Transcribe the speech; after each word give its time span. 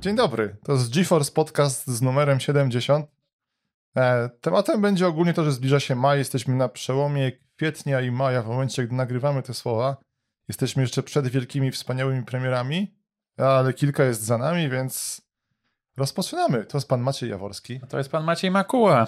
Dzień 0.00 0.16
dobry, 0.16 0.56
to 0.64 0.72
jest 0.72 0.94
GeForce 0.94 1.32
Podcast 1.32 1.86
z 1.86 2.02
numerem 2.02 2.40
70. 2.40 3.06
E, 3.96 4.30
tematem 4.40 4.80
będzie 4.80 5.06
ogólnie 5.06 5.34
to, 5.34 5.44
że 5.44 5.52
zbliża 5.52 5.80
się 5.80 5.94
maj, 5.94 6.18
jesteśmy 6.18 6.54
na 6.54 6.68
przełomie 6.68 7.32
kwietnia 7.56 8.00
i 8.00 8.10
maja, 8.10 8.42
w 8.42 8.46
momencie, 8.46 8.86
gdy 8.86 8.94
nagrywamy 8.94 9.42
te 9.42 9.54
słowa. 9.54 9.96
Jesteśmy 10.48 10.82
jeszcze 10.82 11.02
przed 11.02 11.28
wielkimi, 11.28 11.70
wspaniałymi 11.70 12.24
premierami, 12.24 12.94
ale 13.36 13.72
kilka 13.72 14.04
jest 14.04 14.22
za 14.22 14.38
nami, 14.38 14.70
więc 14.70 15.22
rozpoczynamy. 15.96 16.64
To 16.64 16.78
jest 16.78 16.88
pan 16.88 17.00
Maciej 17.00 17.30
Jaworski. 17.30 17.80
To 17.88 17.98
jest 17.98 18.10
pan 18.10 18.24
Maciej 18.24 18.50
Makuła. 18.50 19.06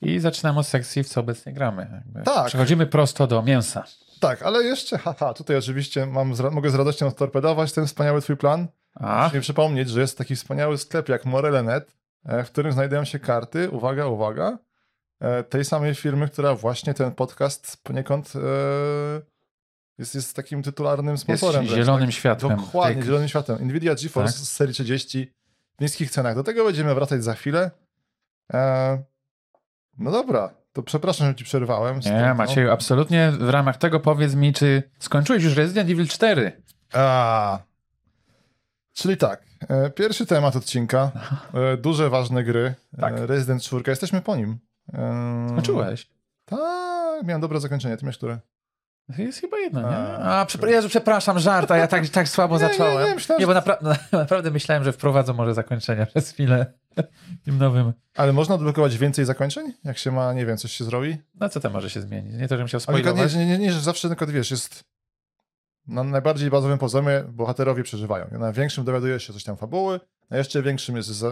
I 0.00 0.18
zaczynamy 0.18 0.58
od 0.58 0.66
sekcji, 0.66 1.02
w 1.02 1.08
co 1.08 1.20
obecnie 1.20 1.52
gramy. 1.52 2.02
Tak. 2.24 2.46
Przechodzimy 2.46 2.86
prosto 2.86 3.26
do 3.26 3.42
mięsa. 3.42 3.84
Tak, 4.20 4.42
ale 4.42 4.62
jeszcze, 4.62 4.98
haha, 4.98 5.34
tutaj 5.34 5.56
oczywiście 5.56 6.06
mam 6.06 6.32
mogę 6.52 6.70
z 6.70 6.74
radością 6.74 7.12
torpedować 7.12 7.72
ten 7.72 7.86
wspaniały 7.86 8.22
twój 8.22 8.36
plan. 8.36 8.68
A, 9.00 9.24
Musimy 9.24 9.40
przypomnieć, 9.40 9.90
że 9.90 10.00
jest 10.00 10.18
taki 10.18 10.36
wspaniały 10.36 10.78
sklep 10.78 11.08
jak 11.08 11.24
Morele.net, 11.24 11.96
e, 12.24 12.44
w 12.44 12.50
którym 12.50 12.72
znajdują 12.72 13.04
się 13.04 13.18
karty, 13.18 13.70
uwaga, 13.70 14.06
uwaga, 14.06 14.58
e, 15.20 15.44
tej 15.44 15.64
samej 15.64 15.94
firmy, 15.94 16.28
która 16.28 16.54
właśnie 16.54 16.94
ten 16.94 17.12
podcast 17.12 17.82
poniekąd 17.82 18.32
e, 18.36 18.40
jest, 19.98 20.14
jest 20.14 20.36
takim 20.36 20.62
tytularnym 20.62 21.12
jest 21.12 21.22
sponsorem. 21.22 21.66
wręcz, 21.66 21.78
zielonym 21.78 22.08
tak? 22.08 22.14
światłem. 22.14 22.56
Dokładnie, 22.56 22.94
Tej- 22.94 23.04
zielonym 23.04 23.28
światem. 23.28 23.58
Nvidia 23.68 23.94
GeForce 23.94 24.32
Tak. 24.32 24.42
z 24.42 24.52
serii 24.52 24.74
30 24.74 25.32
w 25.78 25.80
niskich 25.80 26.10
cenach. 26.10 26.34
Do 26.34 26.44
tego 26.44 26.64
będziemy 26.64 26.94
wracać 26.94 27.24
za 27.24 27.34
chwilę. 27.34 27.70
E, 28.52 29.02
no 29.98 30.10
dobra, 30.10 30.54
to 30.72 30.82
przepraszam, 30.82 31.28
że 31.28 31.34
ci 31.34 31.44
przerwałem. 31.44 32.00
Nie, 32.00 32.34
Macieju, 32.34 32.70
absolutnie 32.70 33.32
w 33.38 33.48
ramach 33.50 33.76
tego 33.76 34.00
powiedz 34.00 34.34
mi, 34.34 34.52
czy 34.52 34.82
skończyłeś 34.98 35.44
już 35.44 35.56
Resident 35.56 35.90
Evil 35.90 36.08
4? 36.08 36.62
A. 36.92 37.67
Czyli 38.98 39.16
tak, 39.16 39.42
e, 39.68 39.90
pierwszy 39.90 40.26
temat 40.26 40.56
odcinka, 40.56 41.10
e, 41.54 41.76
duże, 41.76 42.10
ważne 42.10 42.44
gry, 42.44 42.74
Tak. 43.00 43.14
e, 43.18 43.26
Resident 43.26 43.62
4, 43.62 43.90
jesteśmy 43.90 44.20
po 44.20 44.36
nim. 44.36 44.58
Skończyłeś? 45.48 46.10
Tak, 46.44 47.22
miałem 47.24 47.40
dobre 47.40 47.60
zakończenie, 47.60 47.96
ty 47.96 48.04
miałeś 48.04 48.16
które? 48.16 48.38
Jest 49.18 49.40
chyba 49.40 49.58
jedno, 49.58 49.80
nie? 49.80 49.96
A, 50.18 50.46
przepra- 50.46 50.68
Jezu, 50.68 50.88
przepraszam, 50.88 51.38
żart, 51.38 51.70
a 51.70 51.76
ja 51.76 51.86
tak, 51.86 52.08
tak 52.08 52.28
słabo 52.28 52.56
Nie, 52.58 52.62
nie, 52.62 52.68
zacząłem. 52.68 53.08
nie, 53.08 53.14
myślałem, 53.14 53.46
bo 53.46 53.52
że- 53.54 53.60
napra- 53.60 53.96
naprawdę 54.12 54.50
myślałem, 54.50 54.84
że 54.84 54.92
wprowadzą 54.92 55.34
może 55.34 55.54
zakończenia 55.54 56.06
przez 56.06 56.30
chwilę 56.30 56.72
tym 57.44 57.58
nowym. 57.58 57.92
Ale 58.16 58.32
można 58.32 58.54
odblokować 58.54 58.98
więcej 58.98 59.24
zakończeń? 59.24 59.72
Jak 59.84 59.98
się 59.98 60.12
ma, 60.12 60.32
nie 60.32 60.46
wiem, 60.46 60.56
coś 60.56 60.72
się 60.72 60.84
zrobi? 60.84 61.16
No 61.34 61.48
co 61.48 61.60
tam 61.60 61.72
może 61.72 61.90
się 61.90 62.00
zmienić? 62.00 62.34
Nie 62.34 62.48
to, 62.48 62.54
żebym 62.54 62.66
chciał 62.66 62.80
Ale 62.86 62.98
spoilować. 62.98 63.34
nie, 63.34 63.40
nie, 63.40 63.46
nie, 63.46 63.58
nie, 63.58 63.72
że 63.72 63.80
zawsze 63.80 64.08
tylko, 64.08 64.26
wiesz, 64.26 64.50
jest 64.50 64.84
na 65.88 66.04
najbardziej 66.04 66.50
bazowym 66.50 66.78
poziomie 66.78 67.24
bohaterowie 67.28 67.82
przeżywają. 67.82 68.26
Na 68.30 68.52
większym 68.52 68.84
dowiaduje 68.84 69.20
się 69.20 69.32
coś 69.32 69.44
tam 69.44 69.56
fabuły, 69.56 70.00
na 70.30 70.36
jeszcze 70.36 70.62
większym 70.62 70.96
jest 70.96 71.24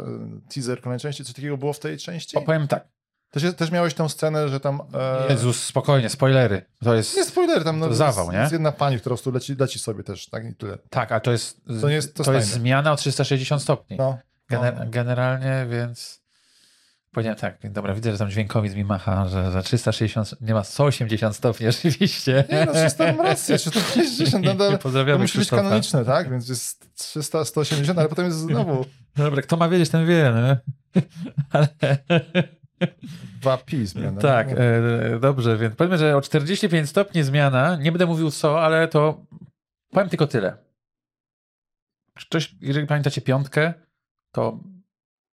teaser 0.54 0.80
kolejnej 0.80 1.00
części. 1.00 1.24
Coś 1.24 1.34
takiego 1.34 1.56
było 1.56 1.72
w 1.72 1.78
tej 1.78 1.98
części? 1.98 2.36
Opowiem 2.36 2.68
tak. 2.68 2.88
Też, 3.30 3.54
też 3.56 3.70
miałeś 3.70 3.94
tą 3.94 4.08
scenę, 4.08 4.48
że 4.48 4.60
tam... 4.60 4.80
E, 4.94 5.32
Jezus, 5.32 5.64
spokojnie, 5.64 6.08
spoilery. 6.08 6.62
To 6.84 6.94
jest... 6.94 7.16
Nie 7.16 7.24
spoiler, 7.24 7.64
tam 7.64 7.78
no, 7.78 7.88
To 7.88 7.94
zawał, 7.94 8.32
nie? 8.32 8.38
jest 8.38 8.52
jedna 8.52 8.72
pani, 8.72 8.96
która 9.00 9.10
po 9.10 9.16
prostu 9.16 9.32
leci, 9.32 9.54
leci 9.58 9.78
sobie 9.78 10.02
też, 10.02 10.26
tak 10.28 10.44
i 10.44 10.54
tyle. 10.54 10.78
Tak, 10.90 11.12
a 11.12 11.20
to 11.20 11.32
jest, 11.32 11.60
To 11.80 11.88
nie 11.88 11.94
jest- 11.94 12.14
to 12.16 12.24
to 12.24 12.32
jest 12.32 12.48
zmiana 12.48 12.92
o 12.92 12.96
360 12.96 13.62
stopni. 13.62 13.96
No. 13.96 14.18
Gener- 14.50 14.78
no. 14.78 14.84
Generalnie, 14.90 15.66
więc 15.70 16.22
powiedziałem 17.16 17.38
tak, 17.38 17.72
dobra, 17.72 17.94
widzę, 17.94 18.12
że 18.12 18.18
tam 18.18 18.30
dźwiękowiec 18.30 18.74
mi 18.74 18.84
macha, 18.84 19.28
że 19.28 19.50
za 19.50 19.62
360, 19.62 20.34
nie 20.40 20.54
ma 20.54 20.64
180 20.64 21.36
stopni 21.36 21.68
oczywiście. 21.68 22.44
Nie 22.52 22.64
no, 22.66 22.72
300 22.72 23.12
mam 23.12 23.26
rację, 23.26 23.58
360, 23.58 24.44
no, 24.44 24.54
to, 24.54 24.70
to 24.70 24.78
Pozdrawiamy 24.78 25.18
musi 25.18 25.38
być 25.38 25.50
kanoniczne, 25.50 26.04
tak? 26.04 26.30
Więc 26.30 26.48
jest 26.48 26.94
300, 26.94 27.44
180, 27.44 27.98
ale 27.98 28.08
potem 28.08 28.24
jest 28.24 28.38
znowu 28.38 28.84
Dobra, 29.16 29.42
kto 29.42 29.56
ma 29.56 29.68
wiedzieć, 29.68 29.90
ten 29.90 30.06
wie, 30.06 30.32
nie? 30.34 30.56
Ale, 31.50 31.68
dwa 33.40 33.58
pi 33.58 33.86
zmiany. 33.86 34.20
tak, 34.20 34.50
No. 34.50 34.56
e, 34.58 35.20
dobrze, 35.20 35.56
więc 35.58 35.74
powiedzmy, 35.76 35.98
że 35.98 36.16
o 36.16 36.20
45 36.20 36.88
stopni 36.88 37.22
zmiana, 37.22 37.76
nie 37.76 37.92
będę 37.92 38.06
mówił 38.06 38.30
co, 38.30 38.62
ale 38.62 38.88
to 38.88 39.24
powiem 39.90 40.08
tylko 40.08 40.26
tyle. 40.26 40.56
Ktoś, 42.14 42.54
jeżeli 42.60 42.86
pamiętacie 42.86 43.20
piątkę, 43.20 43.74
to 44.32 44.58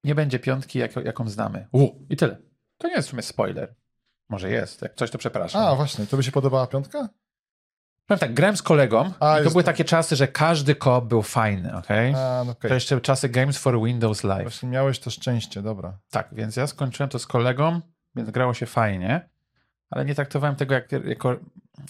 nie 0.04 0.14
będzie 0.14 0.38
piątki, 0.38 0.78
jak, 0.78 0.96
jaką 0.96 1.28
znamy. 1.28 1.68
U, 1.72 1.88
I 2.10 2.16
tyle. 2.16 2.36
To 2.78 2.88
nie 2.88 2.94
jest 2.94 3.08
w 3.08 3.10
sumie 3.10 3.22
spoiler. 3.22 3.74
Może 4.28 4.50
jest, 4.50 4.82
jak 4.82 4.94
coś 4.94 5.10
to 5.10 5.18
przepraszam. 5.18 5.62
A, 5.62 5.74
właśnie, 5.74 6.06
to 6.06 6.16
by 6.16 6.22
się 6.22 6.32
podobała 6.32 6.66
piątka? 6.66 7.08
Powiem 8.06 8.18
tak, 8.18 8.34
grałem 8.34 8.56
z 8.56 8.62
kolegą 8.62 9.12
A, 9.20 9.40
i 9.40 9.44
to 9.44 9.50
były 9.50 9.62
to. 9.62 9.66
takie 9.66 9.84
czasy, 9.84 10.16
że 10.16 10.28
każdy 10.28 10.74
koop 10.74 11.04
był 11.04 11.22
fajny, 11.22 11.76
okej? 11.76 12.14
A, 12.14 12.42
no 12.46 12.52
okej. 12.52 12.68
To 12.68 12.74
jeszcze 12.74 13.00
czasy 13.00 13.28
Games 13.28 13.58
for 13.58 13.82
Windows 13.82 14.24
Live. 14.24 14.42
Właśnie 14.42 14.68
miałeś 14.68 14.98
to 14.98 15.10
szczęście, 15.10 15.62
dobra. 15.62 15.98
Tak, 16.10 16.28
więc 16.32 16.56
ja 16.56 16.66
skończyłem 16.66 17.10
to 17.10 17.18
z 17.18 17.26
kolegą, 17.26 17.80
więc 18.14 18.30
grało 18.30 18.54
się 18.54 18.66
fajnie, 18.66 19.28
ale 19.90 20.04
nie 20.04 20.14
traktowałem 20.14 20.56
tego 20.56 20.74
jak, 20.74 20.92
jako 20.92 21.36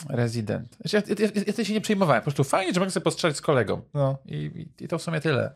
rezydent. 0.09 0.77
Znaczy, 0.81 0.97
ja, 1.09 1.27
ja, 1.27 1.31
ja, 1.47 1.53
ja 1.59 1.65
się 1.65 1.73
nie 1.73 1.81
przejmowałem, 1.81 2.23
po 2.23 2.25
prostu 2.25 2.45
fajnie, 2.45 2.73
że 2.75 2.81
mogę 2.81 2.93
sobie 2.93 3.05
postrzelać 3.05 3.37
z 3.37 3.41
kolegą. 3.41 3.83
No, 3.95 4.19
I, 4.25 4.35
i, 4.37 4.85
I 4.85 4.89
to 4.89 4.99
w 4.99 5.03
sumie 5.03 5.21
tyle. 5.21 5.55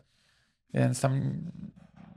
Więc 0.73 1.01
tam 1.01 1.41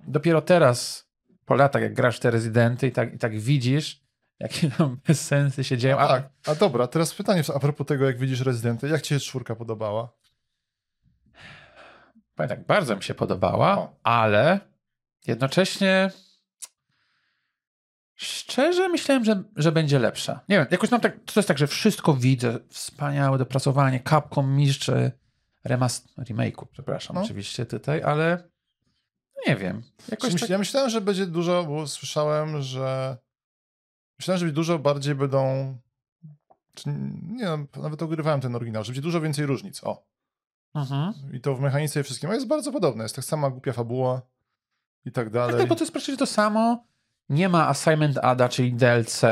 dopiero 0.09 0.43
teraz, 0.43 1.09
po 1.45 1.55
latach, 1.55 1.83
jak 1.83 1.95
grasz 1.95 2.21
te 2.21 2.31
rezydenty 2.31 2.87
i 2.87 2.93
tak, 2.93 3.15
i 3.15 3.19
tak 3.19 3.41
widzisz, 3.41 4.03
jakie 4.41 4.71
tam 4.71 4.97
bezsensy 5.07 5.65
się 5.65 5.79
dzieją. 5.79 5.99
A, 5.99 6.09
tak. 6.09 6.31
A 6.47 6.55
dobra, 6.55 6.87
teraz 6.87 7.15
pytanie 7.15 7.43
a 7.55 7.59
propos 7.59 7.87
tego, 7.87 8.07
jak 8.07 8.19
widzisz 8.19 8.41
Rezydenty. 8.41 8.89
Jak 8.89 9.03
ci 9.03 9.15
się 9.15 9.21
czwórka 9.21 9.57
podobała? 9.57 10.13
Powiem 12.35 12.49
tak, 12.49 12.67
bardzo 12.67 12.97
mi 12.97 13.03
się 13.03 13.15
podobała, 13.15 13.79
O. 13.79 13.97
ale 14.03 14.61
jednocześnie 15.27 16.11
szczerze 18.15 18.89
myślałem, 18.89 19.25
że, 19.25 19.43
że 19.57 19.73
będzie 19.73 19.99
lepsza. 19.99 20.41
Nie 20.49 20.57
wiem, 20.59 20.67
jakoś 20.71 20.91
mam 20.91 21.01
tak, 21.01 21.17
to 21.25 21.33
jest 21.41 21.49
tak, 21.49 21.59
że 21.59 21.67
wszystko 21.67 22.15
widzę, 22.15 22.59
wspaniałe 22.69 23.39
dopracowanie, 23.39 24.03
Capcom 24.09 24.57
mistrz 24.57 24.91
remast, 25.65 26.17
remake'u, 26.19 26.67
przepraszam 26.73 27.17
No. 27.17 27.23
oczywiście 27.23 27.67
tutaj, 27.67 28.03
ale 28.03 28.49
nie 29.47 29.57
wiem. 29.57 29.83
Jakoś 30.11 30.33
Myśl, 30.33 30.45
tak, 30.45 30.51
Ja 30.51 30.59
myślałem, 30.59 30.91
że 30.91 31.01
będzie 31.01 31.27
dużo, 31.27 31.65
bo 31.65 31.87
słyszałem, 31.87 32.63
że 32.63 33.17
myślałem, 34.19 34.39
że 34.47 34.53
dużo 34.53 34.79
bardziej 34.79 35.15
będą 35.15 35.75
czy, 36.79 36.89
nie 37.33 37.45
wiem, 37.45 37.67
nawet 37.77 38.03
ogrywałem 38.03 38.41
ten 38.41 38.57
oryginał, 38.57 38.85
że 38.85 38.89
będzie 38.89 39.03
dużo 39.03 39.21
więcej 39.21 39.47
różnic. 39.47 39.85
O. 39.85 40.07
mhm. 40.75 41.15
I 41.33 41.41
to 41.41 41.55
w 41.55 41.61
mechanice 41.61 42.01
i 42.01 42.03
wszystkim. 42.03 42.31
Jest 42.31 42.47
bardzo 42.47 42.73
podobne. 42.73 43.03
Jest 43.03 43.17
tak 43.17 43.25
sama 43.25 43.51
głupia 43.51 43.73
fabuła 43.73 44.23
i 45.05 45.13
tak 45.13 45.25
tak, 45.25 45.33
dalej. 45.33 45.59
tak, 45.59 45.69
bo 45.69 45.75
to 45.75 45.85
jest 45.85 45.93
praktycznie 45.93 46.17
to 46.17 46.27
samo. 46.27 46.85
Nie 47.29 47.49
ma 47.49 47.69
Assignment 47.69 48.19
Ada, 48.19 48.49
czyli 48.49 48.73
DLC, 48.73 49.23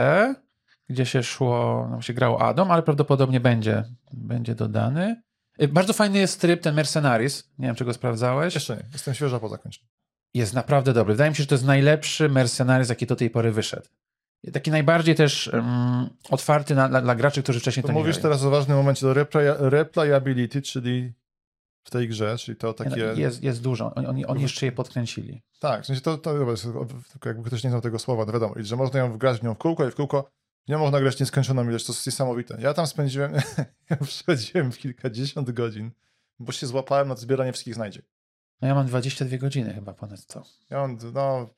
gdzie 0.89 1.07
się 1.07 1.23
szło, 1.23 1.89
no 1.91 2.03
się 2.03 2.15
grało 2.15 2.41
Adam, 2.41 2.71
ale 2.71 2.83
prawdopodobnie 2.83 3.41
będzie, 3.41 3.85
będzie 4.13 4.55
dodany. 4.55 5.23
Y, 5.63 5.69
Bardzo 5.69 5.93
fajny 5.93 6.19
jest 6.19 6.41
tryb, 6.41 6.63
ten 6.63 6.75
Mercenaries. 6.75 7.51
Nie 7.59 7.67
wiem, 7.67 7.77
czy 7.77 7.85
go 7.85 7.95
sprawdzałeś. 7.95 8.55
Jeszcze 8.55 8.77
nie. 8.77 8.83
Jestem 8.93 9.15
świeża 9.15 9.41
po 9.41 9.49
zakończeniu. 9.49 9.89
Jest 10.37 10.55
naprawdę 10.55 10.93
dobry. 10.93 11.15
Wydaje 11.15 11.31
mi 11.31 11.37
się, 11.37 11.43
że 11.43 11.47
to 11.47 11.55
jest 11.55 11.65
najlepszy 11.65 12.29
Mercenaries, 12.29 12.89
jaki 12.89 13.07
do 13.07 13.17
tej 13.17 13.31
pory 13.31 13.53
wyszedł. 13.53 13.87
Taki 14.53 14.71
najbardziej 14.71 15.15
też 15.15 15.51
um, 15.53 16.09
otwarty 16.31 16.75
na, 16.75 16.89
dla, 16.89 17.01
dla 17.01 17.15
graczy, 17.15 17.43
którzy 17.43 17.61
wcześniej 17.61 17.83
to, 17.83 17.87
To 17.87 17.93
nie 17.93 17.99
mówisz 17.99 18.19
teraz 18.19 18.45
o 18.45 18.51
ważnym 18.51 18.77
momencie 18.77 19.07
do 19.07 19.15
replay, 19.15 19.47
replayability, 19.59 20.63
czyli 20.63 21.13
w 21.85 21.91
tej 21.91 22.09
grze, 22.09 22.39
czyli 22.39 22.57
to 22.57 22.69
Nie, 22.69 22.75
takie... 22.75 23.07
no, 23.07 23.13
Jest, 23.13 23.43
jest 23.43 23.63
dużo. 23.63 23.95
Oni, 23.95 24.07
oni, 24.07 24.27
oni 24.27 24.43
jeszcze 24.43 24.67
je 24.67 24.73
podkręcili. 24.73 25.43
Tak, 25.61 25.83
w 25.83 25.87
sensie 25.87 26.03
to, 26.03 26.19
to 26.19 26.47
jakby 27.25 27.45
ktoś 27.45 27.65
nie 27.65 27.71
znał 27.71 27.83
tego 27.83 27.99
słowa, 27.99 28.27
to 28.27 28.33
wiadomo, 28.33 28.55
że 28.59 28.77
można 28.77 29.01
ją 29.01 29.13
wgrać 29.13 29.41
w 29.41 29.43
nią 29.43 29.55
w 29.55 29.59
kółko 29.59 29.89
i 29.89 29.91
w 29.91 29.95
kółko 29.95 30.31
nie 30.69 30.79
można 30.79 31.01
grać 31.01 31.21
nieskończoną 31.21 31.69
ilość, 31.69 31.87
to 31.87 31.93
jest 31.93 32.07
niesamowite. 32.07 32.57
Ja 32.61 32.75
tam 32.75 32.87
spędziłem, 32.87 33.33
ja 33.91 33.97
przychodziłem 33.97 34.73
w 34.73 34.79
kilkadziesiąt 34.79 35.51
godzin, 35.51 35.91
bo 36.39 36.53
się 36.53 36.67
złapałem 36.67 37.09
na 37.09 37.17
zbieranie 37.17 37.53
wszystkich 37.53 37.75
znajdziek. 37.75 38.05
No 38.63 38.69
ja 38.69 38.75
mam 38.75 38.87
22 38.87 39.39
godziny 39.39 39.75
chyba 39.75 39.95
ponad 39.95 40.27
to. 40.27 40.43
Ja 40.71 40.79
mam, 40.79 40.99
no, 41.15 41.49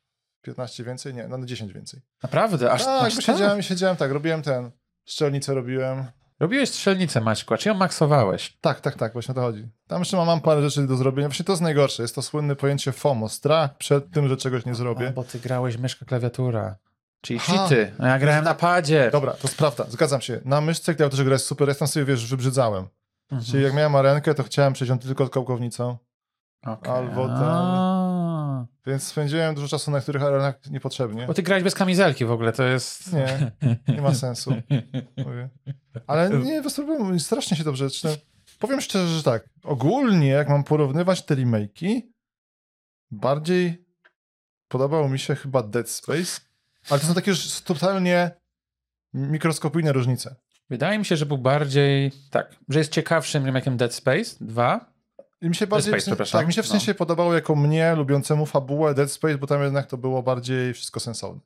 15 0.43 0.85
więcej, 0.85 1.15
nie, 1.15 1.29
no 1.29 1.45
10 1.45 1.73
więcej. 1.73 2.01
Naprawdę? 2.23 2.73
Aż, 2.73 2.85
tak, 2.85 3.07
aż 3.07 3.15
tak? 3.15 3.25
siedziałem, 3.25 3.63
siedziałem 3.63 3.97
tak, 3.97 4.11
robiłem 4.11 4.43
ten, 4.43 4.71
szczelnicę 5.05 5.55
robiłem. 5.55 6.05
Robiłeś 6.41 6.69
strzelnicę, 6.69 7.21
Maćku, 7.21 7.55
a 7.55 7.59
czy 7.59 7.69
ją 7.69 7.75
maksowałeś? 7.75 8.57
Tak, 8.61 8.81
tak, 8.81 8.97
tak, 8.97 9.13
właśnie 9.13 9.33
o 9.33 9.35
to 9.35 9.41
chodzi. 9.41 9.69
Tam 9.87 9.99
jeszcze 9.99 10.17
mam, 10.17 10.41
parę 10.41 10.63
rzeczy 10.63 10.87
do 10.87 10.97
zrobienia. 10.97 11.29
Właśnie 11.29 11.45
to 11.45 11.53
jest 11.53 11.63
najgorsze, 11.63 12.03
jest 12.03 12.15
to 12.15 12.23
słynne 12.23 12.57
pojęcie 12.57 12.93
FOMO, 12.93 13.29
strach 13.29 13.77
przed 13.77 14.11
tym, 14.11 14.29
że 14.29 14.37
czegoś 14.37 14.65
nie 14.67 14.73
A, 14.73 14.75
zrobię. 14.75 15.11
bo 15.11 15.25
ty 15.25 15.39
grałeś 15.39 15.79
myszka, 15.79 16.07
klawiatura. 16.07 16.77
Czyli 17.21 17.41
Aha. 17.43 17.53
cheaty. 17.53 17.93
No 17.99 18.07
ja 18.07 18.19
grałem 18.19 18.45
na 18.45 18.55
padzie. 18.55 19.11
Dobra, 19.13 19.33
to 19.33 19.49
jest 19.49 19.59
prawda, 19.59 19.85
zgadzam 19.89 20.21
się. 20.21 20.41
Na 20.45 20.61
myszce 20.61 20.95
klawiaturze 20.95 21.25
gra 21.25 21.33
jest 21.33 21.47
super, 21.47 21.69
ja 21.69 21.75
tam 21.75 21.89
sobie, 21.89 22.07
wiesz, 22.07 22.27
wybrzydzałem. 22.27 22.89
Mhm. 23.31 23.51
Czyli 23.51 23.65
jak 23.65 23.75
miałem 23.75 23.97
arenkę, 23.97 24.35
to 24.35 24.43
chciałem 24.43 24.73
przejść 24.73 24.91
ją 24.91 24.99
tylko 24.99 25.29
kołkownicą, 25.29 25.99
Okej. 26.67 26.93
albo 26.93 27.27
tam- 27.29 27.39
A. 27.39 28.67
więc 28.87 29.03
spędziłem 29.03 29.55
dużo 29.55 29.69
czasu 29.69 29.91
na 29.91 29.97
niektórych 29.99 30.23
arenach 30.23 30.55
niepotrzebnie. 30.71 31.27
Bo 31.27 31.35
ty 31.35 31.43
grałeś 31.43 31.65
bez 31.65 31.75
kamizelki 31.75 32.25
w 32.25 32.33
ogóle, 32.33 32.53
to 32.53 32.63
jest... 32.63 33.13
Nie, 33.13 33.53
nie 33.89 34.03
ma 34.03 34.15
sensu. 34.15 34.51
Mówię. 35.17 35.49
Ale 36.07 36.31
nie, 36.45 36.63
wystąpiłem 36.63 37.21
strasznie 37.21 37.57
się 37.57 37.65
dobrze 37.65 37.89
zaczynam. 37.89 38.17
Powiem 38.59 38.81
szczerze, 38.81 39.17
że 39.17 39.23
tak, 39.23 39.49
ogólnie 39.65 40.27
jak 40.29 40.49
mam 40.49 40.65
porównywać 40.65 41.25
te 41.25 41.37
remake'i, 41.37 42.01
bardziej 43.11 43.87
podobał 44.69 45.09
mi 45.09 45.19
się 45.19 45.35
chyba 45.35 45.63
Dead 45.63 45.91
Space, 45.91 46.41
ale 46.91 47.01
to 47.01 47.07
są 47.07 47.15
takie 47.15 47.31
już 47.31 47.61
totalnie 47.61 48.31
mikroskopijne 49.15 49.93
różnice. 49.93 50.37
Wydaje 50.71 50.99
mi 50.99 51.05
się, 51.05 51.17
że 51.17 51.27
był 51.27 51.39
bardziej, 51.39 52.13
tak, 52.31 52.57
że 52.69 52.79
jest 52.79 52.93
ciekawszym 52.93 53.45
remake'em 53.45 53.77
Dead 53.77 53.95
Space 53.95 54.37
2. 54.41 54.93
I 55.41 55.49
mi 55.49 55.55
się 55.55 55.67
bardziej, 55.67 55.93
Space, 55.93 56.15
w 56.15 56.17
sensie, 56.19 56.33
tak, 56.33 56.47
mi 56.47 56.53
się 56.53 56.63
w 56.63 56.67
No. 56.67 56.71
sensie 56.71 56.95
podobało 56.95 57.35
jako 57.35 57.55
mnie, 57.57 57.95
lubiącemu 57.95 58.47
fabułę 58.47 58.95
Dead 58.95 59.11
Space, 59.13 59.39
bo 59.39 59.47
tam 59.47 59.63
jednak 59.63 59.87
to 59.87 59.97
było 59.99 60.23
bardziej 60.23 60.75
wszystko 60.75 61.01
sensowne. 61.01 61.41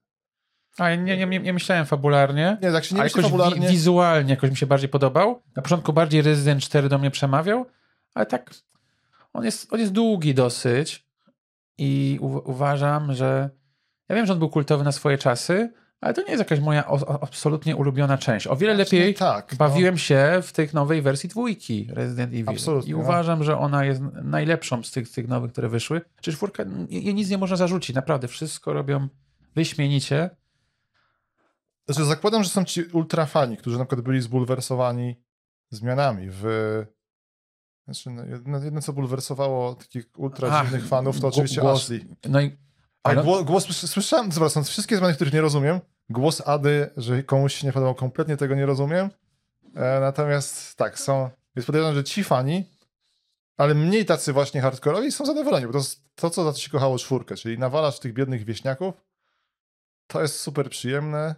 A 0.79 0.91
ja 0.91 0.97
nie, 0.97 1.17
nie, 1.17 1.27
nie, 1.27 1.39
nie 1.41 1.53
myślałem 1.53 1.87
fabularnie. 1.87 2.59
Nie, 2.62 2.73
tak 2.73 2.85
się 2.85 2.94
nie 2.94 3.00
ale 3.00 3.06
myśli 3.06 3.19
jakoś 3.19 3.31
fabularnie. 3.33 3.67
wi- 3.67 3.73
wizualnie 3.73 4.31
jakoś 4.31 4.50
mi 4.50 4.56
się 4.56 4.67
bardziej 4.67 4.89
podobał. 4.89 5.43
Na 5.56 5.62
początku 5.62 5.93
bardziej 5.93 6.23
Resident 6.23 6.62
4 6.62 6.89
do 6.89 6.99
mnie 6.99 7.11
przemawiał, 7.11 7.67
ale 8.15 8.27
tak 8.27 8.50
on 9.33 9.44
jest, 9.44 9.73
on 9.73 9.81
jest 9.81 9.93
długi 9.93 10.35
dosyć 10.35 11.06
i 11.79 12.19
u- 12.21 12.50
uważam, 12.50 13.15
że 13.15 13.50
ja 14.09 14.17
wiem, 14.17 14.27
że 14.27 14.33
on 14.33 14.39
był 14.39 14.49
kultowy 14.50 14.85
na 14.85 14.93
swoje 14.93 15.19
czasy, 15.19 15.73
ale 16.02 16.14
to 16.14 16.22
nie 16.22 16.28
jest 16.28 16.38
jakaś 16.38 16.60
moja 16.60 16.87
o, 16.87 17.22
absolutnie 17.22 17.76
ulubiona 17.76 18.19
część. 18.19 18.46
O 18.46 18.56
wiele 18.56 18.75
lepiej 18.75 19.14
tak, 19.14 19.52
no. 19.52 19.58
bawiłem 19.58 19.99
się 19.99 20.40
w 20.43 20.52
tych 20.52 20.75
nowej 20.75 21.02
wersji 21.02 21.28
dwójki 21.28 21.88
Resident 21.90 22.32
Evil. 22.32 22.49
Absolutnie, 22.49 22.90
I 22.90 22.94
no. 22.94 23.00
uważam, 23.00 23.44
że 23.44 23.58
ona 23.58 23.84
jest 23.84 24.00
najlepszą 24.22 24.82
z 24.82 24.90
tych, 24.90 25.12
tych 25.12 25.28
nowych, 25.28 25.52
które 25.52 25.69
wyszły. 25.69 26.00
Czy 26.20 26.32
czwórka, 26.32 26.64
jej 26.88 27.14
nic 27.14 27.31
nie 27.31 27.38
można 27.38 27.56
zarzucić, 27.56 27.96
naprawdę. 27.96 28.28
Wszystko 28.28 28.72
robią 28.72 29.08
wyśmienicie. 29.54 30.31
Znaczy, 31.87 32.05
zakładam, 32.05 32.44
że 32.44 32.50
są 32.50 32.64
ci 32.64 32.82
ultrafani, 32.82 33.56
którzy 33.56 33.78
na 33.78 33.84
przykład 33.84 34.00
byli 34.00 34.20
zbulwersowani 34.20 35.16
zmianami 35.70 36.26
w... 36.31 36.44
Znaczy, 37.84 38.10
no, 38.10 38.25
jedno, 38.25 38.64
jedno, 38.64 38.81
co 38.81 38.93
bulwersowało 38.93 39.75
takich 39.75 40.05
ultra 40.16 40.48
Ach, 40.52 40.64
dziwnych 40.64 40.87
fanów, 40.87 41.20
to 41.20 41.28
oczywiście 41.28 41.60
głos- 41.60 41.82
Ashley. 41.82 42.06
No 42.28 42.40
i 42.40 42.56
Ale 43.02 43.14
ale- 43.14 43.25
głos, 43.25 43.44
głos 43.44 43.66
słys- 43.66 43.87
słyszałem, 43.87 44.32
są 44.32 44.64
wszystkie 44.64 44.96
zmiany, 44.96 45.14
których 45.14 45.32
nie 45.32 45.40
rozumiem. 45.40 45.81
Głos 46.12 46.43
Ady, 46.49 46.91
że 46.97 47.23
komuś 47.23 47.55
się 47.55 47.67
nie 47.67 47.73
podobał, 47.73 47.94
kompletnie 47.94 48.37
tego 48.37 48.55
nie 48.55 48.67
rozumiem. 48.67 49.11
E, 49.75 50.00
natomiast 50.00 50.76
tak, 50.76 50.99
są, 50.99 51.31
jest 51.56 51.67
podejrzewam, 51.67 51.94
że 51.94 52.05
ci 52.05 52.25
fani, 52.25 52.64
ale 53.56 53.75
mniej 53.75 54.05
tacy 54.05 54.32
właśnie 54.32 54.61
hardkorowi 54.61 55.12
są 55.12 55.26
zadowoleni, 55.26 55.67
bo 55.67 55.73
to 55.73 55.81
to, 56.14 56.31
co 56.31 56.44
za 56.44 56.53
to 56.53 56.59
się 56.59 56.70
kochało 56.70 56.99
czwórkę, 56.99 57.37
czyli 57.37 57.59
nawalasz 57.59 57.99
tych 57.99 58.12
biednych 58.12 58.44
wieśniaków, 58.44 58.94
to 60.06 60.23
jest 60.23 60.41
super 60.41 60.70
przyjemne. 60.70 61.35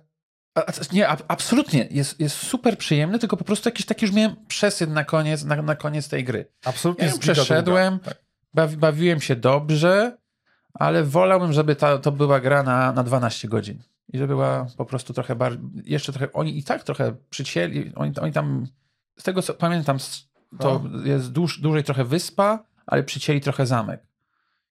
A, 0.54 0.64
nie, 0.92 1.08
a, 1.08 1.16
absolutnie. 1.28 1.88
Jest, 1.90 2.20
jest 2.20 2.36
super 2.36 2.78
przyjemny, 2.78 3.18
tylko 3.18 3.36
po 3.36 3.44
prostu 3.44 3.68
jakiś 3.68 3.86
taki 3.86 4.04
już 4.04 4.14
miałem 4.14 4.36
przesyt 4.48 4.90
na 4.90 5.04
koniec, 5.04 5.44
na, 5.44 5.62
na 5.62 5.76
koniec 5.76 6.08
tej 6.08 6.24
gry. 6.24 6.52
Absolutnie 6.64 7.06
Ja 7.06 7.18
przeszedłem. 7.18 7.98
Tak. 7.98 8.24
bawi, 8.54 8.76
bawiłem 8.76 9.20
się 9.20 9.36
dobrze, 9.36 10.18
ale 10.74 11.04
wolałbym, 11.04 11.52
żeby 11.52 11.76
ta, 11.76 11.98
to 11.98 12.12
była 12.12 12.40
gra 12.40 12.62
na, 12.62 12.92
na 12.92 13.02
12 13.02 13.48
godzin. 13.48 13.82
I 14.12 14.18
żeby 14.18 14.34
była 14.34 14.66
po 14.76 14.84
prostu 14.84 15.14
trochę 15.14 15.36
bardziej, 15.36 15.70
jeszcze 15.84 16.12
trochę, 16.12 16.32
oni 16.32 16.58
i 16.58 16.64
tak 16.64 16.82
trochę 16.82 17.16
przycięli, 17.30 17.92
oni, 17.94 18.16
oni 18.20 18.32
tam, 18.32 18.66
z 19.18 19.22
tego 19.22 19.42
co 19.42 19.54
pamiętam, 19.54 19.98
to 20.58 20.82
jest 21.04 21.32
dłuż, 21.32 21.60
dłużej 21.60 21.84
trochę 21.84 22.04
wyspa, 22.04 22.64
ale 22.86 23.02
przycięli 23.02 23.40
trochę 23.40 23.66
zamek. 23.66 24.06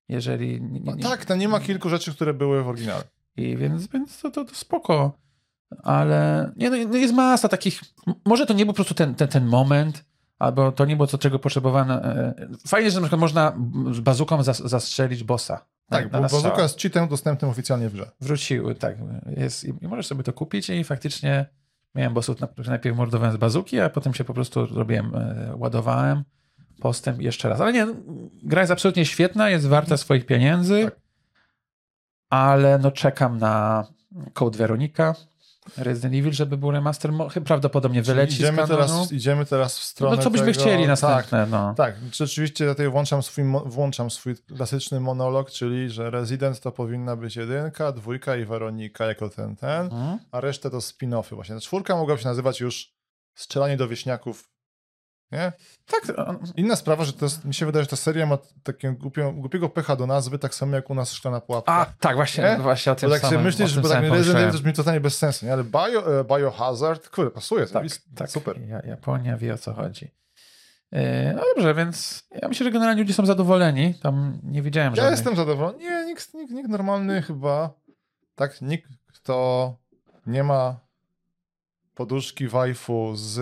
Jeżeli... 0.10 0.62
Nie, 0.62 0.80
nie, 0.80 0.94
nie, 0.94 1.04
Tak, 1.04 1.26
tam 1.26 1.40
nie 1.40 1.48
ma 1.48 1.60
kilku 1.60 1.90
rzeczy, 1.90 2.14
które 2.14 2.34
były 2.34 2.64
w 2.64 2.68
oryginale. 2.68 3.04
I 3.38 3.58
więc, 3.58 3.88
więc 3.88 4.22
to, 4.22 4.32
to, 4.32 4.46
to 4.46 4.56
spoko. 4.56 5.18
Ale 5.84 6.52
nie, 6.56 6.70
no, 6.70 6.78
no 6.90 6.98
jest 6.98 7.14
masa 7.14 7.50
takich. 7.50 7.82
Może 8.26 8.46
to 8.46 8.54
nie 8.54 8.66
był 8.66 8.74
po 8.74 8.76
prostu 8.76 8.94
ten, 8.94 9.16
ten, 9.16 9.28
ten 9.28 9.46
moment, 9.46 10.06
albo 10.44 10.72
to 10.72 10.86
nie 10.86 10.96
było 10.96 11.08
to, 11.08 11.18
czego 11.18 11.40
potrzebowano. 11.40 12.04
e, 12.04 12.34
Fajnie, 12.68 12.92
że 12.92 13.00
na 13.00 13.06
przykład 13.08 13.22
można 13.22 13.54
z 13.92 14.00
bazuką 14.00 14.44
zas, 14.44 14.60
zastrzelić 14.60 15.24
bossa. 15.24 15.66
Tak, 15.90 16.06
na, 16.06 16.10
bo 16.12 16.20
na 16.22 16.28
strzała. 16.30 16.44
bazuka 16.44 16.64
jest 16.64 16.82
cheatem 16.82 17.08
dostępnym 17.08 17.52
oficjalnie 17.52 17.90
w 17.90 17.94
grze. 17.94 18.12
Wróciły, 18.22 18.76
tak. 18.76 18.96
Jest, 19.38 19.64
I 19.64 19.88
możesz 19.88 20.08
sobie 20.08 20.24
to 20.24 20.34
kupić 20.34 20.70
i 20.70 20.84
faktycznie 20.84 21.46
miałem 21.96 22.14
bossów, 22.14 22.40
na- 22.40 22.48
najpierw 22.68 22.98
mordowałem 22.98 23.34
z 23.36 23.38
bazuki, 23.38 23.80
a 23.80 23.90
potem 23.90 24.14
się 24.14 24.24
po 24.24 24.34
prostu 24.34 24.66
robiłem, 24.66 25.16
e, 25.16 25.54
ładowałem 25.56 26.24
postęp 26.82 27.22
jeszcze 27.22 27.50
raz. 27.50 27.62
Ale 27.62 27.74
nie, 27.74 27.88
gra 28.44 28.62
jest 28.62 28.72
absolutnie 28.72 29.06
świetna, 29.06 29.50
jest 29.50 29.68
warta 29.68 29.98
swoich 29.98 30.26
pieniędzy, 30.26 30.84
Tak. 30.84 30.96
ale 32.30 32.78
no 32.78 32.92
czekam 32.92 33.38
na 33.38 33.86
Code 34.34 34.58
Veronica, 34.58 35.16
Resident 35.78 36.16
Evil, 36.16 36.32
żeby 36.34 36.58
był 36.58 36.72
remaster, 36.72 37.12
prawdopodobnie 37.46 38.04
Czyli 38.04 38.16
wyleci 38.16 38.34
idziemy 38.36 38.54
z 38.66 38.68
kanonu. 38.70 38.88
teraz, 38.88 39.12
idziemy 39.12 39.46
teraz 39.46 39.80
w 39.80 39.84
stronę 39.84 40.16
no 40.18 40.22
co 40.24 40.30
byśmy 40.30 40.48
tego, 40.48 40.60
chcieli 40.60 40.80
tak, 40.80 40.88
następne, 40.88 41.46
no. 41.46 41.74
Tak, 41.78 41.96
rzeczywiście 42.14 42.68
tutaj 42.68 42.90
włączam 42.90 43.24
swój, 43.24 43.44
włączam 43.66 44.12
swój 44.12 44.36
klasyczny 44.58 45.00
monolog, 45.00 45.52
czyli 45.52 45.90
że 45.90 46.10
Resident 46.10 46.60
to 46.60 46.72
powinna 46.72 47.16
być 47.16 47.36
jedynka, 47.36 47.92
dwójka 47.92 48.36
i 48.36 48.46
Weronika 48.46 49.06
jako 49.06 49.30
ten, 49.30 49.56
ten, 49.56 49.86
Mhm. 49.86 50.20
a 50.32 50.42
resztę 50.42 50.70
to 50.70 50.78
spin-offy 50.78 51.36
właśnie. 51.36 51.60
Czwórka 51.60 51.96
mogłaby 51.96 52.22
się 52.22 52.28
nazywać 52.28 52.60
już 52.60 52.94
Strzelanie 53.36 53.78
do 53.78 53.88
wieśniaków, 53.88 54.50
nie? 55.34 55.52
Tak, 55.88 56.16
Inna 56.56 56.76
sprawa, 56.76 57.06
że 57.06 57.14
to 57.14 57.26
jest, 57.26 57.46
mi 57.46 57.54
się 57.54 57.66
wydaje, 57.66 57.84
że 57.84 57.90
ta 57.90 57.96
seria 57.96 58.26
ma 58.26 58.38
takiego 58.64 58.94
głupią, 58.94 59.34
głupiego 59.42 59.70
pecha 59.70 59.96
do 59.96 60.08
nazwy, 60.08 60.40
tak 60.40 60.56
samo 60.56 60.76
jak 60.76 60.90
u 60.90 60.96
nas 60.96 61.12
Szklana 61.12 61.42
Pułapka. 61.42 61.74
a 61.74 61.86
tak, 62.00 62.16
właśnie, 62.16 62.44
Nie? 62.44 62.58
właśnie 62.58 62.92
o 62.92 62.96
tym 62.96 63.10
bo 63.10 63.16
tak 63.16 63.22
samym, 63.22 63.44
myślisz, 63.44 63.70
że 63.72 63.82
tak 63.82 64.04
Resident 64.04 64.36
Evil 64.40 64.48
to 64.52 64.54
brzmi 64.54 64.74
totalnie 64.74 65.00
bez 65.00 65.18
sensu, 65.18 65.46
nie? 65.46 65.54
Ale 65.54 65.64
bio, 65.64 66.20
e, 66.20 66.24
Biohazard, 66.24 67.10
kurde, 67.10 67.32
pasuje, 67.32 67.66
Tak, 67.68 67.84
jest 67.84 68.02
tak. 68.16 68.32
super. 68.32 68.62
Ja, 68.68 68.82
Japonia 68.86 69.38
wie 69.38 69.54
o 69.54 69.58
co 69.58 69.74
chodzi. 69.74 70.12
Yy, 70.92 71.00
No 71.36 71.42
dobrze, 71.56 71.74
więc 71.76 72.28
ja 72.42 72.48
myślę, 72.48 72.64
że 72.64 72.72
generalnie 72.72 73.02
ludzie 73.02 73.14
są 73.14 73.26
zadowoleni. 73.26 73.94
Tam 73.94 74.40
nie 74.44 74.62
widziałem 74.62 74.90
Ja 74.92 74.96
żadnych... 74.96 75.12
jestem 75.20 75.36
zadowolony. 75.36 75.78
Nie, 75.78 76.06
nikt, 76.06 76.34
nikt, 76.34 76.52
nikt 76.52 76.70
normalny 76.70 77.22
chyba. 77.22 77.74
Tak, 78.36 78.62
nikt, 78.62 78.90
kto 79.14 79.76
nie 80.26 80.44
ma 80.44 80.80
poduszki 81.96 82.48
waifu 82.48 83.12
z 83.16 83.38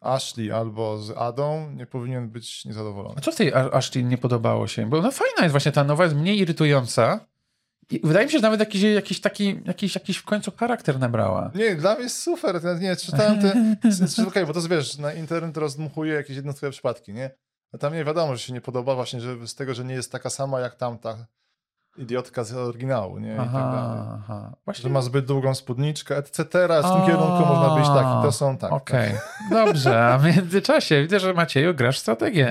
Ashley 0.00 0.52
albo 0.52 0.98
z 0.98 1.10
Adą, 1.10 1.70
nie 1.70 1.86
powinien 1.86 2.28
być 2.28 2.64
niezadowolony. 2.64 3.14
A 3.18 3.20
co 3.20 3.32
w 3.32 3.36
tej 3.36 3.52
Ashley 3.54 4.04
nie 4.04 4.18
podobało 4.18 4.66
się? 4.66 4.86
Bo 4.86 4.98
ona 4.98 5.10
fajna 5.10 5.42
jest 5.42 5.50
właśnie, 5.50 5.72
ta 5.72 5.84
nowa 5.84 6.04
jest 6.04 6.16
mniej 6.16 6.38
irytująca. 6.38 7.20
I 7.90 8.00
wydaje 8.04 8.26
mi 8.26 8.32
się, 8.32 8.38
że 8.38 8.42
nawet 8.42 8.60
jakiś, 8.60 8.82
jakiś 8.82 9.20
taki, 9.20 9.60
jakiś, 9.64 9.94
jakiś 9.94 10.16
w 10.16 10.24
końcu 10.24 10.52
charakter 10.56 10.98
nabrała. 10.98 11.50
Nie, 11.54 11.74
dla 11.74 11.94
mnie 11.94 12.02
jest 12.02 12.22
super. 12.22 12.60
Nie, 12.80 12.96
czytałem 12.96 13.42
te. 13.42 13.76
Okej, 14.28 14.46
bo 14.46 14.52
to 14.52 14.60
wiesz, 14.60 14.98
na 14.98 15.12
internet 15.12 15.56
rozdmuchuje 15.56 16.14
jakieś 16.14 16.36
jednostkowe 16.36 16.70
przypadki, 16.70 17.12
nie? 17.12 17.30
A 17.72 17.78
tam 17.78 17.94
nie 17.94 18.04
wiadomo, 18.04 18.36
że 18.36 18.42
się 18.42 18.52
nie 18.52 18.60
podoba 18.60 18.94
właśnie, 18.94 19.20
że 19.20 19.46
z 19.46 19.54
tego, 19.54 19.74
że 19.74 19.84
nie 19.84 19.94
jest 19.94 20.12
taka 20.12 20.30
sama 20.30 20.60
jak 20.60 20.76
tamta 20.76 21.26
idiotka 21.98 22.44
z 22.44 22.52
oryginału, 22.52 23.18
nie? 23.18 23.34
I 23.34 23.36
tak 23.36 23.52
dalej. 23.52 23.72
Aha, 23.74 24.18
aha. 24.24 24.48
Że 24.50 24.56
Właśnie 24.64 24.90
ma 24.90 25.02
zbyt 25.02 25.24
długą 25.26 25.54
spódniczkę, 25.54 26.16
etc. 26.16 26.44
W 26.44 26.92
tym 26.92 27.06
kierunku 27.06 27.46
można 27.46 27.74
być 27.76 27.86
taki. 27.86 28.22
To 28.22 28.32
są 28.32 28.56
tak. 28.58 28.72
Okej, 28.72 29.12
dobrze. 29.50 30.04
A 30.06 30.18
w 30.18 30.24
międzyczasie 30.24 31.02
widzę, 31.02 31.20
że 31.20 31.34
Macieju 31.34 31.74
grasz 31.74 31.98
strategię. 31.98 32.46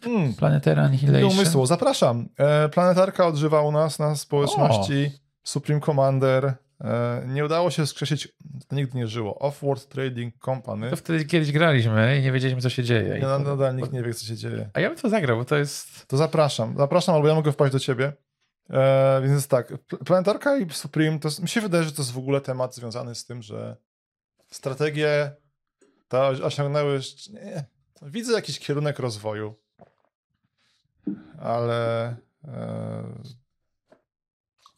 tak. 0.00 0.08
Mm. 0.12 0.34
Planetary 0.34 0.80
Nie 0.80 0.86
Annihilation. 0.86 1.30
umysłu. 1.30 1.66
Zapraszam. 1.66 2.28
E, 2.38 2.68
planetarka 2.68 3.26
odżywa 3.26 3.62
u 3.62 3.72
nas 3.72 3.98
na 3.98 4.16
społeczności. 4.16 5.10
Supreme 5.44 5.80
Commander. 5.80 6.54
E, 6.84 7.22
nie 7.26 7.44
udało 7.44 7.70
się 7.70 7.86
skrzesić, 7.86 8.28
to 8.68 8.76
nigdy 8.76 8.98
nie 8.98 9.06
żyło. 9.06 9.38
Offworld 9.38 9.88
Trading 9.88 10.34
Company. 10.44 10.90
To 10.90 10.96
wtedy 10.96 11.24
kiedyś 11.24 11.52
graliśmy 11.52 12.18
i 12.18 12.22
nie 12.22 12.32
wiedzieliśmy, 12.32 12.60
co 12.62 12.70
się 12.70 12.84
dzieje. 12.84 13.20
To- 13.20 13.38
nadal 13.38 13.76
nikt 13.76 13.92
nie 13.92 14.02
wie, 14.02 14.14
co 14.14 14.26
się 14.26 14.36
dzieje. 14.36 14.70
A 14.74 14.80
ja 14.80 14.88
bym 14.88 14.98
to 14.98 15.08
zagrał, 15.08 15.36
bo 15.36 15.44
to 15.44 15.56
jest... 15.56 16.06
To 16.06 16.16
zapraszam. 16.16 16.74
Zapraszam, 16.78 17.14
albo 17.14 17.28
ja 17.28 17.34
mogę 17.34 17.52
wpaść 17.52 17.72
do 17.72 17.78
ciebie. 17.78 18.12
E, 18.70 19.20
więc 19.22 19.34
jest 19.34 19.50
tak. 19.50 19.68
Pl- 19.68 20.04
Planetarka 20.04 20.56
i 20.56 20.70
Supreme, 20.70 21.18
to 21.18 21.28
mi 21.42 21.48
się 21.48 21.60
wydaje, 21.60 21.84
że 21.84 21.92
to 21.92 22.02
jest 22.02 22.12
w 22.12 22.18
ogóle 22.18 22.40
temat 22.40 22.74
związany 22.74 23.14
z 23.14 23.24
tym, 23.26 23.42
że 23.42 23.76
strategie 24.50 25.32
to 26.08 26.26
osiągnęły. 26.28 27.00
Nie, 27.32 27.64
widzę 28.02 28.32
jakiś 28.32 28.58
kierunek 28.58 28.98
rozwoju, 28.98 29.54
ale. 31.38 32.06
E, 32.44 33.02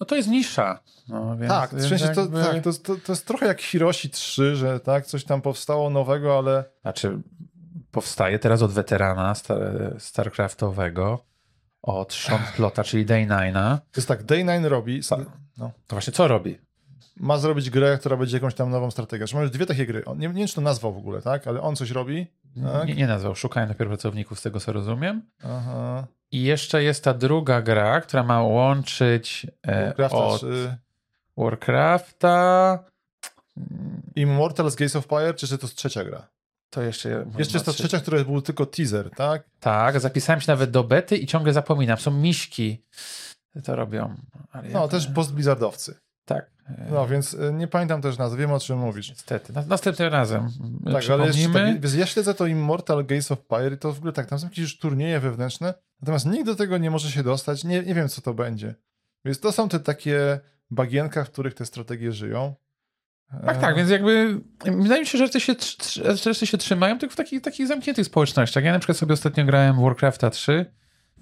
No 0.01 0.07
to 0.07 0.17
jest 0.17 0.29
nisza. 0.29 0.81
No, 1.09 1.37
więc, 1.37 1.49
tak, 1.53 1.71
w 1.71 1.75
więc 1.75 1.89
sensie 1.89 2.09
to, 2.15 2.21
jakby- 2.21 2.43
tak 2.43 2.63
to, 2.63 2.69
jest- 2.69 2.85
to, 2.85 2.97
to 2.97 3.13
jest 3.13 3.27
trochę 3.27 3.47
jak 3.47 3.61
Hiroshi 3.61 4.11
3, 4.11 4.57
że 4.57 4.81
tak, 4.81 5.07
coś 5.07 5.25
tam 5.25 5.43
powstało 5.43 5.91
nowego, 5.91 6.39
ale 6.39 6.65
Znaczy, 6.83 7.21
powstaje 7.91 8.39
teraz 8.39 8.63
od 8.63 8.73
weterana 8.73 9.35
star 9.35 9.61
StarCraftowego, 9.99 11.25
od 11.83 12.13
Sean 12.15 12.41
Plota, 12.57 12.85
czyli 12.85 13.07
Day9. 13.07 13.53
to 13.93 14.01
jest 14.01 14.09
tak, 14.09 14.25
Day9 14.25 14.65
robi, 14.65 15.01
no, 15.59 15.71
To 15.87 15.97
właśnie 15.97 16.13
co 16.13 16.29
robi? 16.29 16.59
ma 17.21 17.39
zrobić 17.39 17.71
grę, 17.71 17.99
która 17.99 18.17
będzie 18.17 18.37
jakąś 18.37 18.55
tam 18.55 18.71
nową 18.71 18.91
strategią. 18.91 19.21
Zresztą 19.21 19.39
mamy 19.39 19.51
dwie 19.51 19.67
takie 19.67 19.87
gry. 19.87 20.05
On, 20.05 20.19
nie, 20.19 20.29
nie 20.29 20.35
wiem, 20.35 20.47
czy 20.49 20.55
to 20.55 20.61
nazwał 20.61 20.93
w 20.95 20.99
ogóle, 20.99 21.23
tak? 21.23 21.47
Ale 21.47 21.61
on 21.61 21.77
coś 21.77 21.91
robi. 21.91 22.27
Tak? 22.73 22.89
Nie, 22.89 22.95
nie 22.95 23.07
nazwał, 23.07 23.35
szukałem 23.35 23.69
dopiero 23.69 23.91
pracowników 23.91 24.39
z 24.39 24.43
tego, 24.43 24.61
co 24.61 24.73
rozumiem. 24.73 25.23
Aha. 25.45 26.07
I 26.33 26.43
jeszcze 26.43 26.83
jest 26.83 27.05
ta 27.05 27.15
druga 27.15 27.63
gra, 27.63 28.01
która 28.01 28.23
ma 28.23 28.43
łączyć 28.43 29.47
e, 29.63 29.85
Warcrafta 29.85 30.17
od 30.19 30.41
czy 30.41 30.77
Warcrafta. 31.37 32.79
Immortals 34.17 34.75
Gates 34.75 34.97
of 34.97 35.07
Fire, 35.07 35.35
czy, 35.35 35.49
czy 35.49 35.59
to 35.59 35.67
jest 35.67 35.77
trzecia 35.77 36.05
gra? 36.05 36.29
To 36.71 36.83
jeszcze. 36.83 37.27
Jeszcze 37.39 37.57
jest 37.57 37.67
ta 37.67 37.73
trzecia, 37.73 38.01
która 38.01 38.25
był 38.25 38.43
tylko 38.43 38.67
teaser, 38.67 39.11
tak? 39.11 39.43
Tak, 39.61 40.01
zapisałem 40.01 40.41
się 40.41 40.53
nawet 40.53 40.71
do 40.71 40.85
bety 40.85 41.17
i 41.17 41.27
ciągle 41.27 41.53
zapominam. 41.53 41.99
Są 41.99 42.11
miśki. 42.11 42.83
to 43.65 43.77
robią. 43.77 44.15
No, 44.73 44.81
ja- 44.81 44.89
też 44.89 45.07
post-blizzardowcy. 45.07 45.95
Tak. 46.25 46.51
No, 46.91 47.07
więc 47.07 47.35
y, 47.35 47.53
nie 47.53 47.69
pamiętam 47.69 48.03
też 48.03 48.19
nazw, 48.19 48.37
wiem 48.37 48.53
o 48.53 48.61
czym 48.61 48.79
mówisz. 48.79 49.09
Niestety. 49.09 49.53
Na, 49.53 49.63
następnym 49.63 50.13
razem 50.13 50.49
Tak, 50.93 51.11
ale 51.11 51.27
jeszcze 51.27 51.53
tak, 51.53 51.95
ja 51.95 52.07
śledzę 52.07 52.35
to 52.35 52.47
Immortal 52.47 53.07
Gates 53.07 53.33
of 53.33 53.41
Pyre 53.47 53.75
i 53.75 53.79
to 53.79 53.93
w 53.93 53.99
ogóle 53.99 54.13
tak, 54.13 54.27
tam 54.27 54.39
są 54.39 54.47
jakieś 54.47 54.59
już 54.59 54.79
turnieje 54.79 55.21
wewnętrzne, 55.21 55.75
natomiast 56.03 56.27
nikt 56.27 56.47
do 56.47 56.55
tego 56.55 56.79
nie 56.79 56.91
może 56.91 57.11
się 57.11 57.23
dostać, 57.23 57.65
nie, 57.65 57.83
nie 57.83 57.95
wiem 57.95 58.09
co 58.09 58.21
to 58.21 58.35
będzie. 58.35 58.75
Więc 59.25 59.41
to 59.41 59.53
są 59.53 59.69
te 59.69 59.81
takie 59.81 60.41
bagienka, 60.71 61.25
w 61.25 61.31
których 61.31 61.55
te 61.55 61.67
strategie 61.67 62.13
żyją. 62.13 62.55
Tak, 63.47 63.59
tak, 63.61 63.77
więc 63.77 63.91
jakby 63.91 64.41
wydaje 64.65 65.01
mi 65.01 65.07
się, 65.07 65.19
że 65.19 65.29
te 65.29 65.41
się, 65.41 65.55
te 66.25 66.35
się 66.47 66.59
trzymają 66.59 66.99
tylko 66.99 67.13
w 67.13 67.17
takich, 67.17 67.43
takich 67.43 67.67
zamkniętych 67.67 68.07
społecznościach. 68.07 68.65
Ja 68.65 68.73
na 68.73 68.79
przykład 68.79 68.99
sobie 68.99 69.15
ostatnio 69.15 69.45
grałem 69.45 69.77
w 69.77 69.81
Warcrafta 69.83 70.31
3. 70.31 70.67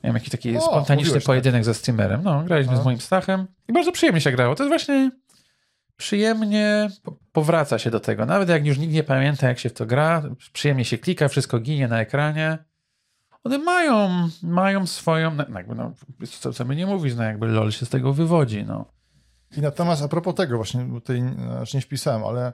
Miałem 0.04 0.14
jakiś 0.14 0.30
taki 0.30 0.56
O, 0.56 0.60
spontaniczny 0.60 1.14
tak. 1.14 1.22
pojedynek 1.22 1.64
ze 1.64 1.74
streamerem. 1.74 2.20
No, 2.24 2.42
graliśmy 2.44 2.72
No. 2.74 2.82
z 2.82 2.84
moim 2.84 3.00
Stachem 3.00 3.46
i 3.68 3.72
bardzo 3.72 3.92
przyjemnie 3.92 4.20
się 4.20 4.32
grało. 4.32 4.54
To 4.54 4.62
jest 4.62 4.70
właśnie 4.70 5.10
przyjemnie 5.96 6.88
po- 7.02 7.16
powraca 7.32 7.78
się 7.78 7.90
do 7.90 8.00
tego. 8.00 8.26
Nawet 8.26 8.48
jak 8.48 8.66
już 8.66 8.78
nikt 8.78 8.92
nie 8.92 9.02
pamięta, 9.04 9.48
jak 9.48 9.58
się 9.58 9.68
w 9.68 9.72
to 9.72 9.86
gra, 9.86 10.22
przyjemnie 10.52 10.84
się 10.84 10.98
klika, 10.98 11.28
wszystko 11.28 11.58
ginie 11.60 11.88
na 11.88 12.00
ekranie. 12.00 12.58
One 13.44 13.58
mają, 13.58 14.28
mają 14.42 14.86
swoją, 14.86 15.34
no, 15.34 15.44
jakby 15.54 15.74
no, 15.74 15.92
co, 16.40 16.52
co 16.52 16.64
by 16.64 16.76
nie 16.76 16.86
mówić, 16.86 17.14
no 17.16 17.22
jakby 17.22 17.46
LOL 17.46 17.72
się 17.72 17.86
z 17.86 17.88
tego 17.88 18.12
wywodzi, 18.12 18.64
no. 18.64 18.84
I 19.56 19.60
natomiast 19.60 20.02
a 20.02 20.08
propos 20.08 20.34
tego 20.34 20.56
właśnie, 20.56 20.88
tutaj 20.88 21.20
znaczy 21.36 21.76
nie 21.76 21.80
wpisałem, 21.80 22.24
ale 22.24 22.52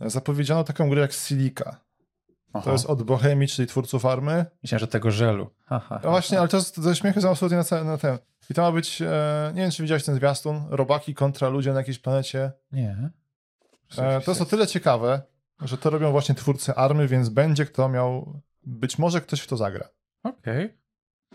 zapowiedziano 0.00 0.64
taką 0.64 0.90
grę 0.90 1.00
jak 1.00 1.12
Silica. 1.12 1.80
Aha. 2.52 2.64
To 2.64 2.72
jest 2.72 2.86
od 2.86 3.02
Bohemii, 3.02 3.48
czyli 3.48 3.68
twórców 3.68 4.06
Army. 4.06 4.46
Myślałem, 4.62 4.80
że 4.80 4.86
tego 4.88 5.10
żelu. 5.10 5.50
Aha. 5.66 6.00
No 6.04 6.10
właśnie, 6.10 6.38
ale 6.38 6.48
to 6.48 6.56
jest 6.56 6.76
ze 6.76 6.96
śmiechy 6.96 7.20
są 7.20 7.30
absolutnie 7.30 7.56
na, 7.58 7.64
ce- 7.64 7.84
na 7.84 7.98
ten. 7.98 8.18
I 8.50 8.54
to 8.54 8.62
ma 8.62 8.72
być, 8.72 9.02
e, 9.02 9.52
nie 9.54 9.62
wiem 9.62 9.70
czy 9.70 9.82
widziałeś 9.82 10.04
ten 10.04 10.14
zwiastun, 10.14 10.62
robaki 10.70 11.14
kontra 11.14 11.48
ludzie 11.48 11.72
na 11.72 11.78
jakiejś 11.80 11.98
planecie. 11.98 12.52
Nie. 12.72 13.10
E, 13.98 14.20
to 14.20 14.30
jest 14.30 14.40
o 14.40 14.44
tyle 14.44 14.66
ciekawe, 14.66 15.22
że 15.60 15.78
to 15.78 15.90
robią 15.90 16.10
właśnie 16.10 16.34
twórcy 16.34 16.74
Army, 16.74 17.08
więc 17.08 17.28
będzie 17.28 17.66
kto 17.66 17.88
miał, 17.88 18.40
być 18.62 18.98
może 18.98 19.20
ktoś 19.20 19.40
w 19.40 19.46
to 19.46 19.56
zagra. 19.56 19.88
Okej. 20.22 20.74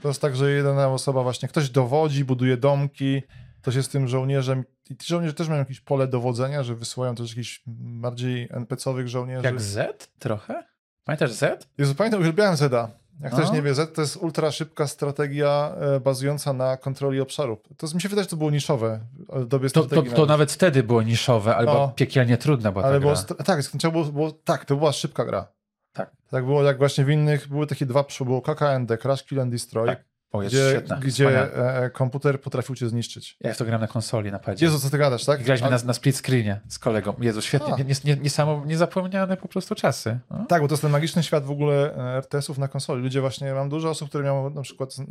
To 0.01 0.07
jest 0.07 0.21
tak, 0.21 0.36
że 0.36 0.51
jedna 0.51 0.88
osoba 0.88 1.24
właśnie, 1.24 1.50
ktoś 1.50 1.69
dowodzi, 1.69 2.25
buduje 2.25 2.57
domki, 2.57 3.21
ktoś 3.61 3.75
jest 3.75 3.91
tym 3.91 4.07
żołnierzem 4.07 4.63
i 4.89 4.97
ci 4.97 5.07
żołnierze 5.07 5.33
też 5.33 5.47
mają 5.47 5.59
jakieś 5.59 5.81
pole 5.81 6.07
dowodzenia, 6.07 6.63
że 6.63 6.75
wysyłają 6.75 7.15
też 7.15 7.29
jakichś 7.29 7.63
bardziej 7.67 8.47
NPC-owych 8.51 9.07
żołnierzy. 9.07 9.43
Jak 9.45 9.61
Z 9.61 10.07
trochę? 10.19 10.63
Pamiętasz 11.03 11.31
Z? 11.31 11.67
Jezu, 11.77 11.95
pamiętam, 11.95 12.19
uwielbiałem 12.21 12.55
Zeda. 12.55 12.91
Jak 13.21 13.33
ktoś 13.33 13.47
No. 13.47 13.53
nie 13.53 13.61
wie, 13.61 13.73
Z 13.73 13.95
to 13.95 14.01
jest 14.01 14.17
ultra 14.17 14.51
szybka 14.51 14.87
strategia 14.87 15.75
e, 15.95 15.99
bazująca 15.99 16.53
na 16.53 16.77
kontroli 16.77 17.21
obszarów. 17.21 17.59
To 17.77 17.87
mi 17.95 18.01
się 18.01 18.09
wydaje, 18.09 18.23
że 18.23 18.29
to 18.29 18.37
było 18.37 18.51
niszowe 18.51 18.99
w 19.29 19.45
dobie 19.45 19.69
To, 19.69 19.83
to, 19.85 20.01
to 20.03 20.25
nawet 20.25 20.51
wtedy 20.51 20.83
było 20.83 21.01
niszowe, 21.01 21.55
albo 21.55 21.73
No. 21.73 21.93
piekielnie 21.95 22.37
trudna 22.37 22.71
była 22.71 22.83
ta 22.83 22.89
Ale 22.89 22.99
było, 22.99 23.13
tak, 23.45 23.63
trzeba 23.63 23.91
było, 23.91 24.05
było, 24.05 24.31
tak, 24.31 24.65
to 24.65 24.75
była 24.75 24.91
szybka 24.91 25.25
gra. 25.25 25.47
Tak. 25.93 26.11
Tak 26.29 26.45
było 26.45 26.63
jak 26.63 26.77
właśnie 26.77 27.05
w 27.05 27.09
innych, 27.09 27.47
były 27.47 27.67
takie 27.67 27.85
dwa, 27.85 28.05
było 28.25 28.41
KKND, 28.41 28.97
Crash 28.97 29.23
Kill 29.23 29.39
and 29.39 29.51
Destroy, 29.51 29.87
Tak. 29.87 30.03
O, 30.31 30.43
jest 30.43 30.55
gdzie, 30.55 30.81
gdzie 31.00 31.12
wspaniała. 31.12 31.48
e, 31.48 31.89
komputer 31.89 32.41
potrafił 32.41 32.75
cię 32.75 32.89
zniszczyć. 32.89 33.38
Ja 33.41 33.53
w 33.53 33.57
to 33.57 33.65
gram 33.65 33.81
na 33.81 33.88
konsoli, 33.88 34.31
na 34.31 34.39
padzie. 34.39 34.65
Jezu, 34.65 34.79
co 34.79 34.89
ty 34.89 34.98
gadasz, 34.98 35.25
tak? 35.25 35.43
Graliśmy 35.43 35.67
A- 35.67 35.69
na, 35.69 35.77
na 35.83 35.93
split 35.93 36.17
screenie 36.17 36.59
z 36.67 36.79
kolegą. 36.79 37.13
Jezu, 37.21 37.41
świetnie. 37.41 37.86
Nie, 37.86 37.95
nie, 38.03 38.21
niesamo, 38.21 38.63
niezapomniane 38.65 39.38
po 39.38 39.48
prostu 39.48 39.75
czasy. 39.75 40.19
No. 40.31 40.45
Tak, 40.45 40.62
bo 40.62 40.67
to 40.67 40.74
jest 40.74 40.81
ten 40.81 40.91
magiczny 40.91 41.24
świat 41.24 41.45
w 41.45 41.51
ogóle 41.51 41.95
e, 41.95 42.17
RTS-ów 42.17 42.57
na 42.57 42.67
konsoli. 42.67 43.03
Ludzie 43.03 43.21
właśnie, 43.21 43.53
mam 43.53 43.69
dużo 43.69 43.89
osób, 43.89 44.09
które 44.09 44.24
miały 44.24 44.51
na 44.51 44.62
przykład 44.62 44.95
e, 45.00 45.03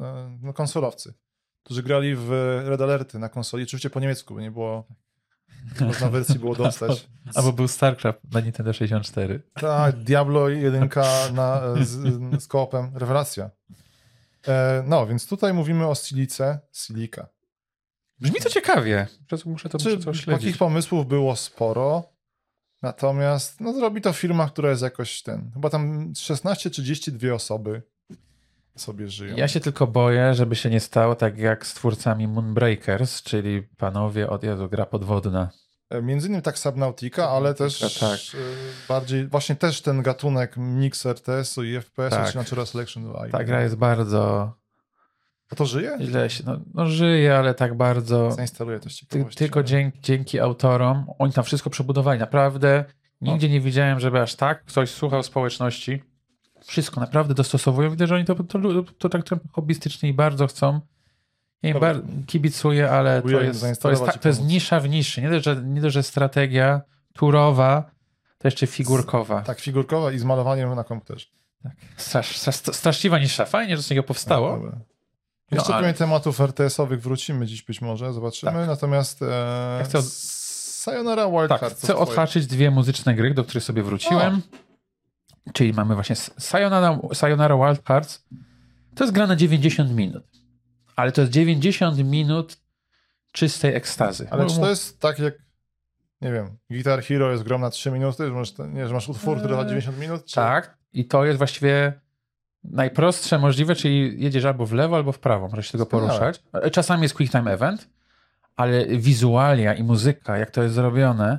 no, 0.42 0.52
konsolowcy, 0.52 1.14
którzy 1.62 1.82
grali 1.82 2.14
w 2.16 2.30
Red 2.66 2.80
Alerty 2.80 3.18
na 3.18 3.28
konsoli, 3.28 3.62
oczywiście 3.64 3.90
po 3.90 4.00
niemiecku, 4.00 4.34
bo 4.34 4.40
nie 4.40 4.50
było, 4.50 4.84
można 5.80 6.08
wersji 6.08 6.38
było 6.38 6.54
dostać. 6.54 7.08
Albo 7.34 7.52
był 7.52 7.68
StarCraft 7.68 8.20
na 8.32 8.40
Nintendo 8.40 8.72
64. 8.72 9.42
Tak, 9.54 9.96
Diablo 9.96 10.48
1 10.48 10.88
na, 11.32 11.62
z, 11.82 12.42
z 12.42 12.46
koopem, 12.46 12.90
rewelacja. 12.94 13.50
E, 14.48 14.82
no, 14.86 15.06
więc 15.06 15.26
tutaj 15.28 15.54
mówimy 15.54 15.86
o 15.86 15.94
Silice, 15.94 16.60
Silika. 16.72 17.28
Brzmi 18.20 18.40
to 18.40 18.50
ciekawie. 18.50 19.06
Muszę- 19.46 19.68
to, 19.68 19.78
Czy 19.78 19.88
muszę 19.88 20.04
to 20.04 20.14
śledzić. 20.14 20.26
takich 20.44 20.58
pomysłów 20.58 21.06
było 21.06 21.36
sporo, 21.36 22.12
natomiast 22.82 23.60
no, 23.60 23.72
zrobi 23.72 24.00
to 24.00 24.12
firma, 24.12 24.48
która 24.48 24.70
jest 24.70 24.82
jakoś 24.82 25.22
ten, 25.22 25.50
chyba 25.54 25.70
tam 25.70 26.12
16-32 26.12 27.34
osoby 27.34 27.82
sobie 28.76 29.08
żyją. 29.08 29.36
Ja 29.36 29.48
się 29.48 29.60
tylko 29.60 29.86
boję, 29.86 30.34
żeby 30.34 30.56
się 30.56 30.70
nie 30.70 30.80
stało 30.80 31.14
tak 31.14 31.38
jak 31.38 31.66
z 31.66 31.74
twórcami 31.74 32.28
Moonbreakers, 32.28 33.22
czyli 33.22 33.62
panowie 33.62 34.30
od 34.30 34.42
Jezu, 34.42 34.68
gra 34.68 34.86
podwodna. 34.86 35.50
E, 35.90 36.02
Między 36.02 36.28
innymi 36.28 36.42
tak 36.42 36.58
Subnautica, 36.58 37.30
ale 37.30 37.54
też 37.54 37.98
tak. 38.00 38.18
e, 38.34 38.38
bardziej, 38.88 39.26
właśnie 39.26 39.56
też 39.56 39.82
ten 39.82 40.02
gatunek 40.02 40.56
mix 40.56 41.06
RTS-u 41.06 41.64
i 41.64 41.80
FPS-u, 41.80 42.16
Tak. 42.16 42.30
czy 42.30 42.36
Natural 42.36 42.66
Selection 42.66 43.04
2. 43.04 43.28
Ta 43.32 43.44
gra 43.44 43.62
jest 43.62 43.76
bardzo... 43.76 44.52
A 45.52 45.56
to 45.56 45.66
żyje? 45.66 45.98
Źle 46.00 46.30
się, 46.30 46.44
no, 46.46 46.60
no 46.74 46.86
żyje, 46.86 47.36
ale 47.38 47.54
tak 47.54 47.76
bardzo... 47.76 48.30
Zainstaluję 48.30 48.80
też 48.80 48.94
ciekawości. 48.94 49.38
tylko 49.38 49.62
dzięki, 49.62 50.00
dzięki 50.00 50.40
autorom, 50.40 51.06
oni 51.18 51.32
tam 51.32 51.44
wszystko 51.44 51.70
przebudowali. 51.70 52.20
Naprawdę 52.20 52.84
nigdzie 53.20 53.48
nie 53.48 53.60
widziałem, 53.60 54.00
żeby 54.00 54.20
aż 54.20 54.34
tak 54.34 54.64
ktoś 54.64 54.90
słuchał 54.90 55.22
społeczności. 55.22 56.02
Wszystko 56.64 57.00
naprawdę 57.00 57.34
dostosowują. 57.34 57.90
Widzę, 57.90 58.06
że 58.06 58.14
oni 58.14 58.24
to, 58.24 58.34
to, 58.34 58.58
to 58.98 59.08
tak 59.08 59.24
trochę 59.24 59.42
hobbystycznie 59.52 60.08
i 60.08 60.14
bardzo 60.14 60.46
chcą. 60.46 60.80
Ja 61.62 61.70
im 61.70 61.80
bar- 61.80 62.02
kibicuję, 62.26 62.90
ale 62.90 63.22
to 63.22 63.28
jest, 63.28 63.82
to, 63.82 63.90
jest, 63.90 64.02
to 64.20 64.28
jest 64.28 64.44
nisza 64.44 64.80
w 64.80 64.88
niszy. 64.88 65.22
Nie 65.22 65.30
dość, 65.30 65.44
że, 65.44 65.56
nie 65.56 65.80
dość, 65.80 65.94
że 65.94 66.02
strategia 66.02 66.80
turowa, 67.12 67.90
to 68.38 68.48
jeszcze 68.48 68.66
figurkowa. 68.66 69.42
Tak, 69.42 69.60
figurkowa 69.60 70.12
i 70.12 70.18
z 70.18 70.24
malowaniem 70.24 70.74
na 70.74 70.84
komputerze. 70.84 71.26
Strasz, 71.96 72.36
strasz, 72.36 72.54
straszliwa 72.54 73.18
nisza. 73.18 73.44
Fajnie, 73.44 73.76
że 73.76 73.82
z 73.82 73.90
niego 73.90 74.02
powstało. 74.02 74.52
Dobra. 74.56 74.78
Jeszcze 75.50 75.74
ale- 75.74 75.94
tematów 75.94 76.40
RTS-owych 76.40 77.00
wrócimy 77.02 77.46
dziś 77.46 77.62
być 77.62 77.80
może, 77.80 78.12
zobaczymy. 78.12 78.52
Tak. 78.52 78.66
Natomiast 78.66 79.22
e, 79.22 79.26
Ja 79.78 79.84
chcę 79.84 79.98
od- 79.98 80.04
Sayonara 80.78 81.28
Wild 81.30 81.48
Tak, 81.48 81.64
chcę 81.72 81.86
twoje. 81.86 81.98
odhaczyć 81.98 82.46
dwie 82.46 82.70
muzyczne 82.70 83.14
gry, 83.14 83.34
do 83.34 83.44
których 83.44 83.64
sobie 83.64 83.82
wróciłem. 83.82 84.42
Czyli 85.52 85.72
mamy 85.72 85.94
właśnie 85.94 86.16
Sayonara, 86.16 86.98
Sayonara 87.14 87.56
Wild 87.56 87.86
Hearts. 87.86 88.24
To 88.94 89.04
jest 89.04 89.14
gra 89.14 89.26
na 89.26 89.36
90 89.36 89.90
minut. 89.94 90.24
Ale 90.98 91.12
to 91.12 91.20
jest 91.20 91.32
90 91.32 91.98
minut 92.04 92.56
czystej 93.32 93.74
ekstazy. 93.74 94.28
Ale 94.30 94.44
Bo- 94.44 94.50
czy 94.50 94.60
to 94.60 94.68
jest 94.68 95.00
tak 95.00 95.18
jak, 95.18 95.34
nie 96.20 96.32
wiem, 96.32 96.56
Guitar 96.70 97.02
Hero 97.02 97.30
jest 97.30 97.42
grą 97.42 97.58
na 97.58 97.70
3 97.70 97.90
minuty, 97.90 98.26
że 98.26 98.32
masz, 98.32 98.52
nie, 98.58 98.88
że 98.88 98.94
masz 98.94 99.08
utwór, 99.08 99.38
który 99.38 99.54
Eee, 99.54 99.66
90 99.66 99.98
minut? 99.98 100.24
Czy... 100.24 100.34
Tak. 100.34 100.76
I 100.92 101.04
to 101.04 101.24
jest 101.24 101.38
właściwie 101.38 101.92
najprostsze 102.64 103.38
możliwe, 103.38 103.74
czyli 103.74 104.22
jedziesz 104.22 104.44
albo 104.44 104.66
w 104.66 104.72
lewo, 104.72 104.96
albo 104.96 105.12
w 105.12 105.18
prawo. 105.18 105.48
Możesz 105.48 105.66
się 105.66 105.72
tego 105.72 105.86
poruszać. 105.86 106.42
Czasami 106.72 107.02
jest 107.02 107.14
quick 107.14 107.32
time 107.32 107.52
event, 107.52 107.88
ale 108.56 108.86
wizualia 108.86 109.74
i 109.74 109.82
muzyka, 109.82 110.38
jak 110.38 110.50
to 110.50 110.62
jest 110.62 110.74
zrobione, 110.74 111.38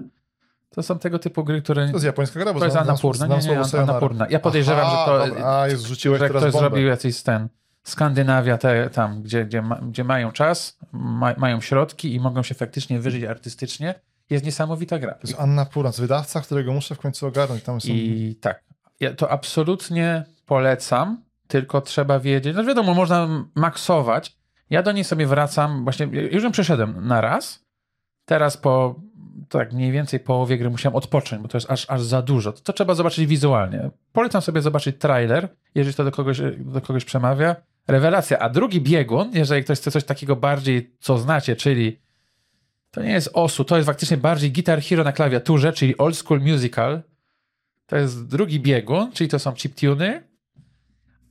to 0.69 0.83
są 0.83 0.99
tego 0.99 1.19
typu 1.19 1.43
gry, 1.43 1.61
które... 1.61 1.87
To 1.87 1.93
jest 1.93 2.05
japońska 2.05 2.39
gra, 2.39 2.53
bo 2.53 2.59
To 2.59 2.65
jest 2.65 2.77
znam- 2.77 2.97
znam 3.13 3.29
Nie, 3.39 3.47
nie. 3.47 3.79
Annapurna. 3.81 4.27
Ja 4.29 4.39
podejrzewam, 4.39 4.85
Aha, 4.85 5.05
że 5.05 5.11
to... 5.11 5.27
Dobra. 5.27 5.59
A, 5.59 5.67
jest, 5.67 5.83
rzuciłeś 5.83 6.19
że 6.19 6.27
teraz 6.27 6.43
ktoś 6.43 6.53
bombę. 6.53 6.69
zrobił 6.69 6.87
jakiś 6.87 7.21
ten 7.21 7.47
Skandynawia 7.83 8.57
te, 8.57 8.89
tam, 8.89 9.21
gdzie, 9.21 9.45
gdzie, 9.45 9.61
ma, 9.61 9.75
gdzie 9.75 10.03
mają 10.03 10.31
czas, 10.31 10.79
ma, 10.91 11.33
mają 11.37 11.61
środki 11.61 12.15
i 12.15 12.19
mogą 12.19 12.43
się 12.43 12.55
faktycznie 12.55 12.99
wyżyć 12.99 13.23
artystycznie. 13.23 13.95
Jest 14.29 14.45
niesamowita 14.45 14.99
gra. 14.99 15.13
To 15.13 15.27
jest 15.27 15.39
Annapurna, 15.39 15.89
to 15.89 15.93
jest 15.93 16.01
wydawca, 16.01 16.41
którego 16.41 16.73
muszę 16.73 16.95
w 16.95 16.99
końcu 16.99 17.27
ogarnąć. 17.27 17.63
Tam 17.63 17.81
są... 17.81 17.87
I 17.91 18.35
tak, 18.41 18.63
ja 18.99 19.13
to 19.13 19.31
absolutnie 19.31 20.23
polecam, 20.45 21.23
tylko 21.47 21.81
trzeba 21.81 22.19
wiedzieć, 22.19 22.55
no 22.55 22.63
wiadomo, 22.63 22.93
można 22.93 23.45
maksować. 23.55 24.37
Ja 24.69 24.83
do 24.83 24.91
niej 24.91 25.03
sobie 25.03 25.27
wracam, 25.27 25.83
właśnie 25.83 26.05
już 26.05 26.43
ją 26.43 26.51
przeszedłem 26.51 27.07
na 27.07 27.21
raz, 27.21 27.65
teraz 28.25 28.57
po 28.57 28.95
tak 29.49 29.73
mniej 29.73 29.91
więcej 29.91 30.19
połowie 30.19 30.57
gry 30.57 30.69
musiałem 30.69 30.95
odpocząć, 30.95 31.41
bo 31.41 31.47
to 31.47 31.57
jest 31.57 31.71
aż, 31.71 31.85
aż 31.89 32.01
za 32.01 32.21
dużo. 32.21 32.53
To, 32.53 32.61
to 32.61 32.73
trzeba 32.73 32.93
zobaczyć 32.95 33.25
wizualnie. 33.25 33.89
Polecam 34.13 34.41
sobie 34.41 34.61
zobaczyć 34.61 34.95
trailer, 34.99 35.49
jeżeli 35.75 35.95
to 35.95 36.03
do 36.03 36.11
kogoś, 36.11 36.41
do 36.57 36.81
kogoś 36.81 37.05
przemawia. 37.05 37.55
Rewelacja. 37.87 38.39
A 38.39 38.49
drugi 38.49 38.81
biegun, 38.81 39.31
jeżeli 39.33 39.63
ktoś 39.63 39.79
chce 39.79 39.91
coś 39.91 40.03
takiego 40.03 40.35
bardziej, 40.35 40.95
co 40.99 41.17
znacie, 41.17 41.55
czyli 41.55 41.99
to 42.91 43.03
nie 43.03 43.11
jest 43.11 43.29
osu, 43.33 43.63
to 43.63 43.75
jest 43.75 43.85
faktycznie 43.85 44.17
bardziej 44.17 44.51
Guitar 44.51 44.81
Hero 44.81 45.03
na 45.03 45.11
klawiaturze, 45.11 45.73
czyli 45.73 45.97
old 45.97 46.17
school 46.17 46.41
musical. 46.41 47.01
To 47.85 47.97
jest 47.97 48.27
drugi 48.27 48.59
biegun, 48.59 49.11
czyli 49.11 49.29
to 49.29 49.39
są 49.39 49.53
chiptuny, 49.53 50.23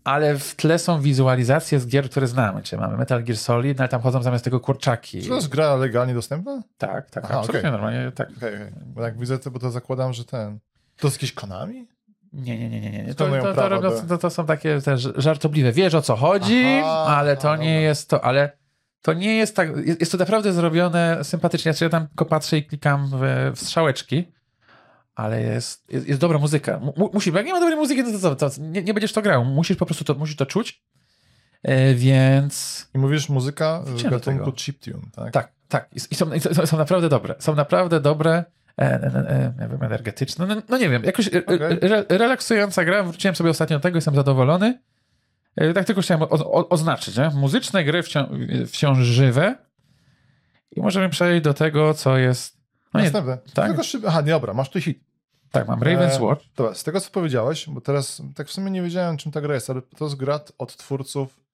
ale 0.09 0.39
w 0.39 0.55
tle 0.55 0.79
są 0.79 1.01
wizualizacje 1.01 1.81
z 1.81 1.87
gier, 1.87 2.11
które 2.11 2.27
znamy. 2.27 2.63
Czyli 2.63 2.81
mamy 2.81 2.97
Metal 2.97 3.25
Gear 3.25 3.39
Solid, 3.39 3.79
no 3.79 3.83
ale 3.83 3.89
tam 3.89 4.01
chodzą 4.01 4.23
zamiast 4.23 4.45
tego 4.45 4.61
kurczaki. 4.61 5.23
Czy 5.23 5.29
to 5.29 5.35
jest 5.35 5.49
gra 5.49 5.75
legalnie 5.75 6.15
dostępna? 6.15 6.63
Tak, 6.79 7.11
tak, 7.11 7.25
Aha, 7.25 7.35
absolutnie 7.35 7.61
okej. 7.61 7.73
normalnie, 7.73 8.13
tak. 8.13 8.29
Okej, 8.37 8.55
okej. 8.55 8.73
Bo 8.87 9.03
jak 9.03 9.19
widzę 9.19 9.39
to, 9.39 9.51
bo 9.51 9.59
to 9.59 9.71
zakładam, 9.71 10.13
że 10.13 10.25
ten... 10.25 10.59
To 10.97 11.07
jest 11.07 11.17
jakieś 11.17 11.33
Konami? 11.33 11.89
Nie, 12.33 12.59
nie, 12.59 12.71
nie, 12.71 12.81
nie. 12.81 12.91
nie. 12.91 13.15
To, 13.15 13.29
to, 13.29 13.55
to, 13.55 13.69
robią, 13.69 13.91
to, 14.09 14.19
to 14.19 14.31
są 14.31 14.47
takie 14.47 14.81
też 14.81 15.09
żartobliwe. 15.17 15.73
Wiesz 15.73 15.95
o 15.95 16.03
co 16.03 16.17
chodzi, 16.17 16.81
Aha, 16.85 17.17
ale 17.17 17.37
to 17.37 17.57
nie 17.57 17.75
dobra. 17.75 17.81
jest 17.81 18.11
to, 18.11 18.25
ale 18.25 18.59
to 19.03 19.13
nie 19.13 19.37
jest 19.37 19.57
tak, 19.57 19.87
jest, 19.87 20.01
jest 20.01 20.13
to 20.13 20.19
naprawdę 20.19 20.53
zrobione 20.53 21.19
sympatycznie. 21.23 21.73
Ja 21.81 21.89
tam 21.89 22.07
tylko 22.07 22.25
patrzę 22.25 22.59
i 22.59 22.65
klikam 22.65 23.11
w, 23.13 23.53
w 23.57 23.61
strzałeczki, 23.61 24.33
ale 25.19 25.43
jest, 25.43 25.93
jest, 25.93 26.09
jest 26.09 26.21
dobra 26.21 26.39
muzyka. 26.39 26.79
Mu, 26.79 27.11
musi, 27.13 27.33
bo 27.33 27.39
jak 27.39 27.47
nie 27.47 27.53
ma 27.53 27.61
dobrej 27.61 27.79
muzyki, 27.79 28.05
to, 28.05 28.19
to, 28.19 28.37
to, 28.37 28.51
to 28.51 28.57
nie, 28.61 28.83
nie, 28.83 28.95
będziesz 28.95 29.13
to 29.13 29.23
grał. 29.23 29.45
Musisz 29.45 29.77
po 29.77 29.87
prostu 29.87 30.05
to, 30.05 30.15
musisz 30.15 30.37
to 30.37 30.47
czuć. 30.47 30.83
E, 31.63 31.95
więc. 31.95 32.89
I 32.95 32.99
mówisz 32.99 33.29
muzyka 33.29 33.83
w 33.87 34.03
gatunku 34.03 34.53
chiptune, 34.53 35.03
tak? 35.13 35.33
Tak, 35.33 35.53
tak. 35.69 35.89
I, 35.93 35.97
i, 36.11 36.15
są, 36.15 36.33
i 36.33 36.41
są, 36.41 36.77
naprawdę 36.79 37.09
dobre. 37.09 37.35
Są 37.39 37.55
naprawdę 37.55 38.01
dobre. 38.01 38.45
E, 38.79 38.83
e, 38.83 38.95
e, 39.29 39.53
nie 39.61 39.69
wiem, 39.69 39.83
energetyczne. 39.83 40.47
No, 40.47 40.63
no 40.69 40.79
nie 40.79 40.89
wiem, 40.89 41.05
jakoś 41.05 41.35
e, 41.35 41.47
Okej. 41.47 41.79
re, 41.83 42.05
relaksująca 42.09 42.85
gra. 42.85 43.03
Wróciłem 43.03 43.37
sobie 43.37 43.51
ostatnio 43.51 43.77
do 43.77 43.83
tego, 43.83 43.97
jestem 43.97 44.15
zadowolony. 44.15 44.81
E, 45.57 45.73
Tak 45.73 45.87
tylko 45.87 46.03
chciałem 46.03 46.23
o, 46.23 46.29
o, 46.31 46.69
oznaczyć, 46.69 47.17
nie? 47.17 47.31
Muzyczne 47.35 47.85
gry 47.85 48.03
wciąż, 48.03 48.29
wciąż 48.67 48.99
żywe. 48.99 49.57
I 50.77 50.81
możemy 50.81 51.09
przejść 51.09 51.45
do 51.45 51.55
tego, 51.55 51.95
co 51.95 52.19
jest. 52.19 52.59
No 52.95 53.01
nie, 53.01 53.05
Następne. 53.05 53.39
tak. 53.55 53.67
Tylko 53.69 53.83
szyb... 53.83 54.05
Aha, 54.07 54.21
nie, 54.21 54.31
dobra, 54.31 54.55
masz 54.55 54.71
tu 54.71 54.81
hit. 54.81 55.08
Tak, 55.51 55.69
mam 55.69 55.81
Raven's 55.81 56.17
E, 56.17 56.23
Watch. 56.23 56.43
Dobra, 56.57 56.75
z 56.75 56.85
tego 56.85 57.01
co 57.01 57.11
powiedziałeś, 57.11 57.69
bo 57.69 57.81
teraz 57.81 58.23
tak 58.35 58.49
w 58.49 58.53
sumie 58.53 58.71
nie 58.71 58.83
wiedziałem 58.83 59.17
czym 59.17 59.33
ta 59.33 59.41
gra 59.41 59.55
jest, 59.55 59.71
ale 59.71 59.83
to 59.83 60.05
jest 60.05 60.17
gra 60.17 60.41
od 60.59 60.77
twórców 60.77 61.48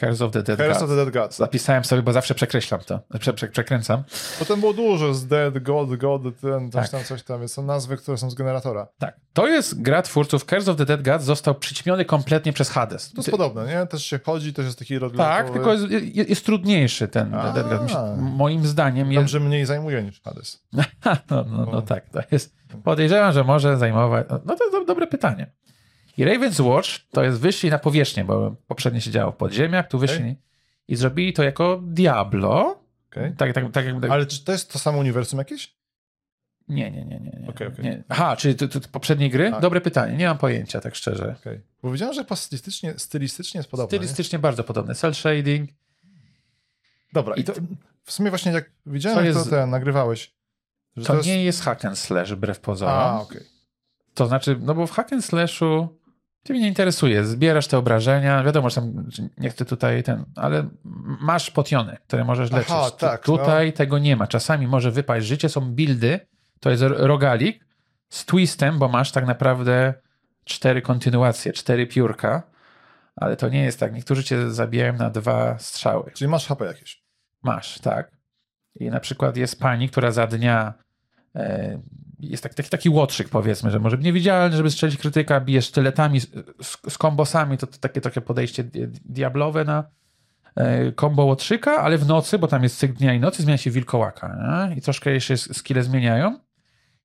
Curse 0.00 0.24
of 0.24 0.32
the 0.32 0.42
Dead 0.42 0.58
Curse 0.58 0.70
Gods. 0.72 0.82
of 0.82 0.88
the 0.90 0.96
Dead 0.96 1.10
Gods. 1.10 1.36
Zapisałem 1.36 1.84
sobie, 1.84 2.02
bo 2.02 2.12
zawsze 2.12 2.34
przekreślam 2.34 2.80
to. 2.80 3.00
Prze, 3.20 3.32
prze, 3.32 3.48
przekręcam. 3.48 4.02
Potem 4.38 4.60
było 4.60 4.72
dużo 4.72 5.14
z 5.14 5.26
Dead, 5.26 5.58
God, 5.58 5.96
God, 5.96 6.22
ten, 6.40 6.70
coś 6.70 6.82
Tak. 6.82 6.90
tam, 6.90 7.04
coś 7.04 7.22
tam, 7.22 7.38
więc 7.40 7.52
są 7.52 7.62
nazwy, 7.62 7.96
które 7.96 8.18
są 8.18 8.30
z 8.30 8.34
generatora. 8.34 8.86
Tak. 8.98 9.16
To 9.32 9.46
jest 9.48 9.82
gra 9.82 10.02
twórców 10.02 10.44
Curse 10.44 10.70
of 10.70 10.76
the 10.76 10.84
Dead 10.86 11.02
Gods. 11.02 11.24
Został 11.24 11.54
przyćmiony 11.54 12.04
kompletnie 12.04 12.52
przez 12.52 12.70
Hades. 12.70 13.12
To 13.12 13.18
jest 13.18 13.30
podobne, 13.30 13.66
nie? 13.66 13.86
Też 13.86 14.04
się 14.06 14.18
chodzi, 14.26 14.52
też 14.52 14.64
jest 14.64 14.78
taki 14.78 14.98
roguelike'owy. 14.98 15.16
Tak, 15.16 15.50
tylko 15.50 15.72
jest, 15.72 15.90
jest, 15.90 16.28
jest 16.30 16.44
trudniejszy 16.46 17.08
ten 17.08 17.34
A. 17.34 17.52
Dead 17.52 17.68
God. 17.68 17.92
Moim 18.18 18.66
zdaniem 18.66 19.12
jest... 19.12 19.22
Dobrze 19.24 19.40
mniej 19.40 19.66
zajmuje 19.66 20.02
niż 20.02 20.20
Hades. 20.22 20.62
No, 21.04 21.14
no, 21.30 21.44
no 21.66 21.70
O. 21.70 21.82
tak, 21.82 22.08
to 22.08 22.20
jest... 22.30 22.54
Podejrzewam, 22.84 23.32
że 23.32 23.44
może 23.44 23.76
zajmować... 23.76 24.26
No 24.44 24.56
to 24.56 24.64
jest 24.64 24.76
do- 24.76 24.84
dobre 24.84 25.06
pytanie. 25.06 25.52
I 26.16 26.24
Raven's 26.24 26.60
Watch 26.60 26.88
to 27.10 27.24
jest 27.24 27.40
wyszli 27.40 27.70
na 27.70 27.78
powierzchnię, 27.78 28.24
bo 28.24 28.56
poprzednio 28.66 29.00
się 29.00 29.10
działo 29.10 29.32
w 29.32 29.36
podziemiach, 29.36 29.88
tu 29.88 29.98
wyszli 29.98 30.36
i 30.88 30.96
zrobili 30.96 31.32
to 31.32 31.42
jako 31.42 31.80
Diablo. 31.82 32.80
Okay. 33.10 33.34
Tak, 33.36 33.52
tak, 33.52 33.72
tak 33.72 33.86
jakby... 33.86 34.10
Ale 34.10 34.26
czy 34.26 34.44
to 34.44 34.52
jest 34.52 34.72
to 34.72 34.78
samo 34.78 34.98
uniwersum 34.98 35.38
jakieś? 35.38 35.74
Nie, 36.68 36.90
nie, 36.90 37.04
nie, 37.04 37.20
nie. 37.20 37.38
nie, 37.40 37.48
Okej, 37.48 37.68
okej. 37.68 37.84
nie. 37.84 38.04
Aha, 38.08 38.36
czyli 38.36 38.54
to, 38.54 38.68
to, 38.68 38.80
to 38.80 38.88
poprzedniej 38.88 39.30
gry? 39.30 39.50
Tak. 39.50 39.60
Dobre 39.60 39.80
pytanie, 39.80 40.16
nie 40.16 40.26
mam 40.26 40.38
pojęcia, 40.38 40.80
tak 40.80 40.94
szczerze. 40.94 41.36
Okay. 41.40 41.60
Bo 41.82 41.90
wiedziałem, 41.92 42.14
że 42.14 42.24
stylistycznie, 42.36 42.94
stylistycznie 42.98 43.58
jest 43.58 43.70
podobne. 43.70 43.98
nie? 43.98 43.98
Stylistycznie 43.98 44.38
bardzo 44.38 44.64
podobne. 44.64 44.94
Cel 44.94 45.14
shading. 45.14 45.70
Dobra, 47.12 47.36
i 47.36 47.44
to 47.44 47.52
w 48.04 48.12
sumie 48.12 48.30
właśnie 48.30 48.52
jak 48.52 48.70
widziałem, 48.86 49.18
To 49.18 49.24
jest- 49.24 49.50
to 49.50 49.66
nagrywałeś, 49.66 50.34
że 50.96 51.04
To 51.04 51.14
jest... 51.14 51.26
nie 51.26 51.44
jest 51.44 51.62
hack 51.62 51.84
and 51.84 51.98
slash 51.98 52.32
wbrew 52.32 52.60
pozorom. 52.60 52.94
A, 52.94 53.20
okej. 53.20 53.42
To 54.14 54.26
znaczy, 54.26 54.56
no 54.60 54.74
bo 54.74 54.86
w 54.86 54.92
hack 54.92 55.12
and 55.12 55.24
slashu 55.24 55.88
cię 56.44 56.52
mnie 56.54 56.62
nie 56.62 56.68
interesuje. 56.68 57.24
Zbierasz 57.24 57.66
te 57.66 57.78
obrażenia, 57.78 58.42
wiadomo, 58.42 58.70
że 58.70 58.74
tam 58.74 59.08
nie 59.38 59.50
chcę 59.50 59.64
tutaj 59.64 60.02
ten, 60.02 60.24
ale 60.36 60.68
masz 61.20 61.50
potiony, 61.50 61.96
które 62.06 62.24
możesz 62.24 62.50
Aha, 62.52 62.58
leczyć. 62.58 62.92
Tu- 62.92 62.98
tak, 62.98 63.28
no. 63.28 63.38
tutaj 63.38 63.72
tego 63.72 63.98
nie 63.98 64.16
ma. 64.16 64.26
Czasami 64.26 64.66
może 64.66 64.90
wypaść 64.90 65.26
życie, 65.26 65.48
są 65.48 65.60
buildy, 65.60 66.20
to 66.60 66.70
jest 66.70 66.82
rogalik 66.86 67.64
z 68.08 68.24
twistem, 68.24 68.78
bo 68.78 68.88
masz 68.88 69.12
tak 69.12 69.26
naprawdę 69.26 69.94
cztery 70.44 70.82
kontynuacje, 70.82 71.52
cztery 71.52 71.86
piórka, 71.86 72.42
ale 73.16 73.36
to 73.36 73.48
nie 73.48 73.64
jest 73.64 73.80
tak. 73.80 73.94
Niektórzy 73.94 74.24
cię 74.24 74.50
zabijają 74.50 74.92
na 74.92 75.10
dwa 75.10 75.58
strzały. 75.58 76.10
Czyli 76.14 76.30
masz 76.30 76.46
HP 76.46 76.64
jakieś. 76.64 77.02
Masz, 77.42 77.78
tak. 77.78 78.10
I 78.80 78.90
na 78.90 79.00
przykład 79.00 79.36
jest 79.36 79.60
pani, 79.60 79.88
która 79.88 80.10
za 80.10 80.26
dnia 80.26 80.74
e, 81.36 81.80
jest 82.30 82.42
tak, 82.42 82.54
taki, 82.54 82.70
taki 82.70 82.88
łotrzyk, 82.90 83.28
powiedzmy, 83.28 83.70
że 83.70 83.78
może 83.78 83.98
niewidzialny, 83.98 84.56
żeby 84.56 84.70
strzelić 84.70 84.96
krytyka, 84.98 85.40
bije 85.40 85.62
sztyletami 85.62 86.20
z, 86.20 86.26
z, 86.88 86.98
kombosami, 86.98 87.58
to, 87.58 87.66
to 87.66 87.78
takie 87.78 88.00
trochę 88.00 88.20
podejście 88.20 88.64
di- 88.64 88.86
diablowe 89.04 89.64
na 89.64 89.84
e, 90.56 90.92
kombo 90.92 91.24
łotrzyka, 91.24 91.76
ale 91.76 91.98
w 91.98 92.06
nocy, 92.06 92.38
bo 92.38 92.48
tam 92.48 92.62
jest 92.62 92.78
cykl 92.78 92.94
dnia 92.94 93.14
i 93.14 93.20
nocy, 93.20 93.42
zmienia 93.42 93.58
się 93.58 93.70
wilkołaka 93.70 94.36
nie? 94.70 94.76
i 94.76 94.80
troszkę 94.80 95.10
jeszcze 95.10 95.36
skille 95.36 95.82
zmieniają. 95.82 96.38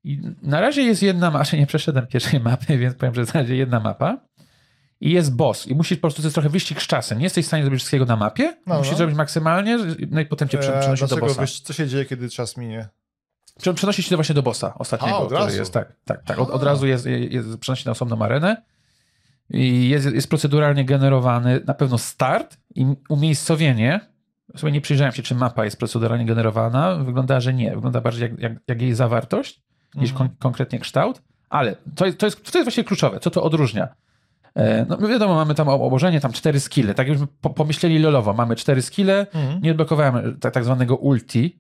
I 0.04 0.22
na 0.42 0.62
razie 0.62 0.82
jest 0.82 1.04
jedna 1.04 1.32
mapa, 1.32 1.58
nie 1.58 1.68
przeszedłem 1.68 2.08
pierwszej 2.08 2.40
mapy, 2.40 2.78
więc 2.78 2.96
powiem, 2.96 3.16
że 3.16 3.22
na 3.22 3.32
razie 3.34 3.56
jedna 3.56 3.80
mapa. 3.80 4.18
I 5.02 5.12
jest 5.12 5.36
boss. 5.36 5.68
I 5.68 5.76
musisz 5.76 5.98
po 5.98 6.02
prostu, 6.02 6.22
to 6.22 6.26
jest 6.28 6.34
trochę 6.34 6.50
wyścig 6.50 6.82
z 6.82 6.88
czasem. 6.88 7.18
Nie 7.18 7.24
jesteś 7.24 7.46
w 7.46 7.48
stanie 7.48 7.64
zrobić 7.64 7.80
wszystkiego 7.80 8.06
na 8.06 8.16
mapie. 8.16 8.58
No, 8.68 8.78
musisz 8.78 8.92
no. 8.92 8.98
zrobić 8.98 9.16
maksymalnie, 9.16 9.78
no 10.10 10.22
i 10.22 10.26
potem 10.26 10.50
cię 10.50 10.58
prze- 10.58 10.74
Eee, 10.76 10.80
przenosić 10.82 11.10
do 11.10 11.18
bossa. 11.18 11.42
wiesz, 11.42 11.62
co 11.62 11.74
się 11.74 11.88
dzieje, 11.88 12.06
kiedy 12.06 12.30
czas 12.30 12.58
minie? 12.58 12.90
Prze- 13.60 13.74
Przenosi 13.74 14.04
się 14.04 14.16
właśnie 14.16 14.36
do 14.36 14.44
bossa 14.44 14.74
ostatniego, 14.78 15.16
A, 15.18 15.20
od 15.20 15.32
razu? 15.32 15.58
jest. 15.58 15.74
Tak, 15.74 15.94
tak, 16.06 16.24
tak. 16.24 16.40
Od, 16.40 16.50
od 16.50 16.64
razu 16.64 16.88
jest, 16.88 17.06
jest, 17.30 17.58
przenosi 17.58 17.86
na 17.86 17.92
osobną 17.92 18.22
arenę. 18.22 18.62
I 19.50 19.90
jest, 19.90 20.14
jest 20.14 20.30
proceduralnie 20.30 20.86
generowany 20.86 21.62
na 21.68 21.74
pewno 21.74 21.98
start 21.98 22.58
i 22.76 22.86
umiejscowienie. 23.10 24.00
Sobie 24.56 24.72
nie 24.72 24.82
przyjrzałem 24.82 25.14
się, 25.14 25.24
czy 25.24 25.36
mapa 25.36 25.66
jest 25.66 25.78
proceduralnie 25.78 26.26
generowana. 26.26 26.96
Wygląda, 26.96 27.40
że 27.40 27.54
nie. 27.54 27.76
Wygląda 27.76 28.02
bardziej 28.02 28.22
jak, 28.22 28.40
jak, 28.40 28.54
jak 28.68 28.82
jej 28.82 28.94
zawartość 28.94 29.62
niż 29.96 30.12
Mhm. 30.12 30.30
kon- 30.30 30.38
konkretnie 30.40 30.80
kształt. 30.80 31.22
Ale 31.50 31.76
to 31.96 32.06
jest, 32.06 32.18
to, 32.18 32.26
jest, 32.26 32.52
to 32.52 32.58
jest 32.58 32.66
właśnie 32.70 32.84
kluczowe. 32.84 33.20
Co 33.20 33.30
to 33.32 33.44
odróżnia? 33.44 33.88
E, 34.56 34.86
No 34.90 34.98
wiadomo, 35.08 35.36
mamy 35.36 35.56
tam 35.56 35.68
obłożenie, 35.70 36.20
tam 36.22 36.32
cztery 36.34 36.60
skille. 36.60 36.94
Tak 36.94 37.08
jakbyśmy 37.08 37.28
po, 37.42 37.50
pomyśleli 37.50 38.00
lolowo. 38.00 38.34
Mamy 38.34 38.56
cztery 38.56 38.82
skille, 38.82 39.20
Mhm. 39.34 39.62
nie 39.62 39.72
odblokowałem 39.72 40.40
tak, 40.40 40.54
tak 40.54 40.64
zwanego 40.64 40.96
ulti, 40.96 41.60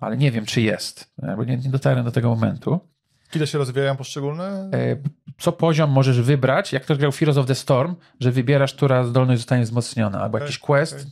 ale 0.00 0.16
nie 0.16 0.30
wiem, 0.30 0.46
czy 0.46 0.60
jest, 0.60 1.10
e, 1.22 1.36
bo 1.36 1.44
nie, 1.44 1.56
nie 1.56 1.70
dotarłem 1.70 2.04
do 2.04 2.12
tego 2.12 2.28
momentu. 2.28 2.80
Kiedy 3.30 3.46
się 3.46 3.58
rozwijają 3.58 3.96
poszczególne? 3.96 4.70
E, 4.74 4.96
Co 5.38 5.52
poziom 5.52 5.90
możesz 5.90 6.20
wybrać, 6.20 6.72
jak 6.72 6.82
ktoś 6.82 6.98
grał 6.98 7.12
Heroes 7.12 7.36
of 7.36 7.46
the 7.46 7.54
Storm, 7.54 7.94
że 8.20 8.30
wybierasz, 8.32 8.74
która 8.74 9.04
zdolność 9.04 9.40
zostanie 9.40 9.62
wzmocniona, 9.64 10.20
albo 10.20 10.36
Okej, 10.36 10.46
jakiś 10.46 10.58
quest. 10.58 10.92
okej. 10.92 11.06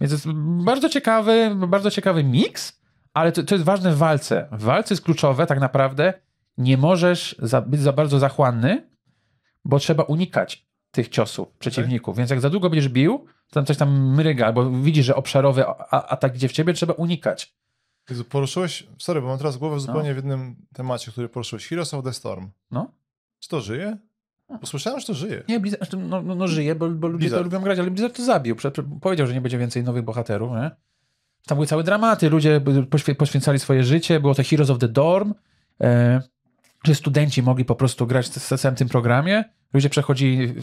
Więc 0.00 0.12
jest 0.12 0.26
bardzo 0.64 0.88
ciekawy, 0.88 1.56
bardzo 1.68 1.90
ciekawy 1.90 2.24
miks, 2.24 2.80
ale 3.14 3.32
to, 3.32 3.42
to 3.42 3.54
jest 3.54 3.64
ważne 3.64 3.92
w 3.92 3.96
walce. 3.98 4.48
W 4.52 4.62
walce 4.62 4.94
jest 4.94 5.04
kluczowe 5.04 5.46
tak 5.46 5.60
naprawdę, 5.60 6.14
nie 6.58 6.76
możesz 6.76 7.36
za, 7.38 7.60
być 7.60 7.80
za 7.80 7.92
bardzo 7.92 8.18
zachłanny, 8.18 8.88
bo 9.64 9.78
trzeba 9.78 10.02
unikać 10.02 10.66
tych 10.90 11.08
ciosów 11.08 11.48
przeciwników. 11.58 12.16
Więc 12.16 12.30
jak 12.30 12.40
za 12.40 12.50
długo 12.50 12.70
będziesz 12.70 12.88
bił, 12.88 13.24
to 13.48 13.54
tam 13.54 13.66
coś 13.66 13.76
tam 13.76 14.14
mryga, 14.14 14.52
bo 14.52 14.70
widzisz, 14.70 15.06
że 15.06 15.16
obszarowy 15.16 15.64
atak 15.90 16.36
idzie 16.36 16.48
w 16.48 16.52
ciebie, 16.52 16.72
trzeba 16.72 16.92
unikać. 16.94 17.54
Jezu, 18.10 18.24
poruszyłeś, 18.24 18.86
sorry, 18.98 19.20
bo 19.20 19.26
mam 19.26 19.38
teraz 19.38 19.56
głowę 19.56 19.80
zupełnie 19.80 20.12
w 20.12 20.16
jednym 20.16 20.56
temacie, 20.74 21.12
który 21.12 21.28
poruszyłeś. 21.28 21.68
Heroes 21.68 21.94
of 21.94 22.04
the 22.04 22.12
Storm. 22.12 22.48
No. 22.70 22.92
Czy 23.40 23.48
to 23.48 23.60
żyje? 23.60 23.98
Bo 24.60 24.66
słyszałem, 24.66 25.00
że 25.00 25.06
to 25.06 25.14
żyje. 25.14 25.42
Nie, 25.48 25.60
Blizzard, 25.60 25.90
znaczy, 25.90 25.96
no, 25.96 26.22
no, 26.22 26.34
no 26.34 26.48
żyje, 26.48 26.74
bo, 26.74 26.88
bo 26.88 27.08
ludzie 27.08 27.18
Blizzard. 27.18 27.40
to 27.40 27.44
lubią 27.44 27.60
grać, 27.60 27.78
ale 27.78 27.90
Blizzard 27.90 28.16
to 28.16 28.24
zabił. 28.24 28.56
Prze, 28.56 28.70
powiedział, 29.00 29.26
że 29.26 29.34
nie 29.34 29.40
będzie 29.40 29.58
więcej 29.58 29.84
nowych 29.84 30.02
bohaterów. 30.02 30.52
Nie? 30.52 30.70
Tam 31.46 31.56
były 31.56 31.66
całe 31.66 31.82
dramaty, 31.82 32.30
ludzie 32.30 32.60
poświe, 32.90 33.14
poświęcali 33.14 33.58
swoje 33.58 33.84
życie, 33.84 34.20
było 34.20 34.34
to 34.34 34.42
Heroes 34.42 34.70
of 34.70 34.78
the 34.78 34.88
Dorm, 34.88 35.34
e, 35.80 36.20
że 36.84 36.94
studenci 36.94 37.42
mogli 37.42 37.64
po 37.64 37.74
prostu 37.74 38.06
grać 38.06 38.28
w 38.28 38.58
całym 38.58 38.76
tym 38.76 38.88
programie. 38.88 39.44
Ludzie 39.72 39.90
przechodzili 39.90 40.54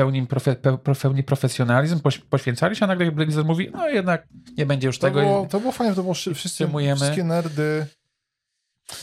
pełni, 0.00 0.26
profe, 0.26 0.56
pe, 0.56 0.70
pe- 0.72 1.00
pełni 1.02 1.22
profesjonalizm, 1.22 2.00
poś, 2.00 2.18
poświęcali 2.18 2.76
się, 2.76 2.84
a 2.84 2.88
nagle 2.88 3.12
Blizzard 3.12 3.46
mówi, 3.46 3.70
no 3.72 3.88
jednak 3.88 4.28
nie 4.58 4.66
będzie 4.66 4.86
już 4.86 4.98
To 4.98 5.06
tego. 5.06 5.20
było, 5.20 5.46
to 5.46 5.60
było 5.60 5.72
fajne, 5.72 5.94
to 5.94 6.02
było 6.02 6.14
szy- 6.14 6.34
wszyscy, 6.34 6.58
Filmujemy. 6.64 6.96
wszystkie 6.96 7.24
nerdy 7.24 7.86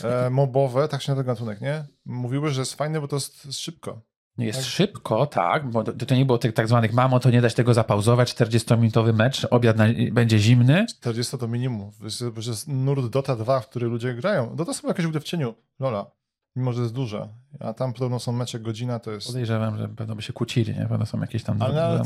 e, 0.04 0.30
mobowe, 0.30 0.88
tak 0.88 1.02
się 1.02 1.12
nazywa 1.12 1.32
gatunek, 1.32 1.60
nie? 1.60 1.84
Mówiły, 2.06 2.50
że 2.50 2.60
jest 2.60 2.74
fajne, 2.74 3.00
bo 3.00 3.08
to 3.08 3.16
jest 3.16 3.52
szybko. 3.52 4.00
Jest 4.38 4.58
Tak. 4.58 4.68
szybko, 4.68 5.26
tak, 5.26 5.70
bo 5.70 5.84
to, 5.84 5.92
to 5.92 6.14
nie 6.14 6.26
było 6.26 6.38
tych 6.38 6.54
tak 6.54 6.68
zwanych 6.68 6.92
mamo, 6.92 7.20
to 7.20 7.30
nie 7.30 7.40
dać 7.40 7.54
tego 7.54 7.74
zapauzować, 7.74 8.34
40-minutowy 8.34 9.12
mecz, 9.14 9.46
obiad 9.50 9.76
na, 9.76 9.84
będzie 10.12 10.38
zimny. 10.38 10.86
40 10.86 11.38
to 11.38 11.48
minimum. 11.48 11.90
To 11.98 12.04
jest, 12.04 12.18
to 12.18 12.40
jest 12.50 12.68
nurt 12.68 13.06
Dota 13.06 13.36
2, 13.36 13.60
w 13.60 13.68
który 13.68 13.86
ludzie 13.86 14.14
grają. 14.14 14.56
Dota 14.56 14.72
jakaś 14.88 15.06
w 15.06 15.20
w 15.20 15.24
cieniu, 15.24 15.54
Lola. 15.80 16.10
Mimo, 16.58 16.72
że 16.72 16.82
jest 16.82 16.94
duża. 16.94 17.28
A 17.60 17.72
tam 17.72 17.92
podobno 17.92 18.18
są 18.18 18.32
mecze 18.32 18.60
godzina, 18.60 18.98
to 18.98 19.10
jest... 19.10 19.26
Podejrzewam, 19.26 19.78
że 19.78 19.88
pewno 19.88 20.16
by 20.16 20.22
się 20.22 20.32
kłócili, 20.32 20.74
nie? 20.74 20.86
Pewno 20.86 21.06
są 21.06 21.20
jakieś 21.20 21.42
tam... 21.42 21.62
Ale, 21.62 21.84
ale, 21.84 22.02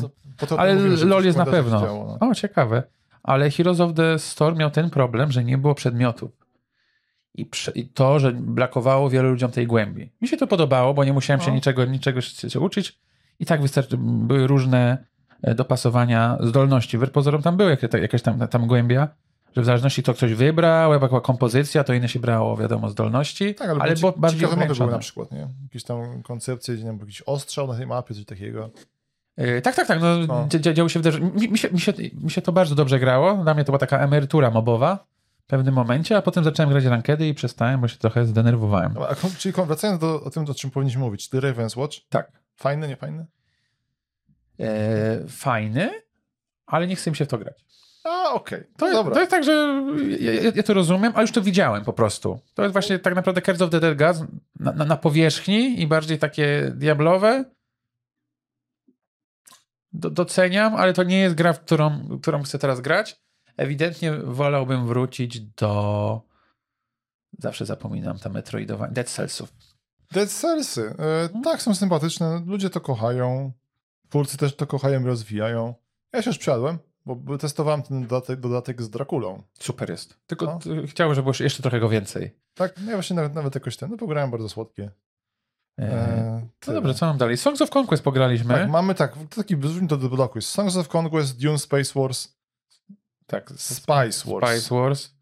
to, 0.49 0.61
Ale 0.61 0.75
mówię, 0.75 1.05
LoL 1.05 1.25
jest 1.25 1.39
na 1.39 1.47
pewno. 1.47 1.81
działo, 1.81 2.19
no. 2.21 2.29
O, 2.29 2.35
ciekawe. 2.35 2.83
Ale 3.23 3.51
Heroes 3.51 3.81
of 3.81 3.95
the 3.95 4.19
Storm 4.19 4.59
miał 4.59 4.71
ten 4.71 4.91
problem, 4.91 5.33
że 5.33 5.45
nie 5.45 5.59
było 5.59 5.75
przedmiotów. 5.75 6.31
I, 7.35 7.51
I 7.75 7.87
to, 7.89 8.19
że 8.19 8.33
brakowało 8.33 9.11
wielu 9.11 9.31
ludziom 9.31 9.51
tej 9.51 9.67
głębi. 9.67 10.11
Mi 10.21 10.29
się 10.29 10.37
to 10.37 10.47
podobało, 10.47 10.95
bo 10.95 11.05
nie 11.05 11.13
musiałem 11.13 11.41
się 11.41 11.49
No. 11.49 11.55
niczego, 11.55 11.85
niczego 11.85 12.21
się, 12.21 12.51
się 12.51 12.61
uczyć. 12.61 12.99
I 13.41 13.47
tak 13.47 13.63
wystarczy, 13.63 13.97
były 13.99 14.47
różne 14.47 15.05
e, 15.43 15.55
dopasowania 15.55 16.39
zdolności. 16.41 16.97
Wbrew 16.97 17.11
pozorom 17.13 17.43
tam 17.43 17.57
były 17.57 17.77
jakieś, 18.03 18.23
tam, 18.23 18.49
tam 18.49 18.67
głębia, 18.67 19.09
że 19.57 19.63
w 19.63 19.65
zależności 19.65 20.03
kto 20.03 20.15
ktoś 20.15 20.35
wybrał, 20.35 20.93
jaka 20.93 21.09
była 21.09 21.21
kompozycja, 21.21 21.85
to 21.85 21.93
inne 21.95 22.09
się 22.09 22.21
brało, 22.21 22.57
wiadomo, 22.57 22.89
zdolności. 22.89 23.55
Tak, 23.55 23.69
ale, 23.71 23.81
ale 23.81 23.97
ci- 23.97 24.03
bardziej 24.17 24.41
ciekawe 24.41 24.57
mapy 24.63 24.75
były 24.75 24.91
na 24.91 24.99
przykład, 24.99 25.33
nie? 25.33 25.49
Jakieś 25.63 25.85
tam 25.85 26.23
koncepcje, 26.23 26.75
gdzie 26.75 26.85
nie 26.85 26.91
wiem, 26.91 27.01
jakiś 27.01 27.23
ostrzał 27.23 27.67
na 27.69 27.75
tej 27.77 27.87
mapie, 27.87 28.15
coś 28.15 28.25
takiego. 28.25 28.71
Yy, 29.37 29.63
tak, 29.63 29.75
tak, 29.75 29.87
tak. 29.87 30.01
No, 30.01 30.19
No. 30.19 30.47
dzia- 30.49 30.59
dzia- 30.61 30.73
działo 30.75 30.89
się 30.89 30.99
wydarzenie. 31.01 31.31
Mi, 31.31 31.49
mi, 31.49 31.59
się, 31.59 31.71
mi, 31.71 31.81
się, 31.81 31.93
mi 32.23 32.31
się 32.31 32.43
to 32.43 32.53
bardzo 32.53 32.75
dobrze 32.75 33.01
grało. 33.01 33.35
Dla 33.35 33.55
mnie 33.55 33.65
to 33.65 33.73
była 33.73 33.79
taka 33.79 33.99
emerytura 33.99 34.51
mobowa 34.51 35.07
w 35.43 35.47
pewnym 35.47 35.75
momencie, 35.75 36.17
a 36.17 36.23
potem 36.23 36.45
zacząłem 36.45 36.71
grać 36.71 36.85
rankedy 36.85 37.29
i 37.29 37.35
przestałem, 37.35 37.81
bo 37.81 37.89
się 37.89 37.97
trochę 37.97 38.25
zdenerwowałem. 38.25 38.95
A 38.99 39.15
czyli 39.39 39.55
wracając 39.67 40.01
do 40.01 40.23
o 40.25 40.31
tym, 40.31 40.45
o 40.51 40.55
czym 40.55 40.71
powinniśmy 40.71 41.01
mówić. 41.01 41.29
The 41.29 41.39
Raven's 41.39 41.77
Watch. 41.79 41.97
Tak. 42.09 42.33
Fajny, 42.57 42.89
nie 42.89 42.97
fajny? 42.97 43.27
E, 44.61 45.27
fajny, 45.29 45.91
ale 46.67 46.87
nie 46.87 46.97
chce 46.97 47.11
mi 47.11 47.17
się 47.17 47.25
w 47.25 47.29
to 47.29 47.39
grać. 47.39 47.65
A, 48.05 48.33
okej. 48.33 48.65
To, 48.77 48.89
jest- 48.89 49.03
to 49.15 49.19
jest 49.21 49.31
tak, 49.31 49.45
że 49.45 49.83
ja, 50.21 50.33
ja- 50.55 50.63
to 50.63 50.75
rozumiem, 50.75 51.13
a 51.17 51.21
już 51.21 51.33
to 51.33 51.43
widziałem 51.43 51.85
po 51.85 51.93
prostu. 51.93 52.41
To 52.55 52.63
jest 52.63 52.73
właśnie 52.73 52.99
tak 52.99 53.15
naprawdę 53.15 53.43
Curse 53.43 53.65
of 53.65 53.71
the 53.71 53.81
Dead 53.81 53.99
Gods 53.99 54.21
na, 54.61 54.73
na, 54.73 54.85
na 54.85 54.97
powierzchni 54.97 55.81
i 55.81 55.87
bardziej 55.87 56.19
takie 56.19 56.73
diablowe. 56.75 57.45
Do, 59.93 60.11
doceniam, 60.11 60.75
ale 60.75 60.93
to 60.93 61.03
nie 61.03 61.19
jest 61.19 61.35
gra, 61.35 61.53
w 61.53 61.61
którą, 61.61 62.19
którą 62.23 62.43
chcę 62.43 62.59
teraz 62.59 62.81
grać. 62.81 63.21
Ewidentnie 63.57 64.13
wolałbym 64.13 64.87
wrócić 64.87 65.41
do... 65.41 66.23
Zawsze 67.39 67.67
zapominam 67.67 68.19
ta 68.19 68.29
Metroidowanie. 68.29 68.93
Dead 68.93 69.09
Cellsów. 69.11 69.53
Dead 70.13 70.29
Cellsy. 70.31 70.95
E, 70.99 71.43
tak, 71.45 71.63
są 71.63 71.75
sympatyczne. 71.75 72.43
Ludzie 72.47 72.71
to 72.71 72.81
kochają. 72.81 73.53
Twórcy 74.09 74.37
też 74.37 74.57
to 74.57 74.67
kochają 74.67 75.01
i 75.03 75.05
rozwijają. 75.05 75.75
Ja 76.13 76.23
się 76.23 76.31
już 76.31 76.39
przyjadłem, 76.39 76.79
bo 77.07 77.39
testowałem 77.39 77.83
ten 77.83 78.03
dodatek, 78.03 78.41
dodatek 78.41 78.83
z 78.83 78.91
Drakulą. 78.91 79.43
Super 79.61 79.91
jest. 79.91 80.19
Tylko 80.27 80.47
No. 80.47 80.59
chciałbym, 80.87 81.15
żeby 81.15 81.23
było 81.25 81.35
jeszcze 81.45 81.63
trochę 81.63 81.81
go 81.81 81.89
więcej. 81.89 82.37
Tak, 82.55 82.75
no 82.85 82.91
ja 82.91 82.97
właśnie 82.97 83.17
nawet, 83.17 83.35
nawet 83.35 83.55
jakoś 83.55 83.77
ten, 83.77 83.91
no 83.91 83.97
pograłem 83.97 84.31
bardzo 84.31 84.49
słodkie. 84.49 84.91
E, 85.79 85.83
E, 85.83 86.47
no 86.67 86.73
dobrze, 86.73 86.95
co 86.95 87.07
mam 87.07 87.19
dalej? 87.19 87.37
Songs 87.37 87.63
of 87.63 87.77
Conquest 87.77 88.03
pograliśmy. 88.05 88.55
Tak, 88.55 88.71
mamy 88.71 88.95
tak, 88.95 89.15
taki 89.37 89.57
brzmi 89.57 89.89
to 89.89 89.97
do 89.97 90.09
bloku. 90.09 90.41
Songs 90.41 90.77
of 90.77 90.95
Conquest, 90.97 91.41
Dune 91.43 91.59
Space 91.59 91.93
Wars, 92.01 92.29
tak. 93.27 93.51
Spice 93.57 94.31
Wars 94.33 94.51
Spice 94.61 94.75
Wars. 94.75 95.15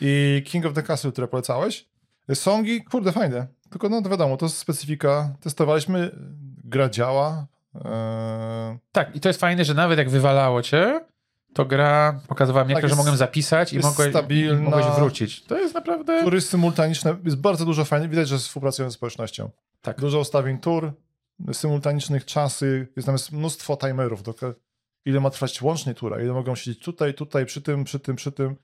i 0.00 0.42
King 0.46 0.66
of 0.66 0.74
the 0.74 0.82
Castle, 0.82 1.12
które 1.12 1.28
polecałeś. 1.28 1.88
Songi, 2.34 2.84
kurde, 2.84 3.12
fajne. 3.12 3.46
Tylko 3.70 3.88
no 3.88 4.02
wiadomo, 4.02 4.36
to 4.36 4.46
jest 4.46 4.58
specyfika. 4.58 5.36
Testowaliśmy, 5.40 6.10
gra 6.64 6.88
działa. 6.88 7.46
E, 7.84 8.78
Tak, 8.92 9.16
i 9.16 9.20
to 9.20 9.28
jest 9.28 9.40
fajne, 9.40 9.64
że 9.64 9.74
nawet 9.74 9.98
jak 9.98 10.10
wywalało 10.10 10.62
cię, 10.62 11.00
to 11.54 11.64
gra 11.64 12.20
pokazywała 12.28 12.64
mi, 12.64 12.74
Tak, 12.74 12.82
jak, 12.82 12.82
że 12.82 12.92
jest- 12.92 12.96
mogłem 12.96 13.16
zapisać 13.16 13.72
i 13.72 13.78
mogłeś, 13.78 14.10
stabilna. 14.10 14.70
mogłeś 14.70 14.86
wrócić. 14.86 15.44
To 15.44 15.58
jest 15.58 15.74
naprawdę... 15.74 16.24
tury 16.24 16.40
symultaniczne, 16.40 17.16
jest 17.24 17.36
bardzo 17.36 17.64
dużo 17.64 17.84
fajnych, 17.84 18.10
widać, 18.10 18.28
że 18.28 18.38
współpracują 18.38 18.90
z 18.90 18.94
społecznością. 18.94 19.50
Tak. 19.82 20.00
Dużo 20.00 20.18
ustawień 20.20 20.58
tur, 20.58 20.92
symultanicznych 21.52 22.24
czasy, 22.24 22.88
jest 22.96 23.06
tam 23.06 23.14
jest 23.14 23.32
mnóstwo 23.32 23.76
timerów, 23.76 24.22
do, 24.22 24.34
ile 25.04 25.20
ma 25.20 25.30
trwać 25.30 25.62
łącznie 25.62 25.94
tura, 25.94 26.22
ile 26.22 26.32
mogą 26.32 26.54
siedzieć 26.54 26.82
tutaj, 26.84 27.14
tutaj, 27.14 27.46
przy 27.46 27.62
tym, 27.62 27.84
przy 27.84 28.00
tym, 28.00 28.16
przy 28.16 28.32
tym. 28.32 28.56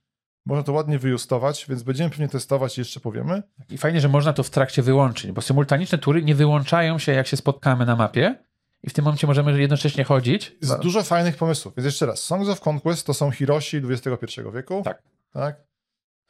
Można 0.47 0.63
to 0.63 0.73
ładnie 0.73 0.99
wyjustować, 0.99 1.67
więc 1.69 1.83
będziemy 1.83 2.11
pewnie 2.11 2.29
testować 2.29 2.79
i 2.79 2.81
jeszcze 2.81 3.01
powiemy. 3.01 3.43
I 3.71 3.79
fajnie, 3.79 4.01
że 4.01 4.09
można 4.09 4.33
to 4.33 4.43
w 4.43 4.51
trakcie 4.51 4.83
wyłączyć, 4.83 5.33
bo 5.33 5.41
symultaniczne 5.41 5.99
tury 5.99 6.23
nie 6.23 6.35
wyłączają 6.35 6.99
się, 6.99 7.13
jak 7.13 7.27
się 7.27 7.37
spotkamy 7.37 7.87
na 7.87 7.97
mapie 7.97 8.39
i 8.83 8.91
w 8.91 8.93
tym 8.93 9.05
momencie 9.05 9.27
możemy 9.27 9.61
jednocześnie 9.61 10.05
chodzić. 10.05 10.57
Jest 10.63 10.79
dużo 10.79 11.03
fajnych 11.03 11.37
pomysłów. 11.37 11.75
Więc 11.77 11.85
jeszcze 11.85 12.07
raz, 12.07 12.21
Songs 12.21 12.49
of 12.49 12.67
Conquest 12.69 13.07
to 13.07 13.15
są 13.15 13.31
Hiroshi 13.31 13.77
XXI 13.77 14.41
wieku. 14.55 14.83
Tak. 14.85 15.03
tak? 15.33 15.57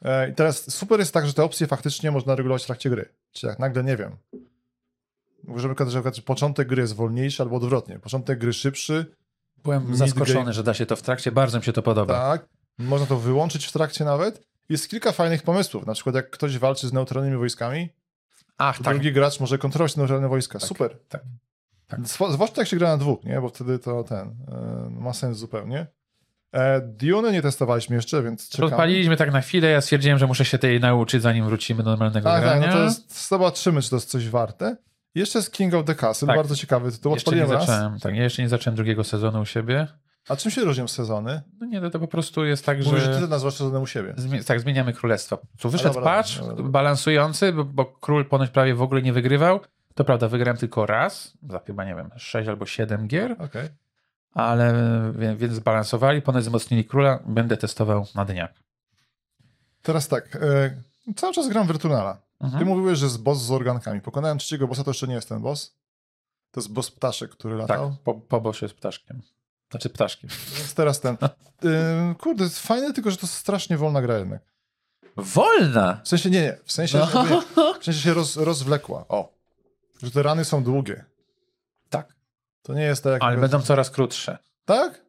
E, 0.01 0.29
I 0.29 0.33
teraz 0.33 0.71
super 0.71 0.99
jest 0.99 1.13
tak, 1.13 1.27
że 1.27 1.33
te 1.33 1.43
opcje 1.43 1.67
faktycznie 1.67 2.11
można 2.11 2.35
regulować 2.35 2.63
w 2.63 2.65
trakcie 2.65 2.89
gry. 2.89 3.09
Czyli 3.31 3.49
jak 3.49 3.59
nagle, 3.59 3.83
nie 3.83 3.97
wiem, 3.97 4.17
żeby 5.55 5.75
że 5.89 6.21
początek 6.25 6.67
gry 6.67 6.81
jest 6.81 6.95
wolniejszy 6.95 7.43
albo 7.43 7.55
odwrotnie. 7.55 7.99
Początek 7.99 8.39
gry 8.39 8.53
szybszy, 8.53 9.15
Byłem 9.63 9.95
zaskoczony, 9.95 10.53
że 10.53 10.63
da 10.63 10.73
się 10.73 10.85
to 10.85 10.95
w 10.95 11.01
trakcie, 11.01 11.31
bardzo 11.31 11.57
mi 11.57 11.63
się 11.63 11.73
to 11.73 11.81
podoba. 11.81 12.13
tak? 12.13 12.47
Można 12.77 13.07
to 13.07 13.17
wyłączyć 13.17 13.65
w 13.65 13.71
trakcie 13.71 14.05
nawet. 14.05 14.47
Jest 14.69 14.89
kilka 14.89 15.11
fajnych 15.11 15.43
pomysłów. 15.43 15.85
Na 15.85 15.93
przykład 15.93 16.15
jak 16.15 16.29
ktoś 16.29 16.57
walczy 16.57 16.87
z 16.87 16.93
neutralnymi 16.93 17.37
wojskami, 17.37 17.89
Ach, 18.57 18.77
tak. 18.77 18.93
drugi 18.93 19.11
gracz 19.13 19.39
może 19.39 19.57
kontrolować 19.57 19.95
neutralne 19.95 20.29
wojska. 20.29 20.59
Tak, 20.59 20.67
Super. 20.67 20.97
tak, 21.09 21.21
tak. 21.91 21.99
Zwłaszcza 22.31 22.61
jak 22.61 22.67
się 22.67 22.77
gra 22.77 22.87
na 22.89 22.97
dwóch, 22.97 23.23
nie? 23.23 23.41
Bo 23.41 23.49
wtedy 23.49 23.79
to 23.79 24.03
ten 24.03 24.19
e, 24.27 24.89
ma 24.89 25.13
sens 25.13 25.37
zupełnie. 25.37 25.87
E, 26.53 26.81
Dune 26.81 27.31
nie 27.31 27.41
testowaliśmy 27.41 27.95
jeszcze, 27.95 28.23
więc 28.23 28.49
czekamy. 28.49 28.71
Odpaliliśmy 28.71 29.17
tak 29.17 29.31
na 29.31 29.41
chwilę, 29.41 29.67
ja 29.69 29.81
stwierdziłem, 29.81 30.17
że 30.17 30.27
muszę 30.27 30.45
się 30.45 30.57
tej 30.57 30.79
nauczyć, 30.79 31.21
zanim 31.21 31.45
wrócimy 31.45 31.83
do 31.83 31.89
normalnego 31.89 32.29
Tak, 32.29 32.43
tak, 32.43 32.59
grania. 32.59 32.67
no 32.67 32.73
to 32.73 32.83
jest, 32.83 33.27
zobaczymy, 33.27 33.81
czy 33.81 33.89
to 33.89 33.95
jest 33.95 34.09
coś 34.09 34.29
warte. 34.29 34.77
Jeszcze 35.15 35.39
jest 35.39 35.53
King 35.53 35.73
of 35.73 35.85
the 35.85 35.95
Castle, 35.95 36.27
Tak. 36.27 36.35
bardzo 36.37 36.55
ciekawy 36.55 36.91
tytuł. 36.91 37.13
jeszcze 37.13 37.35
nie 37.35 37.45
raz. 37.45 37.49
zacząłem, 37.65 37.99
tak, 37.99 38.15
ja 38.15 38.23
jeszcze 38.23 38.41
nie 38.41 38.49
zacząłem 38.49 38.75
drugiego 38.75 39.03
sezonu 39.03 39.41
u 39.41 39.45
siebie. 39.45 39.87
A 40.29 40.35
czym 40.35 40.51
się 40.51 40.61
różnią 40.61 40.87
sezony? 40.87 41.41
No 41.59 41.65
nie, 41.65 41.81
to, 41.81 41.89
to 41.89 41.99
po 41.99 42.07
prostu 42.07 42.45
jest 42.45 42.65
tak, 42.65 42.77
Mówisz, 42.85 43.03
że... 43.03 43.13
że 43.13 43.19
ty 43.19 43.27
nazwasz 43.27 43.53
sezonem 43.53 43.81
u 43.81 43.87
siebie. 43.87 44.13
Zmie- 44.17 44.43
tak, 44.43 44.59
zmieniamy 44.59 44.93
królestwa. 44.93 45.37
Tu 45.59 45.69
wyszedł 45.69 45.93
dobra, 45.93 46.11
patch 46.11 46.37
dobra, 46.37 46.55
dobra. 46.55 46.71
balansujący, 46.71 47.53
bo, 47.53 47.63
bo 47.65 47.85
król 47.85 48.25
ponoć 48.25 48.49
prawie 48.49 48.75
w 48.75 48.81
ogóle 48.81 49.01
nie 49.01 49.13
wygrywał. 49.13 49.59
To 50.01 50.05
prawda, 50.05 50.27
wygrałem 50.27 50.57
tylko 50.57 50.85
raz, 50.85 51.33
za 51.49 51.59
chyba, 51.59 51.85
nie 51.85 51.95
wiem, 51.95 52.09
6 52.17 52.49
albo 52.49 52.65
7 52.65 53.07
gier, 53.07 53.35
Okej. 53.39 53.69
ale 54.33 54.73
więc 55.37 55.53
zbalansowali, 55.53 56.21
ponoć 56.21 56.43
wzmocnili 56.43 56.85
króla, 56.85 57.19
będę 57.25 57.57
testował 57.57 58.05
na 58.15 58.25
dniach. 58.25 58.49
Teraz 59.81 60.07
tak, 60.07 60.35
e, 60.35 61.13
cały 61.15 61.33
czas 61.33 61.49
gram 61.49 61.67
Virtuala. 61.67 62.13
Ty 62.13 62.45
Mhm. 62.45 62.67
mówiłeś, 62.67 62.99
że 62.99 63.05
jest 63.05 63.23
boss 63.23 63.41
z 63.41 63.51
organkami. 63.51 64.01
Pokonałem 64.01 64.37
trzeciego 64.37 64.67
bossa, 64.67 64.83
to 64.83 64.89
jeszcze 64.89 65.07
nie 65.07 65.13
jest 65.15 65.29
ten 65.29 65.41
boss. 65.41 65.75
To 66.51 66.59
jest 66.59 66.73
boss 66.73 66.91
ptaszek, 66.91 67.31
który 67.31 67.59
Tak, 67.59 67.69
latał. 67.69 67.95
po, 68.03 68.13
pobosz 68.13 68.61
jest 68.61 68.73
ptaszkiem. 68.73 69.21
Znaczy 69.71 69.89
ptaszkiem. 69.89 70.29
Więc 70.57 70.73
teraz 70.73 70.99
ten. 70.99 71.17
E, 71.23 72.15
kurde, 72.21 72.43
jest 72.43 72.59
fajne, 72.59 72.93
tylko 72.93 73.11
że 73.11 73.17
to 73.17 73.27
strasznie 73.27 73.77
wolna 73.77 74.01
gra 74.01 74.17
jednak. 74.17 74.41
Wolna! 75.17 76.01
W 76.03 76.07
sensie 76.07 76.29
nie, 76.29 76.41
nie. 76.41 76.57
W 76.65 76.71
sensie, 76.71 76.97
No. 76.97 77.23
nie, 77.23 77.41
w 77.79 77.83
sensie 77.85 77.99
się 78.01 78.13
roz, 78.13 78.37
rozwlekła. 78.37 79.05
O. 79.09 79.40
Że 80.03 80.11
te 80.11 80.23
rany 80.23 80.45
są 80.45 80.63
długie. 80.63 81.05
Tak, 81.89 82.15
To 82.61 82.73
nie 82.73 82.83
jest 82.83 83.03
tak 83.03 83.13
jak... 83.13 83.21
ale 83.23 83.37
będą 83.37 83.61
coraz 83.61 83.89
krótsze. 83.89 84.37
Tak? 84.65 85.05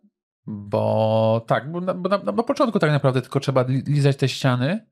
Bo 0.47 1.45
tak, 1.47 1.73
bo 1.73 1.81
na, 1.81 1.95
bo 1.95 2.09
na, 2.09 2.19
na 2.19 2.43
początku 2.43 2.79
tak 2.79 2.91
naprawdę 2.91 3.23
tylko 3.23 3.41
trzeba 3.41 3.63
li, 3.63 3.83
lizać 3.87 4.17
te 4.17 4.29
ściany. 4.29 4.87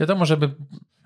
Wiadomo, 0.00 0.26
żeby 0.26 0.54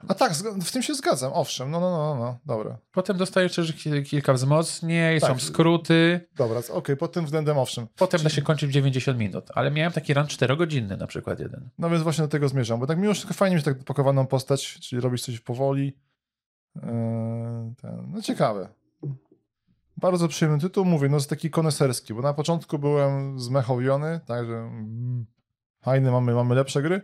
A 0.08 0.14
tak, 0.14 0.32
w 0.64 0.72
tym 0.72 0.82
się 0.82 0.94
zgadzam, 0.94 1.32
owszem. 1.34 1.70
No, 1.70 1.80
no, 1.80 1.90
no, 1.90 2.14
no, 2.24 2.38
dobra. 2.46 2.78
potem 2.92 3.16
dostajesz 3.16 3.54
też 3.54 3.72
ki- 3.72 4.02
kilka 4.02 4.32
wzmocnień, 4.32 5.20
Tak. 5.20 5.30
są 5.30 5.38
skróty. 5.38 6.20
Dobra, 6.36 6.60
okej, 6.70 6.96
pod 6.96 7.12
tym 7.12 7.24
względem 7.24 7.58
owszem. 7.58 7.86
Potem 7.96 8.22
da 8.22 8.28
się 8.30 8.42
kończyć 8.42 8.70
w 8.70 8.72
90 8.72 9.18
minut, 9.18 9.44
ale 9.54 9.70
miałem 9.70 9.92
taki 9.92 10.14
run 10.14 10.24
4-godzinny 10.26 10.96
na 10.98 11.06
przykład 11.06 11.40
jeden. 11.40 11.68
No 11.78 11.90
więc 11.90 12.02
właśnie 12.02 12.22
do 12.22 12.28
tego 12.28 12.48
zmierzam, 12.48 12.80
bo 12.80 12.86
tak 12.86 12.98
mimo 12.98 13.12
wszystko 13.14 13.34
fajnie 13.34 13.56
mieć 13.56 13.64
tak 13.64 13.84
pakowaną 13.84 14.26
postać, 14.26 14.78
czyli 14.80 15.00
robić 15.00 15.22
coś 15.24 15.40
powoli. 15.40 15.96
Yy, 16.82 17.74
ten, 17.74 18.12
no 18.12 18.22
ciekawe. 18.22 18.68
Bardzo 19.96 20.28
przyjemny 20.28 20.60
tytuł, 20.60 20.84
mówię, 20.84 21.08
no 21.08 21.16
jest 21.16 21.30
taki 21.30 21.50
koneserski, 21.50 22.14
bo 22.14 22.22
na 22.22 22.34
początku 22.34 22.78
byłem 22.78 23.40
zmechowiony, 23.40 24.20
także 24.26 24.54
mm, 24.54 25.26
fajny, 25.80 26.10
mamy, 26.10 26.34
mamy 26.34 26.54
lepsze 26.54 26.82
gry, 26.82 27.00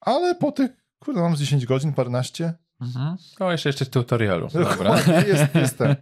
ale 0.00 0.34
po 0.34 0.52
tych, 0.52 0.70
kurde, 0.98 1.20
mam 1.20 1.36
z 1.36 1.40
10 1.40 1.66
godzin, 1.66 1.92
paręnaście. 1.92 2.54
Mhm. 2.80 3.16
O, 3.40 3.52
jeszcze 3.52 3.68
jeszcze 3.68 3.86
tutorialu. 3.86 4.48
Dobra. 4.48 4.96
Jest, 5.28 5.54
jest 5.54 5.78
ten. 5.78 5.96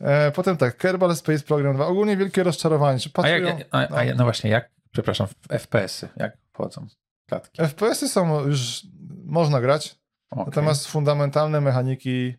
E, 0.00 0.32
potem 0.32 0.56
tak, 0.56 0.76
Kerbal 0.76 1.16
Space 1.16 1.44
Program 1.44 1.74
2, 1.74 1.86
ogólnie 1.86 2.16
wielkie 2.16 2.42
rozczarowanie. 2.42 2.98
Czy 2.98 3.10
A 3.14 3.28
jak, 3.28 3.68
a, 3.70 3.88
a, 3.88 4.04
no 4.16 4.24
właśnie, 4.24 4.50
jak, 4.50 4.70
przepraszam, 4.92 5.26
FPS-y, 5.48 6.08
jak 6.16 6.38
wchodzą 6.52 6.86
klatki? 7.26 7.62
FPS-y 7.62 8.08
są 8.08 8.40
już, 8.40 8.86
można 9.24 9.60
grać, 9.60 9.98
Okay. 10.30 10.44
Natomiast 10.46 10.86
fundamentalne 10.86 11.60
mechaniki 11.60 12.34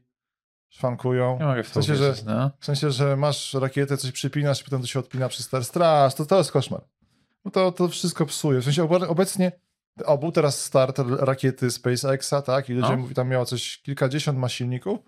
szwankują. 0.70 1.38
nie 1.40 1.46
mogę 1.46 1.64
w 1.64 1.68
to 1.72 1.74
sensie, 1.84 1.96
że- 1.96 2.14
no. 2.26 2.52
W 2.60 2.66
sensie, 2.66 2.92
że 2.92 3.16
masz 3.18 3.54
rakietę, 3.54 3.98
coś 3.98 4.12
przypinasz 4.12 4.62
i 4.62 4.64
potem 4.64 4.82
to 4.82 4.88
się 4.88 5.00
odpina 5.00 5.30
przez 5.30 5.46
straż. 5.62 6.14
To, 6.16 6.26
to 6.26 6.38
jest 6.38 6.52
koszmar. 6.52 6.82
No 7.46 7.52
to, 7.52 7.72
to 7.72 7.88
wszystko 7.88 8.26
psuje. 8.26 8.60
W 8.62 8.64
sensie 8.64 8.90
obecnie 9.08 9.52
o, 10.06 10.18
był 10.18 10.32
teraz 10.32 10.62
start 10.66 11.00
rakiety 11.20 11.72
SpaceXa, 11.72 12.34
tak? 12.46 12.70
I 12.70 12.74
ludzie 12.74 12.90
No. 12.90 12.98
mówi, 12.98 13.16
tam 13.16 13.28
miało 13.30 13.46
coś 13.46 13.78
kilkadziesiąt 13.82 14.40
ma 14.40 14.50
silników. 14.50 15.00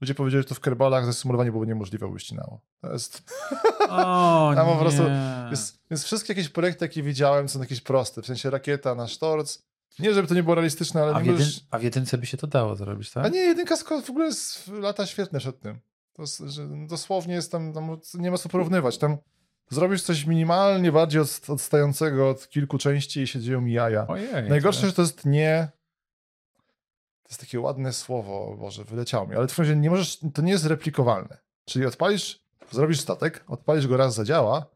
Ludzie 0.00 0.14
powiedzieli, 0.14 0.42
że 0.42 0.48
to 0.48 0.54
w 0.54 0.60
kerbalach 0.60 1.04
zasymulowanie 1.06 1.52
było 1.52 1.64
niemożliwe, 1.64 2.12
by 2.12 2.20
ścinało. 2.20 2.60
To 2.80 2.92
jest, 2.92 3.22
O, 3.90 4.52
Tam 4.56 4.66
po 4.66 4.74
nie. 4.74 4.80
prostu 4.80 5.02
jest, 5.50 5.80
więc 5.90 6.04
wszystkie 6.04 6.32
jakieś 6.32 6.48
projekty, 6.48 6.84
jakie 6.84 7.02
widziałem, 7.02 7.48
są 7.48 7.60
jakieś 7.60 7.80
proste. 7.80 8.22
W 8.22 8.26
sensie 8.26 8.50
rakieta 8.50 8.94
na 8.94 9.08
sztorc. 9.08 9.58
Nie, 9.98 10.14
żeby 10.14 10.28
to 10.28 10.34
nie 10.34 10.42
było 10.42 10.54
realistyczne, 10.54 11.02
ale 11.02 11.14
a, 11.14 11.20
w 11.20 11.26
jedyn, 11.26 11.32
możesz... 11.40 11.60
a 11.70 11.78
w 11.78 11.82
jedynce 11.82 12.18
by 12.18 12.26
się 12.26 12.36
to 12.36 12.46
dało 12.46 12.76
zrobić, 12.76 13.10
tak? 13.10 13.26
A 13.26 13.28
nie, 13.28 13.40
jedynka 13.40 13.76
w 13.76 14.10
ogóle 14.10 14.26
jest 14.26 14.68
lata 14.68 15.06
świetne 15.06 15.38
przed 15.38 15.60
tym. 15.60 15.80
To, 16.12 16.22
jest, 16.22 16.38
że 16.38 16.68
dosłownie 16.86 17.34
jest 17.34 17.52
tam, 17.52 17.72
tam, 17.72 18.00
nie 18.14 18.30
ma 18.30 18.38
co 18.38 18.48
porównywać. 18.48 18.98
Tam 18.98 19.16
zrobisz 19.70 20.02
coś 20.02 20.24
minimalnie 20.24 20.92
bardziej 20.92 21.20
od, 21.20 21.50
odstającego 21.50 22.30
od 22.30 22.48
kilku 22.48 22.78
części 22.78 23.20
i 23.20 23.26
się 23.26 23.40
dzieją 23.40 23.60
mi 23.60 23.72
jaja. 23.72 24.06
Ojej. 24.06 24.48
Najgorsze, 24.48 24.80
to- 24.80 24.86
że 24.86 24.92
to 24.92 25.02
jest 25.02 25.26
nie... 25.26 25.68
To 27.22 27.30
jest 27.30 27.40
takie 27.40 27.60
ładne 27.60 27.92
słowo, 27.92 28.56
Boże, 28.58 28.84
wyleciało 28.84 29.26
mi, 29.26 29.36
ale 29.36 29.48
w 29.48 29.52
sensie 29.52 29.76
nie 29.76 29.90
możesz, 29.90 30.18
to 30.34 30.42
nie 30.42 30.52
jest 30.52 30.66
replikowalne. 30.66 31.38
Czyli 31.64 31.86
odpalisz 31.86 32.48
Zrobisz 32.70 33.00
statek, 33.00 33.44
odpalisz 33.48 33.86
go 33.86 33.96
raz, 33.96 34.14
zadziała, 34.14 34.66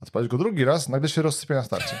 odpalisz 0.00 0.28
go 0.28 0.38
drugi 0.38 0.64
raz, 0.64 0.88
nagle 0.88 1.08
się 1.08 1.22
rozsypie 1.22 1.54
na 1.54 1.62
starcie. 1.62 2.00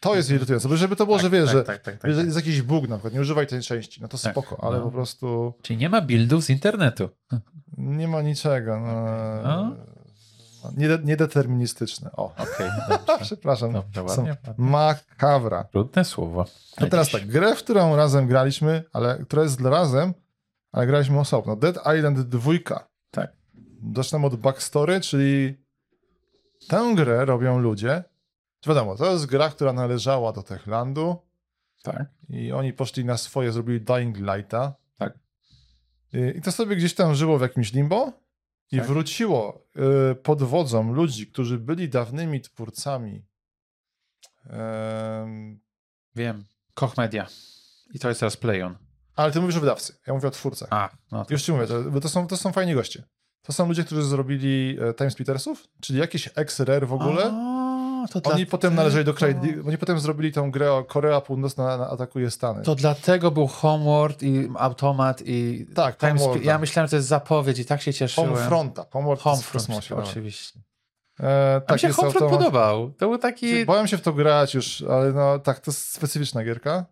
To 0.00 0.14
jest 0.16 0.30
irytujące, 0.30 0.68
bo 0.68 0.76
żeby 0.76 0.96
to 0.96 1.06
było, 1.06 1.18
że 1.18 1.30
wiesz, 1.30 1.44
tak, 1.44 1.52
że 1.52 1.64
tak, 1.64 1.82
tak, 1.82 1.98
tak, 1.98 2.14
tak. 2.16 2.24
jest 2.24 2.36
jakiś 2.36 2.62
bóg 2.62 2.88
na 2.88 2.96
przykład, 2.96 3.14
nie 3.14 3.20
używaj 3.20 3.46
tej 3.46 3.62
części, 3.62 4.02
no 4.02 4.08
to 4.08 4.18
Tak, 4.18 4.32
spoko, 4.32 4.64
ale 4.64 4.78
no. 4.78 4.84
po 4.84 4.90
prostu 4.90 5.54
Czyli 5.62 5.76
nie 5.76 5.88
ma 5.88 6.00
buildów 6.00 6.44
z 6.44 6.50
internetu. 6.50 7.08
nie 7.78 8.08
ma 8.08 8.22
niczego. 8.22 8.80
No, 8.80 9.04
No. 9.42 9.76
Niede- 10.76 11.04
Niedeterministyczne. 11.04 12.10
O, 12.12 12.24
Okej, 12.36 12.70
dobrze. 12.88 13.18
przepraszam. 13.20 13.72
Dobrze, 13.72 14.02
ładnie. 14.02 14.36
makabra. 14.58 15.64
Trudne 15.64 16.04
słowo. 16.04 16.44
No 16.80 16.86
teraz 16.86 17.10
tak, 17.10 17.26
grę, 17.26 17.54
w 17.54 17.58
którą 17.58 17.96
razem 17.96 18.26
graliśmy, 18.26 18.82
ale 18.92 19.18
która 19.18 19.42
jest 19.42 19.58
dla 19.58 19.70
razem, 19.70 20.14
ale 20.72 20.86
graliśmy 20.86 21.20
osobno. 21.20 21.56
Dead 21.56 21.76
Island 21.98 22.20
2. 22.20 22.52
Tak. 23.10 23.32
Zacznę 23.96 24.24
od 24.26 24.36
backstory, 24.36 25.00
czyli 25.00 25.56
tę 26.68 26.92
grę 26.96 27.24
robią 27.24 27.58
ludzie. 27.58 28.04
Wiadomo, 28.66 28.96
to 28.96 29.12
jest 29.12 29.26
gra, 29.26 29.48
która 29.50 29.72
należała 29.72 30.32
do 30.32 30.42
Techlandu 30.42 31.16
Tak. 31.82 32.04
i 32.28 32.52
oni 32.52 32.72
poszli 32.72 33.04
na 33.04 33.16
swoje, 33.16 33.52
zrobili 33.52 33.80
Dying 33.80 34.16
Lighta. 34.16 34.74
Tak. 34.98 35.18
I, 36.12 36.38
i 36.38 36.42
to 36.42 36.52
sobie 36.52 36.76
gdzieś 36.76 36.94
tam 36.94 37.14
żyło 37.14 37.38
w 37.38 37.42
jakimś 37.42 37.72
limbo 37.72 38.12
i 38.72 38.76
Tak. 38.78 38.86
wróciło 38.86 39.66
y, 40.10 40.14
pod 40.14 40.42
wodzą 40.42 40.92
ludzi, 40.92 41.26
którzy 41.26 41.58
byli 41.58 41.88
dawnymi 41.88 42.40
twórcami 42.40 43.24
em, 44.46 45.60
Wiem. 46.16 46.44
Koch 46.74 46.96
Media. 46.96 47.26
I 47.94 47.98
to 47.98 48.08
jest 48.08 48.20
teraz 48.20 48.36
PlayOn. 48.36 48.76
ale 49.16 49.32
ty 49.32 49.40
mówisz 49.40 49.56
o 49.56 49.60
wydawcy, 49.60 49.96
ja 50.06 50.14
mówię 50.14 50.28
o 50.28 50.30
twórcach. 50.30 50.68
A, 50.72 50.90
no 51.12 51.24
to 51.24 51.34
Już 51.34 51.42
ci 51.42 51.52
mówię, 51.52 51.66
to, 51.66 51.82
bo 51.82 52.00
to 52.00 52.08
są, 52.08 52.26
to 52.26 52.36
są 52.36 52.52
fajni 52.52 52.74
goście. 52.74 53.04
To 53.42 53.52
są 53.52 53.68
ludzie, 53.68 53.84
którzy 53.84 54.02
zrobili 54.04 54.78
e, 54.80 54.94
Time 54.94 55.10
Splittersów, 55.10 55.68
czyli 55.80 55.98
jakieś 55.98 56.28
ex-rare 56.34 56.86
w 56.86 56.92
ogóle. 56.92 57.32
To 58.08 58.30
Oni 58.30 58.44
dla- 58.44 58.50
potem 58.50 58.74
należeli 58.74 59.04
do 59.04 59.14
kraju, 59.14 59.34
to- 59.34 59.68
oni 59.68 59.78
potem 59.78 60.00
zrobili 60.00 60.32
tą 60.32 60.50
grę 60.50 60.72
o 60.72 60.84
Korea 60.84 61.20
Północna 61.20 61.76
na, 61.76 61.88
atakuje 61.90 62.30
Stany. 62.30 62.62
To 62.62 62.74
dlatego 62.74 63.30
był 63.30 63.46
Homeward 63.46 64.22
i 64.22 64.48
Automat 64.56 65.22
i 65.26 65.66
Tak, 65.74 65.96
Time 65.96 66.10
Homeworlda. 66.12 66.40
Sp- 66.42 66.46
Ja 66.46 66.58
myślałem, 66.58 66.86
że 66.86 66.90
to 66.90 66.96
jest 66.96 67.08
zapowiedź 67.08 67.58
i 67.58 67.64
tak 67.64 67.82
się 67.82 67.92
cieszyłem. 67.94 68.30
Homefronta, 68.30 68.86
Homeward 68.92 69.20
w 69.20 69.24
Homefront, 69.24 69.52
kosmosie. 69.52 69.88
dobra. 69.88 70.04
oczywiście. 70.04 70.60
E, 71.20 71.54
A 71.54 71.58
mi 71.60 71.66
tak, 71.66 71.80
się 71.80 71.88
Homefront 71.88 72.14
automat- 72.24 72.38
podobał. 72.38 72.90
To 72.90 73.08
był 73.08 73.18
taki... 73.18 73.66
Bałem 73.66 73.86
się 73.86 73.96
w 73.98 74.00
to 74.02 74.12
grać 74.12 74.54
już, 74.54 74.82
ale 74.82 75.12
no 75.12 75.38
tak, 75.38 75.60
to 75.60 75.70
jest 75.70 75.92
specyficzna 75.92 76.44
gierka. 76.44 76.86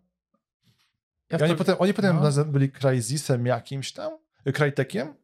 Ja 1.31 1.39
w 1.39 1.43
oni 1.43 1.51
to- 1.53 1.59
potem, 1.59 1.77
oni 1.79 1.95
potem 1.95 2.21
no. 2.37 2.45
byli 2.45 2.71
Crysisem 2.73 3.47
jakimś 3.47 3.93
tam, 3.93 4.13
Crytekiem. 4.55 5.15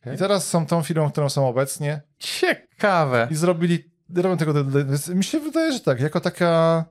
Okej. 0.00 0.14
I 0.14 0.18
teraz 0.18 0.46
są 0.46 0.66
tą 0.66 0.82
firmą, 0.82 1.10
którą 1.10 1.28
są 1.28 1.48
obecnie. 1.48 2.00
Ciekawe. 2.18 3.28
I 3.30 3.34
zrobili, 3.34 3.90
robią 4.14 4.36
tego, 4.36 4.54
mi 5.14 5.24
się 5.24 5.40
wydaje, 5.40 5.72
że 5.72 5.80
tak, 5.80 6.00
jako 6.00 6.20
taka 6.20 6.84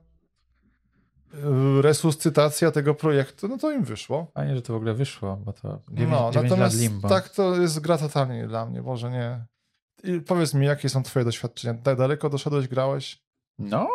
e, 1.34 1.82
resuscytacja 1.82 2.70
tego 2.70 2.94
projektu, 2.94 3.48
no 3.48 3.58
to 3.58 3.70
im 3.70 3.84
wyszło. 3.84 4.30
Fajnie, 4.34 4.56
że 4.56 4.62
to 4.62 4.72
w 4.72 4.76
ogóle 4.76 4.94
wyszło, 4.94 5.36
bo 5.36 5.52
to 5.52 5.80
9, 5.90 6.10
No, 6.10 6.16
9 6.18 6.34
lat 6.34 6.44
natomiast 6.44 6.80
limbo. 6.80 7.08
tak 7.08 7.28
to 7.28 7.56
jest 7.56 7.80
gra 7.80 7.98
totalnie 7.98 8.36
nie 8.36 8.46
dla 8.46 8.66
mnie, 8.66 8.82
może 8.82 9.10
nie. 9.10 9.44
I 10.04 10.20
powiedz 10.20 10.54
mi, 10.54 10.66
jakie 10.66 10.88
są 10.88 11.02
twoje 11.02 11.24
doświadczenia? 11.24 11.74
Tak 11.82 11.98
daleko 11.98 12.30
doszedłeś, 12.30 12.68
grałeś? 12.68 13.22
No, 13.58 13.88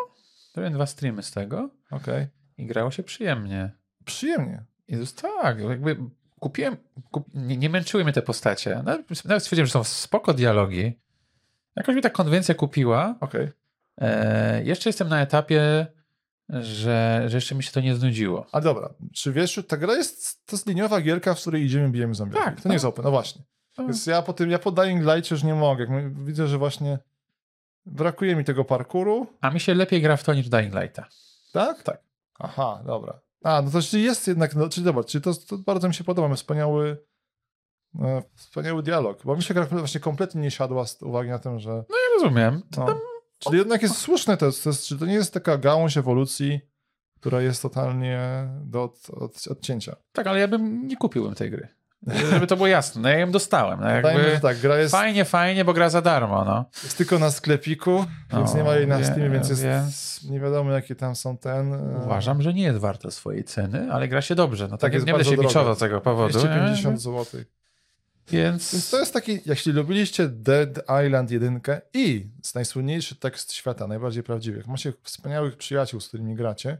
robiłem 0.56 0.74
dwa 0.74 0.86
streamy 0.86 1.24
z 1.24 1.32
tego 1.32 1.70
Okej. 1.92 2.28
i 2.58 2.66
grało 2.66 2.92
się 2.92 3.04
przyjemnie. 3.04 3.72
Przyjemnie. 4.06 4.64
Jezus, 4.88 5.14
tak, 5.16 5.60
jakby 5.60 5.98
kupiłem, 6.40 6.78
kup, 7.12 7.28
nie, 7.34 7.58
nie 7.58 7.70
męczyły 7.70 8.04
mnie 8.04 8.14
te 8.14 8.22
postacie. 8.22 8.82
Nawet, 8.86 9.26
nawet 9.26 9.44
stwierdziłem, 9.44 9.66
że 9.68 9.72
są 9.72 9.84
spoko 9.84 10.34
dialogi. 10.34 11.00
Jakoś 11.76 11.96
mi 11.96 12.02
ta 12.02 12.10
konwencja 12.10 12.56
kupiła. 12.56 13.16
Okej. 13.20 13.50
E, 14.02 14.64
jeszcze 14.64 14.90
jestem 14.90 15.10
na 15.10 15.22
etapie, 15.22 15.88
że, 16.50 17.24
że 17.28 17.38
jeszcze 17.38 17.56
mi 17.56 17.64
się 17.64 17.72
to 17.72 17.82
nie 17.82 17.96
znudziło. 17.96 18.46
A 18.52 18.62
dobra, 18.62 18.90
czy 19.14 19.32
wiesz, 19.34 19.62
ta 19.68 19.78
gra 19.78 19.94
jest, 19.96 20.46
to 20.46 20.56
jest 20.56 20.68
liniowa 20.68 21.02
gierka, 21.02 21.34
w 21.34 21.42
której 21.42 21.64
idziemy, 21.64 21.90
bijemy 21.90 22.16
zombie. 22.16 22.36
Tak, 22.36 22.62
To 22.62 22.70
nie 22.70 22.74
jest 22.76 22.86
open, 22.86 23.06
no 23.06 23.12
właśnie. 23.12 23.42
Więc 23.78 24.06
ja 24.06 24.22
po 24.22 24.34
tym, 24.34 24.50
ja 24.52 24.60
po 24.60 24.72
Dying 24.72 25.06
Light 25.06 25.32
już 25.32 25.44
nie 25.44 25.56
mogę. 25.56 26.12
Widzę, 26.26 26.48
że 26.48 26.58
właśnie 26.58 27.00
brakuje 27.86 28.36
mi 28.36 28.44
tego 28.44 28.66
parkouru, 28.66 29.28
A 29.42 29.50
mi 29.50 29.60
się 29.60 29.74
lepiej 29.74 30.02
gra 30.02 30.18
w 30.18 30.24
to 30.24 30.34
niż 30.34 30.50
Dying 30.50 30.74
Lighta. 30.76 31.08
tak? 31.54 31.84
Tak. 31.84 32.00
Aha, 32.40 32.82
dobra. 32.86 33.20
A, 33.44 33.62
no 33.62 33.72
to 33.72 33.82
czyli 33.82 34.04
jest 34.04 34.28
jednak, 34.28 34.56
no, 34.56 34.70
czyli 34.70 34.86
dobra, 34.86 35.04
czyli 35.04 35.22
to, 35.22 35.34
to 35.34 35.58
bardzo 35.58 35.88
mi 35.88 35.94
się 35.94 36.04
podoba, 36.04 36.28
mamy 36.28 36.36
wspaniały, 36.38 36.98
wspaniały 38.36 38.84
dialog, 38.84 39.24
bo 39.26 39.36
mi 39.36 39.44
się 39.44 39.54
gra 39.54 39.66
właśnie 39.66 40.00
kompletnie 40.02 40.42
nie 40.42 40.52
siadła 40.52 40.86
z 40.88 41.02
uwagi 41.02 41.30
na 41.30 41.40
tym, 41.40 41.60
że 41.60 41.70
Ja 41.72 41.96
rozumiem. 42.24 42.62
No, 42.78 42.86
czyli 43.40 43.58
jednak 43.58 43.82
jest 43.82 43.98
słuszne 43.98 44.38
to, 44.38 44.52
to 44.64 44.70
jest, 44.70 44.86
czy 44.86 44.98
to 44.98 45.06
nie 45.06 45.14
jest 45.14 45.34
taka 45.34 45.58
gałąź 45.58 45.98
ewolucji, 45.98 46.60
która 47.20 47.42
jest 47.42 47.62
totalnie 47.62 48.20
do 48.62 48.84
od, 48.84 49.10
od, 49.10 49.48
odcięcia. 49.48 49.96
Tak, 50.12 50.28
ale 50.28 50.40
ja 50.40 50.48
bym 50.48 50.88
nie 50.88 50.98
kupiłbym 50.98 51.36
tej 51.36 51.52
gry. 51.52 51.68
Żeby 52.32 52.48
to 52.48 52.56
było 52.56 52.68
jasne. 52.68 53.02
No 53.02 53.10
ja 53.10 53.18
ją 53.18 53.32
dostałem. 53.32 53.80
No 53.80 53.90
jakby 53.90 54.40
tak, 54.42 54.58
gra 54.60 54.78
jest, 54.78 54.92
Fajnie, 54.92 55.26
fajnie, 55.26 55.66
bo 55.66 55.74
gra 55.74 55.90
za 55.90 56.02
darmo. 56.02 56.46
No. 56.46 56.66
jest 56.84 56.98
tylko 56.98 57.20
na 57.20 57.32
sklepiku, 57.32 58.06
więc 58.34 58.52
No, 58.52 58.58
nie 58.58 58.64
ma 58.64 58.76
jej 58.76 58.88
na 58.88 58.98
wie- 58.98 59.06
Steamie, 59.06 59.30
więc 59.30 59.50
jest 59.50 59.64
więc- 59.64 60.24
nie 60.30 60.40
wiadomo 60.40 60.72
jakie 60.72 60.96
tam 60.96 61.16
są 61.16 61.38
ten... 61.38 61.74
e, 61.74 62.02
Uważam, 62.06 62.42
że 62.42 62.54
nie 62.54 62.64
jest 62.64 62.80
warta 62.80 63.12
swojej 63.12 63.44
ceny, 63.44 63.88
ale 63.92 64.08
gra 64.08 64.22
się 64.22 64.36
dobrze. 64.36 64.64
No 64.64 64.70
Tak, 64.72 64.80
tak 64.80 64.94
jest 64.94 65.06
nie 65.06 65.14
będę 65.14 65.26
się 65.26 65.32
droga. 65.32 65.48
biczował 65.50 65.76
z 65.76 65.80
tego 65.80 66.02
powodu. 66.02 66.30
250 66.40 66.94
nie? 66.96 67.00
zł. 67.00 67.26
Więc, 68.32 68.74
Więc 68.74 68.90
to 68.90 69.00
jest 69.00 69.14
taki, 69.14 69.40
jeśli 69.46 69.72
lubiliście 69.72 70.28
Dead 70.28 70.70
Island 71.06 71.32
1 71.32 71.62
i 71.94 72.28
najsłynniejszy 72.56 73.16
tekst 73.16 73.54
świata, 73.54 73.88
najbardziej 73.88 74.24
prawdziwy, 74.24 74.58
jak 74.58 74.68
macie 74.68 74.94
wspaniałych 75.04 75.58
przyjaciół, 75.58 76.00
z 76.00 76.08
którymi 76.08 76.36
gracie, 76.36 76.78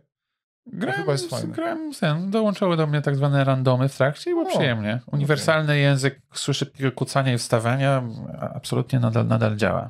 grałem, 0.68 1.00
chyba 1.00 1.12
jest 1.12 1.30
fajne. 1.30 1.56
grałem 1.56 1.94
ten, 1.94 2.32
dołączyły 2.32 2.78
do 2.78 2.88
mnie 2.88 3.02
tak 3.02 3.16
zwane 3.16 3.44
randomy 3.44 3.90
w 3.90 3.98
trakcie 3.98 4.32
i 4.32 4.34
było 4.34 4.48
O, 4.48 4.50
przyjemnie. 4.50 5.02
Uniwersalny 5.12 5.80
język 5.80 6.22
szybkiego 6.34 6.92
kucania 6.92 7.34
i 7.34 7.38
wstawiania 7.38 8.04
absolutnie 8.40 9.00
nadal, 9.00 9.28
nadal 9.28 9.56
działa. 9.56 9.90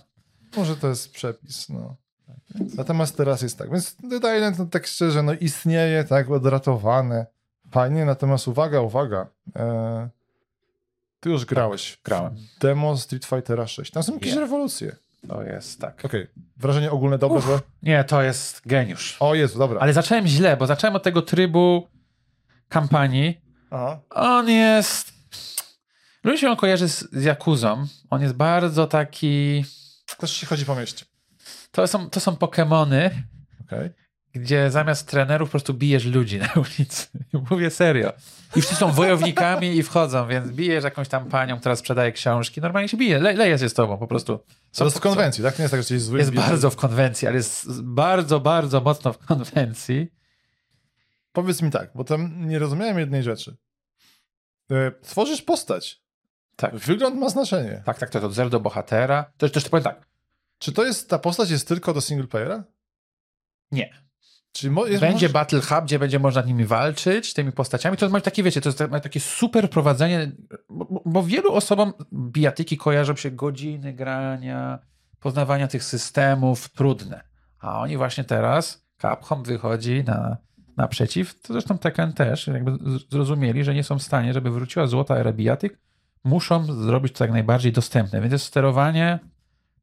może 0.57 0.75
to 0.75 0.87
jest 0.87 1.11
przepis, 1.11 1.69
no. 1.69 1.95
Natomiast 2.75 3.17
teraz 3.17 3.41
jest 3.41 3.57
tak, 3.57 3.71
więc 3.71 3.95
Dead 3.95 4.35
Island, 4.37 4.59
no 4.59 4.65
tak 4.65 4.87
szczerze, 4.87 5.23
no 5.23 5.33
istnieje, 5.33 6.03
tak, 6.03 6.31
odratowane, 6.31 7.25
fajnie, 7.71 8.05
natomiast 8.05 8.47
uwaga, 8.47 8.81
uwaga, 8.81 9.27
e, 9.55 10.09
ty 11.23 11.29
już 11.29 11.45
grałeś. 11.45 11.97
grałem. 12.03 12.35
Demo 12.59 12.97
Street 12.97 13.25
Fightera 13.25 13.67
6, 13.67 13.91
tam 13.91 14.03
są 14.03 14.13
jakieś 14.13 14.33
Nie. 14.33 14.39
rewolucje. 14.39 14.95
To 15.27 15.43
jest 15.43 15.79
tak. 15.81 16.05
Okej, 16.05 16.27
wrażenie 16.57 16.91
ogólne 16.91 17.17
dobre, 17.17 17.41
że... 17.41 17.59
Nie, 17.83 18.03
to 18.03 18.21
jest 18.21 18.61
geniusz. 18.65 19.17
O 19.19 19.35
Jezu, 19.35 19.59
dobra. 19.59 19.79
Ale 19.79 19.93
zacząłem 19.93 20.27
źle, 20.27 20.57
bo 20.57 20.67
zacząłem 20.67 20.95
od 20.95 21.03
tego 21.03 21.21
trybu 21.21 21.87
kampanii. 22.69 23.41
Aha. 23.71 23.99
On 24.09 24.49
jest... 24.49 25.13
Ludzie 26.23 26.37
się 26.37 26.49
on 26.49 26.55
kojarzy 26.55 26.89
z, 26.89 27.11
z 27.11 27.23
Jakuzą. 27.23 27.85
On 28.09 28.21
jest 28.21 28.33
bardzo 28.33 28.87
taki... 28.87 29.65
Też 30.17 30.31
się 30.31 30.45
chodzi 30.47 30.65
po 30.65 30.75
mieście. 30.75 31.05
To 31.71 31.87
są, 31.87 32.09
to 32.09 32.19
są 32.19 32.35
Pokemony, 32.35 33.23
Okej. 33.65 33.89
Gdzie 34.33 34.71
zamiast 34.71 35.07
trenerów 35.07 35.49
po 35.49 35.51
prostu 35.51 35.73
bijesz 35.73 36.05
ludzi 36.05 36.39
na 36.39 36.49
ulicy. 36.55 37.07
Mówię 37.51 37.69
serio. 37.69 38.13
I 38.55 38.61
wszyscy 38.61 38.75
są 38.75 38.91
wojownikami 38.91 39.77
i 39.77 39.83
wchodzą, 39.83 40.27
więc 40.27 40.51
bijesz 40.51 40.83
jakąś 40.83 41.07
tam 41.07 41.29
panią, 41.29 41.59
która 41.59 41.75
sprzedaje 41.75 42.11
książki. 42.11 42.61
Normalnie 42.61 42.89
się 42.89 42.97
bije, 42.97 43.19
le, 43.19 43.33
leje 43.33 43.59
się 43.59 43.69
z 43.69 43.73
tobą 43.73 43.97
po 43.97 44.07
prostu. 44.07 44.39
To 44.75 44.85
jest 44.85 44.97
w 44.97 44.99
konwencji, 44.99 45.43
tak? 45.43 45.53
To 45.53 45.59
nie 45.59 45.63
jest 45.63 45.71
tak, 45.71 45.83
że 45.83 45.95
jesteś 45.95 46.01
zły. 46.01 46.19
Jest 46.19 46.31
bardzo 46.31 46.69
w 46.69 46.75
konwencji, 46.75 47.27
ale 47.27 47.37
jest 47.37 47.81
bardzo, 47.81 48.39
bardzo 48.39 48.81
mocno 48.81 49.13
w 49.13 49.17
konwencji. 49.17 50.11
Powiedz 51.31 51.61
mi 51.61 51.71
tak, 51.71 51.91
bo 51.95 52.03
tam 52.03 52.47
nie 52.47 52.59
rozumiałem 52.59 52.99
jednej 52.99 53.23
rzeczy. 53.23 53.55
E, 54.71 54.91
Tworzysz 55.01 55.41
postać. 55.41 56.03
Tak. 56.55 56.75
Wygląd 56.75 57.15
ma 57.15 57.29
znaczenie. 57.29 57.81
Tak, 57.85 57.99
tak, 57.99 58.09
to 58.09 58.17
jest 58.17 58.25
od 58.25 58.33
zer 58.33 58.49
do 58.49 58.59
bohatera. 58.59 59.31
To 59.37 59.49
też 59.49 59.69
powiem 59.69 59.83
tak, 59.83 60.07
Czy 60.57 60.71
to 60.71 60.85
jest, 60.85 61.09
ta 61.09 61.19
postać 61.19 61.49
jest 61.49 61.67
tylko 61.67 61.93
do 61.93 62.01
single 62.01 62.27
playera? 62.27 62.63
Nie. 63.71 64.03
Czy 64.53 64.67
jest, 64.67 65.01
Będzie 65.01 65.13
możesz- 65.13 65.31
Battle 65.31 65.61
Hub, 65.61 65.83
gdzie 65.83 65.99
będzie 65.99 66.19
można 66.19 66.41
nimi 66.41 66.65
walczyć, 66.65 67.33
tymi 67.33 67.51
postaciami. 67.51 67.97
To 67.97 68.09
ma 68.09 68.21
takie, 68.21 68.43
wiecie, 68.43 68.61
to 68.61 68.69
jest 68.69 68.83
takie 69.03 69.19
super 69.19 69.69
prowadzenie, 69.69 70.31
bo, 70.69 71.01
bo 71.05 71.23
wielu 71.23 71.53
osobom 71.53 71.93
bijatyki 72.13 72.77
kojarzą 72.77 73.15
się 73.15 73.31
godziny 73.31 73.93
grania, 73.93 74.79
poznawania 75.19 75.67
tych 75.67 75.83
systemów, 75.83 76.69
trudne. 76.69 77.23
A 77.59 77.79
oni 77.79 77.97
właśnie 77.97 78.23
teraz, 78.23 78.85
Capcom 79.01 79.43
wychodzi 79.43 80.03
na, 80.03 80.37
naprzeciw, 80.77 81.41
to 81.41 81.53
zresztą 81.53 81.77
Tekken 81.77 82.13
też, 82.13 82.47
jakby 82.47 82.71
zrozumieli, 83.11 83.63
że 83.63 83.73
nie 83.73 83.83
są 83.83 83.99
w 83.99 84.03
stanie, 84.03 84.33
żeby 84.33 84.51
wróciła 84.51 84.87
złota 84.87 85.17
era 85.17 85.33
bijatyk, 85.33 85.79
muszą 86.23 86.65
zrobić 86.65 87.13
to 87.13 87.23
jak 87.23 87.31
najbardziej 87.31 87.71
dostępne. 87.71 88.21
Więc 88.21 88.31
jest 88.31 88.45
sterowanie 88.45 89.19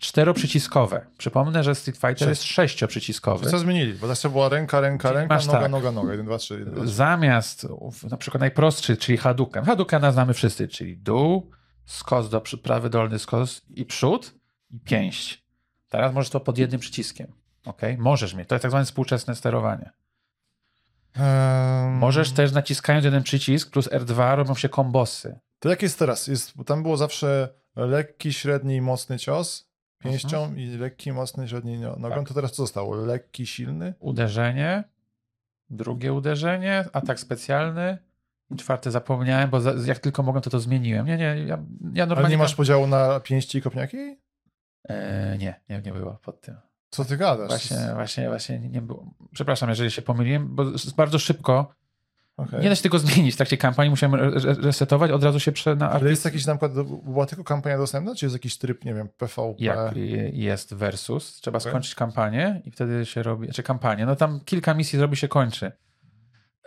czteroprzyciskowe. 0.00 1.06
Przypomnę, 1.18 1.64
że 1.64 1.74
Street 1.74 1.96
Fighter 1.96 2.18
Sześć. 2.18 2.28
jest 2.28 2.42
sześcioprzyciskowy. 2.42 3.50
Co 3.50 3.58
zmienili? 3.58 3.94
Bo 3.94 4.06
zawsze 4.06 4.30
była 4.30 4.48
ręka, 4.48 4.80
ręka, 4.80 5.08
Czyli 5.08 5.20
ręka, 5.20 5.36
noga, 5.38 5.60
tak. 5.60 5.70
noga, 5.70 5.92
noga. 5.92 6.10
1, 6.12 6.26
2, 6.26 6.38
3, 6.38 6.54
1, 6.58 6.74
2, 6.74 6.84
3. 6.84 6.92
Zamiast 6.94 7.66
na 8.10 8.16
przykład 8.16 8.40
najprostszy, 8.40 8.96
czyli 8.96 9.18
Hadouken. 9.18 9.64
Hadoukena 9.64 10.12
znamy 10.12 10.34
wszyscy, 10.34 10.68
czyli 10.68 10.96
dół, 10.96 11.50
skos 11.86 12.28
do 12.28 12.40
prawy 12.40 12.90
dolny 12.90 13.18
skos 13.18 13.62
i 13.70 13.84
przód 13.84 14.34
i 14.70 14.80
pięść. 14.80 15.44
Teraz 15.88 16.14
możesz 16.14 16.30
to 16.30 16.40
pod 16.40 16.58
jednym 16.58 16.80
przyciskiem. 16.80 17.32
Ok? 17.64 17.80
Możesz 17.98 18.34
mieć. 18.34 18.48
To 18.48 18.54
jest 18.54 18.62
tak 18.62 18.70
zwane 18.70 18.84
współczesne 18.84 19.34
sterowanie. 19.34 19.90
Ehm, 21.14 21.92
Możesz 21.92 22.32
też 22.32 22.52
naciskając 22.52 23.04
jeden 23.04 23.22
przycisk 23.22 23.70
plus 23.70 23.88
R2 23.88 24.36
robią 24.36 24.54
się 24.54 24.68
kombosy. 24.68 25.38
To 25.58 25.68
jak 25.68 25.82
jest 25.82 25.98
teraz? 25.98 26.26
Jest, 26.26 26.52
tam 26.66 26.82
było 26.82 26.96
zawsze 26.96 27.48
lekki, 27.76 28.32
średni 28.32 28.74
i 28.76 28.80
mocny 28.80 29.18
cios 29.18 29.69
pięścią 30.04 30.54
i 30.54 30.66
lekki, 30.66 31.12
mocny, 31.12 31.48
średni 31.48 31.78
no- 31.78 31.96
nogą. 31.96 32.14
Tak. 32.14 32.28
To 32.28 32.34
teraz 32.34 32.52
co 32.52 32.62
zostało? 32.62 32.94
Lekki, 32.94 33.46
silny? 33.46 33.94
Uderzenie, 33.98 34.84
drugie 35.70 36.12
uderzenie, 36.12 36.84
atak 36.92 37.20
specjalny 37.20 37.98
czwarte 38.56 38.90
zapomniałem, 38.90 39.50
bo 39.50 39.60
za, 39.60 39.74
jak 39.86 39.98
tylko 39.98 40.22
mogłem, 40.22 40.42
to 40.42 40.50
to 40.50 40.60
zmieniłem. 40.60 41.06
Nie, 41.06 41.16
nie, 41.16 41.24
ja, 41.24 41.58
ja 41.92 42.06
normalnie... 42.06 42.16
Ale 42.18 42.28
nie 42.30 42.38
masz 42.38 42.54
podziału 42.54 42.86
na 42.86 43.20
pięści 43.20 43.58
i 43.58 43.62
kopniaki? 43.62 44.16
E, 44.88 45.38
nie, 45.38 45.60
nie, 45.68 45.82
nie 45.84 45.92
było 45.92 46.18
pod 46.22 46.40
tym. 46.40 46.56
Co 46.90 47.04
ty 47.04 47.16
gadasz? 47.16 47.48
Właśnie, 47.48 47.94
właśnie, 47.94 48.28
właśnie 48.28 48.58
nie, 48.58 48.82
było. 48.82 49.14
Przepraszam, 49.32 49.68
jeżeli 49.68 49.90
się 49.90 50.02
pomyliłem, 50.02 50.54
bo 50.54 50.64
bardzo 50.96 51.18
szybko 51.18 51.74
Okej. 52.40 52.60
nie 52.60 52.68
da 52.68 52.74
się 52.74 52.82
tego 52.82 52.98
zmienić 52.98 53.34
w 53.34 53.36
trakcie 53.36 53.56
kampanii, 53.56 53.90
musiałem 53.90 54.14
re- 54.14 54.32
re- 54.36 54.54
resetować, 54.54 55.10
od 55.10 55.24
razu 55.24 55.40
się 55.40 55.52
prze 55.52 55.76
na 55.76 55.90
Ale 55.90 56.10
jest 56.10 56.24
jakiś 56.24 56.46
na 56.46 56.56
przykład, 56.56 56.72
była 57.04 57.26
tylko 57.26 57.44
kampania 57.44 57.78
dostępna, 57.78 58.14
czy 58.14 58.26
jest 58.26 58.34
jakiś 58.34 58.58
tryb, 58.58 58.84
nie 58.84 58.94
wiem, 58.94 59.08
PvP? 59.08 59.54
jak 59.58 59.96
jest 60.32 60.74
versus, 60.74 61.40
trzeba 61.40 61.58
Okej. 61.58 61.70
skończyć 61.70 61.94
kampanię 61.94 62.62
i 62.64 62.70
wtedy 62.70 63.06
się 63.06 63.22
robi, 63.22 63.52
czy 63.52 63.62
kampanię, 63.62 64.06
no 64.06 64.16
tam 64.16 64.40
kilka 64.44 64.74
misji 64.74 64.98
zrobi 64.98 65.16
się 65.16 65.28
kończy. 65.28 65.72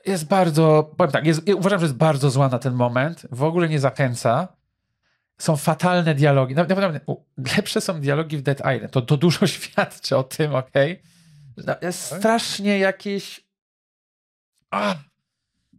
Jest 0.06 0.28
bardzo, 0.28 0.94
powiem 0.98 1.12
tak, 1.12 1.26
jest, 1.26 1.50
uważam, 1.56 1.80
że 1.80 1.86
jest 1.86 1.96
bardzo 1.96 2.30
zła 2.30 2.50
na 2.50 2.60
ten 2.60 2.74
moment, 2.74 3.26
w 3.32 3.44
ogóle 3.44 3.70
nie 3.70 3.80
zachęca. 3.80 4.48
Są 5.38 5.58
fatalne 5.58 6.16
dialogi. 6.16 6.56
Nawet, 6.56 6.70
naprawdę, 6.70 7.00
u, 7.06 7.16
lepsze 7.58 7.82
są 7.82 8.02
dialogi 8.02 8.38
w 8.38 8.42
Dead 8.42 8.60
Island. 8.60 8.92
To, 8.92 9.02
to 9.02 9.18
dużo 9.18 9.48
świadczy 9.58 10.18
o 10.18 10.24
tym, 10.24 10.56
okej? 10.56 11.02
No, 11.58 11.76
Jest 11.82 12.02
strasznie 12.02 12.80
jakieś... 12.80 13.42
A, 14.72 14.96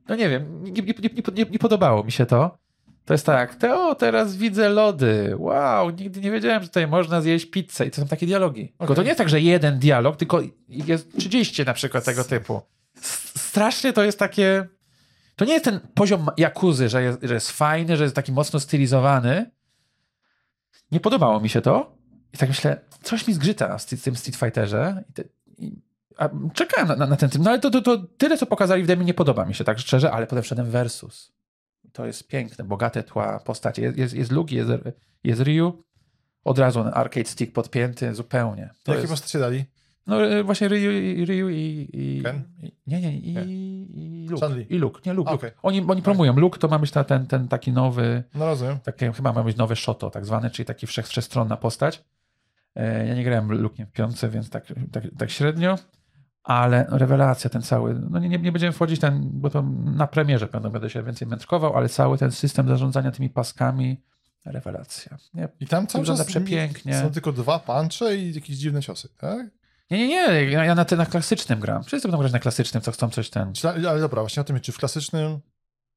no 0.08 0.14
nie 0.14 0.28
wiem, 0.28 0.64
nie, 0.64 0.82
nie, 0.82 0.94
nie, 1.34 1.44
nie, 1.50 1.58
podobało 1.58 2.04
mi 2.04 2.12
się 2.12 2.26
to. 2.26 2.58
To 3.04 3.14
jest 3.14 3.26
tak, 3.26 3.54
Teo, 3.54 3.94
teraz 3.94 4.36
widzę 4.36 4.68
lody. 4.68 5.34
Wow, 5.38 5.90
nigdy 5.90 6.20
nie 6.20 6.30
wiedziałem, 6.30 6.62
że 6.62 6.68
tutaj 6.68 6.86
można 6.86 7.20
zjeść 7.20 7.46
pizzę. 7.46 7.86
I 7.86 7.90
to 7.90 8.00
są 8.00 8.08
takie 8.08 8.26
dialogi. 8.26 8.72
Tylko 8.78 8.94
to 8.94 9.02
nie 9.02 9.08
jest 9.08 9.18
tak, 9.18 9.28
że 9.28 9.40
jeden 9.40 9.78
dialog, 9.78 10.16
tylko 10.16 10.42
jest 10.68 11.16
30 11.16 11.64
na 11.64 11.74
przykład 11.74 12.04
tego 12.04 12.24
typu. 12.24 12.62
Strasznie 13.36 13.92
to 13.92 14.02
jest 14.02 14.18
takie... 14.18 14.66
To 15.36 15.44
nie 15.44 15.52
jest 15.52 15.64
ten 15.64 15.80
poziom 15.94 16.26
Jakuzy, 16.36 16.88
że 16.88 17.02
jest, 17.02 17.18
że 17.22 17.34
jest 17.34 17.50
fajny, 17.50 17.96
że 17.96 18.02
jest 18.02 18.16
taki 18.16 18.32
mocno 18.32 18.60
stylizowany. 18.60 19.50
Nie 20.92 21.00
podobało 21.00 21.40
mi 21.40 21.48
się 21.48 21.60
to. 21.60 21.96
I 22.32 22.38
tak 22.38 22.48
myślę, 22.48 22.80
coś 23.02 23.26
mi 23.26 23.34
zgrzyta 23.34 23.78
w 23.78 23.84
tym 23.84 24.16
Street 24.16 24.36
Fighterze. 24.36 25.04
I 25.10 25.12
te, 25.12 25.22
i, 25.58 25.82
czekałem 26.54 26.88
na, 26.88 26.96
na, 26.96 27.06
na 27.06 27.16
ten 27.16 27.30
tym. 27.30 27.42
No 27.42 27.50
ale 27.50 27.58
to, 27.60 27.70
to, 27.70 27.82
to 27.82 27.98
tyle, 27.98 28.36
co 28.38 28.46
pokazali 28.46 28.82
w 28.82 28.86
demie, 28.86 29.04
nie 29.04 29.14
podoba 29.14 29.44
mi 29.44 29.54
się, 29.54 29.64
tak 29.64 29.78
szczerze, 29.78 30.12
ale 30.12 30.26
potem 30.26 30.42
wszedłem 30.42 30.70
Versus. 30.70 31.32
To 31.92 32.06
jest 32.06 32.28
piękne, 32.28 32.64
bogate 32.64 33.02
tła 33.02 33.40
postacie. 33.40 33.82
Jest, 33.82 33.98
jest, 33.98 34.14
jest 34.14 34.32
Lugi, 34.32 34.56
jest, 34.56 34.70
jest 35.24 35.40
Ryu. 35.40 35.84
Od 36.44 36.58
razu 36.58 36.80
arcade 36.92 37.26
stick 37.28 37.52
podpięty 37.52 38.14
zupełnie. 38.14 38.70
To 38.82 38.92
Jakie 38.92 39.00
jest, 39.02 39.12
postacie 39.12 39.38
dali? 39.38 39.64
no 40.06 40.26
y, 40.26 40.42
właśnie 40.44 40.68
Ryu, 40.68 40.90
i- 40.92 41.24
Ryu 41.24 41.50
i, 41.50 41.88
i, 41.92 42.22
Ken? 42.24 42.42
Nie, 42.86 43.00
nie, 43.00 43.18
i, 43.18 43.32
Nie. 43.32 43.42
i 43.44 44.26
Luke. 44.30 44.46
I 44.68 44.78
Luke, 44.78 45.00
nie 45.06 45.12
Luke. 45.12 45.30
A, 45.30 45.32
Luke. 45.32 45.52
Oni, 45.62 45.84
oni 45.88 46.02
promują. 46.02 46.36
Luke 46.36 46.58
to 46.58 46.68
ma 46.68 46.78
być 46.78 46.90
ta, 46.90 47.04
ten, 47.04 47.26
ten 47.26 47.48
taki 47.48 47.72
nowy, 47.72 48.24
No 48.34 48.46
rozumiem. 48.46 48.78
takie, 48.78 49.12
chyba 49.12 49.32
ma 49.32 49.42
być 49.44 49.56
nowe 49.56 49.76
Shoto 49.76 50.10
tak 50.10 50.26
zwane, 50.26 50.50
czyli 50.50 50.66
taki 50.66 50.86
wszech, 50.86 51.08
wszechstronna 51.08 51.56
postać. 51.56 52.04
E, 52.76 53.06
Ja 53.06 53.14
nie 53.14 53.24
grałem 53.24 53.48
Luke'iem 53.48 53.86
w 53.86 53.92
piątce, 53.92 54.28
więc 54.28 54.50
tak, 54.50 54.66
tak, 54.92 55.04
tak 55.18 55.30
średnio. 55.30 55.78
Ale 56.44 56.86
rewelacja 56.90 57.50
ten 57.50 57.62
cały, 57.62 58.00
no 58.10 58.18
nie, 58.18 58.28
nie, 58.28 58.52
będziemy 58.52 58.72
wchodzić 58.72 59.00
ten, 59.00 59.30
bo 59.32 59.50
to 59.50 59.62
na 59.84 60.06
premierze 60.06 60.46
będę, 60.46 60.70
będę 60.70 60.90
się 60.90 61.02
więcej 61.02 61.28
mędrkował, 61.28 61.76
ale 61.76 61.88
cały 61.88 62.18
ten 62.18 62.32
system 62.32 62.68
zarządzania 62.68 63.10
tymi 63.10 63.30
paskami, 63.30 64.00
rewelacja. 64.44 65.18
Nie, 65.34 65.48
I 65.60 65.66
tam 65.66 65.86
cały 65.86 66.04
czas 66.04 66.24
przepięknie. 66.24 67.00
są 67.00 67.10
tylko 67.10 67.32
dwa 67.32 67.58
puncze 67.58 68.16
i 68.16 68.34
jakieś 68.34 68.56
dziwne 68.56 68.82
ciosy, 68.82 69.08
tak? 69.18 69.46
nie, 69.90 69.98
nie, 69.98 70.46
nie 70.46 70.52
ja, 70.52 70.74
na, 70.74 70.84
te, 70.84 70.96
na 70.96 71.06
klasycznym 71.06 71.60
gram. 71.60 71.84
Wszyscy 71.84 72.08
będą 72.08 72.18
grać 72.18 72.32
na 72.32 72.38
klasycznym, 72.38 72.82
co 72.82 72.92
chcą 72.92 73.10
coś 73.10 73.30
ten. 73.30 73.52
Ale 73.88 74.00
dobra, 74.00 74.22
właśnie 74.22 74.40
o 74.40 74.44
tym, 74.44 74.60
czy 74.60 74.72
w 74.72 74.78
klasycznym, 74.78 75.40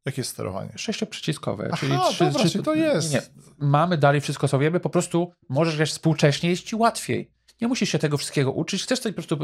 jakie 0.06 0.22
jest 0.22 0.32
sterowanie? 0.32 0.72
Sześcioprzyciskowe, 0.76 1.70
Aha, 1.72 1.78
czyli 1.80 1.94
dobra, 2.20 2.50
czyli 2.50 2.64
to 2.64 2.74
jest. 2.74 3.14
Nie, 3.14 3.20
nie. 3.20 3.26
Mamy 3.58 3.98
dalej 3.98 4.22
wszystko, 4.22 4.48
co 4.48 4.60
wiemy, 4.60 4.80
po 4.80 4.90
prostu 4.90 5.32
możesz 5.50 5.78
grać 5.78 5.90
współcześnie, 5.90 6.50
jest 6.50 6.64
ci 6.64 6.76
łatwiej. 6.76 7.32
Nie 7.62 7.68
musisz 7.68 7.90
się 7.90 8.00
tego 8.00 8.18
wszystkiego 8.18 8.52
uczyć, 8.52 8.84
chcesz 8.84 9.00
coś 9.00 9.12
po 9.12 9.16
prostu 9.16 9.38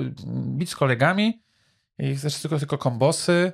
bić 0.57 0.69
z 0.69 0.75
kolegami 0.75 1.43
i 1.99 2.15
chcesz 2.15 2.41
tylko, 2.41 2.59
tylko 2.59 2.77
kombosy, 2.77 3.51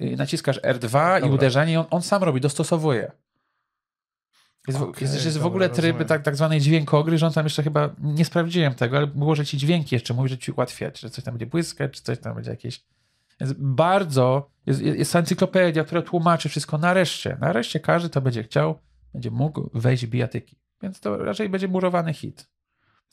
i 0.00 0.16
naciskasz 0.16 0.60
R2 0.60 1.18
i 1.18 1.20
Dobra. 1.20 1.34
uderzenie 1.34 1.72
i 1.72 1.76
on, 1.76 1.86
on 1.90 2.02
sam 2.02 2.22
robi, 2.22 2.40
dostosowuje. 2.40 3.12
Jest, 4.68 4.78
w- 4.78 4.82
Okej, 4.82 5.02
jest, 5.02 5.14
jest 5.14 5.28
w 5.28 5.32
dobra, 5.34 5.46
ogóle 5.46 5.68
tryb 5.70 6.04
tak, 6.08 6.22
tak 6.22 6.36
zwanej 6.36 6.60
dźwiękogry, 6.60 7.18
że 7.18 7.26
on 7.26 7.32
tam 7.32 7.46
jeszcze 7.46 7.62
chyba, 7.62 7.94
nie 7.98 8.24
sprawdziłem 8.24 8.74
tego, 8.74 8.96
ale 8.96 9.06
było, 9.06 9.34
że 9.34 9.46
ci 9.46 9.58
dźwięki 9.58 9.94
jeszcze 9.94 10.14
mówi, 10.14 10.28
że 10.28 10.38
ci 10.38 10.52
ułatwiać, 10.52 11.00
że 11.00 11.10
coś 11.10 11.24
tam 11.24 11.34
będzie 11.34 11.46
błyskać, 11.46 11.92
czy 11.92 12.02
coś 12.02 12.18
tam 12.18 12.34
będzie 12.34 12.50
jakieś... 12.50 12.84
Jest 13.40 13.54
bardzo, 13.58 14.50
jest, 14.66 14.80
jest 14.80 15.16
encyklopedia, 15.16 15.84
która 15.84 16.02
tłumaczy 16.02 16.48
wszystko 16.48 16.78
nareszcie. 16.78 17.36
Nareszcie 17.40 17.80
każdy, 17.80 18.08
kto 18.10 18.20
będzie 18.20 18.42
chciał, 18.42 18.78
będzie 19.14 19.30
mógł 19.30 19.70
wejść 19.74 20.06
w 20.06 20.08
bijatyki. 20.08 20.56
Więc 20.82 21.00
to 21.00 21.16
raczej 21.16 21.48
będzie 21.48 21.68
murowany 21.68 22.14
hit. 22.14 22.46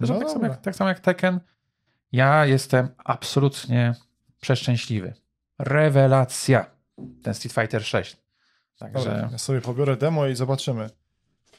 Zresztą 0.05 0.13
No 0.13 0.19
tak, 0.25 0.29
samo 0.33 0.47
jak, 0.47 0.61
tak 0.61 0.75
samo 0.75 0.89
jak 0.89 0.99
Tekken, 0.99 1.39
ja 2.11 2.45
jestem 2.45 2.89
absolutnie 2.97 3.95
przeszczęśliwy. 4.41 5.13
Rewelacja. 5.59 6.65
Ten 7.23 7.33
Street 7.33 7.53
Fighter 7.53 7.83
6. 7.85 8.17
Także 8.79 9.09
Dobra, 9.09 9.29
ja 9.31 9.37
sobie 9.37 9.61
pobiorę 9.61 9.97
demo 9.97 10.27
i 10.27 10.35
zobaczymy. 10.35 10.89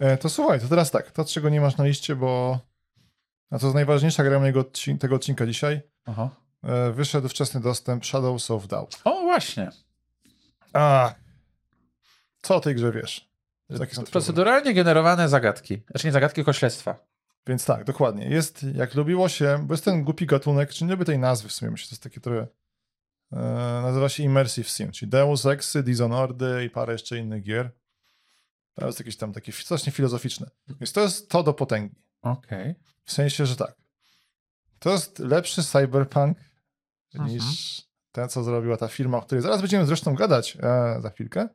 E, 0.01 0.17
to 0.17 0.29
słuchaj, 0.29 0.61
to 0.61 0.69
teraz 0.69 0.91
tak, 0.91 1.11
to 1.11 1.25
czego 1.25 1.49
nie 1.49 1.61
masz 1.61 1.77
na 1.77 1.85
liście, 1.85 2.17
bo 2.17 2.61
a 3.51 3.59
to 3.59 3.67
jest 3.67 3.75
najważniejsza 3.75 4.25
gra 4.25 4.39
mojego 4.39 4.61
odcin- 4.63 4.99
tego 4.99 5.17
odcinka 5.17 5.47
dzisiaj. 5.47 5.81
Aha. 6.05 6.31
E, 6.65 6.93
wyszedł 6.93 7.29
wczesny 7.29 7.61
dostęp 7.61 8.07
Shadows 8.07 8.51
of 8.51 8.67
Doubt. 8.67 9.01
O, 9.05 9.21
właśnie. 9.23 9.71
A, 10.73 11.15
co 12.43 12.57
o 12.57 12.61
tej 12.61 12.75
grze 12.75 12.93
wiesz? 12.93 13.33
Proceduralnie 14.13 14.75
generowane 14.75 15.29
zagadki. 15.29 15.83
Znaczy 15.91 16.07
nie 16.07 16.13
zagadki, 16.13 16.35
tylko 16.35 16.53
śledztwa. 16.53 16.97
Więc 17.47 17.65
tak, 17.65 17.85
dokładnie. 17.85 18.29
Jest, 18.29 18.63
jak 18.75 18.95
lubiło 18.95 19.29
się, 19.29 19.65
bo 19.67 19.75
jest 19.75 19.85
ten 19.85 20.05
głupi 20.05 20.27
gatunek, 20.27 20.71
czy 20.71 20.85
nie 20.85 20.91
lubię 20.91 21.05
tej 21.05 21.19
nazwy 21.19 21.49
w 21.49 21.53
sumie, 21.53 21.71
myślę, 21.71 21.89
to 21.89 21.93
jest 21.93 22.03
takie 22.03 22.21
trochę, 22.21 22.47
e, 23.33 23.37
nazywa 23.83 24.09
się 24.09 24.23
Immersive 24.23 24.71
Sim, 24.71 24.93
czyli 24.93 25.11
Deus 25.11 25.47
Exy, 25.47 25.83
Dishonored 25.83 26.37
i 26.67 26.71
parę 26.71 26.93
jeszcze 26.93 27.19
innych 27.19 27.43
gier. 27.43 27.71
To 28.75 28.87
jest 28.87 28.99
jakieś 28.99 29.17
tam 29.17 29.33
takie 29.33 29.53
strasznie 29.53 29.93
filozoficzne. 29.93 30.51
Więc 30.69 30.93
to 30.93 31.01
jest 31.01 31.31
to 31.31 31.43
do 31.43 31.55
potęgi. 31.55 31.95
Okej. 32.23 32.75
W 33.05 33.13
sensie, 33.13 33.47
że 33.47 33.57
tak. 33.57 33.75
To 34.79 34.91
jest 34.91 35.19
lepszy 35.19 35.63
cyberpunk 35.65 36.39
Mhm. 37.15 37.31
niż 37.31 37.83
ten, 38.13 38.29
co 38.29 38.43
zrobiła 38.43 38.77
ta 38.77 38.89
firma, 38.89 39.19
o 39.19 39.23
której 39.23 39.43
zaraz 39.43 39.61
będziemy 39.61 39.87
zresztą 39.87 40.15
gadać 40.15 40.59
e, 40.63 41.01
za 41.01 41.11
chwilkę. 41.11 41.49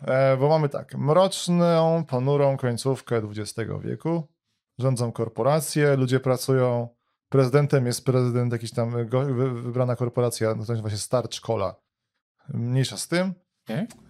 E, 0.00 0.36
bo 0.36 0.48
mamy 0.48 0.68
tak, 0.68 0.94
mroczną, 0.94 2.04
ponurą 2.04 2.56
końcówkę 2.56 3.16
XX 3.16 3.70
wieku. 3.80 4.28
Rządzą 4.78 5.12
korporacje, 5.12 5.96
ludzie 5.96 6.20
pracują. 6.20 6.88
Prezydentem 7.28 7.86
jest 7.86 8.04
prezydent, 8.04 8.52
jakiś 8.52 8.70
tam 8.72 8.90
wy, 8.90 9.50
wybrana 9.62 9.96
korporacja, 9.96 10.54
no 10.54 10.64
to 10.64 10.72
nazywa 10.72 10.90
się 10.90 10.98
Starch 10.98 11.40
Cola. 11.40 11.74
Mniejsza 12.48 12.96
z 12.96 13.08
tym. 13.08 13.34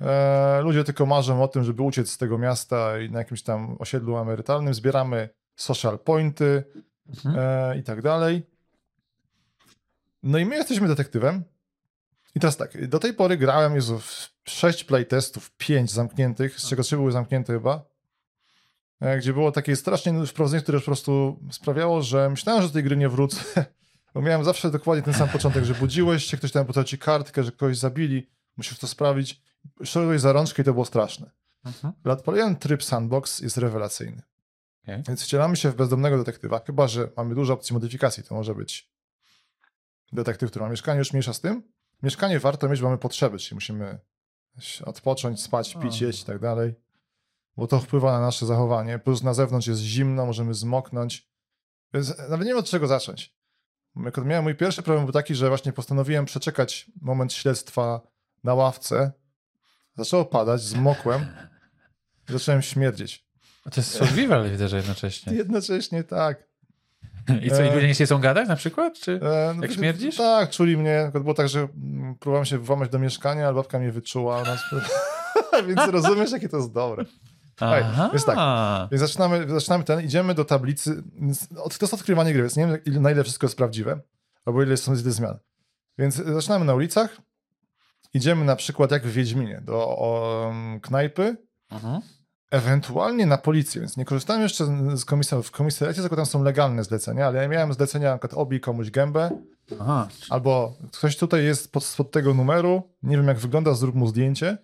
E, 0.01 0.61
ludzie 0.63 0.85
tylko 0.85 1.07
marzą 1.07 1.43
o 1.43 1.49
tym, 1.49 1.65
żeby 1.65 1.83
uciec 1.83 2.11
z 2.11 2.19
tego 2.19 2.39
miasta 2.39 2.99
i 2.99 3.11
na 3.11 3.19
jakimś 3.19 3.43
tam 3.43 3.77
osiedlu 3.79 4.19
emerytalnym. 4.19 4.75
Zbieramy 4.75 5.29
social 5.57 5.99
pointy 5.99 6.65
Mhm. 7.09 7.37
e, 7.39 7.79
i 7.79 7.83
tak 7.83 8.03
dalej. 8.03 8.47
No 10.23 10.39
i 10.39 10.45
my 10.45 10.57
jesteśmy 10.57 10.89
detektywem. 10.89 11.45
I 12.35 12.41
teraz 12.41 12.57
tak, 12.57 12.89
do 12.89 12.99
tej 12.99 13.15
pory 13.15 13.37
grałem 13.37 13.75
Jezu, 13.75 13.99
w 13.99 14.31
6 14.45 14.85
playtestów, 14.85 15.51
5 15.57 15.93
zamkniętych, 15.93 16.61
z 16.61 16.69
czego 16.69 16.83
3 16.83 16.97
były 16.97 17.13
zamknięte 17.13 17.53
chyba. 17.53 17.85
E, 19.01 19.19
Gdzie 19.19 19.33
było 19.33 19.53
takie 19.53 19.77
strasznie 19.77 20.27
wprowadzenie, 20.27 20.63
które 20.63 20.79
po 20.79 20.85
prostu 20.85 21.41
sprawiało, 21.51 22.03
że 22.03 22.31
myślałem, 22.31 22.63
że 22.63 22.69
do 22.69 22.75
tej 22.75 22.83
gry 22.83 22.97
nie 22.97 23.09
wrócę. 23.09 23.39
Bo 24.15 24.23
miałem 24.23 24.45
zawsze 24.45 24.71
dokładnie 24.71 25.03
ten 25.03 25.15
sam 25.15 25.29
początek, 25.29 25.65
że 25.65 25.75
budziłeś 25.75 26.25
się, 26.25 26.37
ktoś 26.37 26.53
tam 26.53 26.67
ci 26.87 26.99
kartkę, 26.99 27.45
że 27.45 27.53
kogoś 27.53 27.79
zabili, 27.79 28.31
musisz 28.57 28.79
to 28.79 28.87
sprawić. 28.87 29.43
Szedłeś 29.85 30.21
za 30.21 30.33
rączkę 30.33 30.63
i 30.63 30.65
to 30.65 30.73
było 30.73 30.85
straszne. 30.85 31.31
Mhm. 31.65 31.95
Ale 32.05 32.15
odpaliłem 32.15 32.57
tryb 32.57 32.85
sandbox, 32.85 33.41
jest 33.41 33.57
rewelacyjny. 33.57 34.23
Okej. 34.83 35.03
Więc 35.09 35.23
wcielamy 35.23 35.57
się 35.57 35.71
w 35.71 35.77
bezdomnego 35.77 36.19
detektywa, 36.19 36.61
chyba 36.67 36.89
że 36.89 37.11
mamy 37.17 37.35
dużo 37.35 37.55
opcji 37.55 37.75
modyfikacji. 37.75 38.23
To 38.23 38.35
może 38.35 38.55
być 38.55 38.91
detektyw, 40.13 40.51
który 40.51 40.65
ma 40.65 40.71
mieszkanie, 40.71 40.99
już 40.99 41.13
mniejsza 41.13 41.33
z 41.33 41.41
tym. 41.41 41.63
Mieszkanie 42.03 42.41
warto 42.41 42.69
mieć, 42.69 42.81
bo 42.81 42.87
mamy 42.87 42.99
potrzeby, 42.99 43.39
czyli 43.39 43.55
musimy 43.55 43.99
odpocząć, 44.85 45.43
spać, 45.43 45.77
pić, 45.83 46.01
jeść 46.01 46.23
i 46.23 46.27
tak 46.27 46.39
dalej. 46.39 46.75
Bo 47.59 47.67
to 47.67 47.81
wpływa 47.81 48.13
na 48.13 48.21
nasze 48.21 48.47
zachowanie. 48.47 48.99
Plus 48.99 49.23
na 49.23 49.35
zewnątrz 49.35 49.67
jest 49.67 49.81
zimno, 49.81 50.27
możemy 50.27 50.55
zmoknąć. 50.55 51.29
Więc 51.95 52.19
nawet 52.19 52.41
nie 52.41 52.53
wiem 52.53 52.59
od 52.59 52.67
czego 52.67 52.87
zacząć. 52.87 53.35
Jak 54.05 54.17
miałem 54.25 54.45
mój 54.45 54.55
pierwszy 54.55 54.83
problem 54.83 55.05
był 55.05 55.13
taki, 55.13 55.35
że 55.35 55.49
właśnie 55.49 55.73
postanowiłem 55.73 56.25
przeczekać 56.25 56.91
moment 57.01 57.33
śledztwa 57.33 58.01
na 58.45 58.55
ławce. 58.55 59.13
Zaczęło 59.97 60.25
padać, 60.25 60.61
zmokłem 60.61 61.27
i 62.29 62.33
zacząłem 62.33 62.63
śmierdzieć. 62.63 63.29
A 63.65 63.71
to 63.71 63.81
jest 63.81 63.91
survival, 63.91 64.51
widzę, 64.51 64.69
że 64.69 64.77
jednocześnie. 64.77 65.33
Jednocześnie 65.43 66.05
tak. 66.05 66.49
I 67.45 67.51
co, 67.51 67.63
i 67.63 67.67
E, 67.67 67.75
ludzie 67.75 67.87
nie 67.87 67.95
się 67.95 68.05
chcą 68.05 68.19
gadać 68.19 68.49
na 68.49 68.57
przykład? 68.57 68.99
Czy... 68.99 69.21
E, 69.23 69.55
no, 69.57 69.63
Jak 69.63 69.73
śmierdzisz? 69.73 70.17
Tak, 70.17 70.51
czuli 70.51 70.77
mnie. 70.77 71.11
Było 71.13 71.35
tak, 71.35 71.49
że 71.49 71.61
mm, 71.61 72.15
próbowałem 72.15 72.45
się 72.45 72.59
włamać 72.59 72.91
do 72.91 72.99
mieszkania, 72.99 73.45
ale 73.47 73.55
babka 73.55 73.79
mnie 73.79 73.93
wyczuła. 73.93 74.43
Więc 75.69 75.81
rozumiesz, 75.91 76.33
jakie 76.33 76.49
to 76.49 76.57
jest 76.57 76.73
dobre. 76.73 77.05
Aha. 77.61 78.09
więc 78.13 78.25
tak. 78.25 78.39
Więc 78.91 79.01
zaczynamy, 79.01 79.49
zaczynamy 79.49 79.85
ten, 79.85 80.01
idziemy 80.05 80.35
do 80.35 80.45
tablicy. 80.45 81.03
To 81.57 81.69
jest 81.83 81.95
odkrywanie 81.95 82.33
gry, 82.33 82.43
więc 82.43 82.57
nie 82.57 82.67
wiem, 82.67 82.79
ile- 82.87 83.01
na 83.01 83.11
ile 83.11 83.25
wszystko 83.25 83.47
jest 83.47 83.57
prawdziwe, 83.57 84.01
albo 84.45 84.63
ile 84.63 84.77
są 84.77 84.97
zmian. 84.97 85.39
Więc 85.99 86.15
zaczynamy 86.15 86.65
na 86.65 86.75
ulicach. 86.75 87.17
Idziemy 88.15 88.45
na 88.45 88.57
przykład 88.57 88.91
jak 88.91 89.07
w 89.07 89.13
Wiedźminie 89.13 89.61
do 89.65 89.75
o, 89.89 90.53
knajpy, 90.83 91.37
Mhm. 91.71 92.01
ewentualnie 92.51 93.27
na 93.27 93.39
policję, 93.39 93.81
więc 93.81 93.97
nie 93.97 94.05
korzystałem 94.05 94.43
jeszcze 94.43 94.65
z 94.97 95.05
komisariatu. 95.05 95.49
W 95.49 95.51
komisariacie 95.51 96.01
tylko 96.01 96.17
tam 96.17 96.27
są 96.27 96.43
legalne 96.43 96.85
zlecenia, 96.85 97.27
ale 97.27 97.43
ja 97.43 97.49
miałem 97.49 97.73
zlecenia 97.73 98.11
na 98.13 98.19
przykład 98.19 98.41
obij 98.43 98.61
komuś 98.61 98.91
gębę, 98.91 99.31
Aha. 99.81 100.09
albo 100.31 100.75
ktoś 100.93 101.17
tutaj 101.17 101.45
jest 101.45 101.73
pod, 101.73 101.85
spod 101.85 102.11
tego 102.11 102.35
numeru, 102.35 102.83
nie 103.03 103.17
wiem 103.17 103.29
jak 103.29 103.39
wygląda, 103.39 103.75
zrób 103.75 103.95
mu 103.95 104.07
zdjęcie. 104.07 104.59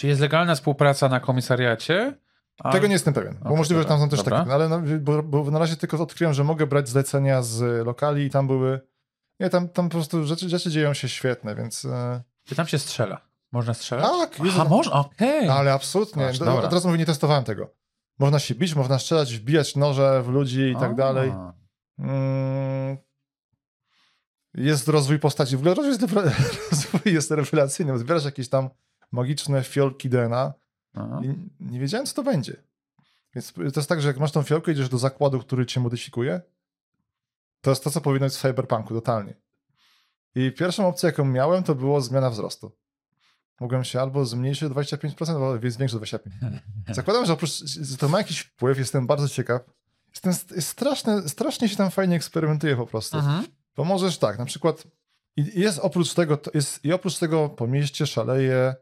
Czy 0.00 0.06
jest 0.06 0.20
legalna 0.20 0.54
współpraca 0.54 1.08
na 1.08 1.20
komisariacie? 1.20 2.18
A... 2.58 2.72
Tego 2.72 2.86
nie 2.86 2.92
jestem 2.92 3.14
pewien, 3.14 3.34
bo 3.34 3.44
Okej, 3.44 3.56
możliwe, 3.56 3.82
że 3.82 3.88
tam 3.88 4.00
są 4.00 4.08
też 4.08 4.18
dobra. 4.18 4.36
takie, 4.38 4.48
no 4.48 4.54
ale 4.54 4.68
no, 4.68 4.82
bo, 5.00 5.22
bo 5.22 5.50
na 5.50 5.58
razie 5.58 5.76
tylko 5.76 6.02
odkryłem, 6.02 6.34
że 6.34 6.44
mogę 6.44 6.66
brać 6.66 6.88
zlecenia 6.88 7.42
z 7.42 7.86
lokali 7.86 8.24
i 8.24 8.30
tam 8.30 8.46
były, 8.46 8.80
nie, 9.40 9.50
tam, 9.50 9.68
tam 9.68 9.88
po 9.88 9.92
prostu 9.92 10.26
rzeczy, 10.26 10.48
rzeczy 10.48 10.70
dzieją 10.70 10.94
się 10.94 11.08
świetne, 11.08 11.54
więc... 11.54 11.84
e, 11.84 12.22
Czy 12.44 12.54
tam 12.54 12.66
się 12.66 12.78
strzela? 12.78 13.20
Można 13.52 13.74
strzelać? 13.74 14.06
Tak, 14.06 14.36
Aha, 14.48 14.64
można, 14.64 14.92
okej. 14.92 15.46
No, 15.46 15.52
ale 15.54 15.72
absolutnie. 15.72 16.32
Do- 16.32 16.44
dobra. 16.44 16.62
Od 16.62 16.72
razu 16.72 16.88
mówię, 16.88 16.98
nie 16.98 17.06
testowałem 17.06 17.44
tego. 17.44 17.70
Można 18.18 18.38
się 18.38 18.54
bić, 18.54 18.74
można 18.74 18.98
strzelać, 18.98 19.36
wbijać 19.36 19.76
noże 19.76 20.22
w 20.22 20.28
ludzi 20.28 20.60
i 20.60 20.74
tak 20.76 20.90
A. 20.90 20.94
dalej. 20.94 21.32
Mm. 21.98 22.96
Jest 24.54 24.88
rozwój 24.88 25.18
postaci. 25.18 25.56
W 25.56 25.58
ogóle 25.58 25.74
rozwój 25.74 25.92
jest, 25.92 26.02
rozwój 26.70 27.12
jest 27.14 27.30
rewelacyjny. 27.30 27.92
bo 27.92 27.98
Zbierasz 27.98 28.24
jakieś 28.24 28.48
tam 28.48 28.70
magiczne 29.12 29.62
fiolki 29.62 30.08
DNA 30.08 30.52
Aha. 30.94 31.20
i 31.24 31.48
nie 31.60 31.80
wiedziałem, 31.80 32.06
co 32.06 32.14
to 32.14 32.22
będzie. 32.22 32.56
Więc 33.34 33.52
to 33.52 33.62
jest 33.62 33.88
tak, 33.88 34.00
że 34.00 34.08
jak 34.08 34.18
masz 34.18 34.32
tą 34.32 34.42
fiolkę, 34.42 34.72
idziesz 34.72 34.88
do 34.88 34.98
zakładu, 34.98 35.40
który 35.40 35.66
cię 35.66 35.80
modyfikuje, 35.80 36.40
to 37.60 37.70
jest 37.70 37.84
to, 37.84 37.90
co 37.90 38.00
powinno 38.00 38.26
być 38.26 38.34
w 38.34 38.40
Cyberpunku, 38.40 38.94
totalnie. 38.94 39.34
I 40.34 40.52
pierwszą 40.52 40.88
opcją, 40.88 41.06
jaką 41.06 41.24
miałem, 41.24 41.62
to 41.62 41.74
było 41.74 42.00
zmiana 42.00 42.30
wzrostu. 42.30 42.72
Mogłem 43.60 43.84
się 43.84 44.00
albo 44.00 44.26
zmniejszyć 44.26 44.72
o 44.72 44.74
25%, 44.74 45.30
albo 45.30 45.70
zwiększyć 45.70 45.94
o 45.94 46.00
25%. 46.00 46.18
Zakładam, 46.88 47.26
że 47.26 47.32
oprócz, 47.32 47.64
że 47.64 47.96
to 47.96 48.08
ma 48.08 48.18
jakiś 48.18 48.40
wpływ, 48.40 48.78
jestem 48.78 49.06
bardzo 49.06 49.28
ciekaw. 49.28 49.62
Jestem, 50.08 50.56
jest 50.56 50.68
straszne, 50.68 51.28
strasznie 51.28 51.68
się 51.68 51.76
tam 51.76 51.90
fajnie 51.90 52.16
eksperymentuje 52.16 52.76
po 52.76 52.86
prostu. 52.86 53.18
Mhm. 53.18 53.46
Bo 53.76 53.84
możesz 53.84 54.18
tak, 54.18 54.38
na 54.38 54.44
przykład 54.44 54.84
i 55.36 55.60
jest 55.60 55.78
oprócz 55.78 56.14
tego, 56.14 56.38
jest, 56.54 56.84
i 56.84 56.92
oprócz 56.92 57.18
tego 57.18 57.48
po 57.48 57.66
mieście 57.66 58.06
szaleje 58.06 58.74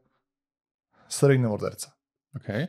seryjny 1.08 1.48
morderca. 1.48 1.92
Okej. 2.36 2.66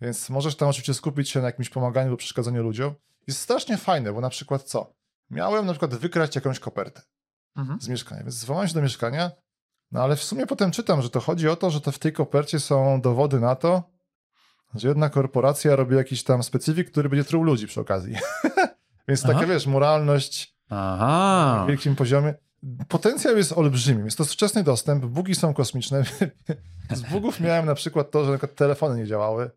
Więc 0.00 0.30
możesz 0.30 0.56
tam 0.56 0.68
oczywiście 0.68 0.94
skupić 0.94 1.30
się 1.30 1.40
na 1.40 1.46
jakimś 1.46 1.68
pomaganiu 1.68 2.10
lub 2.10 2.18
przeszkadzaniu 2.20 2.62
ludziom. 2.62 2.94
Jest 3.26 3.40
strasznie 3.40 3.76
fajne, 3.76 4.12
bo 4.12 4.20
na 4.20 4.30
przykład 4.30 4.62
co? 4.62 4.94
Miałem 5.30 5.66
na 5.66 5.72
przykład 5.72 5.94
wykraść 5.94 6.34
jakąś 6.34 6.58
kopertę 6.58 7.02
Mhm. 7.56 7.80
z 7.80 7.88
mieszkania, 7.88 8.22
więc 8.22 8.34
zwołałem 8.34 8.68
się 8.68 8.74
do 8.74 8.82
mieszkania, 8.82 9.30
no 9.92 10.02
ale 10.02 10.16
w 10.16 10.22
sumie 10.22 10.46
potem 10.46 10.70
czytam, 10.70 11.02
że 11.02 11.10
to 11.10 11.20
chodzi 11.20 11.48
o 11.48 11.56
to, 11.56 11.70
że 11.70 11.80
to 11.80 11.92
w 11.92 11.98
tej 11.98 12.12
kopercie 12.12 12.60
są 12.60 13.00
dowody 13.00 13.40
na 13.40 13.56
to, 13.56 13.82
że 14.74 14.88
jedna 14.88 15.10
korporacja 15.10 15.76
robi 15.76 15.96
jakiś 15.96 16.24
tam 16.24 16.42
specyfik, 16.42 16.90
który 16.90 17.08
będzie 17.08 17.24
truł 17.24 17.42
ludzi 17.44 17.66
przy 17.66 17.80
okazji. 17.80 18.14
więc 19.08 19.24
Aha. 19.24 19.32
taka, 19.34 19.46
wiesz, 19.46 19.66
moralność 19.66 20.56
Aha. 20.70 21.56
na 21.60 21.66
wielkim 21.66 21.96
poziomie. 21.96 22.34
Potencjał 22.88 23.36
jest 23.36 23.52
olbrzymi, 23.52 24.04
jest 24.04 24.18
to 24.18 24.24
wczesny 24.24 24.62
dostęp, 24.62 25.04
bugi 25.04 25.34
są 25.34 25.54
kosmiczne. 25.54 26.04
Z 26.94 27.00
bugów 27.00 27.40
miałem 27.40 27.66
na 27.66 27.74
przykład 27.74 28.10
to, 28.10 28.24
że 28.24 28.30
na 28.30 28.38
przykład 28.38 28.56
telefony 28.56 28.96
nie 28.96 29.06
działały. 29.06 29.50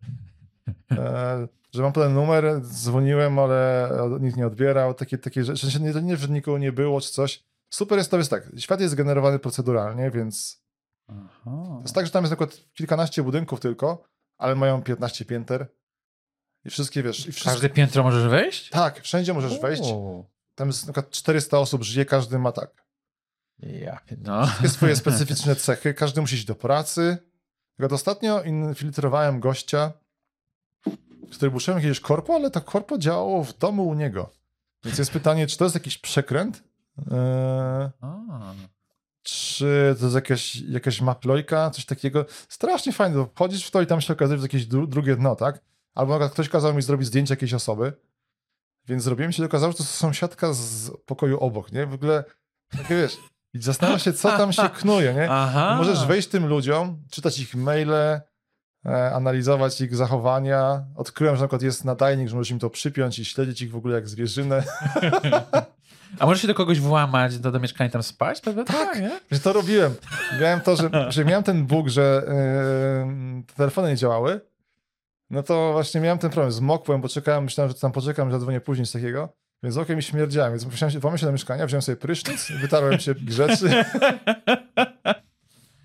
E, 0.91 1.47
że 1.74 1.82
mam 1.82 1.93
potem 1.93 2.14
numer, 2.14 2.62
dzwoniłem, 2.62 3.39
ale 3.39 3.89
nikt 4.20 4.38
nie 4.38 4.47
odbierał, 4.47 4.93
takie, 4.93 5.18
takie 5.18 5.43
rzeczy, 5.43 5.70
że 5.70 5.80
nie, 5.80 5.93
nie, 6.01 6.18
że 6.18 6.28
nikogo 6.28 6.58
nie 6.58 6.72
było 6.72 7.01
czy 7.01 7.12
coś. 7.12 7.43
Super 7.70 7.97
jest 7.97 8.12
to, 8.12 8.18
jest 8.18 8.30
tak, 8.30 8.49
świat 8.58 8.82
jest 8.82 8.95
generowany 8.95 9.39
proceduralnie, 9.39 10.12
więc 10.12 10.62
Aha. 11.08 11.80
jest 11.82 11.95
tak, 11.95 12.05
że 12.05 12.12
tam 12.12 12.24
jest 12.24 12.32
na 12.32 12.38
przykład 12.38 12.74
kilkanaście 12.74 13.24
budynków 13.24 13.60
tylko, 13.60 14.03
ale 14.38 14.55
mają 14.55 14.82
15 14.82 15.26
pięter 15.26 15.68
i 16.66 16.70
wszystkie, 16.70 17.03
wiesz, 17.03 17.20
i 17.20 17.32
wszystkie, 17.32 17.51
Każde 17.51 17.70
piętro 17.70 18.03
możesz 18.03 18.30
wejść? 18.30 18.70
tak, 18.70 19.01
wszędzie 19.01 19.34
możesz 19.34 19.60
wejść, 19.60 19.84
tam 20.55 20.68
jest 20.68 20.88
na 20.88 20.93
przykład 20.93 21.12
400 21.12 21.60
osób 21.60 21.84
żyje, 21.84 22.05
każdy 22.05 22.39
ma 22.39 22.51
tak. 22.51 22.87
Ja, 23.60 23.99
no. 24.18 24.45
Wszystkie 24.47 24.70
swoje 24.70 24.95
specyficzne 25.05 25.55
cechy, 25.55 25.93
każdy 25.93 26.22
musi 26.22 26.36
iść 26.36 26.45
do 26.45 26.55
pracy. 26.55 27.18
Tylko 27.78 27.95
ostatnio 27.95 28.43
infiltrowałem 28.43 29.39
gościa, 29.39 29.91
który 31.32 31.51
był 31.51 31.60
szefem 31.60 31.78
jakiegoś 31.78 31.99
korpo, 31.99 32.36
ale 32.36 32.51
to 32.51 32.62
korpo 32.62 32.97
działało 32.97 33.43
w 33.43 33.58
domu 33.58 33.88
u 33.88 33.93
niego. 33.93 34.30
Więc 34.86 34.97
jest 34.97 35.12
pytanie, 35.12 35.47
czy 35.47 35.58
to 35.58 35.66
jest 35.66 35.76
jakiś 35.76 35.97
przekręt? 35.97 36.64
Eee, 37.12 37.89
czy 39.24 39.95
to 39.99 40.05
jest 40.05 40.16
jakaś, 40.16 40.55
jakaś 40.55 41.01
maplojka, 41.01 41.70
coś 41.70 41.86
takiego. 41.86 42.26
Strasznie 42.49 42.93
fajne, 42.93 43.16
bo 43.18 43.26
wchodzisz 43.26 43.66
w 43.68 43.72
to 43.72 43.82
i 43.82 43.88
tam 43.88 44.01
się 44.01 44.14
okazuje, 44.14 44.38
że 44.39 44.45
jakieś 44.45 44.68
dru- 44.68 44.88
drugie 44.88 45.16
dno, 45.16 45.36
tak? 45.36 45.62
Albo 45.93 46.30
ktoś 46.30 46.49
kazał 46.49 46.74
mi 46.74 46.82
zrobić 46.82 47.08
zdjęcie 47.08 47.34
jakiejś 47.34 47.53
osoby, 47.53 47.93
więc 48.88 49.03
zrobiłem 49.03 49.32
się, 49.32 49.45
okazało, 49.45 49.72
że 49.72 49.78
to 49.78 49.84
sąsiadka 49.84 50.53
z 50.53 50.91
pokoju 51.05 51.39
obok, 51.39 51.72
nie? 51.72 51.86
W 51.86 51.93
ogóle, 51.93 52.24
takie 52.70 52.95
wiesz, 52.95 53.18
i 53.54 53.62
zastanawiam 53.62 54.00
się, 54.00 54.14
co 54.14 54.38
tam 54.38 54.54
się 54.54 54.70
knuje, 54.80 55.14
nie? 55.14 55.32
Aha. 55.32 55.76
Możesz 55.78 56.06
wejść 56.06 56.28
tym 56.28 56.48
ludziom, 56.48 57.04
czytać 57.12 57.39
ich 57.39 57.56
maile, 57.56 57.93
e, 57.93 58.22
analizować 59.14 59.82
ich 59.82 59.95
zachowania. 59.95 60.86
Odkryłem, 60.95 61.36
że 61.36 61.41
na 61.41 61.48
przykład 61.48 61.62
jest 61.62 61.86
nadajnik, 61.86 62.28
że 62.28 62.36
możesz 62.36 62.52
im 62.52 62.60
to 62.60 62.70
przypiąć 62.70 63.20
i 63.20 63.26
śledzić 63.26 63.62
ich 63.62 63.72
w 63.72 63.76
ogóle 63.76 63.95
jak 63.95 64.08
zwierzynę. 64.08 64.64
A 66.20 66.26
możesz 66.26 66.41
się 66.41 66.48
do 66.48 66.54
kogoś 66.54 66.80
włamać, 66.80 67.39
do, 67.39 67.52
do 67.52 67.60
mieszkania 67.60 67.89
tam 67.89 68.04
spać? 68.04 68.41
Pewnie 68.41 68.66
tak, 68.66 69.02
nie? 69.02 69.20
Że 69.32 69.39
to 69.39 69.54
robiłem. 69.54 69.95
Miałem 70.41 70.62
to, 70.62 70.76
że, 70.76 70.89
że 71.12 71.26
miałem 71.26 71.43
ten 71.43 71.66
bóg, 71.66 71.89
że 71.89 72.24
yy, 72.26 73.43
te 73.43 73.54
telefony 73.54 73.89
nie 73.89 73.95
działały. 73.95 74.41
No 75.30 75.43
to 75.43 75.72
właśnie 75.72 76.02
miałem 76.02 76.18
ten 76.18 76.32
problem. 76.32 76.52
Zmokłem, 76.52 77.02
bo 77.02 77.10
czekałem, 77.10 77.43
myślałem, 77.43 77.72
że 77.72 77.80
tam 77.80 77.91
poczekam, 77.91 78.28
że 78.28 78.32
zadzwonię 78.32 78.62
później 78.62 78.86
z 78.86 78.91
takiego. 78.91 79.30
Więc 79.64 79.78
okiem 79.78 79.95
mi 79.95 80.03
śmierdziałem, 80.03 80.53
więc 80.53 80.66
musiałem 80.66 80.91
się, 80.91 80.99
włamać 80.99 81.22
się 81.22 81.26
do 81.26 81.32
mieszkania, 81.32 81.66
wziąłem 81.66 81.82
sobie 81.82 81.95
prysznic, 81.95 82.51
wytarłem 82.62 82.99
się 82.99 83.16
grzeczy. 83.16 83.70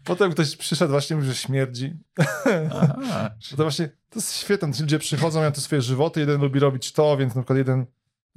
Potem 0.05 0.33
ktoś 0.33 0.57
przyszedł 0.57 0.91
właśnie, 0.91 1.17
mówił, 1.17 1.31
że 1.31 1.37
śmierdzi. 1.37 1.97
To 3.57 3.63
właśnie, 3.63 3.89
to 3.89 4.19
jest 4.19 4.37
świetne, 4.37 4.73
ci 4.73 4.83
ludzie 4.83 4.99
przychodzą, 4.99 5.39
mają 5.39 5.53
te 5.53 5.61
swoje 5.61 5.83
żywoty, 5.83 6.21
jeden 6.21 6.41
lubi 6.41 6.61
robić 6.61 6.93
to, 6.93 7.17
więc 7.17 7.35
na 7.35 7.43
przykład 7.43 7.59
jeden 7.59 7.87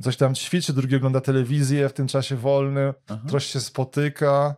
coś 0.02 0.18
tam 0.18 0.36
ćwiczy, 0.36 0.74
drugi 0.74 0.96
ogląda 0.96 1.22
telewizję 1.22 1.90
w 1.90 1.94
tym 1.94 2.08
czasie 2.08 2.36
wolnym, 2.36 2.94
Aha. 3.08 3.22
ktoś 3.28 3.46
się 3.46 3.60
spotyka. 3.60 4.56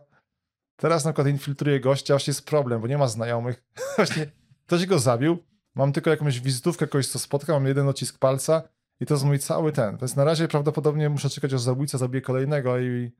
Teraz 0.76 1.04
na 1.04 1.10
przykład 1.10 1.26
infiltruje 1.26 1.80
gościa, 1.80 2.14
właśnie 2.14 2.30
jest 2.30 2.46
problem, 2.46 2.80
bo 2.80 2.86
nie 2.86 2.98
ma 2.98 3.08
znajomych. 3.08 3.64
Właśnie 3.96 4.26
ktoś 4.66 4.86
go 4.86 4.98
zabił, 4.98 5.38
mam 5.74 5.92
tylko 5.92 6.10
jakąś 6.10 6.40
wizytówkę 6.40 6.86
kogoś, 6.86 7.06
co 7.06 7.18
spotkał, 7.18 7.56
mam 7.56 7.66
jeden 7.66 7.88
odcisk 7.88 8.18
palca 8.18 8.62
i 9.00 9.06
to 9.06 9.14
jest 9.14 9.24
mój 9.24 9.38
cały 9.38 9.72
ten. 9.72 9.96
Więc 9.96 10.16
na 10.16 10.24
razie 10.24 10.48
prawdopodobnie 10.48 11.08
muszę 11.08 11.30
czekać, 11.30 11.52
aż 11.52 11.60
zabójca 11.60 11.98
zabije 11.98 12.22
kolejnego 12.22 12.78
i 12.78 13.10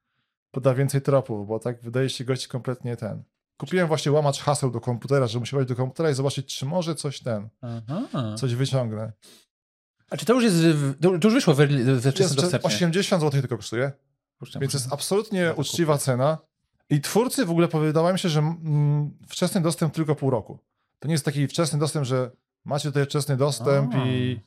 poda 0.50 0.74
więcej 0.74 1.02
tropów, 1.02 1.48
bo 1.48 1.58
tak 1.58 1.82
wydaje 1.82 2.10
się 2.10 2.24
gość 2.24 2.48
kompletnie 2.48 2.96
ten. 2.96 3.22
Kupiłem 3.56 3.88
właśnie 3.88 4.12
łamacz 4.12 4.40
haseł 4.40 4.70
do 4.70 4.80
komputera, 4.80 5.26
żeby 5.26 5.40
musiał 5.40 5.58
wejść 5.58 5.68
do 5.68 5.76
komputera 5.76 6.10
i 6.10 6.14
zobaczyć, 6.14 6.58
czy 6.58 6.66
może 6.66 6.94
coś 6.94 7.20
ten, 7.20 7.48
Aha. 7.60 8.34
coś 8.36 8.54
wyciągnę. 8.54 9.12
A 10.10 10.16
czy 10.16 10.26
to 10.26 10.34
już 10.34 10.44
jest, 10.44 10.56
to 11.00 11.18
to 11.18 11.28
już 11.28 11.34
wyszło 11.34 11.54
we 11.54 11.66
wczesnym 11.66 12.12
Jest, 12.18 12.34
dostępie? 12.34 12.66
80 12.66 13.22
zł 13.22 13.40
tylko 13.40 13.56
kosztuje. 13.56 13.92
Kurczę, 14.38 14.58
Więc 14.58 14.74
jest 14.74 14.92
absolutnie 14.92 15.54
uczciwa 15.56 15.98
cena. 15.98 16.38
I 16.90 17.00
twórcy 17.00 17.46
w 17.46 17.50
ogóle 17.50 17.68
wydawało 17.68 18.12
mi 18.12 18.18
się, 18.18 18.28
że 18.28 18.40
mm, 18.40 19.18
wczesny 19.28 19.60
dostęp 19.60 19.94
tylko 19.94 20.14
pół 20.14 20.30
roku. 20.30 20.58
To 20.98 21.08
nie 21.08 21.14
jest 21.14 21.24
taki 21.24 21.48
wczesny 21.48 21.78
dostęp, 21.78 22.06
że 22.06 22.30
macie 22.64 22.88
tutaj 22.88 23.04
wczesny 23.04 23.36
dostęp 23.36 23.94
A. 23.94 24.06
i 24.06 24.40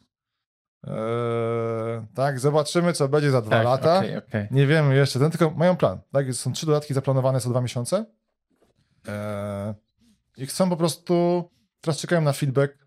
e, 0.87 2.05
tak, 2.15 2.39
zobaczymy, 2.39 2.93
co 2.93 3.07
będzie 3.07 3.31
za 3.31 3.41
dwa 3.41 3.49
tak, 3.49 3.65
lata. 3.65 3.97
okej, 3.97 4.17
okej. 4.17 4.47
Nie 4.51 4.67
wiemy 4.67 4.95
jeszcze, 4.95 5.19
ten 5.19 5.31
tylko 5.31 5.51
mają 5.51 5.77
plan. 5.77 5.99
Tak? 6.11 6.33
Są 6.33 6.51
trzy 6.53 6.65
dodatki 6.65 6.93
zaplanowane 6.93 7.39
co 7.39 7.49
dwa 7.49 7.61
miesiące. 7.61 8.05
E, 9.07 9.75
I 10.37 10.45
chcą 10.45 10.69
po 10.69 10.77
prostu, 10.77 11.43
teraz 11.81 11.99
czekają 11.99 12.21
na 12.21 12.33
feedback. 12.33 12.81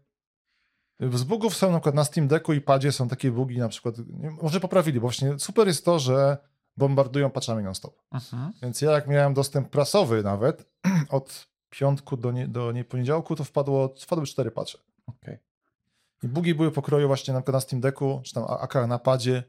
Z 1.00 1.24
bugów 1.24 1.56
są 1.56 1.72
na 1.72 1.78
przykład 1.78 1.94
na 1.94 2.04
Steam 2.04 2.28
Decku 2.28 2.52
i 2.52 2.60
padzie 2.60 2.92
są 2.92 3.08
takie 3.08 3.30
bugi 3.30 3.58
na 3.58 3.68
przykład, 3.68 3.94
może 4.42 4.60
poprawili, 4.60 5.00
bo 5.00 5.06
właśnie 5.06 5.38
super 5.38 5.66
jest 5.66 5.84
to, 5.84 5.98
że 5.98 6.38
bombardują 6.76 7.30
patchami 7.30 7.64
non-stop. 7.64 8.02
Mhm. 8.12 8.52
Więc 8.62 8.80
ja 8.80 8.90
jak 8.90 9.06
miałem 9.06 9.34
dostęp 9.34 9.70
prasowy 9.70 10.22
nawet, 10.22 10.70
od 11.08 11.48
piątku 11.70 12.16
do, 12.16 12.32
nie, 12.32 12.48
do 12.48 12.72
nie 12.72 12.84
poniedziałku, 12.84 13.36
to 13.36 13.44
wpadło, 13.44 13.94
wpadły 14.00 14.26
cztery 14.26 14.50
patche. 14.50 14.78
Okej. 15.06 15.38
I 16.22 16.28
bugi 16.28 16.54
były 16.54 16.70
pokroju 16.72 17.06
właśnie 17.06 17.34
na 17.34 17.42
na 17.52 17.60
Steam 17.60 17.80
Decku, 17.80 18.20
czy 18.24 18.34
tam 18.34 18.44
AK 18.60 18.74
na 18.88 18.98
padzie, 18.98 19.42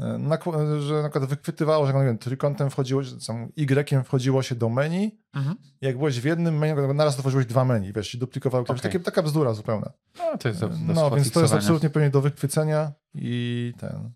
e, 0.00 0.18
na, 0.18 0.38
że 0.80 0.94
na 1.02 1.10
przykład 1.10 1.30
wychwytywało, 1.30 1.86
że 1.86 1.92
nie 1.94 2.04
wiem, 2.04 2.18
trójkątem 2.18 2.70
wchodziło, 2.70 3.02
tam 3.26 3.48
Y 3.56 4.04
wchodziło 4.04 4.42
się 4.42 4.54
do 4.54 4.68
menu, 4.68 5.18
Mhm. 5.34 5.56
jak 5.80 5.98
byłeś 5.98 6.20
w 6.20 6.24
jednym 6.24 6.58
menu, 6.58 6.94
naraz 6.94 7.16
otworzyłeś 7.16 7.46
dwa 7.46 7.64
menu, 7.64 7.92
wiesz, 7.92 8.14
i 8.14 8.18
duplikowały 8.18 8.64
okay. 8.64 8.78
Takie, 8.78 9.00
taka 9.00 9.22
bzdura 9.22 9.54
zupełna. 9.54 9.92
No, 10.18 10.38
to 10.38 10.48
jest 10.48 10.60
do, 10.60 10.68
do 10.68 10.76
No, 10.94 11.10
więc 11.10 11.30
to 11.30 11.40
jest 11.40 11.54
absolutnie 11.54 11.90
pewnie 11.90 12.10
do 12.10 12.20
wychwycenia 12.20 12.92
i 13.14 13.72
ten... 13.78 14.10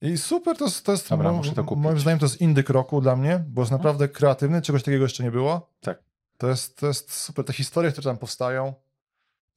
I 0.00 0.18
super, 0.18 0.56
to 0.56 0.64
jest, 0.64 0.84
to 0.86 0.92
jest 0.92 1.08
Dobra, 1.10 1.32
mo- 1.32 1.42
to. 1.42 1.60
Mhm. 1.60 1.80
moim 1.80 2.00
zdaniem 2.00 2.18
to 2.18 2.26
jest 2.26 2.40
indyk 2.40 2.70
roku 2.70 3.00
dla 3.00 3.16
mnie, 3.16 3.44
bo 3.48 3.62
jest 3.62 3.72
naprawdę 3.72 4.08
kreatywny, 4.08 4.62
czegoś 4.62 4.82
takiego 4.82 5.04
jeszcze 5.04 5.24
nie 5.24 5.30
było. 5.30 5.70
Tak. 5.80 6.02
To 6.38 6.48
jest, 6.48 6.76
to 6.78 6.86
jest 6.86 7.12
super, 7.12 7.44
te 7.44 7.52
historie, 7.52 7.92
które 7.92 8.04
tam 8.04 8.18
powstają. 8.18 8.74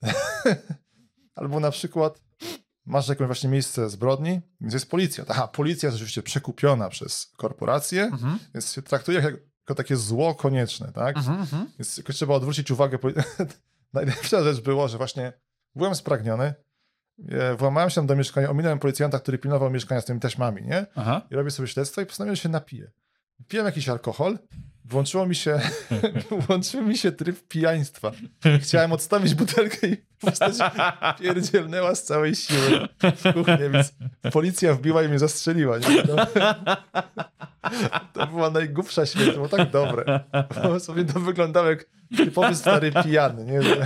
Albo 1.42 1.60
na 1.60 1.72
przykład 1.72 2.22
masz 2.86 3.08
jakieś 3.08 3.28
właśnie 3.28 3.50
miejsce 3.50 3.90
zbrodni, 3.90 4.42
więc 4.62 4.74
jest 4.74 4.90
policja. 4.90 5.24
Aha, 5.28 5.48
policja 5.48 5.88
jest 5.88 5.96
oczywiście 5.96 6.24
przekupiona 6.24 6.90
przez 6.90 7.32
korporacje, 7.38 8.04
Mhm. 8.04 8.40
więc 8.54 8.74
się 8.74 8.82
traktuje 8.82 9.20
jak, 9.20 9.34
jako 9.60 9.76
takie 9.76 9.96
zło 9.96 10.36
konieczne, 10.36 10.92
tak? 10.92 11.18
Mhm, 11.18 11.40
mhm. 11.40 11.68
Więc 11.80 11.98
jakoś 11.98 12.16
trzeba 12.16 12.34
odwrócić 12.36 12.72
uwagę. 12.72 12.98
Najlepsza 13.94 14.44
rzecz 14.44 14.62
było, 14.62 14.88
że 14.88 14.98
właśnie 14.98 15.34
byłem 15.76 15.96
spragniony, 15.96 16.54
e, 17.30 17.56
włamałem 17.56 17.90
się 17.90 18.06
do 18.08 18.16
mieszkania, 18.16 18.50
ominąłem 18.50 18.80
policjanta, 18.80 19.20
który 19.20 19.38
pilnował 19.38 19.70
mieszkania 19.70 20.02
z 20.02 20.06
tymi 20.06 20.20
taśmami, 20.20 20.64
nie? 20.64 20.86
Aha. 20.96 21.22
I 21.32 21.36
robię 21.36 21.52
sobie 21.52 21.68
śledztwo 21.68 22.02
i 22.02 22.06
postanowiłem, 22.06 22.36
że 22.36 22.42
się 22.42 22.50
napiję. 22.50 22.92
Piłem 23.48 23.66
jakiś 23.66 23.90
alkohol, 23.90 24.40
włączyło 24.86 25.26
mi 25.26 25.36
się, 25.36 25.60
włączył 26.48 26.82
mi 26.82 26.98
się 26.98 27.12
tryb 27.12 27.48
pijaństwa. 27.48 28.12
Chciałem 28.62 28.92
odstawić 28.92 29.36
butelkę 29.36 29.88
i 29.88 29.98
postać 30.20 30.54
pierdzielnęła 31.20 31.96
z 31.96 32.04
całej 32.04 32.36
siły 32.36 32.88
w 33.16 33.34
kuchnię, 33.34 33.70
więc 33.70 33.94
policja 34.34 34.74
wbiła 34.74 35.04
i 35.04 35.08
mnie 35.08 35.20
zastrzeliła. 35.20 35.80
To, 35.80 36.26
to 38.14 38.28
była 38.28 38.50
najgłupsza 38.50 39.06
śmierć, 39.06 39.30
to 39.30 39.36
było 39.36 39.50
tak 39.50 39.72
dobre. 39.72 40.20
Bo 40.64 40.80
sobie 40.80 41.06
to 41.06 41.20
wyglądało 41.20 41.70
jak 41.70 41.86
typowy 42.18 42.56
stary 42.56 42.92
pijany. 43.04 43.46
Nie? 43.46 43.60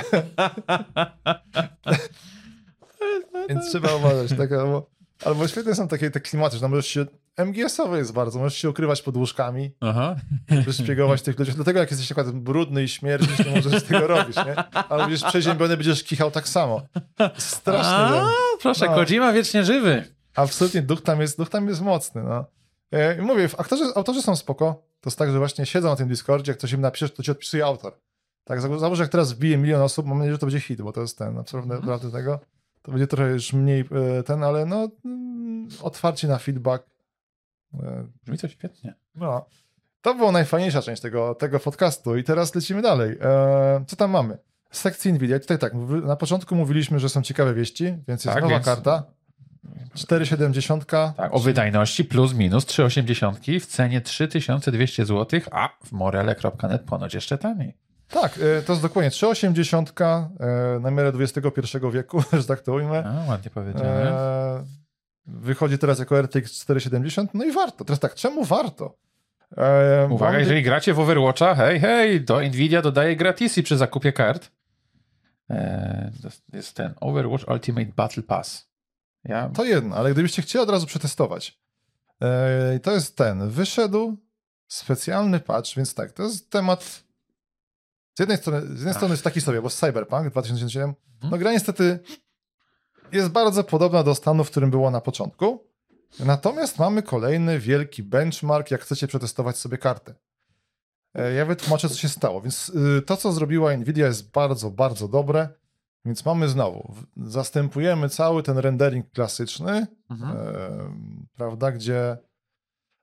Więc 3.50 3.70
trzeba 3.70 3.96
uważać. 3.96 4.38
Tak, 4.38 4.52
albo, 4.52 4.90
albo 5.26 5.48
świetne 5.48 5.76
są 5.76 5.88
takie 5.88 6.12
te 6.12 6.20
klimaty, 6.20 6.56
że 6.56 6.62
tam 6.62 6.72
możesz 6.72 6.88
się... 6.88 7.06
MGS-owe 7.38 7.98
jest 7.98 8.14
bardzo, 8.14 8.40
możesz 8.40 8.58
się 8.58 8.70
ukrywać 8.70 9.02
pod 9.02 9.18
łóżkami, 9.18 9.72
Aha. 9.82 10.16
możesz 10.50 10.78
szpiegować 10.78 11.22
tych 11.22 11.40
ludzi. 11.40 11.52
Dlatego 11.52 11.80
jak 11.80 11.92
jesteś 11.92 12.06
przykład 12.08 12.32
brudny 12.32 12.84
i 12.84 12.88
śmierdzisz, 12.90 13.46
nie 13.46 13.52
możesz 13.56 13.84
tego 13.84 14.08
robić, 14.08 14.36
nie? 14.36 14.56
Ale 14.90 15.04
będziesz 15.04 15.24
przeziębiony, 15.24 15.78
będziesz 15.78 16.04
kichał 16.04 16.32
tak 16.32 16.48
samo. 16.48 16.82
Straszny. 17.38 17.94
A, 17.94 18.10
ten- 18.10 18.28
proszę, 18.62 18.86
No. 18.86 18.96
Kojima 18.96 19.34
wiecznie 19.34 19.64
żywy. 19.64 20.04
Absolutnie, 20.36 20.82
duch 20.82 21.02
tam 21.02 21.22
jest, 21.22 21.38
duch 21.38 21.50
tam 21.50 21.68
jest 21.68 21.82
mocny, 21.82 22.24
no. 22.24 22.46
E, 22.92 23.18
i 23.18 23.22
mówię, 23.22 23.50
aktorzy, 23.58 23.84
autorzy 23.96 24.22
są 24.22 24.36
spoko. 24.36 24.84
To 25.02 25.10
jest 25.10 25.18
tak, 25.18 25.32
że 25.32 25.38
właśnie 25.40 25.66
siedzą 25.66 25.90
na 25.90 25.96
tym 25.96 26.08
Discordzie, 26.08 26.52
jak 26.52 26.58
ktoś 26.60 26.72
im 26.72 26.82
napisze, 26.82 27.10
to 27.10 27.24
ci 27.24 27.32
odpisuje 27.32 27.66
autor. 27.66 27.94
Tak, 28.44 28.62
za- 28.62 28.80
załóż, 28.80 29.00
jak 29.00 29.10
teraz 29.10 29.34
wbije 29.34 29.58
milion 29.58 29.82
osób, 29.82 30.06
mam 30.06 30.18
nadzieję, 30.18 30.34
że 30.34 30.40
to 30.40 30.46
będzie 30.46 30.60
hit, 30.60 30.82
bo 30.82 30.92
to 30.92 31.02
jest 31.02 31.18
ten, 31.18 31.28
Mhm. 31.38 31.68
naprawdę 31.68 32.12
tego. 32.12 32.40
To 32.86 32.92
będzie 32.92 33.08
trochę 33.08 33.32
już 33.32 33.54
mniej 33.54 33.86
e, 34.20 34.24
ten, 34.24 34.44
ale 34.44 34.66
no, 34.66 34.88
mm, 35.06 35.68
otwarcie 35.82 36.28
na 36.28 36.38
feedback. 36.38 36.86
E, 37.74 38.08
Brzmi 38.24 38.38
to 38.38 38.48
świetnie. 38.48 38.94
no. 39.16 39.46
To 40.02 40.16
była 40.16 40.32
najfajniejsza 40.32 40.82
część 40.82 41.02
tego, 41.02 41.36
tego 41.36 41.60
podcastu 41.60 42.18
i 42.18 42.24
teraz 42.24 42.56
lecimy 42.56 42.82
dalej. 42.82 43.18
E, 43.22 43.84
co 43.88 43.96
tam 43.96 44.12
mamy? 44.12 44.38
Z 44.72 44.80
sekcji 44.80 45.14
Nvidia. 45.14 45.40
Tutaj 45.40 45.60
tak, 45.60 45.74
na 46.06 46.16
początku 46.16 46.56
mówiliśmy, 46.56 47.00
że 47.00 47.10
są 47.10 47.22
ciekawe 47.22 47.54
wieści, 47.54 47.84
więc 48.08 48.26
jest 48.26 48.34
Tak, 48.36 48.44
nowa 48.44 48.54
więc- 48.54 48.66
karta. 48.66 49.04
470. 49.94 50.86
Tak, 50.86 51.34
o 51.34 51.40
wydajności 51.40 52.06
plus 52.06 52.34
minus 52.34 52.66
3,80 52.66 53.60
w 53.60 53.66
cenie 53.66 54.02
3200 54.02 55.06
zł, 55.06 55.40
a 55.52 55.70
w 55.84 55.92
morele.net 55.92 56.82
ponoć 56.82 57.14
jeszcze 57.14 57.38
taniej. 57.38 57.78
Tak, 58.10 58.38
e, 58.38 58.62
to 58.62 58.74
jest 58.74 58.82
dokładnie 58.82 59.12
380 59.12 60.02
e, 60.02 60.80
na 60.82 60.92
miarę 60.92 61.12
XXI 61.20 61.78
wieku, 61.94 62.24
że 62.34 62.44
tak 62.44 62.62
to 62.62 62.74
ujmę. 62.74 63.04
A, 63.06 63.30
ładnie 63.30 63.52
powiedziane. 63.52 64.12
E, 64.12 64.66
wychodzi 65.26 65.78
teraz 65.78 66.00
jako 66.00 66.22
RTX 66.22 66.52
470, 66.62 67.34
no 67.34 67.46
i 67.46 67.52
warto. 67.52 67.86
Teraz 67.86 68.00
tak, 68.00 68.16
czemu 68.16 68.44
warto? 68.44 68.98
E, 69.58 70.08
Uwaga, 70.12 70.32
mam- 70.32 70.40
jeżeli 70.40 70.64
gracie 70.64 70.94
w 70.94 71.00
Overwatcha, 71.00 71.56
hej, 71.56 71.80
hej, 71.80 72.26
to 72.26 72.42
Nvidia 72.42 72.82
dodaje 72.82 73.16
gratisy 73.16 73.64
przy 73.64 73.78
zakupie 73.78 74.14
kart. 74.14 74.52
Jest 76.54 76.76
ten 76.76 76.94
Overwatch 77.02 77.48
Ultimate 77.48 77.92
Battle 77.96 78.24
Pass. 78.24 78.70
Ja, 79.24 79.50
To 79.50 79.66
jedno, 79.66 79.96
ale 79.96 80.12
gdybyście 80.14 80.42
chcieli 80.42 80.64
od 80.64 80.70
razu 80.70 80.88
przetestować, 80.88 81.60
to 82.84 82.92
jest 82.92 83.18
ten, 83.18 83.50
wyszedł 83.50 84.18
specjalny 84.68 85.40
patch, 85.40 85.76
więc 85.76 85.94
tak, 85.94 86.12
to 86.12 86.24
jest 86.24 86.52
temat 86.52 87.04
z 88.16 88.20
jednej 88.20 88.38
strony, 88.38 88.62
z 88.62 88.70
jednej 88.70 88.90
Ach. 88.90 88.96
strony 88.96 89.14
jest 89.14 89.24
taki 89.24 89.42
sobie, 89.42 89.62
bo 89.62 89.70
Cyberpunk 89.70 90.30
2077, 90.32 90.90
Mhm. 91.16 91.32
no 91.32 91.38
gra 91.38 91.52
niestety 91.52 92.00
jest 93.12 93.30
bardzo 93.30 93.64
podobna 93.64 94.04
do 94.04 94.16
stanu, 94.16 94.44
w 94.44 94.52
którym 94.52 94.70
było 94.72 94.92
na 94.92 95.02
początku, 95.02 95.64
natomiast 96.20 96.80
mamy 96.80 97.04
kolejny 97.04 97.60
wielki 97.60 98.04
benchmark, 98.04 98.72
jak 98.72 98.82
chcecie 98.82 99.08
przetestować 99.08 99.58
sobie 99.58 99.78
kartę. 99.78 100.16
E, 101.14 101.34
Ja 101.34 101.46
wytłumaczę, 101.46 101.90
co 101.90 101.96
się 101.96 102.10
stało. 102.10 102.42
Więc 102.42 102.70
y, 102.70 103.02
to, 103.02 103.18
co 103.18 103.32
zrobiła 103.32 103.78
Nvidia 103.78 104.08
jest 104.08 104.32
bardzo, 104.32 104.72
bardzo 104.72 105.08
dobre. 105.08 105.50
Więc 106.06 106.26
mamy 106.26 106.50
znowu, 106.50 106.96
zastępujemy 107.18 108.10
cały 108.10 108.44
ten 108.44 108.58
rendering 108.58 109.12
klasyczny, 109.12 109.88
mhm. 110.10 110.38
em, 110.38 111.28
prawda, 111.38 111.72
gdzie 111.72 112.18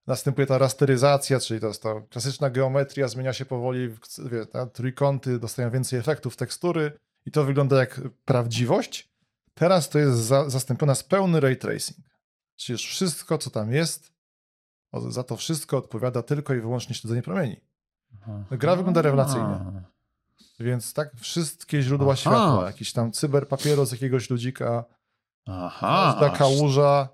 następuje 0.06 0.46
ta 0.46 0.58
rasteryzacja, 0.58 1.40
czyli 1.40 1.60
to 1.60 1.66
jest 1.66 1.82
ta 1.82 2.00
klasyczna 2.10 2.50
geometria, 2.50 3.08
zmienia 3.08 3.32
się 3.32 3.44
powoli, 3.44 3.88
wie, 4.30 4.46
trójkąty 4.72 5.38
dostają 5.38 5.70
więcej 5.70 5.98
efektów, 5.98 6.36
tekstury 6.36 6.98
i 7.26 7.30
to 7.30 7.44
wygląda 7.44 7.76
jak 7.76 8.00
prawdziwość. 8.24 9.12
Teraz 9.54 9.88
to 9.88 9.98
jest 9.98 10.18
za, 10.18 10.50
zastąpiona 10.50 10.94
z 10.94 11.04
pełny 11.04 11.40
ray 11.40 11.56
tracing. 11.56 11.98
Czyli 12.56 12.74
już 12.74 12.86
wszystko, 12.86 13.38
co 13.38 13.50
tam 13.50 13.72
jest, 13.72 14.12
za 15.08 15.22
to 15.22 15.36
wszystko 15.36 15.76
odpowiada 15.76 16.22
tylko 16.22 16.54
i 16.54 16.60
wyłącznie 16.60 16.94
śledzenie 16.94 17.22
promieni. 17.22 17.60
gra 18.50 18.76
wygląda 18.76 19.02
rewelacyjnie. 19.02 19.82
Więc 20.60 20.94
tak, 20.94 21.14
wszystkie 21.16 21.82
źródła 21.82 22.12
Aha. 22.12 22.16
światła, 22.16 22.66
jakiś 22.66 22.92
tam 22.92 23.12
cyberpapieru 23.12 23.86
z 23.86 23.92
jakiegoś 23.92 24.30
ludzika, 24.30 24.84
Aha, 25.46 26.18
aż 26.20 26.38
kałuża, 26.38 27.08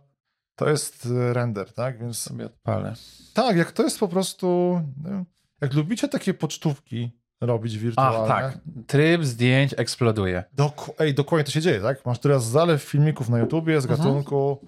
to 0.59 0.69
jest 0.69 1.07
e, 1.07 1.33
render, 1.33 1.73
tak? 1.73 1.99
Więc 2.01 2.19
sobie 2.19 2.47
odpalę. 2.47 2.95
tak, 3.35 3.57
jak 3.57 3.73
to 3.73 3.83
jest 3.83 3.99
po 3.99 4.09
prostu, 4.09 4.81
wiem, 5.05 5.25
jak 5.61 5.75
lubicie 5.75 6.09
takie 6.09 6.35
pocztówki 6.35 7.19
robić 7.41 7.79
wirtualne. 7.79 8.19
Ach, 8.19 8.29
tak. 8.29 8.59
Tryb 8.87 9.25
zdjęć 9.25 9.75
eksploduje. 9.77 10.45
Doku- 10.57 10.93
ej, 10.99 11.15
dokładnie 11.15 11.45
to 11.45 11.51
się 11.51 11.61
dzieje, 11.61 11.81
tak? 11.81 12.07
Masz 12.07 12.19
teraz 12.19 12.45
zalew 12.47 12.83
filmików 12.83 13.29
na 13.29 13.39
YouTubie 13.39 13.81
z 13.81 13.85
Mhm. 13.85 14.01
gatunku 14.01 14.67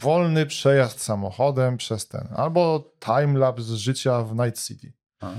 wolny 0.00 0.46
przejazd 0.46 1.00
samochodem 1.02 1.76
przez 1.76 2.08
ten, 2.08 2.28
albo 2.36 2.92
timelapse 3.00 3.62
z 3.64 3.72
życia 3.74 4.22
w 4.22 4.34
Night 4.36 4.64
City. 4.66 4.92
A, 5.20 5.30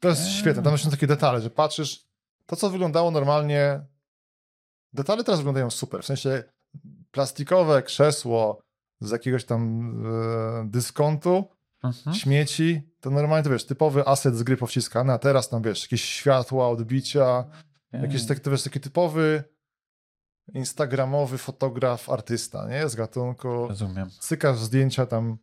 To 0.00 0.08
jest 0.08 0.28
świetne, 0.28 0.62
tam 0.62 0.78
są 0.78 0.90
takie 0.90 1.06
detale, 1.06 1.40
że 1.40 1.50
patrzysz, 1.50 2.04
to 2.46 2.56
co 2.56 2.70
wyglądało 2.70 3.10
normalnie, 3.10 3.80
detale 4.92 5.24
teraz 5.24 5.40
wyglądają 5.40 5.70
super, 5.70 6.02
w 6.02 6.06
sensie 6.06 6.44
plastikowe 7.10 7.82
krzesło 7.82 8.62
z 9.06 9.10
jakiegoś 9.10 9.44
tam 9.44 9.92
e, 10.06 10.68
dyskontu, 10.70 11.44
Mhm. 11.84 12.16
śmieci, 12.16 12.82
to 13.00 13.10
normalnie 13.10 13.44
to 13.44 13.50
wiesz, 13.50 13.66
typowy 13.66 14.06
aset 14.06 14.36
z 14.36 14.42
gry 14.42 14.56
powciskany, 14.56 15.12
a 15.12 15.18
teraz 15.18 15.48
tam 15.48 15.62
wiesz, 15.62 15.82
jakieś 15.82 16.04
światła, 16.04 16.68
odbicia, 16.68 17.44
jakiś 17.92 18.26
tak, 18.26 18.40
to 18.40 18.50
wiesz, 18.50 18.62
taki 18.62 18.80
typowy 18.80 19.44
instagramowy 20.54 21.38
fotograf, 21.38 22.10
artysta, 22.10 22.68
nie? 22.68 22.88
Z 22.88 22.94
gatunku, 22.94 23.68
Rozumiem. 23.68 24.10
cykasz 24.20 24.58
zdjęcia 24.58 25.06
tam, 25.06 25.38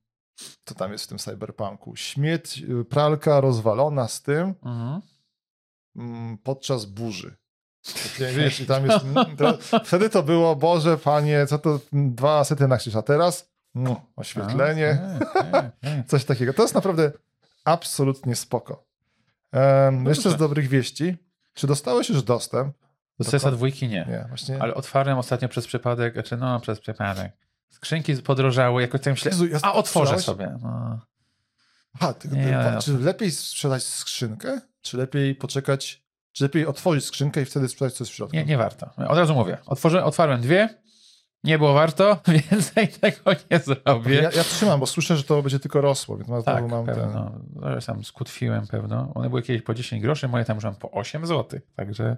co 0.65 0.75
tam 0.75 0.91
jest 0.91 1.03
w 1.05 1.07
tym 1.07 1.17
cyberpunku, 1.17 1.95
śmieć, 1.95 2.63
y, 2.81 2.85
pralka 2.85 3.41
rozwalona 3.41 4.07
z 4.07 4.21
tym, 4.21 4.55
Mhm. 4.65 5.01
mm, 5.95 6.37
podczas 6.37 6.85
burzy. 6.85 7.35
Wiesz, 8.37 8.59
i 8.59 8.65
tam 8.65 8.85
jest, 8.85 9.05
mm, 9.05 9.37
to, 9.37 9.57
wtedy 9.85 10.09
to 10.09 10.23
było, 10.23 10.55
Boże, 10.55 10.97
Panie, 10.97 11.45
co 11.47 11.59
to 11.59 11.79
mm, 11.93 12.15
dwa 12.15 12.39
asety 12.39 12.67
na 12.67 12.77
krzyż, 12.77 12.95
a 12.95 13.01
teraz 13.01 13.48
mm, 13.75 13.95
oświetlenie, 14.15 15.01
A, 15.01 15.25
okej, 15.25 15.49
okej. 15.49 16.03
coś 16.07 16.25
takiego. 16.25 16.53
To 16.53 16.61
jest 16.61 16.75
naprawdę 16.75 17.11
absolutnie 17.65 18.35
spoko. 18.35 18.85
Em, 19.51 20.05
jeszcze 20.05 20.29
z 20.29 20.35
dobrych 20.37 20.67
wieści. 20.67 21.17
Czy 21.53 21.67
dostałeś 21.67 22.09
już 22.09 22.23
dostęp 22.23 22.75
Do 23.19 23.31
CS 23.31 23.43
dwójki 23.43 23.87
nie. 23.87 24.05
Nie, 24.09 24.25
właśnie. 24.29 24.61
Ale 24.61 24.73
otwarłem 24.73 25.17
ostatnio 25.17 25.49
przez 25.49 25.67
przypadek, 25.67 26.13
znaczy 26.13 26.37
no 26.37 26.59
przez 26.59 26.79
przypadek. 26.79 27.31
Skrzynki 27.69 28.15
podrożały, 28.15 28.81
jakoś 28.81 29.01
tak 29.01 29.13
myślę, 29.13 29.31
Jezu, 29.31 29.47
ja- 29.47 29.59
a 29.61 29.73
otworzę 29.73 30.19
sobie. 30.19 30.57
No. 30.61 30.99
Aha, 31.95 32.13
ty, 32.13 32.27
Nie, 32.27 32.41
ja- 32.41 32.79
czy 32.81 32.99
lepiej 32.99 33.31
sprzedać 33.31 33.83
skrzynkę, 33.83 34.61
czy 34.81 34.97
lepiej 34.97 35.35
poczekać, 35.35 36.03
czy 36.31 36.43
lepiej 36.43 36.65
otworzyć 36.65 37.05
skrzynkę 37.05 37.41
i 37.41 37.45
wtedy 37.45 37.67
sprzedać 37.69 37.93
co 37.93 38.03
jest 38.03 38.11
w 38.11 38.15
środku? 38.15 38.35
Nie, 38.35 38.45
nie 38.45 38.57
warto. 38.57 38.89
Od 39.07 39.17
razu 39.17 39.33
mówię. 39.33 39.57
Otworzę, 39.65 40.03
otwarłem 40.03 40.41
dwie, 40.41 40.69
nie 41.43 41.57
było 41.57 41.73
warto, 41.73 42.19
więcej 42.51 42.87
tego 42.87 43.31
nie 43.51 43.59
zrobię. 43.59 44.15
Ja, 44.15 44.31
ja 44.31 44.43
trzymam, 44.43 44.79
bo 44.79 44.85
słyszę, 44.85 45.17
że 45.17 45.23
to 45.23 45.41
będzie 45.41 45.59
tylko 45.59 45.81
rosło, 45.81 46.17
więc 46.17 46.29
ja 46.29 46.41
tak, 46.41 46.69
mam 46.69 46.85
ten... 46.85 46.95
pewno. 46.95 47.31
No, 47.55 47.81
tam 47.81 48.03
skutwiłem 48.03 48.67
pewno. 48.67 49.11
One 49.15 49.29
były 49.29 49.41
kiedyś 49.41 49.61
po 49.61 49.73
10 49.73 50.01
groszy, 50.01 50.27
moje 50.27 50.45
tam 50.45 50.57
już 50.57 50.63
mam 50.63 50.75
po 50.75 50.91
8 50.91 51.25
zł. 51.25 51.59
Także 51.75 52.17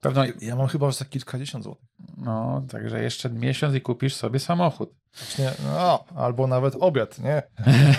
pewno, 0.00 0.24
Ja 0.40 0.56
mam 0.56 0.66
chyba 0.68 0.86
już 0.86 0.94
za 0.94 1.04
kilkadziesiąt 1.04 1.64
złotych. 1.64 1.88
no, 2.16 2.62
także 2.68 3.02
jeszcze 3.02 3.30
miesiąc 3.30 3.74
i 3.74 3.80
kupisz 3.80 4.14
sobie 4.14 4.38
samochód. 4.38 4.94
Właśnie, 5.16 5.50
no, 5.64 6.04
albo 6.16 6.46
nawet 6.46 6.74
obiad, 6.80 7.18
nie? 7.18 7.42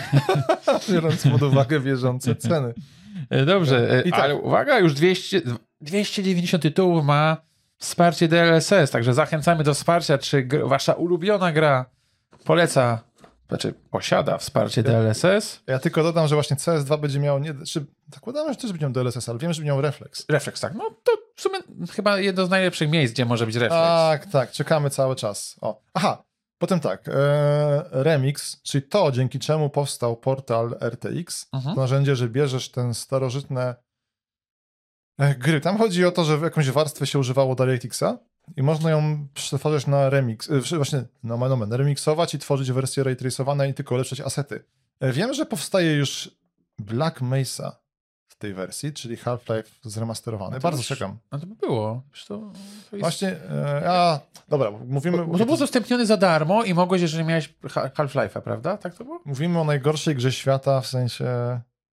Biorąc 0.91 1.28
pod 1.28 1.41
uwagę 1.41 1.80
bieżące 1.80 2.36
ceny. 2.36 2.74
E, 3.30 3.45
Dobrze, 3.45 3.91
e, 3.91 4.02
I 4.02 4.12
tak. 4.12 4.20
ale 4.20 4.36
uwaga, 4.36 4.80
już 4.80 4.93
200, 4.93 5.41
290 5.82 6.64
tytułów 6.64 7.06
ma 7.06 7.38
wsparcie 7.78 8.28
DLSS, 8.28 8.92
także 8.92 9.14
zachęcamy 9.14 9.64
do 9.64 9.74
wsparcia, 9.74 10.18
czy 10.18 10.48
wasza 10.64 10.94
ulubiona 10.94 11.52
gra 11.52 11.86
poleca, 12.44 13.00
znaczy 13.50 13.74
posiada 13.92 14.38
wsparcie 14.38 14.84
DLSS. 14.84 15.60
Ja 15.68 15.80
tylko 15.80 16.04
dodam, 16.04 16.28
że 16.28 16.36
właśnie 16.36 16.58
CS2 16.58 17.00
będzie 17.00 17.20
miał, 17.20 17.40
nie, 17.40 17.54
czy 17.54 17.86
zakładamy, 18.14 18.54
że 18.54 18.60
też 18.60 18.72
będzie 18.72 18.86
miał 18.86 18.94
DLSS, 18.94 19.30
ale 19.30 19.40
wiem, 19.40 19.54
że 19.54 19.62
będzie 19.62 19.72
miał 19.72 19.82
refleks. 19.82 20.26
Refleks, 20.30 20.62
tak. 20.62 20.74
No 20.76 20.90
to 21.04 21.12
w 21.36 21.42
sumie 21.42 21.60
chyba 21.92 22.20
jedno 22.20 22.46
z 22.46 22.50
najlepszych 22.50 22.90
miejsc, 22.90 23.14
gdzie 23.14 23.26
może 23.26 23.46
być 23.46 23.56
refleks. 23.56 23.76
Tak, 23.76 24.26
tak, 24.26 24.52
czekamy 24.52 24.90
cały 24.90 25.16
czas. 25.16 25.56
O. 25.62 25.82
Aha, 25.94 26.24
potem 26.58 26.80
tak, 26.80 27.08
e, 27.08 27.14
Remix, 27.92 28.62
czyli 28.62 28.82
to, 28.84 29.12
dzięki 29.12 29.40
czemu 29.40 29.70
powstał 29.70 30.18
portal 30.18 30.78
RTX, 30.82 31.48
Mhm. 31.54 31.76
to 31.76 31.82
narzędzie, 31.82 32.16
że 32.16 32.30
bierzesz 32.30 32.72
ten 32.72 32.94
starożytne 32.94 33.76
gry. 35.39 35.61
Tam 35.61 35.78
chodzi 35.78 36.05
o 36.05 36.11
to, 36.11 36.24
że 36.24 36.38
w 36.38 36.41
jakąś 36.41 36.70
warstwę 36.72 37.07
się 37.07 37.20
używało 37.20 37.55
DirectXa 37.55 38.03
i 38.57 38.63
można 38.63 38.89
ją 38.91 39.28
przetwarzać 39.34 39.88
na 39.88 40.09
remix, 40.09 40.49
e, 40.51 40.59
właśnie 40.76 41.03
na 41.24 41.38
nomen, 41.38 41.74
remixować 41.74 42.34
i 42.34 42.39
tworzyć 42.39 42.72
wersje 42.72 43.03
ray 43.03 43.15
traceowane 43.15 43.70
i 43.70 43.74
tylko 43.74 43.95
ulepszać 43.95 44.22
asety. 44.22 44.63
E, 44.99 45.11
Wiem, 45.11 45.34
że 45.34 45.45
powstaje 45.45 45.93
już 45.93 46.32
Black 46.80 47.22
Mesa 47.22 47.80
w 48.28 48.36
tej 48.36 48.53
wersji, 48.53 48.93
czyli 48.93 49.15
Half-Life 49.18 49.70
zremasterowany. 49.84 50.55
No 50.55 50.59
Bardzo 50.59 50.78
już- 50.80 50.88
czekam. 50.88 51.18
No 51.32 51.39
to 51.39 51.45
by 51.47 51.55
było. 51.55 52.01
To, 52.28 52.38
to 52.38 52.95
jest... 52.95 53.01
Właśnie, 53.01 53.30
e, 53.51 53.89
a, 53.91 54.20
dobra, 54.49 54.72
mówimy, 54.72 55.18
Bo 55.26 55.38
to 55.38 55.45
było 55.45 55.55
udostępnione 55.57 56.05
za 56.05 56.18
darmo 56.18 56.63
i 56.63 56.74
mogłeś, 56.74 57.01
jeżeli 57.01 57.24
miałeś 57.24 57.53
Ha- 57.70 57.88
Half-Life'a, 57.95 58.41
prawda? 58.41 58.78
Tak 58.78 58.95
to 58.95 59.03
było? 59.03 59.20
mówimy 59.26 59.59
o 59.59 59.63
najgorszej 59.63 60.15
grze 60.15 60.32
świata, 60.32 60.82
w 60.82 60.88
sensie 60.88 61.26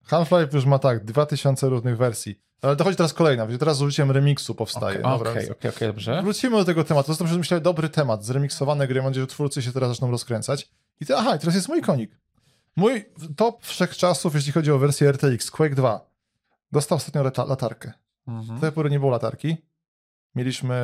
Half-Life 0.08 0.56
już 0.56 0.66
ma 0.66 0.80
tak, 0.80 1.06
2000 1.06 1.70
różnych 1.70 1.98
wersji, 1.98 2.40
ale 2.62 2.76
dochodzi 2.76 2.98
teraz 2.98 3.14
kolejna, 3.14 3.46
będzie 3.46 3.60
teraz 3.60 3.78
z 3.78 3.82
użyciem 3.82 4.12
remixu 4.12 4.56
powstaje. 4.56 5.00
Okej, 5.00 5.12
Dobra, 5.12 5.32
okej, 5.32 5.44
więc 5.44 5.58
okej, 5.58 5.72
okej, 5.72 5.88
dobrze. 5.88 6.22
Wrócimy 6.24 6.58
do 6.58 6.66
tego 6.66 6.84
tematu, 6.84 7.16
to 7.16 7.24
jest 7.24 7.38
myślę 7.38 7.62
dobry 7.62 7.90
temat, 7.90 8.26
zremiksowane 8.26 8.88
gry, 8.88 9.02
mam 9.02 9.10
nadzieję, 9.10 9.24
że 9.24 9.28
twórcy 9.28 9.62
się 9.62 9.72
teraz 9.72 9.90
zaczną 9.90 10.12
rozkręcać. 10.12 10.70
I 11.02 11.06
te, 11.06 11.18
aha, 11.18 11.36
i 11.36 11.40
teraz 11.40 11.56
jest 11.56 11.70
mój 11.70 11.82
konik. 11.82 12.20
Mój 12.76 13.06
top 13.36 13.66
wszechczasów, 13.66 14.36
jeśli 14.36 14.52
chodzi 14.52 14.72
o 14.72 14.78
wersję 14.78 15.10
RTX, 15.12 15.52
Quake 15.52 15.76
2, 15.76 16.10
dostał 16.72 16.96
ostatnio 16.96 17.24
lata, 17.24 17.46
latarkę. 17.46 17.94
Mhm. 18.28 18.56
Do 18.56 18.62
tej 18.62 18.72
pory 18.72 18.90
nie 18.90 19.00
było 19.00 19.12
latarki. 19.12 19.58
Mieliśmy 20.36 20.78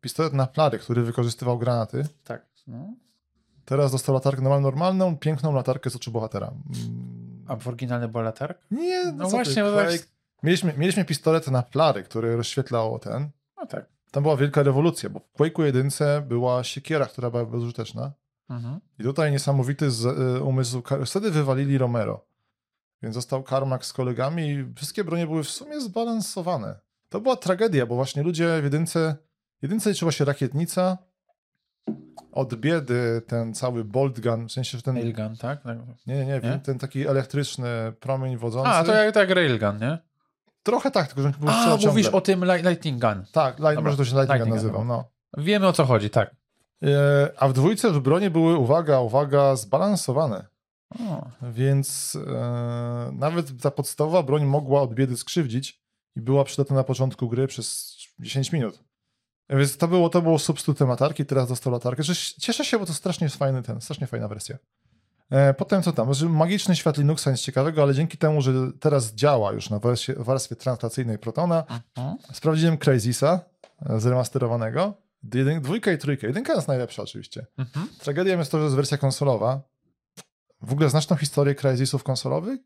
pistolet 0.00 0.32
na 0.32 0.46
plary, 0.46 0.78
który 0.78 1.02
wykorzystywał 1.02 1.58
granaty. 1.58 2.06
Tak. 2.24 2.46
No. 2.66 2.94
Teraz 3.64 3.92
dostał 3.92 4.14
latarkę 4.14 4.42
normalną, 4.42 4.62
normalną, 4.62 5.16
piękną 5.16 5.54
latarkę 5.54 5.90
z 5.90 5.96
oczu 5.96 6.10
bohatera. 6.10 6.52
A 7.52 7.56
w 7.56 7.68
oryginalne 7.68 8.08
była 8.08 8.22
latarka? 8.22 8.60
Nie, 8.70 9.04
no, 9.04 9.12
No 9.12 9.28
właśnie, 9.28 9.64
ty, 9.64 9.72
Quake. 9.72 10.06
Mieliśmy, 10.42 10.74
mieliśmy 10.76 11.04
pistolet 11.04 11.48
na 11.48 11.62
plary, 11.62 12.02
który 12.02 12.36
rozświetlał 12.36 12.98
ten. 12.98 13.30
No 13.56 13.66
tak. 13.66 13.86
Tam 14.10 14.22
była 14.22 14.36
wielka 14.36 14.62
rewolucja, 14.62 15.10
bo 15.10 15.20
w 15.20 15.38
Quake'u 15.38 15.62
jedynce 15.62 16.22
była 16.28 16.64
siekiera, 16.64 17.06
która 17.06 17.30
była 17.30 17.46
bezużyteczna. 17.46 18.12
Mhm. 18.50 18.80
I 18.98 19.02
tutaj 19.02 19.32
niesamowity 19.32 19.90
z, 19.90 20.04
y, 20.04 20.42
umysł. 20.42 20.82
Wtedy 21.06 21.30
wywalili 21.30 21.78
Romero. 21.78 22.24
Więc 23.02 23.14
został 23.14 23.42
Carmack 23.42 23.84
z 23.84 23.92
kolegami 23.92 24.48
i 24.48 24.74
wszystkie 24.76 25.04
bronie 25.04 25.26
były 25.26 25.44
w 25.44 25.50
sumie 25.50 25.80
zbalansowane. 25.80 26.80
To 27.08 27.20
była 27.20 27.36
tragedia, 27.36 27.86
bo 27.86 27.94
właśnie 27.94 28.22
ludzie 28.22 28.60
w 28.60 28.64
jedynce, 28.64 29.16
jedynce 29.62 29.90
liczyła 29.90 30.12
się 30.12 30.24
rakietnica, 30.24 30.98
od 32.32 32.54
biedy 32.54 33.22
ten 33.26 33.54
cały 33.54 33.84
bolt 33.84 34.20
gun, 34.20 34.48
w 34.48 34.52
sensie, 34.52 34.78
że 34.78 34.82
ten, 34.82 34.96
Railgun, 34.96 35.36
tak? 35.36 35.62
Tak. 35.62 35.78
nie, 36.06 36.26
nie, 36.26 36.40
Nie? 36.42 36.58
ten 36.64 36.78
taki 36.78 37.06
elektryczny 37.06 37.68
promień 38.00 38.36
wodzący. 38.36 38.70
A, 38.70 38.84
to 38.84 38.94
jak, 38.94 39.14
tak 39.14 39.30
Railgun, 39.30 39.78
nie? 39.78 39.98
Trochę 40.62 40.90
tak, 40.90 41.06
tylko 41.06 41.22
że 41.22 41.32
A, 41.46 41.70
mówisz 41.70 41.82
ciągle. 41.82 42.12
o 42.12 42.20
tym 42.20 42.40
li- 42.44 42.62
Lightning 42.68 43.00
Gun. 43.00 43.24
Tak, 43.32 43.56
Dobra, 43.56 43.80
może 43.80 43.96
to 43.96 44.04
się 44.04 44.10
Lightning 44.10 44.30
Lightning 44.30 44.54
nazywał, 44.54 44.78
Gun. 44.78 44.88
no. 44.88 45.04
Wiemy 45.38 45.66
o 45.66 45.72
co 45.72 45.84
chodzi, 45.84 46.10
tak. 46.10 46.36
E, 46.84 47.30
a 47.36 47.48
w 47.48 47.52
dwójce 47.52 47.90
w 47.90 48.00
bronie 48.00 48.30
były, 48.30 48.56
uwaga, 48.56 49.00
uwaga, 49.00 49.56
zbalansowane. 49.56 50.46
O, 51.08 51.26
Więc 51.42 52.18
e, 52.28 53.10
nawet 53.12 53.62
ta 53.62 53.70
podstawowa 53.70 54.22
broń 54.22 54.44
mogła 54.44 54.82
od 54.82 54.94
biedy 54.94 55.16
skrzywdzić 55.16 55.82
i 56.16 56.20
była 56.20 56.44
przydatna 56.44 56.76
na 56.76 56.84
początku 56.84 57.28
gry 57.28 57.46
przez 57.46 57.96
10 58.20 58.52
minut. 58.52 58.78
Więc 59.52 59.76
to 59.76 59.88
było, 59.88 60.08
to 60.08 60.22
było 60.22 60.38
substytutem 60.38 60.88
latarki, 60.88 61.26
teraz 61.26 61.48
dostał 61.48 61.72
latarkę. 61.72 62.02
Cieszę 62.40 62.64
się, 62.64 62.78
bo 62.78 62.86
to 62.86 62.94
strasznie 62.94 63.24
jest 63.24 63.36
fajny 63.36 63.62
ten, 63.62 63.80
strasznie 63.80 64.06
fajna 64.06 64.28
wersja. 64.28 64.58
E, 65.30 65.54
potem 65.54 65.82
co 65.82 65.92
tam? 65.92 66.14
Że 66.14 66.28
magiczny 66.28 66.76
świat 66.76 66.98
Linuxa 66.98 67.30
nic 67.30 67.40
ciekawego, 67.40 67.82
ale 67.82 67.94
dzięki 67.94 68.18
temu, 68.18 68.42
że 68.42 68.52
teraz 68.80 69.14
działa 69.14 69.52
już 69.52 69.70
na 69.70 69.78
wersji, 69.78 70.14
warstwie 70.16 70.56
translacyjnej 70.56 71.18
Protona, 71.18 71.64
Mhm. 71.96 72.16
sprawdziłem 72.32 72.78
Crazisa 72.78 73.40
e, 73.86 74.00
zremasterowanego. 74.00 74.94
Jedyn, 75.34 75.60
dwójka 75.60 75.92
i 75.92 75.98
trójka. 75.98 76.26
Jedynka 76.26 76.54
jest 76.54 76.68
najlepsza 76.68 77.02
oczywiście. 77.02 77.46
Mhm. 77.58 77.88
Tragedią 77.98 78.38
jest 78.38 78.50
to, 78.50 78.58
że 78.58 78.64
jest 78.64 78.76
wersja 78.76 78.98
konsolowa. 78.98 79.60
W 80.62 80.72
ogóle 80.72 80.90
znasz 80.90 81.06
tą 81.06 81.16
historię 81.16 81.54
Crysisów 81.54 82.02
konsolowych? 82.04 82.60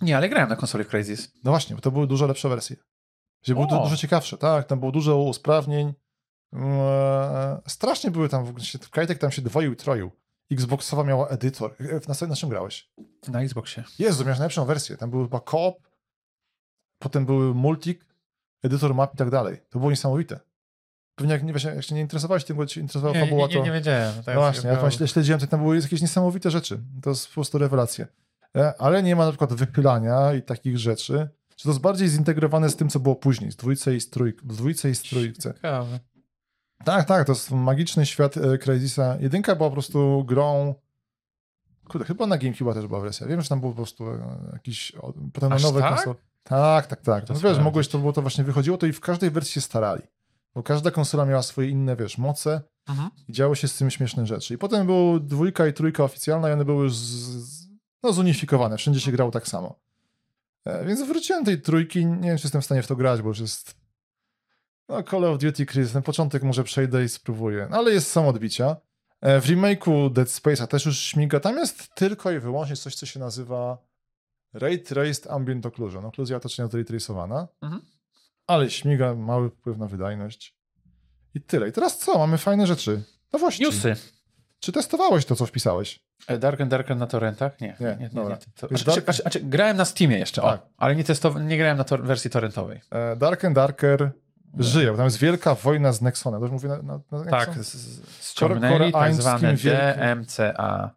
Nie, 0.00 0.16
ale 0.16 0.28
grałem 0.28 0.48
na 0.48 0.56
konsoli 0.56 0.84
w 0.84 0.88
Crazies. 0.88 1.32
No 1.44 1.50
właśnie, 1.50 1.76
bo 1.76 1.82
to 1.82 1.90
były 1.90 2.06
dużo 2.06 2.26
lepsze 2.26 2.48
wersje. 2.48 2.76
Gdzie 3.42 3.54
były 3.54 3.66
O. 3.66 3.68
du- 3.68 3.82
dużo 3.82 3.96
ciekawsze, 3.96 4.36
tak, 4.38 4.66
tam 4.66 4.80
było 4.80 4.92
dużo 4.92 5.18
usprawnień. 5.22 5.94
Eee, 6.52 6.60
strasznie 7.66 8.10
były 8.10 8.28
tam, 8.28 8.44
w 8.44 8.48
ogóle 8.48 8.64
Kajtek 8.90 9.18
tam 9.18 9.30
się 9.30 9.42
dwoił, 9.42 9.76
troił. 9.76 10.10
Xboxowa 10.50 11.04
miała 11.04 11.28
edytor. 11.28 11.74
E, 11.80 12.00
Na, 12.08 12.14
co- 12.14 12.26
na 12.26 12.36
czym 12.36 12.48
grałeś? 12.48 12.90
Na 13.28 13.40
Xboxie. 13.42 13.84
Jezu, 13.98 14.24
miałeś 14.24 14.38
najlepszą 14.38 14.64
wersję. 14.64 14.96
Tam 14.96 15.10
były 15.10 15.24
chyba 15.24 15.40
koop, 15.40 15.88
potem 16.98 17.26
były 17.26 17.54
multik, 17.54 18.06
edytor 18.62 18.94
map 18.94 19.14
i 19.14 19.16
tak 19.16 19.30
dalej. 19.30 19.60
To 19.70 19.78
było 19.78 19.90
niesamowite. 19.90 20.40
Pewnie 21.14 21.32
jak, 21.32 21.42
nie, 21.42 21.52
właśnie, 21.52 21.70
jak 21.70 21.84
się 21.84 21.94
nie 21.94 22.00
interesowałeś 22.00 22.44
tym, 22.44 22.56
bo 22.56 22.66
cię 22.66 22.80
interesowała 22.80 23.14
Nie, 23.14 23.20
nie, 23.20 23.26
fabuła, 23.26 23.46
nie, 23.48 23.54
to... 23.54 23.62
nie 23.64 23.72
wiedziałem. 23.72 24.14
Tak, 24.24 24.34
No 24.34 24.40
właśnie, 24.40 24.70
ja 24.70 24.76
śle- 24.90 25.06
śledziłem, 25.06 25.40
to 25.40 25.46
tam 25.46 25.60
były 25.60 25.80
jakieś 25.80 26.00
niesamowite 26.02 26.50
rzeczy. 26.50 26.80
To 27.02 27.10
jest 27.10 27.28
po 27.28 27.34
prostu 27.34 27.58
rewelacja. 27.58 28.06
E, 28.56 28.74
Ale 28.80 29.02
nie 29.02 29.16
ma 29.16 29.24
na 29.24 29.30
przykład 29.30 29.52
wychylania 29.52 30.34
i 30.34 30.42
takich 30.42 30.78
rzeczy. 30.78 31.28
Czy 31.62 31.68
to 31.68 31.70
jest 31.72 31.80
bardziej 31.80 32.08
zintegrowane 32.08 32.70
z 32.70 32.76
tym, 32.76 32.88
co 32.88 33.00
było 33.00 33.16
później, 33.16 33.52
z 33.52 33.56
dwójce 33.56 33.94
i 33.96 34.00
z 34.00 34.10
trójk, 34.10 34.42
w 34.42 34.56
dwójce 34.56 34.90
i 34.90 34.94
z 34.94 35.02
trójce. 35.02 35.54
Ciekawe. 35.54 36.00
Tak, 36.84 37.06
tak, 37.06 37.26
to 37.26 37.32
jest 37.32 37.50
magiczny 37.50 38.06
świat 38.06 38.36
e, 38.36 38.58
Crysisa. 38.58 39.16
Jedynka 39.20 39.56
była 39.56 39.68
po 39.68 39.72
prostu 39.72 40.24
grą... 40.24 40.74
Kurde, 41.88 42.04
chyba 42.04 42.26
na 42.26 42.38
GameCube 42.38 42.74
też 42.74 42.86
była 42.86 43.00
wersja. 43.00 43.26
Wiem, 43.26 43.42
że 43.42 43.48
tam 43.48 43.60
był 43.60 43.70
po 43.70 43.76
prostu 43.76 44.10
e, 44.10 44.50
jakiś... 44.52 44.92
Potem 45.32 45.50
na 45.50 45.56
Aż 45.56 45.62
nowe 45.62 45.80
tak? 45.80 45.94
konsole. 45.94 46.16
Tak, 46.44 46.86
tak, 46.86 47.00
tak. 47.00 47.24
To 47.24 47.34
No 47.34 47.40
wiesz, 47.40 47.58
mogłeś, 47.58 47.88
to 47.88 47.98
było 47.98 48.12
to 48.12 48.22
właśnie 48.22 48.44
wychodziło, 48.44 48.78
to 48.78 48.86
i 48.86 48.92
w 48.92 49.00
każdej 49.00 49.30
wersji 49.30 49.52
się 49.52 49.60
starali. 49.60 50.02
Bo 50.54 50.62
każda 50.62 50.90
konsola 50.90 51.24
miała 51.24 51.42
swoje 51.42 51.68
inne, 51.68 51.96
wiesz, 51.96 52.18
moce 52.18 52.60
Mhm. 52.88 53.10
i 53.28 53.32
działy 53.32 53.56
się 53.56 53.68
z 53.68 53.76
tym 53.76 53.90
śmieszne 53.90 54.26
rzeczy. 54.26 54.54
I 54.54 54.58
potem 54.58 54.86
były 54.86 55.20
dwójka 55.20 55.66
i 55.66 55.72
trójka 55.72 56.04
oficjalna 56.04 56.48
i 56.48 56.52
one 56.52 56.64
były 56.64 56.90
z, 56.90 56.94
z, 56.94 57.68
no, 58.02 58.12
zunifikowane. 58.12 58.76
Wszędzie 58.76 59.00
się 59.00 59.12
grało 59.12 59.30
tak 59.30 59.48
samo. 59.48 59.78
E, 60.64 60.84
więc 60.84 61.02
wróciłem 61.02 61.44
do 61.44 61.50
tej 61.50 61.62
trójki. 61.62 62.06
Nie 62.06 62.28
wiem, 62.28 62.38
czy 62.38 62.44
jestem 62.44 62.60
w 62.60 62.64
stanie 62.64 62.82
w 62.82 62.86
to 62.86 62.96
grać, 62.96 63.22
bo 63.22 63.28
już 63.28 63.38
jest 63.38 63.74
no, 64.88 65.02
Call 65.02 65.24
of 65.24 65.38
Duty 65.38 65.66
Crisis. 65.66 65.92
Ten 65.92 66.02
początek 66.02 66.42
może 66.42 66.64
przejdę 66.64 67.04
i 67.04 67.08
spróbuję. 67.08 67.68
No, 67.70 67.76
ale 67.76 67.92
jest 67.92 68.10
są 68.10 68.28
odbicia. 68.28 68.76
E, 69.20 69.40
w 69.40 69.46
remake'u 69.46 70.12
Dead 70.12 70.28
Space'a 70.28 70.66
też 70.66 70.86
już 70.86 70.98
śmiga. 70.98 71.40
Tam 71.40 71.56
jest 71.56 71.94
tylko 71.94 72.32
i 72.32 72.38
wyłącznie 72.38 72.76
coś, 72.76 72.94
co 72.94 73.06
się 73.06 73.20
nazywa 73.20 73.78
Ray 74.52 74.78
Traced 74.78 75.26
Ambient 75.26 75.66
Occlusion. 75.66 76.04
Okluzja 76.04 76.36
otoczenia 76.36 76.68
ray 76.72 76.84
traceowana. 76.84 77.48
Mhm. 77.62 77.82
Ale 78.46 78.70
śmiga, 78.70 79.14
mały 79.14 79.50
wpływ 79.50 79.78
na 79.78 79.86
wydajność. 79.86 80.56
I 81.34 81.40
tyle. 81.40 81.68
I 81.68 81.72
teraz 81.72 81.98
co? 81.98 82.18
Mamy 82.18 82.38
fajne 82.38 82.66
rzeczy. 82.66 83.02
Nowości. 83.32 83.62
Newsy. 83.62 83.96
Czy 84.62 84.72
testowałeś 84.72 85.24
to, 85.24 85.36
co 85.36 85.46
wpisałeś? 85.46 86.00
E, 86.26 86.38
Dark 86.38 86.60
and 86.60 86.70
Darker 86.70 86.96
na 86.96 87.06
torrentach? 87.06 87.60
Nie. 87.60 87.76
Nie, 87.80 87.86
nie, 87.86 87.96
nie, 87.96 88.08
dobra. 88.08 88.38
To, 88.56 88.68
znaczy, 88.68 88.84
Dark- 88.84 89.04
znaczy, 89.04 89.22
znaczy, 89.22 89.40
grałem 89.40 89.76
na 89.76 89.84
Steamie 89.84 90.18
jeszcze, 90.18 90.42
Tak. 90.42 90.60
o, 90.60 90.66
ale 90.76 90.96
nie, 90.96 91.04
testow- 91.04 91.44
nie 91.44 91.58
grałem 91.58 91.76
na 91.78 91.84
tor- 91.84 92.02
wersji 92.02 92.30
torrentowej. 92.30 92.80
E, 92.90 93.16
Dark 93.16 93.44
and 93.44 93.54
Darker 93.54 94.10
żyje, 94.58 94.90
bo 94.90 94.96
tam 94.96 95.04
jest 95.04 95.18
wielka 95.18 95.54
wojna 95.54 95.92
z 95.92 96.02
Nexonem. 96.02 96.40
To 96.40 96.44
już 96.46 96.52
mówię 96.52 96.68
na, 96.68 96.76
na, 96.82 97.00
na 97.12 97.30
Tak, 97.30 97.48
Nexon? 97.48 97.64
z- 97.64 98.30
ściągnęli 98.30 98.92
tak 98.92 99.14
zwane 99.14 99.54
DMCA 99.56 100.90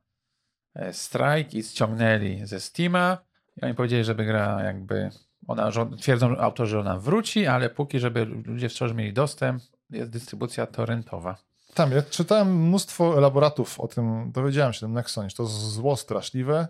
e, 0.76 0.93
strike 0.93 1.57
i 1.57 1.63
ściągnęli 1.63 2.45
ze 2.45 2.59
Steama 2.59 3.18
i 3.61 3.66
oni 3.66 3.74
powiedzieli, 3.74 4.03
żeby 4.03 4.26
gra 4.26 4.63
jakby, 4.63 5.09
ona, 5.47 5.72
twierdzą 6.01 6.38
autorzy, 6.38 6.72
że 6.72 6.80
ona 6.80 6.97
wróci, 6.99 7.47
ale 7.47 7.70
póki, 7.70 7.99
żeby 7.99 8.26
ludzie 8.26 8.70
wciąż 8.70 8.93
mieli 8.93 9.13
dostęp, 9.13 9.63
jest 9.89 10.11
dystrybucja 10.11 10.66
torrentowa. 10.68 11.36
Tam, 11.76 11.91
ja 11.91 12.01
czytałem 12.01 12.67
mnóstwo 12.67 13.17
elaboratów 13.17 13.80
o 13.80 13.88
tym, 13.88 14.32
dowiedziałem 14.32 14.73
się 14.73 14.78
o 14.78 14.82
tym 14.82 14.93
Nexonie, 14.93 15.30
że 15.30 15.36
to 15.36 15.45
zło 15.45 15.95
straszliwe, 15.95 16.67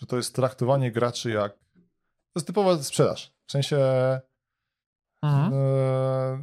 że 0.00 0.06
to 0.06 0.16
jest 0.16 0.34
traktowanie 0.34 0.92
graczy 0.92 1.30
jak... 1.30 1.52
To 1.52 2.36
jest 2.36 2.46
typowa 2.46 2.82
sprzedaż. 2.82 3.32
W 3.46 3.52
sensie 3.52 3.78
Mhm. 5.22 5.52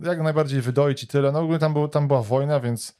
e, 0.04 0.08
jak 0.08 0.22
najbardziej 0.22 0.62
wydoić 0.62 1.04
i 1.04 1.08
tyle. 1.08 1.32
No 1.32 1.40
ogólnie 1.40 1.60
tam, 1.60 1.74
był, 1.74 1.88
tam 1.88 2.08
była 2.08 2.22
wojna, 2.22 2.60
więc 2.60 3.00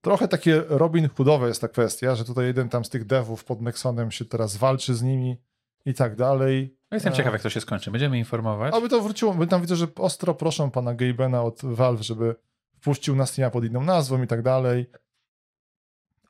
trochę 0.00 0.28
takie 0.28 0.62
Robin 0.68 1.08
Hoodowe 1.08 1.48
jest 1.48 1.60
ta 1.60 1.68
kwestia, 1.68 2.14
że 2.14 2.24
tutaj 2.24 2.46
jeden 2.46 2.68
tam 2.68 2.84
z 2.84 2.88
tych 2.88 3.06
devów 3.06 3.44
pod 3.44 3.60
Nexonem 3.60 4.10
się 4.10 4.24
teraz 4.24 4.56
walczy 4.56 4.94
z 4.94 5.02
nimi 5.02 5.36
i 5.84 5.94
tak 5.94 6.16
dalej. 6.16 6.76
No 6.90 6.96
jestem 6.96 7.12
E, 7.12 7.16
ciekaw, 7.16 7.32
jak 7.32 7.42
to 7.42 7.50
się 7.50 7.60
skończy. 7.60 7.90
Będziemy 7.90 8.18
informować. 8.18 8.74
Aby 8.74 8.88
to 8.88 9.00
wróciło, 9.00 9.34
bo 9.34 9.46
tam 9.46 9.60
widzę, 9.60 9.76
że 9.76 9.86
ostro 9.96 10.34
proszą 10.34 10.70
pana 10.70 10.94
Gabena 10.94 11.42
od 11.42 11.60
Valve, 11.62 12.02
żeby 12.02 12.34
wpuścił 12.78 13.16
na 13.16 13.26
Steama 13.26 13.50
pod 13.50 13.64
inną 13.64 13.84
nazwą 13.84 14.22
i 14.22 14.26
tak 14.26 14.42
dalej. 14.42 14.90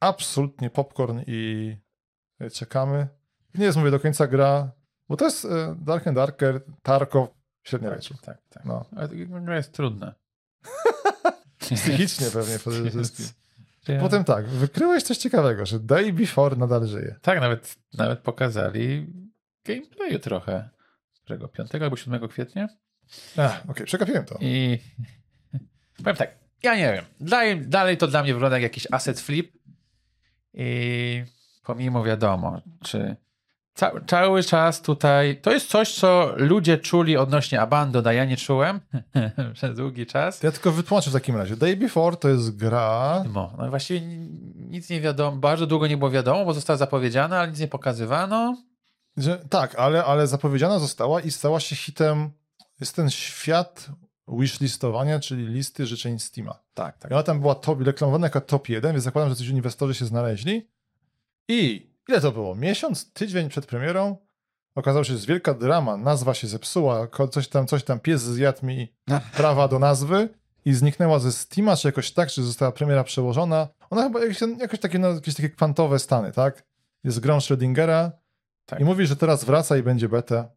Absolutnie 0.01 0.71
popcorn 0.71 1.21
i 1.27 1.77
e, 2.41 2.51
czekamy. 2.51 3.09
Nie 3.55 3.65
jest, 3.65 3.79
mówię, 3.79 3.91
do 3.91 4.01
końca 4.01 4.27
gra, 4.27 4.71
bo 5.09 5.17
to 5.17 5.25
jest 5.25 5.45
e, 5.45 5.77
Dark 5.81 6.07
and 6.07 6.17
Darker, 6.17 6.61
Tarkov, 6.83 7.29
średniowieczu. 7.63 8.15
Tak, 8.23 8.39
tak. 8.49 8.65
No. 8.65 8.85
Ale 8.97 9.09
to 9.09 9.15
gra 9.41 9.57
jest 9.57 9.73
trudne. 9.73 10.15
Psychicznie 11.59 12.27
pewnie 12.31 12.59
przede 12.59 12.91
wszystkim. 12.91 13.27
Potem 14.01 14.25
tak, 14.25 14.47
wykryłeś 14.49 15.03
coś 15.03 15.19
ciekawego, 15.19 15.67
że 15.67 15.81
Day 15.81 16.13
Before 16.13 16.57
nadal 16.57 16.87
żyje. 16.87 17.17
Tak, 17.23 17.41
nawet, 17.41 17.77
nawet 17.95 18.19
pokazali 18.19 19.13
gameplayu 19.65 20.19
trochę. 20.19 20.69
Którego? 21.25 21.49
5 21.49 21.75
albo 21.75 21.97
7 21.97 22.29
kwietnia? 22.29 22.69
Ach, 23.37 23.63
okej, 23.71 23.87
przegapiłem 23.87 24.25
to. 24.25 24.39
I 24.41 24.79
powiem 25.97 26.17
tak, 26.17 26.38
ja 26.63 26.77
nie 26.77 26.93
wiem. 26.93 27.05
Dalej, 27.21 27.61
dalej 27.67 27.97
to 27.97 28.07
dla 28.07 28.23
mnie 28.23 28.33
wygląda 28.35 28.57
jak 28.57 28.63
jakiś 28.63 28.87
asset 28.91 29.21
flip. 29.21 29.53
I 30.55 31.25
pomimo 31.65 32.05
wiadomo, 32.05 32.61
czy 32.85 33.17
ca 33.75 33.93
cały 34.07 34.45
czas 34.45 34.83
tutaj. 34.83 35.41
To 35.41 35.53
jest 35.53 35.69
coś, 35.69 35.95
co 35.95 36.33
ludzie 36.37 36.79
czuli 36.79 37.17
odnośnie 37.17 37.61
Abandon, 37.61 38.07
a 38.07 38.13
ja 38.13 38.25
nie 38.25 38.37
czułem 38.37 38.81
przez 39.55 39.77
długi 39.77 40.07
czas. 40.07 40.43
Ja 40.43 40.53
tylko 40.53 40.73
wytłumaczę 40.73 41.11
w 41.11 41.13
takim 41.13 41.37
razie. 41.37 41.57
Day 41.57 41.77
Before 41.77 42.17
to 42.17 42.29
jest 42.29 42.57
gra... 42.57 43.25
No, 43.35 43.53
no 43.59 43.71
właściwie 43.71 44.01
ni- 44.01 44.29
nic 44.57 44.91
nie 44.91 45.01
wiadomo, 45.01 45.37
bardzo 45.37 45.67
długo 45.67 45.87
nie 45.87 45.97
było 45.97 46.11
wiadomo, 46.11 46.45
bo 46.45 46.55
została 46.55 46.77
zapowiedziana, 46.77 47.39
ale 47.39 47.49
nic 47.51 47.61
nie 47.61 47.69
pokazywano. 47.69 48.57
Że, 49.17 49.39
tak, 49.39 49.75
ale, 49.75 50.05
ale 50.05 50.27
zapowiedziana 50.27 50.79
została 50.79 51.21
i 51.21 51.31
stała 51.31 51.61
się 51.61 51.77
hitem. 51.77 52.31
Jest 52.81 52.97
ten 52.97 53.11
świat 53.11 53.89
wishlistowania, 54.29 55.21
czyli 55.21 55.47
listy 55.47 55.87
życzeń 55.87 56.19
Steama. 56.19 56.59
Tak, 56.75 56.99
tak. 56.99 57.11
I 57.11 57.15
ona 57.15 57.23
tam 57.23 57.41
była 57.41 57.55
top, 57.55 57.81
reklamowana 57.81 58.27
jako 58.27 58.41
top 58.41 58.69
1, 58.69 58.93
więc 58.93 59.05
zakładam, 59.05 59.31
że 59.31 59.37
coś 59.37 59.49
inwestorzy 59.49 59.95
się 59.95 60.05
znaleźli. 60.05 60.69
I 61.49 61.91
ile 62.09 62.21
to 62.21 62.33
było? 62.33 62.55
Miesiąc, 62.55 63.13
tydzień 63.13 63.49
przed 63.49 63.67
premierą 63.67 64.17
okazało 64.75 65.05
się, 65.05 65.09
że 65.09 65.15
jest 65.15 65.27
wielka 65.27 65.55
drama, 65.55 65.97
nazwa 65.97 66.35
się 66.35 66.49
zepsuła, 66.49 67.09
coś 67.31 67.49
tam, 67.49 67.67
coś 67.67 67.85
tam, 67.85 68.01
pies 68.01 68.23
zjadł 68.23 68.67
mi 68.67 68.95
prawa 69.37 69.69
do 69.69 69.79
nazwy 69.79 70.29
i 70.65 70.73
zniknęła 70.75 71.19
ze 71.19 71.33
Steama, 71.33 71.77
czy 71.77 71.89
jakoś 71.89 72.13
tak, 72.13 72.31
czy 72.31 72.43
została 72.43 72.73
premiera 72.73 73.05
przełożona. 73.05 73.69
Ona 73.91 74.03
chyba 74.03 74.21
jakoś, 74.21 74.41
jakoś 74.59 74.81
takie, 74.81 74.99
no, 74.99 75.09
jakieś 75.09 75.35
takie 75.35 75.51
kwantowe 75.51 75.99
stany, 75.99 76.33
tak? 76.33 76.65
Jest 77.05 77.21
grą 77.21 77.39
Schrödingera 77.39 78.11
Tak. 78.67 78.81
i 78.81 78.85
mówi, 78.85 79.07
że 79.07 79.17
teraz 79.17 79.45
wraca 79.45 79.77
i 79.77 79.83
będzie 79.83 80.09
beta. 80.09 80.49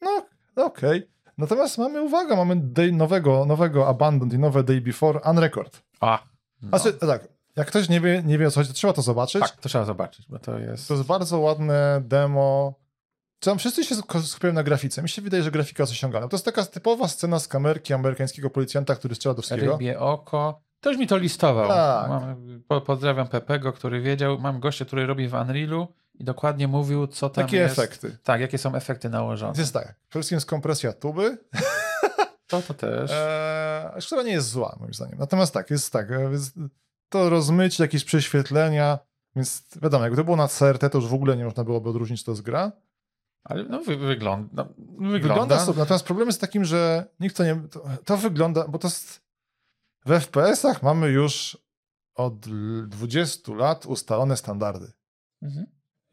No, 0.00 0.26
no 0.56 0.64
okej. 0.64 1.08
Natomiast 1.38 1.78
mamy, 1.78 2.02
uwaga, 2.02 2.36
mamy 2.36 2.56
day 2.56 2.92
nowego, 2.92 3.44
nowego 3.46 3.88
Abandoned 3.88 4.34
i 4.34 4.38
nowe 4.38 4.62
Day 4.64 4.80
Before 4.80 5.20
Unrecord. 5.30 5.82
A, 6.00 6.22
no. 6.62 6.78
Znaczy, 6.78 6.92
tak, 6.98 7.28
jak 7.56 7.66
ktoś 7.68 7.88
nie 7.88 8.00
wie, 8.00 8.22
nie 8.26 8.38
wie 8.38 8.46
o 8.46 8.50
co 8.50 8.60
chodzi, 8.60 8.68
to 8.68 8.74
trzeba 8.74 8.92
to 8.92 9.02
zobaczyć. 9.02 9.42
tak, 9.42 9.56
to 9.56 9.68
trzeba 9.68 9.84
zobaczyć, 9.84 10.26
bo 10.28 10.38
to 10.38 10.58
jest. 10.58 10.88
To 10.88 10.94
jest 10.94 11.06
bardzo 11.06 11.38
ładne 11.38 12.00
demo. 12.04 12.74
Tam 13.40 13.58
wszyscy 13.58 13.84
się 13.84 13.94
sk- 13.94 14.22
skupiają 14.22 14.54
na 14.54 14.62
grafice. 14.62 15.02
Mi 15.02 15.08
się 15.08 15.22
wydaje, 15.22 15.42
że 15.42 15.50
grafika 15.50 15.82
jest 15.82 15.92
osiągana. 15.92 16.28
To 16.28 16.36
jest 16.36 16.44
taka 16.44 16.64
typowa 16.64 17.08
scena 17.08 17.38
z 17.38 17.48
kamerki 17.48 17.94
amerykańskiego 17.94 18.50
policjanta, 18.50 18.94
który 18.94 19.14
strzela 19.14 19.34
do 19.34 19.42
wszystkiego. 19.42 19.72
Rybie 19.72 20.00
oko. 20.00 20.60
Ktoś 20.80 20.96
mi 20.96 21.06
to 21.06 21.16
listował. 21.16 21.68
Tak. 21.68 22.08
Mam, 22.08 22.36
po, 22.68 22.80
pozdrawiam 22.80 23.28
Pepego, 23.28 23.72
który 23.72 24.00
wiedział. 24.00 24.38
Mam 24.38 24.60
gościa, 24.60 24.84
który 24.84 25.06
robi 25.06 25.28
w 25.28 25.34
Unrealu 25.34 25.88
i 26.18 26.24
dokładnie 26.24 26.68
mówił, 26.68 27.06
co 27.06 27.30
tam 27.30 27.44
Takie 27.44 27.56
jest. 27.56 27.78
efekty. 27.78 28.18
Tak, 28.22 28.40
jakie 28.40 28.58
są 28.58 28.74
efekty 28.74 29.08
nałożone. 29.10 29.48
Więc 29.52 29.58
jest 29.58 29.74
tak, 29.74 29.84
przede 30.08 30.20
wszystkim 30.22 30.36
jest 30.36 30.46
kompresja 30.48 30.92
tuby, 30.92 31.38
To, 32.46 32.62
to 32.62 32.74
też. 32.74 33.10
eee, 33.14 34.02
która 34.06 34.22
nie 34.22 34.32
jest 34.32 34.48
zła, 34.50 34.76
moim 34.80 34.94
zdaniem. 34.94 35.18
Natomiast 35.18 35.54
tak, 35.54 35.70
jest 35.70 35.92
tak, 35.92 36.10
e, 36.10 36.30
to 37.08 37.30
rozmycie, 37.30 37.84
jakieś 37.84 38.04
prześwietlenia, 38.04 38.98
więc 39.36 39.62
wiadomo, 39.82 40.04
jakby 40.04 40.16
to 40.16 40.24
było 40.24 40.36
na 40.36 40.48
CRT, 40.48 40.90
to 40.90 40.98
już 40.98 41.06
w 41.06 41.14
ogóle 41.14 41.36
nie 41.36 41.44
można 41.44 41.64
byłoby 41.64 41.88
odróżnić, 41.88 42.24
to 42.24 42.32
jest 42.32 42.42
gra. 42.42 42.72
Ale 43.44 43.64
no, 43.64 43.80
wy, 43.82 43.96
wygląda, 43.96 44.48
no, 44.52 44.64
wygląda. 44.88 45.18
Wygląda 45.18 45.64
sobie. 45.64 45.78
Natomiast 45.78 46.04
problem 46.04 46.28
jest 46.28 46.40
takim, 46.40 46.64
że 46.64 47.06
nikt 47.20 47.36
to 47.36 47.44
nie. 47.44 47.62
To, 47.70 47.84
to 48.04 48.16
wygląda, 48.16 48.68
bo 48.68 48.78
to 48.78 48.88
jest. 48.88 49.20
W 50.06 50.10
FPS-ach 50.10 50.82
mamy 50.82 51.08
już 51.08 51.58
od 52.14 52.46
l- 52.46 52.88
20 52.88 53.52
lat 53.54 53.86
ustalone 53.86 54.36
standardy. 54.36 54.92
Mhm. 55.42 55.66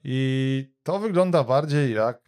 I 0.04 0.74
to 0.84 1.00
wygląda 1.00 1.44
bardziej 1.44 1.94
jak. 1.94 2.22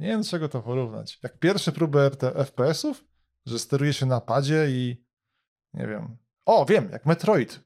Nie 0.00 0.06
wiem, 0.08 0.22
do 0.22 0.28
czego 0.28 0.48
to 0.48 0.62
porównać. 0.62 1.18
Jak 1.22 1.38
pierwsze 1.38 1.72
próby 1.72 2.10
FPS-ów, 2.44 3.04
że 3.46 3.58
steruje 3.58 3.92
się 3.92 4.06
na 4.06 4.20
padzie 4.20 4.66
i. 4.70 5.04
Nie 5.74 5.86
wiem. 5.86 6.16
O, 6.46 6.66
wiem, 6.66 6.88
jak 6.92 7.06
Metroid. 7.06 7.60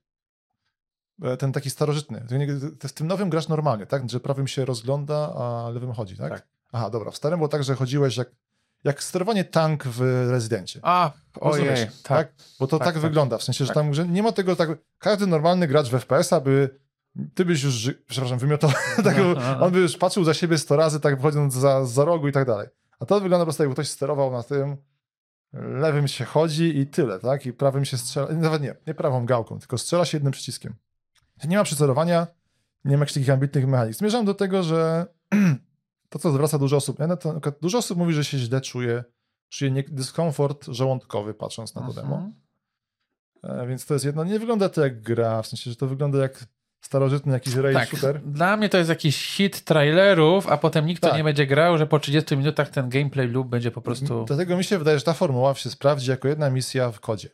E, 1.23 1.37
Ten 1.37 1.53
taki 1.53 1.71
starożytny. 1.71 2.27
Z 2.87 2.93
tym 2.93 3.07
nowym 3.07 3.31
grasz 3.31 3.49
normalnie, 3.49 3.87
tak? 3.87 4.11
Że 4.11 4.21
prawym 4.21 4.49
się 4.49 4.65
rozgląda, 4.65 5.35
a 5.35 5.69
lewym 5.71 5.93
chodzi, 5.93 6.17
tak? 6.17 6.31
Tak. 6.33 6.47
Aha, 6.73 6.91
dobra. 6.91 7.11
W 7.11 7.17
starym 7.17 7.39
było 7.39 7.49
tak, 7.49 7.65
że 7.65 7.75
chodziłeś 7.75 8.17
jak, 8.17 8.31
jak 8.85 9.03
sterowanie 9.03 9.45
tank 9.45 9.85
w 9.87 10.01
rezydencie. 10.31 10.81
A, 10.83 11.13
ojej, 11.41 11.69
Rozumiesz, 11.69 12.03
tak. 12.03 12.33
Bo 12.61 12.67
to 12.67 12.79
Tak, 12.79 12.87
tak, 12.87 12.95
tak. 12.95 13.03
wygląda. 13.03 13.39
W 13.39 13.43
sensie, 13.43 13.65
że 13.65 13.69
Tak. 13.69 13.75
tam 13.75 13.95
że 13.95 14.09
nie 14.09 14.23
ma 14.23 14.33
tego 14.33 14.57
tak. 14.57 14.69
Każdy 14.99 15.27
normalny 15.27 15.67
gracz 15.67 15.89
w 15.89 15.99
FPS-a 15.99 16.41
by. 16.41 16.83
Ty 17.35 17.45
byś 17.45 17.63
już, 17.63 17.91
przepraszam, 18.09 18.39
wymiotował. 18.39 18.77
tak, 19.05 19.17
on 19.61 19.73
by 19.73 19.79
już 19.81 19.97
patrzył 19.97 20.25
za 20.25 20.35
siebie 20.35 20.59
100 20.59 20.77
razy, 20.77 21.01
tak 21.01 21.17
wychodząc 21.17 21.55
za, 21.55 21.85
za 21.85 22.05
rogu 22.05 22.29
i 22.29 22.33
tak 22.33 22.47
dalej. 22.47 22.69
A 23.01 23.07
to 23.07 23.21
wygląda 23.21 23.43
po 23.43 23.47
prostu, 23.47 23.63
jakby 23.63 23.75
ktoś 23.75 23.89
sterował 23.89 24.33
na 24.33 24.43
tym, 24.43 24.77
lewym 25.53 26.09
się 26.09 26.25
chodzi 26.25 26.79
i 26.79 26.87
tyle, 26.87 27.19
tak? 27.19 27.47
I 27.47 27.53
prawym 27.53 27.85
się 27.85 27.99
strzela. 27.99 28.29
Nawet 28.33 28.63
nie, 28.63 28.75
nie 28.87 28.95
prawą 28.95 29.27
gałką, 29.27 29.59
tylko 29.59 29.79
strzela 29.79 30.05
się 30.05 30.17
jednym 30.17 30.33
przyciskiem. 30.33 30.75
Nie 31.45 31.57
ma 31.57 31.65
przycelowania, 31.65 32.27
nie 32.85 32.97
ma 32.97 33.03
jakichś 33.03 33.15
takich 33.15 33.31
ambitnych 33.31 33.67
mechanizmów. 33.67 33.99
Zmierzam 33.99 34.25
do 34.25 34.35
tego, 34.35 34.63
że 34.63 35.07
to, 36.11 36.19
co 36.19 36.33
zwraca 36.33 36.59
dużo 36.59 36.77
osób. 36.77 36.99
Ja 36.99 37.17
to, 37.17 37.41
dużo 37.61 37.79
osób 37.79 37.99
mówi, 37.99 38.15
że 38.15 38.25
się 38.25 38.39
źle 38.39 38.61
czuje, 38.61 39.05
czuje 39.49 39.71
nie, 39.71 39.83
dyskomfort 39.83 40.67
żołądkowy, 40.69 41.35
patrząc 41.35 41.75
na 41.75 41.87
to 41.87 41.93
demo. 41.93 42.17
Mhm. 42.17 42.35
E, 43.43 43.67
Więc 43.67 43.87
to 43.87 43.95
jest 43.95 44.07
jedno. 44.07 44.25
Nie 44.25 44.39
wygląda 44.39 44.69
to 44.69 44.81
jak 44.81 45.03
gra, 45.03 45.43
w 45.43 45.47
sensie, 45.47 45.71
że 45.71 45.77
to 45.77 45.87
wygląda 45.87 46.19
jak 46.19 46.45
starożytny 46.83 47.33
jakiś 47.33 47.55
rail 47.55 47.75
Tak, 47.75 47.89
shooter. 47.89 48.21
dla 48.21 48.57
mnie 48.57 48.69
to 48.69 48.79
jest 48.79 48.91
jakiś 48.91 49.27
hit 49.37 49.65
trailerów, 49.65 50.47
a 50.49 50.57
potem 50.57 50.87
nikt 50.87 51.03
to 51.03 51.09
Tak. 51.09 51.17
nie 51.17 51.25
będzie 51.25 51.47
grał, 51.47 51.79
że 51.79 51.87
po 51.87 51.99
30 51.99 52.37
minutach 52.37 52.69
ten 52.71 52.89
gameplay 52.89 53.29
loop 53.29 53.49
będzie 53.49 53.71
po 53.71 53.81
prostu... 53.81 54.25
Dlatego 54.25 54.57
mi 54.57 54.65
się 54.65 54.79
wydaje, 54.79 54.99
że 54.99 55.05
ta 55.05 55.13
formuła 55.13 55.55
się 55.55 55.71
sprawdzi 55.71 56.11
jako 56.11 56.29
jedna 56.29 56.51
misja 56.51 56.91
w 56.91 57.01
kodzie. 57.01 57.29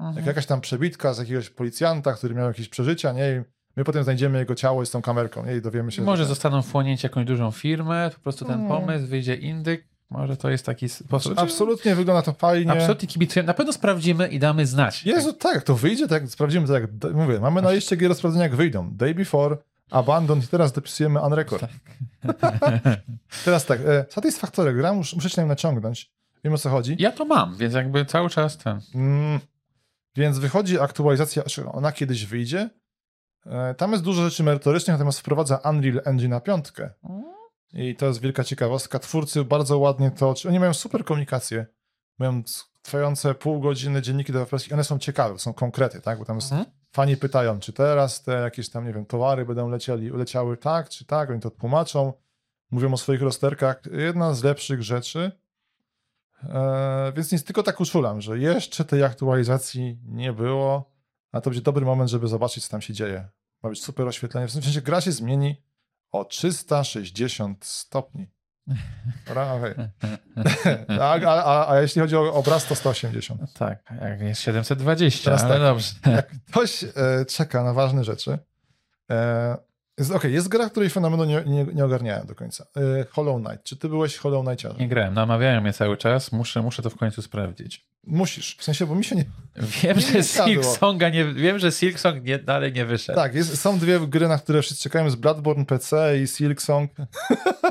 Mhm. 0.00 0.16
Jak 0.16 0.26
jakaś 0.26 0.46
tam 0.46 0.60
przebitka 0.60 1.14
z 1.14 1.18
jakiegoś 1.18 1.50
policjanta, 1.50 2.12
który 2.12 2.34
miał 2.34 2.48
jakieś 2.48 2.68
przeżycia, 2.68 3.12
nie? 3.12 3.30
I 3.30 3.42
my 3.76 3.84
potem 3.84 4.04
znajdziemy 4.04 4.38
jego 4.38 4.54
ciało 4.54 4.86
z 4.86 4.90
tą 4.90 5.02
kamerką, 5.02 5.46
nie? 5.46 5.56
I 5.56 5.60
dowiemy 5.62 5.92
się. 5.92 6.02
Może 6.02 6.22
że... 6.22 6.28
zostaną 6.28 6.62
wchłonięci 6.62 7.06
jakąś 7.06 7.24
dużą 7.24 7.50
firmę, 7.50 8.10
po 8.14 8.20
prostu 8.20 8.44
ten 8.44 8.54
Mm. 8.54 8.68
pomysł, 8.68 9.06
wyjdzie 9.06 9.34
indyk, 9.34 9.84
może 10.10 10.36
to 10.36 10.50
jest 10.50 10.66
taki 10.66 10.88
sposób. 10.88 11.32
Absolutnie 11.36 11.94
wygląda 11.94 12.22
to 12.22 12.32
fajnie. 12.32 12.72
Absolutnie 12.72 13.08
kibicujemy. 13.08 13.46
Na 13.46 13.54
pewno 13.54 13.72
sprawdzimy 13.72 14.28
i 14.28 14.38
damy 14.38 14.66
znać. 14.66 15.04
Jezu, 15.04 15.32
tak, 15.32 15.54
jak 15.54 15.64
to 15.64 15.74
wyjdzie, 15.74 16.08
tak 16.08 16.28
sprawdzimy, 16.28 16.66
tak 16.68 17.14
mówię, 17.14 17.40
mamy 17.40 17.62
na 17.62 17.72
liście 17.72 17.96
gier 17.96 18.08
do 18.08 18.14
sprawdzenia, 18.14 18.44
jak 18.44 18.56
wyjdą. 18.56 18.90
Day 18.92 19.14
Before, 19.14 19.56
Abandon 19.90 20.38
i 20.38 20.46
teraz 20.46 20.72
dopisujemy 20.72 21.20
Unrecord. 21.20 21.66
teraz 23.44 23.66
tak, 23.66 23.80
e, 23.80 24.04
Satisfactory 24.08 24.74
gra, 24.74 24.92
mus, 24.92 25.14
muszę 25.14 25.30
się 25.30 25.42
na 25.42 25.48
naciągnąć. 25.48 26.10
Wiem 26.44 26.54
o 26.54 26.58
co 26.58 26.70
chodzi. 26.70 26.96
Ja 26.98 27.12
to 27.12 27.24
mam, 27.24 27.56
więc 27.56 27.74
jakby 27.74 28.04
cały 28.04 28.30
czas 28.30 28.58
ten. 28.58 28.80
Mm, 28.94 29.40
więc 30.16 30.38
wychodzi 30.38 30.80
aktualizacja, 30.80 31.42
znaczy 31.42 31.68
ona 31.68 31.92
kiedyś 31.92 32.26
wyjdzie. 32.26 32.70
E, 33.46 33.74
tam 33.74 33.92
jest 33.92 34.04
dużo 34.04 34.22
rzeczy 34.22 34.42
merytorycznych, 34.42 34.94
natomiast 34.94 35.20
wprowadza 35.20 35.56
Unreal 35.56 36.02
Engine 36.04 36.30
na 36.30 36.40
piątkę. 36.40 36.90
I 37.72 37.96
to 37.96 38.06
jest 38.06 38.20
wielka 38.20 38.44
ciekawostka. 38.44 38.98
Twórcy 38.98 39.44
bardzo 39.44 39.78
ładnie 39.78 40.10
to. 40.10 40.34
Oni 40.48 40.60
mają 40.60 40.74
super 40.74 41.04
komunikację 41.04 41.66
mają 42.20 42.42
trwające 42.82 43.34
pół 43.34 43.60
godziny 43.60 44.02
dzienniki 44.02 44.32
deweloperskie, 44.32 44.74
one 44.74 44.84
są 44.84 44.98
ciekawe, 44.98 45.38
są 45.38 45.52
konkrety, 45.52 46.00
tak? 46.00 46.18
Bo 46.18 46.24
tam 46.24 46.36
Mhm. 46.36 46.64
fani 46.92 47.16
pytają, 47.16 47.60
czy 47.60 47.72
teraz 47.72 48.22
te 48.22 48.32
jakieś 48.32 48.70
tam, 48.70 48.86
nie 48.86 48.92
wiem, 48.92 49.06
towary 49.06 49.44
będą 49.46 49.68
lecieli, 49.68 50.10
leciały 50.10 50.56
tak, 50.56 50.88
czy 50.88 51.04
tak, 51.04 51.30
oni 51.30 51.40
to 51.40 51.50
tłumaczą, 51.50 52.12
mówią 52.70 52.92
o 52.92 52.96
swoich 52.96 53.22
rozterkach. 53.22 53.82
Jedna 53.92 54.34
z 54.34 54.44
lepszych 54.44 54.82
rzeczy, 54.82 55.32
e, 56.42 57.12
więc 57.16 57.32
nic, 57.32 57.44
tylko 57.44 57.62
tak 57.62 57.80
uszulam, 57.80 58.20
że 58.20 58.38
jeszcze 58.38 58.84
tej 58.84 59.04
aktualizacji 59.04 59.98
nie 60.04 60.32
było, 60.32 60.90
a 61.32 61.40
to 61.40 61.50
będzie 61.50 61.62
dobry 61.62 61.84
moment, 61.84 62.10
żeby 62.10 62.28
zobaczyć, 62.28 62.64
co 62.64 62.70
tam 62.70 62.80
się 62.80 62.94
dzieje. 62.94 63.28
Ma 63.62 63.70
być 63.70 63.82
super 63.82 64.06
oświetlenie, 64.06 64.46
w 64.48 64.52
sensie 64.52 64.82
gra 64.82 65.00
się 65.00 65.12
zmieni 65.12 65.62
o 66.12 66.24
360 66.24 67.64
stopni. 67.64 68.26
Ra- 69.26 69.52
okej. 69.54 69.74
a, 71.00 71.14
a, 71.26 71.72
a, 71.72 71.80
jeśli 71.80 72.00
chodzi 72.00 72.16
o 72.16 72.34
obraz, 72.34 72.66
to 72.66 72.74
180. 72.74 73.52
Tak, 73.52 73.78
jak 74.00 74.20
jest 74.20 74.40
720, 74.40 75.24
Teraz 75.24 75.42
ale 75.44 75.54
tak. 75.54 75.62
dobrze. 75.62 75.92
Jak 76.06 76.28
ktoś 76.50 76.84
e, 76.84 76.88
czeka 77.28 77.64
na 77.64 77.72
ważne 77.72 78.04
rzeczy, 78.04 78.38
e, 79.10 79.56
jest, 79.98 80.10
okej, 80.10 80.32
jest 80.34 80.48
gra, 80.48 80.70
której 80.70 80.90
fenomenu 80.90 81.24
nie, 81.24 81.42
nie, 81.46 81.64
nie 81.64 81.84
ogarniałem 81.84 82.26
do 82.26 82.34
końca. 82.34 82.66
E, 82.76 83.04
Hollow 83.10 83.44
Knight. 83.44 83.64
Czy 83.64 83.76
ty 83.76 83.88
byłeś 83.88 84.16
Hollow 84.16 84.44
Knightiarzem? 84.46 84.78
Nie 84.80 84.88
grałem, 84.88 85.14
namawiają 85.14 85.60
mnie 85.60 85.72
cały 85.72 85.96
czas, 85.96 86.32
muszę, 86.32 86.62
muszę 86.62 86.82
to 86.82 86.90
w 86.90 86.96
końcu 86.96 87.22
sprawdzić. 87.22 87.89
Musisz, 88.06 88.56
w 88.56 88.64
sensie, 88.64 88.86
bo 88.86 88.94
mi 88.94 89.04
się 89.04 89.16
nie... 89.16 89.24
Wiem, 89.56 89.96
Nie 89.96 90.02
że. 90.02 90.22
Silksonga 90.22 91.08
nie, 91.08 91.24
wiem, 91.34 91.58
że 91.58 91.72
Silksong 91.72 92.24
nie, 92.24 92.38
dalej 92.38 92.72
nie 92.72 92.86
wyszedł. 92.86 93.16
Tak, 93.18 93.34
jest, 93.34 93.60
są 93.60 93.78
dwie 93.78 94.00
gry, 94.00 94.28
na 94.28 94.38
które 94.38 94.62
wszyscy 94.62 94.82
czekają, 94.82 95.04
jest 95.04 95.16
Bloodborne 95.16 95.64
PC 95.64 96.18
i 96.22 96.26
Silksong. 96.26 96.90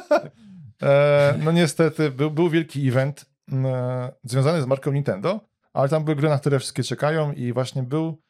e, 0.81 1.35
no 1.43 1.51
niestety, 1.51 2.11
był, 2.11 2.31
był 2.31 2.49
wielki 2.49 2.87
event 2.87 3.25
e, 3.51 4.11
związany 4.23 4.61
z 4.61 4.65
marką 4.65 4.91
Nintendo, 4.91 5.39
ale 5.73 5.89
tam 5.89 6.03
były 6.03 6.15
gry, 6.15 6.29
na 6.29 6.39
które 6.39 6.59
wszystkie 6.59 6.83
czekają 6.83 7.31
i 7.31 7.53
właśnie 7.53 7.83
był... 7.83 8.21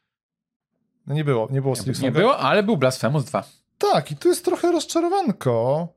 No 1.08 1.16
nie 1.16 1.24
było, 1.24 1.48
nie 1.52 1.62
było 1.62 1.76
Silksonga. 1.76 2.08
nie 2.08 2.12
było, 2.12 2.38
ale 2.38 2.64
był 2.64 2.78
Blasphemous 2.78 3.26
2. 3.26 3.44
Tak, 3.78 4.12
i 4.12 4.16
tu 4.16 4.30
jest 4.30 4.46
trochę 4.46 4.72
rozczarowanko. 4.72 5.88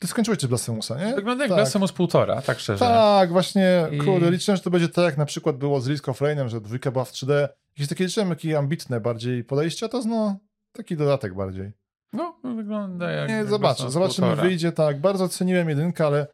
Ty 0.00 0.06
skończyłeś 0.06 0.38
też 0.40 0.48
Blastemusa, 0.48 0.98
nie? 1.04 1.14
Wygląda 1.14 1.44
jak 1.44 1.48
tak. 1.50 1.58
Blasphemous 1.58 1.92
1,5, 1.92 2.42
tak 2.42 2.60
szczerze. 2.60 2.78
Tak, 2.78 3.32
właśnie, 3.32 3.86
I- 3.92 3.98
kurde, 3.98 4.30
liczyłem, 4.30 4.56
że 4.56 4.62
to 4.62 4.70
będzie 4.70 4.88
tak, 4.88 5.04
jak 5.04 5.16
na 5.16 5.26
przykład 5.26 5.56
było 5.56 5.80
z 5.80 5.88
Risk 5.88 6.08
of 6.08 6.20
Rainem, 6.20 6.48
że 6.48 6.60
dwójka 6.60 6.90
była 6.90 7.04
w 7.04 7.12
3D. 7.12 7.48
Jakieś 7.76 7.88
takie 7.88 8.04
liczyłem, 8.04 8.28
jakie 8.30 8.58
ambitne 8.58 9.00
bardziej 9.00 9.44
podejście, 9.44 9.86
a 9.86 9.88
to 9.88 10.02
no, 10.06 10.36
taki 10.72 10.96
dodatek 10.96 11.34
bardziej. 11.34 11.72
No, 12.12 12.36
wygląda 12.56 13.10
jak 13.10 13.28
Nie, 13.28 13.44
zobaczę, 13.44 13.90
zobaczymy, 13.90 14.28
1,5. 14.28 14.40
wyjdzie 14.40 14.72
tak. 14.72 15.00
Bardzo 15.00 15.28
ceniłem 15.28 15.68
jedynkę, 15.68 16.06
ale 16.06 16.26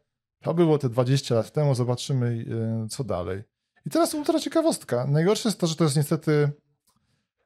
to 0.43 0.53
było 0.53 0.77
te 0.77 0.89
20 0.89 1.35
lat 1.35 1.51
temu, 1.51 1.75
zobaczymy 1.75 2.45
e, 2.85 2.87
co 2.87 3.03
dalej. 3.03 3.43
I 3.85 3.89
teraz 3.89 4.13
ultra 4.13 4.39
ciekawostka. 4.39 5.05
Najgorsze 5.07 5.49
jest 5.49 5.59
to, 5.59 5.67
że 5.67 5.75
to 5.75 5.83
jest 5.83 5.95
niestety 5.95 6.49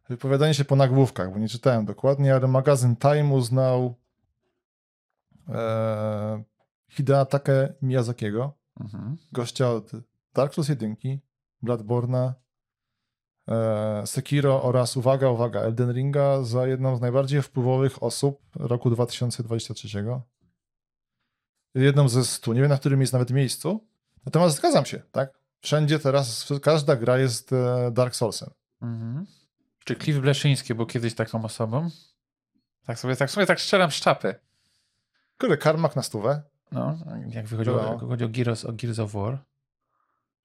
wypowiadanie 0.09 0.53
się 0.53 0.65
po 0.65 0.76
nagłówkach, 0.76 1.34
bo 1.34 1.39
nie 1.39 1.49
czytałem 1.49 1.86
dokładnie, 1.86 2.36
ale 2.36 2.47
magazyn 2.47 2.95
Time 2.95 3.34
uznał 3.34 3.95
e, 5.50 6.44
Hideatake 6.89 7.74
Miyazakiego, 7.82 8.54
Mhm. 8.80 9.18
gościa 9.32 9.70
od 9.70 9.92
Dark 10.34 10.54
Souls 10.54 10.70
1, 10.70 10.96
Bloodborne'a, 11.64 12.34
e, 13.48 14.08
Sekiro 14.08 14.64
oraz, 14.64 14.98
uwaga, 14.98 15.30
uwaga, 15.30 15.60
Elden 15.62 15.92
Ringa 15.94 16.44
za 16.44 16.68
jedną 16.68 16.96
z 16.96 17.02
najbardziej 17.02 17.42
wpływowych 17.42 18.04
osób 18.04 18.42
roku 18.56 18.89
2023. 18.89 20.22
Jedną 21.76 22.10
ze 22.10 22.26
stu, 22.26 22.54
nie 22.54 22.62
wiem 22.62 22.70
na 22.70 22.78
którym 22.78 23.02
jest 23.02 23.14
nawet 23.14 23.32
miejscu. 23.32 23.88
Natomiast 24.26 24.56
zgadzam 24.58 24.86
się, 24.86 25.02
tak? 25.12 25.39
Wszędzie 25.62 26.00
teraz, 26.00 26.50
każda 26.62 26.96
gra 26.96 27.18
jest 27.18 27.54
e, 27.54 27.92
Dark 27.92 28.16
Soulsem. 28.16 28.50
Mhm. 28.82 29.26
Czy 29.86 29.96
Cliff 29.96 30.20
Bleszyński 30.20 30.76
był 30.76 30.86
kiedyś 30.86 31.16
taką 31.16 31.46
osobą? 31.46 31.89
Tak 32.86 33.00
sobie, 33.00 33.16
tak 33.16 33.32
sobie 33.32 33.46
tak 33.46 33.62
strzelam 33.62 33.92
szczapy. 33.92 34.36
Kurde, 35.42 35.58
Karmak 35.58 35.96
na 35.96 36.02
stówę. 36.02 36.42
No, 36.72 36.98
jak 37.28 37.48
wychodziło, 37.48 37.78
No. 37.78 37.92
jak 37.92 38.00
chodzi 38.00 38.24
o 38.24 38.30
Gears, 38.30 38.66
o 38.66 38.74
Gears 38.74 39.00
of 39.00 39.12
War. 39.12 39.44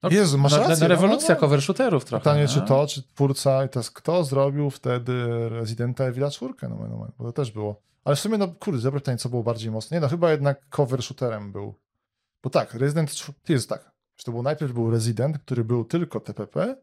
No, 0.03 0.09
Jezu, 0.09 0.37
masz 0.37 0.51
na, 0.51 0.57
rację. 0.57 0.75
na 0.75 0.87
rewolucja 0.87 1.29
no, 1.29 1.35
no. 1.35 1.39
cover 1.41 1.61
shooterów 1.61 2.05
trochę. 2.05 2.21
Pytanie, 2.23 2.41
no. 2.41 2.47
czy 2.47 2.61
to, 2.61 2.87
czy 2.87 3.03
twórca, 3.03 3.65
i 3.65 3.69
jest 3.75 3.91
kto 3.91 4.23
zrobił 4.23 4.69
wtedy 4.69 5.49
Residenta 5.49 6.03
Evil 6.03 6.29
4, 6.29 6.53
no, 6.61 6.69
no, 6.69 6.87
no, 6.87 7.07
bo 7.17 7.23
to 7.25 7.31
też 7.31 7.51
było. 7.51 7.81
Ale 8.03 8.15
w 8.15 8.19
sumie, 8.19 8.37
no 8.37 8.47
kurde, 8.47 8.81
dobre 8.81 8.99
pytanie, 8.99 9.17
co 9.17 9.29
było 9.29 9.43
bardziej 9.43 9.71
mocne. 9.71 9.97
Nie 9.97 10.01
no, 10.01 10.07
chyba 10.07 10.31
jednak 10.31 10.69
cover 10.69 11.01
shooterem 11.03 11.51
był. 11.51 11.75
Bo 12.43 12.49
tak, 12.49 12.73
Resident 12.73 13.15
jest 13.49 13.69
tak, 13.69 13.91
że 14.17 14.23
to 14.23 14.31
był 14.31 14.43
najpierw 14.43 14.73
był 14.73 14.91
Resident, 14.91 15.37
który 15.39 15.63
był 15.63 15.85
tylko 15.85 16.19
TPP, 16.19 16.75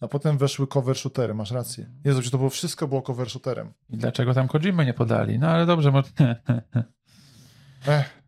a 0.00 0.08
potem 0.08 0.38
weszły 0.38 0.66
cover 0.66 0.96
shootery, 0.96 1.34
masz 1.34 1.50
rację. 1.50 1.90
Jezu, 2.04 2.22
że 2.22 2.30
to 2.30 2.38
było 2.38 2.50
wszystko 2.50 2.88
było 2.88 3.02
cover 3.02 3.30
shooterem. 3.30 3.72
I 3.90 3.96
dlaczego 3.96 4.34
tam 4.34 4.48
Kojimy 4.48 4.84
nie 4.84 4.94
podali? 4.94 5.38
No 5.38 5.48
ale 5.48 5.66
dobrze, 5.66 5.90
mo- 5.90 6.02
Ech. 7.86 8.24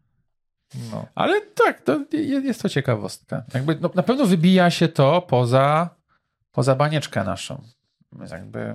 No. 0.92 1.06
ale 1.14 1.40
tak, 1.40 1.80
to 1.80 2.04
je- 2.12 2.40
jest 2.40 2.62
to 2.62 2.68
ciekawostka. 2.68 3.42
Jakby, 3.54 3.76
no, 3.80 3.90
na 3.94 4.02
pewno 4.02 4.26
wybija 4.26 4.70
się 4.70 4.88
to 4.88 5.22
poza, 5.22 5.90
poza 6.52 6.74
banieczkę 6.74 7.24
naszą. 7.24 7.62
Jakby 8.30 8.74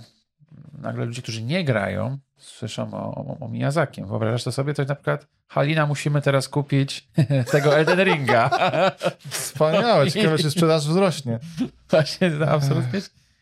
nagle 0.82 1.05
ludzie, 1.05 1.21
którzy 1.21 1.43
nie 1.43 1.63
grają, 1.63 2.17
słyszą 2.38 2.93
o, 2.93 3.15
o, 3.15 3.38
o 3.39 3.47
Miyazakiem. 3.47 4.07
Wyobrażasz 4.07 4.43
to 4.43 4.51
sobie? 4.51 4.73
To 4.73 4.84
na 4.84 4.95
przykład 4.95 5.27
Halina, 5.47 5.86
musimy 5.86 6.21
teraz 6.21 6.49
kupić 6.49 7.07
tego 7.51 7.77
Elden 7.77 8.03
Ringa. 8.03 8.49
Wspaniałe, 9.29 10.11
ciekawe, 10.11 10.38
czy 10.38 10.51
sprzedaż 10.51 10.88
wzrośnie. 10.88 11.39
Właśnie, 11.89 12.29
no, 12.29 12.45
absolutnie. 12.45 12.99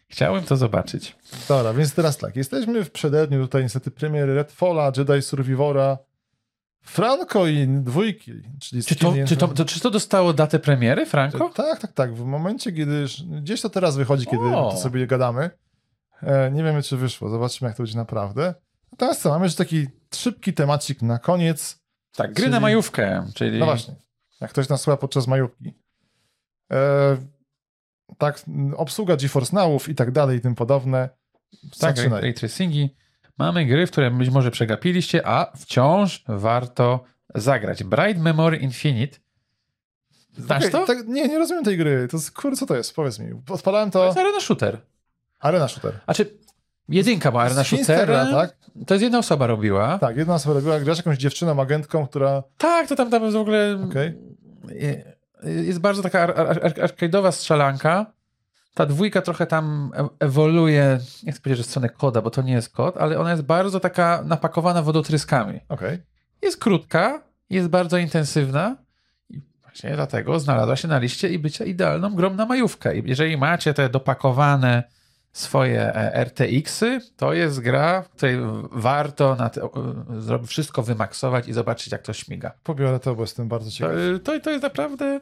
Chciałem 0.10 0.44
to 0.44 0.58
zobaczyć. 0.58 1.16
Dobra, 1.48 1.74
więc 1.74 1.94
teraz 1.94 2.18
tak, 2.18 2.36
jesteśmy 2.36 2.84
w 2.86 2.92
przededniu 2.92 3.42
tutaj 3.42 3.64
niestety 3.64 3.92
premiery 3.92 4.36
Redfalla, 4.36 4.92
Jedi 4.98 5.22
Survivora, 5.22 5.98
Franco 6.90 7.48
i 7.48 7.68
dwójki, 7.68 8.32
czyli 8.60 8.84
Czy 8.84 8.96
to, 8.96 9.14
czy 9.28 9.38
to, 9.38 9.48
to, 9.48 9.66
czy 9.66 9.80
to 9.80 9.92
dostało 9.92 10.34
datę 10.34 10.60
premiery, 10.60 11.06
Franco? 11.06 11.50
Tak, 11.50 11.80
tak, 11.80 11.94
tak. 11.94 12.16
W 12.16 12.26
momencie, 12.26 12.72
kiedy 12.72 12.94
już, 12.94 13.24
gdzieś 13.24 13.62
to 13.62 13.70
teraz 13.70 13.98
wychodzi, 13.98 14.26
kiedy 14.26 14.44
O. 14.44 14.72
to 14.72 14.78
sobie 14.78 15.08
gadamy. 15.08 15.50
E, 16.24 16.52
nie 16.52 16.64
wiemy, 16.64 16.84
czy 16.84 16.98
wyszło. 16.98 17.30
Zobaczymy, 17.30 17.70
jak 17.70 17.78
to 17.78 17.84
będzie 17.84 17.98
naprawdę. 17.98 18.54
Teraz 18.98 19.20
co, 19.20 19.30
mamy 19.30 19.46
już 19.46 19.56
taki 19.56 19.88
szybki 20.16 20.54
temacik 20.54 21.02
na 21.02 21.20
koniec. 21.20 21.80
Tak, 22.16 22.34
gry 22.34 22.44
czyli- 22.44 22.52
na 22.52 22.60
majówkę, 22.60 23.26
czyli... 23.36 23.60
No 23.60 23.66
właśnie, 23.66 23.96
jak 24.42 24.52
ktoś 24.52 24.70
nas 24.70 24.82
słucha 24.82 24.98
podczas 24.98 25.28
majówki. 25.28 25.74
E, 26.72 27.18
tak, 28.18 28.42
obsługa 28.78 29.18
GeForce 29.18 29.56
Nowów 29.56 29.90
i 29.90 29.96
tak 29.96 30.12
dalej 30.12 30.38
i 30.38 30.42
tym 30.42 30.56
podobne. 30.56 31.10
Tak, 31.80 31.98
ray 31.98 32.34
tracingi. 32.34 32.96
Mamy 33.40 33.66
gry, 33.66 33.88
w 33.88 33.92
które 33.92 34.12
być 34.12 34.30
może 34.30 34.52
przegapiliście, 34.52 35.28
a 35.28 35.52
wciąż 35.58 36.24
warto 36.28 37.04
zagrać. 37.36 37.84
Bright 37.84 38.22
Memory 38.22 38.58
Infinite. 38.58 39.18
Znasz 40.38 40.60
Okej, 40.66 40.72
to? 40.72 40.86
Tak, 40.86 41.08
nie, 41.08 41.28
nie 41.28 41.38
rozumiem 41.40 41.64
tej 41.64 41.78
gry. 41.78 42.08
To 42.12 42.18
jest, 42.18 42.32
kurde, 42.32 42.58
co 42.58 42.66
to 42.66 42.76
jest? 42.76 42.96
Powiedz 42.96 43.20
mi. 43.20 43.42
Odpalałem 43.50 43.92
To 43.92 44.00
to... 44.00 44.06
jest 44.06 44.18
arena 44.18 44.40
shooter. 44.40 44.78
Arena 45.40 45.68
Shooter. 45.68 46.00
Znaczy, 46.06 46.38
jedynka 46.90 47.32
była 47.32 47.44
arena 47.44 47.64
shooter. 47.64 48.08
tak? 48.08 48.58
To 48.88 48.94
jest 48.94 49.04
jedna 49.04 49.18
osoba 49.18 49.48
robiła. 49.48 50.00
Tak, 50.00 50.18
jedna 50.18 50.34
osoba 50.34 50.56
robiła, 50.56 50.80
grasz 50.80 50.98
jakąś 50.98 51.18
dziewczyną, 51.18 51.62
agentką, 51.62 52.08
która... 52.08 52.44
Tak, 52.58 52.88
to 52.88 52.96
tam, 52.96 53.10
tam 53.10 53.24
jest 53.24 53.36
w 53.38 53.40
ogóle... 53.40 53.80
Okej. 53.90 54.18
Jest 55.44 55.80
bardzo 55.80 56.02
taka 56.02 56.22
ar- 56.22 56.40
ar- 56.40 56.66
ar- 56.66 56.74
arcade'owa 56.74 57.32
strzelanka. 57.32 58.06
Ta 58.80 58.86
dwójka 58.86 59.22
trochę 59.22 59.48
tam 59.48 59.92
e- 59.98 60.10
ewoluuje, 60.20 61.00
nie 61.24 61.32
chcę 61.32 61.42
powiedzieć, 61.42 61.58
że 61.58 61.64
w 61.64 61.70
stronę 61.72 61.90
koda, 61.90 62.22
bo 62.22 62.30
to 62.30 62.42
nie 62.42 62.54
jest 62.54 62.70
kod, 62.74 62.98
ale 62.98 63.20
ona 63.20 63.32
jest 63.32 63.44
bardzo 63.44 63.80
taka 63.80 64.24
napakowana 64.26 64.82
wodotryskami. 64.82 65.60
Okej. 65.70 65.98
Jest 66.42 66.58
krótka, 66.58 67.24
jest 67.50 67.68
bardzo 67.68 67.98
intensywna 67.98 68.78
i 69.30 69.42
właśnie 69.62 69.92
dlatego 69.96 70.40
znalazła 70.40 70.76
się 70.76 70.88
na 70.88 71.00
liście 71.00 71.30
i 71.30 71.40
bycia 71.40 71.66
idealną 71.66 72.16
grą 72.16 72.34
na 72.34 72.46
majówkę. 72.46 72.98
I 72.98 73.04
jeżeli 73.10 73.38
macie 73.38 73.74
te 73.74 73.90
dopakowane 73.90 74.84
swoje 75.32 75.96
e, 75.96 76.26
RTX-y, 76.26 77.00
to 77.18 77.34
jest 77.34 77.60
gra, 77.60 78.02
w 78.02 78.10
której 78.10 78.38
warto 78.72 79.36
na 79.36 79.50
te, 79.50 79.70
wszystko 80.48 80.84
wymaksować 80.84 81.48
i 81.48 81.54
zobaczyć, 81.54 81.92
jak 81.92 82.02
to 82.02 82.14
śmiga. 82.14 82.52
Pobiorę 82.64 83.00
to, 83.00 83.16
bo 83.16 83.24
jestem 83.24 83.48
bardzo 83.48 83.70
To, 83.70 83.76
ciekaw. 83.76 83.92
e, 84.16 84.20
to, 84.20 84.40
to 84.40 84.50
jest 84.50 84.64
naprawdę 84.64 85.22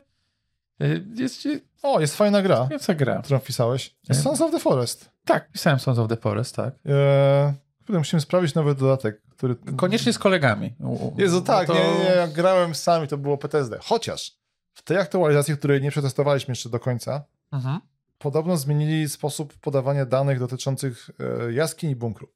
jest 0.79 1.45
jest 1.45 1.47
O, 1.83 1.99
jest 1.99 2.15
fajna 2.15 2.41
gra, 2.41 2.67
nieca 2.71 2.93
gra. 2.93 3.21
którą 3.23 3.39
wpisałeś. 3.39 3.95
Nie. 4.09 4.15
Sons 4.15 4.41
of 4.41 4.51
the 4.51 4.59
Forest. 4.59 5.09
Tak, 5.25 5.51
pisałem 5.51 5.79
Sons 5.79 5.99
of 5.99 6.07
the 6.09 6.17
Forest, 6.17 6.55
tak. 6.55 6.73
Eee, 6.85 7.97
musimy 7.97 8.21
sprawić 8.21 8.53
nowy 8.55 8.75
dodatek, 8.75 9.21
który... 9.31 9.55
Koniecznie 9.55 10.13
z 10.13 10.19
kolegami. 10.19 10.75
Jezu, 11.17 11.41
tak, 11.41 11.67
no 11.67 11.73
to- 11.73 11.79
nie, 11.83 11.99
nie, 11.99 12.15
jak 12.15 12.31
grałem 12.31 12.75
sami, 12.75 13.07
to 13.07 13.17
było 13.17 13.37
PTSD. 13.37 13.79
Chociaż 13.81 14.37
w 14.73 14.81
tej 14.81 14.97
aktualizacji, 14.97 15.57
której 15.57 15.81
nie 15.81 15.91
przetestowaliśmy 15.91 16.51
jeszcze 16.51 16.69
do 16.69 16.79
końca, 16.79 17.23
Mhm. 17.51 17.79
podobno 18.17 18.57
zmienili 18.57 19.09
sposób 19.09 19.53
podawania 19.53 20.05
danych 20.05 20.39
dotyczących 20.39 21.09
e, 21.47 21.53
jaskiń 21.53 21.89
i 21.89 21.95
bunkrów. 21.95 22.29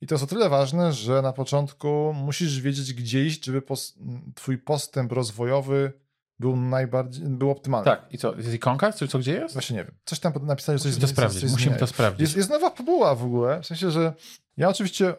I 0.00 0.06
to 0.06 0.14
jest 0.14 0.24
o 0.24 0.26
tyle 0.26 0.48
ważne, 0.48 0.92
że 0.92 1.22
na 1.22 1.32
początku 1.32 2.12
musisz 2.16 2.60
wiedzieć, 2.60 2.92
gdzie 2.94 3.24
iść, 3.26 3.44
żeby 3.44 3.60
pos- 3.62 3.94
twój 4.34 4.58
postęp 4.58 5.12
rozwojowy 5.12 5.92
był 6.38 6.56
najbardziej, 6.56 7.28
był 7.28 7.50
optymalny. 7.50 7.84
Tak, 7.84 8.06
i 8.10 8.18
co, 8.18 8.34
jest 8.34 8.54
ikonka, 8.54 8.92
czy 8.92 9.08
co 9.08 9.18
gdzie 9.18 9.32
jest? 9.32 9.54
Właśnie 9.54 9.76
nie 9.76 9.84
wiem. 9.84 9.94
Coś 10.04 10.20
tam 10.20 10.32
napisali, 10.42 10.78
że 10.78 10.82
coś 10.82 10.92
Musimy 10.92 11.00
to 11.00 11.06
coś- 11.06 11.14
sprawdzić, 11.16 11.40
coś 11.40 11.50
musimy 11.50 11.76
to 11.76 11.86
sprawdzić. 11.86 12.20
Jest, 12.20 12.36
jest 12.36 12.50
nowa 12.50 12.70
fabuła 12.70 13.14
w 13.14 13.24
ogóle, 13.24 13.62
w 13.62 13.66
sensie, 13.66 13.90
że 13.90 14.12
ja 14.56 14.68
oczywiście 14.68 15.14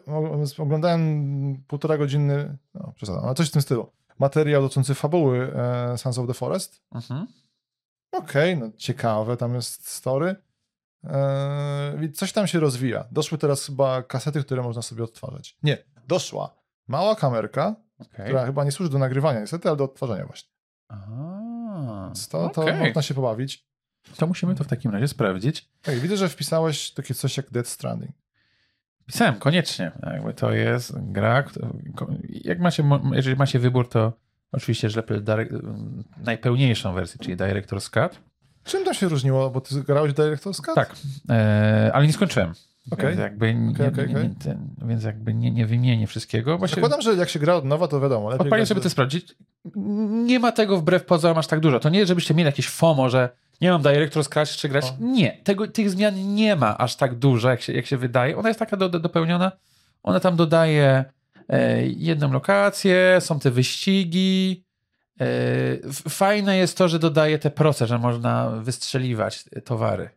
oglądałem 0.58 1.64
półtora 1.68 1.98
godziny, 1.98 2.58
no 2.74 2.92
przesadzam, 2.96 3.24
ale 3.24 3.34
coś 3.34 3.48
w 3.48 3.52
tym 3.52 3.62
stylu, 3.62 3.92
materiał 4.18 4.62
dotyczący 4.62 4.94
fabuły 4.94 5.52
e, 5.56 5.98
Sons 5.98 6.18
of 6.18 6.26
the 6.26 6.34
Forest. 6.34 6.82
Mhm. 6.94 7.26
Okej, 8.12 8.58
no 8.58 8.70
ciekawe, 8.76 9.36
tam 9.36 9.54
jest 9.54 9.88
story. 9.88 10.36
E, 11.04 12.08
coś 12.14 12.32
tam 12.32 12.46
się 12.46 12.60
rozwija. 12.60 13.04
Doszły 13.12 13.38
teraz 13.38 13.66
chyba 13.66 14.02
kasety, 14.02 14.42
które 14.42 14.62
można 14.62 14.82
sobie 14.82 15.04
odtwarzać. 15.04 15.56
Nie, 15.62 15.78
doszła 16.08 16.54
mała 16.88 17.14
kamerka, 17.14 17.76
Okej. 17.98 18.26
która 18.26 18.46
chyba 18.46 18.64
nie 18.64 18.72
służy 18.72 18.90
do 18.92 18.98
nagrywania 18.98 19.40
niestety, 19.40 19.68
ale 19.68 19.76
do 19.76 19.84
odtwarzania 19.84 20.26
właśnie. 20.26 20.50
A, 20.88 22.10
To, 22.30 22.48
to 22.48 22.62
okej. 22.62 22.80
można 22.80 23.02
się 23.02 23.14
pobawić. 23.14 23.66
To 24.16 24.26
musimy 24.26 24.54
to 24.54 24.64
w 24.64 24.66
takim 24.66 24.90
razie 24.90 25.08
sprawdzić. 25.08 25.68
Ej, 25.86 26.00
widzę, 26.00 26.16
że 26.16 26.28
wpisałeś 26.28 26.90
takie 26.90 27.14
coś 27.14 27.36
jak 27.36 27.50
Dead 27.50 27.68
Stranding. 27.68 28.12
Pisałem, 29.06 29.34
koniecznie. 29.38 29.92
Jakby 30.12 30.34
to 30.34 30.52
jest 30.52 30.92
gra, 30.96 31.44
jak 32.28 32.58
macie, 32.60 32.84
jeżeli 33.12 33.36
macie 33.36 33.58
wybór, 33.58 33.88
to 33.88 34.12
oczywiście, 34.52 34.90
że 34.90 35.00
lepiej 35.00 35.18
najpełniejszą 36.16 36.92
wersję, 36.92 37.18
czyli 37.22 37.36
Director's 37.36 37.90
Cut. 37.90 38.20
Czym 38.64 38.84
to 38.84 38.94
się 38.94 39.08
różniło? 39.08 39.50
Bo 39.50 39.60
ty 39.60 39.82
grałeś 39.82 40.12
Director's 40.12 40.60
Cut? 40.60 40.74
Tak, 40.74 40.96
e, 41.30 41.90
ale 41.94 42.06
nie 42.06 42.12
skończyłem. 42.12 42.52
Okej. 42.90 43.06
Więc 43.06 43.20
jakby, 43.20 43.54
nie, 43.54 43.70
Okej, 43.70 43.88
okej, 43.88 44.14
nie, 44.14 44.34
ten, 44.44 44.68
więc 44.82 45.04
jakby 45.04 45.34
nie, 45.34 45.50
nie 45.50 45.66
wymienię 45.66 46.06
wszystkiego. 46.06 46.58
Właśnie 46.58 46.74
Zakładam, 46.74 47.02
że 47.02 47.14
jak 47.14 47.28
się 47.28 47.38
gra 47.38 47.54
od 47.54 47.64
nowa, 47.64 47.88
to 47.88 48.00
wiadomo. 48.00 48.30
Lepiej 48.30 48.50
grać 48.50 48.68
sobie 48.68 48.80
to 48.80 48.90
sprawdzić. 48.90 49.34
Nie 50.08 50.38
ma 50.38 50.52
tego 50.52 50.76
wbrew 50.76 51.04
pozorom 51.04 51.38
aż 51.38 51.46
tak 51.46 51.60
dużo. 51.60 51.80
To 51.80 51.88
nie 51.88 51.98
jest, 51.98 52.08
żebyście 52.08 52.34
mieli 52.34 52.46
jakieś 52.46 52.68
FOMO, 52.68 53.08
że 53.08 53.28
nie 53.60 53.70
mam 53.70 53.82
Director's 53.82 54.28
Cut 54.28 54.48
czy 54.48 54.68
grać. 54.68 54.84
O. 54.84 54.94
Nie, 55.00 55.40
tego, 55.44 55.66
tych 55.68 55.90
zmian 55.90 56.34
nie 56.34 56.56
ma 56.56 56.78
aż 56.78 56.96
tak 56.96 57.14
dużo, 57.14 57.50
jak 57.50 57.60
się, 57.60 57.72
jak 57.72 57.86
się 57.86 57.96
wydaje. 57.96 58.36
Ona 58.36 58.48
jest 58.48 58.58
taka 58.58 58.76
do, 58.76 58.88
do, 58.88 59.00
dopełniona. 59.00 59.52
Ona 60.02 60.20
tam 60.20 60.36
dodaje 60.36 61.04
e, 61.48 61.86
jedną 61.86 62.32
lokację, 62.32 63.18
są 63.20 63.40
te 63.40 63.50
wyścigi. 63.50 64.64
E, 65.20 65.26
fajne 65.92 66.56
jest 66.56 66.78
to, 66.78 66.88
że 66.88 66.98
dodaje 66.98 67.38
te 67.38 67.50
proce, 67.50 67.86
że 67.86 67.98
można 67.98 68.50
wystrzeliwać 68.50 69.44
towary 69.64 70.15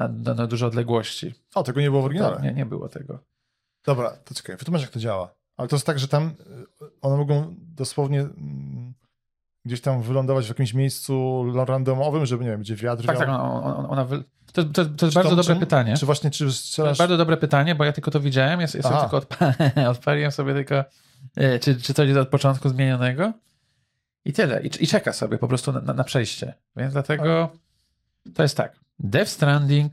na, 0.00 0.08
na, 0.08 0.34
na 0.34 0.46
duże 0.46 0.66
odległości. 0.66 1.34
O, 1.54 1.62
tego 1.62 1.80
nie 1.80 1.90
było 1.90 2.02
w 2.02 2.04
oryginale. 2.04 2.34
Tak, 2.36 2.44
nie, 2.44 2.52
nie 2.52 2.66
było 2.66 2.88
tego. 2.88 3.18
Dobra, 3.84 4.10
to 4.24 4.34
czekaj, 4.34 4.56
wytłumacz 4.56 4.82
jak 4.82 4.90
to 4.90 5.00
działa. 5.00 5.34
Ale 5.56 5.68
to 5.68 5.76
jest 5.76 5.86
tak, 5.86 5.98
że 5.98 6.08
tam 6.08 6.34
y, 6.82 6.86
one 7.02 7.16
mogą 7.16 7.54
dosłownie 7.58 8.20
mm, 8.20 8.94
gdzieś 9.64 9.80
tam 9.80 10.02
wylądować 10.02 10.46
w 10.46 10.48
jakimś 10.48 10.74
miejscu 10.74 11.44
randomowym, 11.66 12.26
żeby, 12.26 12.44
nie 12.44 12.50
wiem, 12.50 12.60
gdzie 12.60 12.76
wiatr 12.76 13.06
Tak, 13.06 13.18
tak, 13.18 13.28
ona, 13.28 13.42
ona, 13.42 13.88
ona 13.88 14.04
wy... 14.04 14.24
to, 14.52 14.60
jest- 14.60 14.74
to, 14.74 14.84
to 14.84 15.06
jest 15.06 15.14
bardzo 15.14 15.30
to- 15.30 15.36
dobre 15.36 15.54
czy- 15.54 15.60
pytanie. 15.60 15.96
Czy 15.96 16.06
właśnie, 16.06 16.30
czy 16.30 16.44
To 16.44 16.52
strzelasz... 16.52 16.98
bardzo 16.98 17.16
dobre 17.16 17.36
pytanie, 17.36 17.74
bo 17.74 17.84
ja 17.84 17.92
tylko 17.92 18.10
to 18.10 18.20
widziałem. 18.20 18.60
Ja, 18.60 18.66
ja 18.74 18.82
sobie 18.82 19.00
tylko 19.00 19.16
odpa 19.16 19.54
odpaliłem 19.90 20.32
sobie 20.32 20.54
tylko, 20.54 20.84
e, 21.36 21.58
czy, 21.58 21.80
czy 21.80 21.94
coś 21.94 22.08
jest 22.08 22.20
od 22.20 22.28
początku 22.28 22.68
zmienionego. 22.68 23.32
I 24.24 24.32
tyle. 24.32 24.62
I, 24.62 24.84
I 24.84 24.86
czeka 24.86 25.12
sobie 25.12 25.38
po 25.38 25.48
prostu 25.48 25.72
na, 25.72 25.80
na, 25.80 25.92
na 25.94 26.04
przejście. 26.04 26.54
Więc 26.76 26.92
dlatego 26.92 27.48
to 28.34 28.42
jest 28.42 28.56
tak. 28.56 28.76
Death 29.00 29.30
Stranding 29.30 29.92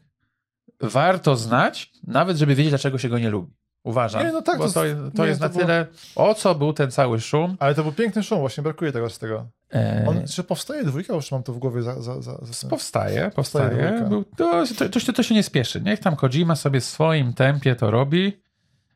warto 0.82 1.36
znać, 1.36 1.91
nawet 2.08 2.38
żeby 2.38 2.55
wiedzieć, 2.55 2.72
dlaczego 2.72 2.97
się 2.97 3.10
go 3.10 3.20
nie 3.20 3.30
lubi. 3.30 3.53
Uważam. 3.84 4.26
Nie, 4.26 4.32
no 4.32 4.41
tak, 4.41 4.58
bo 4.58 4.68
to 4.68 4.74
to, 4.74 4.86
jest- 4.86 4.99
to 5.16 5.24
nie, 5.24 5.30
jest 5.30 5.41
to 5.41 5.45
na 5.47 5.53
było- 5.53 5.62
tyle, 5.62 5.86
o 6.16 6.36
co 6.36 6.55
był 6.55 6.74
ten 6.74 6.91
cały 6.91 7.20
szum. 7.20 7.58
Ale 7.60 7.76
to 7.76 7.84
był 7.84 7.91
piękny 7.91 8.24
szum, 8.24 8.39
właśnie 8.39 8.64
brakuje 8.64 8.91
tego 8.91 9.10
z 9.10 9.20
tego. 9.20 9.47
E, 9.74 10.05
On, 10.08 10.28
czy 10.28 10.43
powstaje 10.43 10.84
dwójka? 10.84 11.14
Już 11.14 11.32
mam 11.32 11.43
to 11.43 11.53
w 11.53 11.58
głowie 11.60 11.82
za... 11.82 12.01
za, 12.01 12.22
za, 12.22 12.38
za... 12.41 12.68
Powstaje, 12.70 13.32
Powstaje 13.36 13.70
powstaje. 13.70 14.10
Był, 14.10 14.24
to, 14.24 14.66
to, 14.80 14.89
to, 14.89 14.99
się, 14.99 15.14
to 15.14 15.24
się 15.24 15.36
nie 15.36 15.43
spieszy. 15.43 15.82
Niech 15.82 15.99
tam 15.99 16.16
Kojima 16.16 16.55
sobie 16.55 16.80
w 16.80 16.86
swoim 16.86 17.34
tempie 17.34 17.76
to 17.76 17.91
robi. 17.91 18.41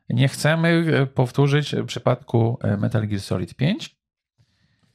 Nie 0.08 0.28
chcemy 0.28 0.84
e, 1.02 1.06
powtórzyć 1.06 1.74
w 1.76 1.86
przypadku 1.86 2.58
e, 2.62 2.76
Metal 2.76 3.08
Gear 3.08 3.20
Solid 3.20 3.54
5. 3.54 3.96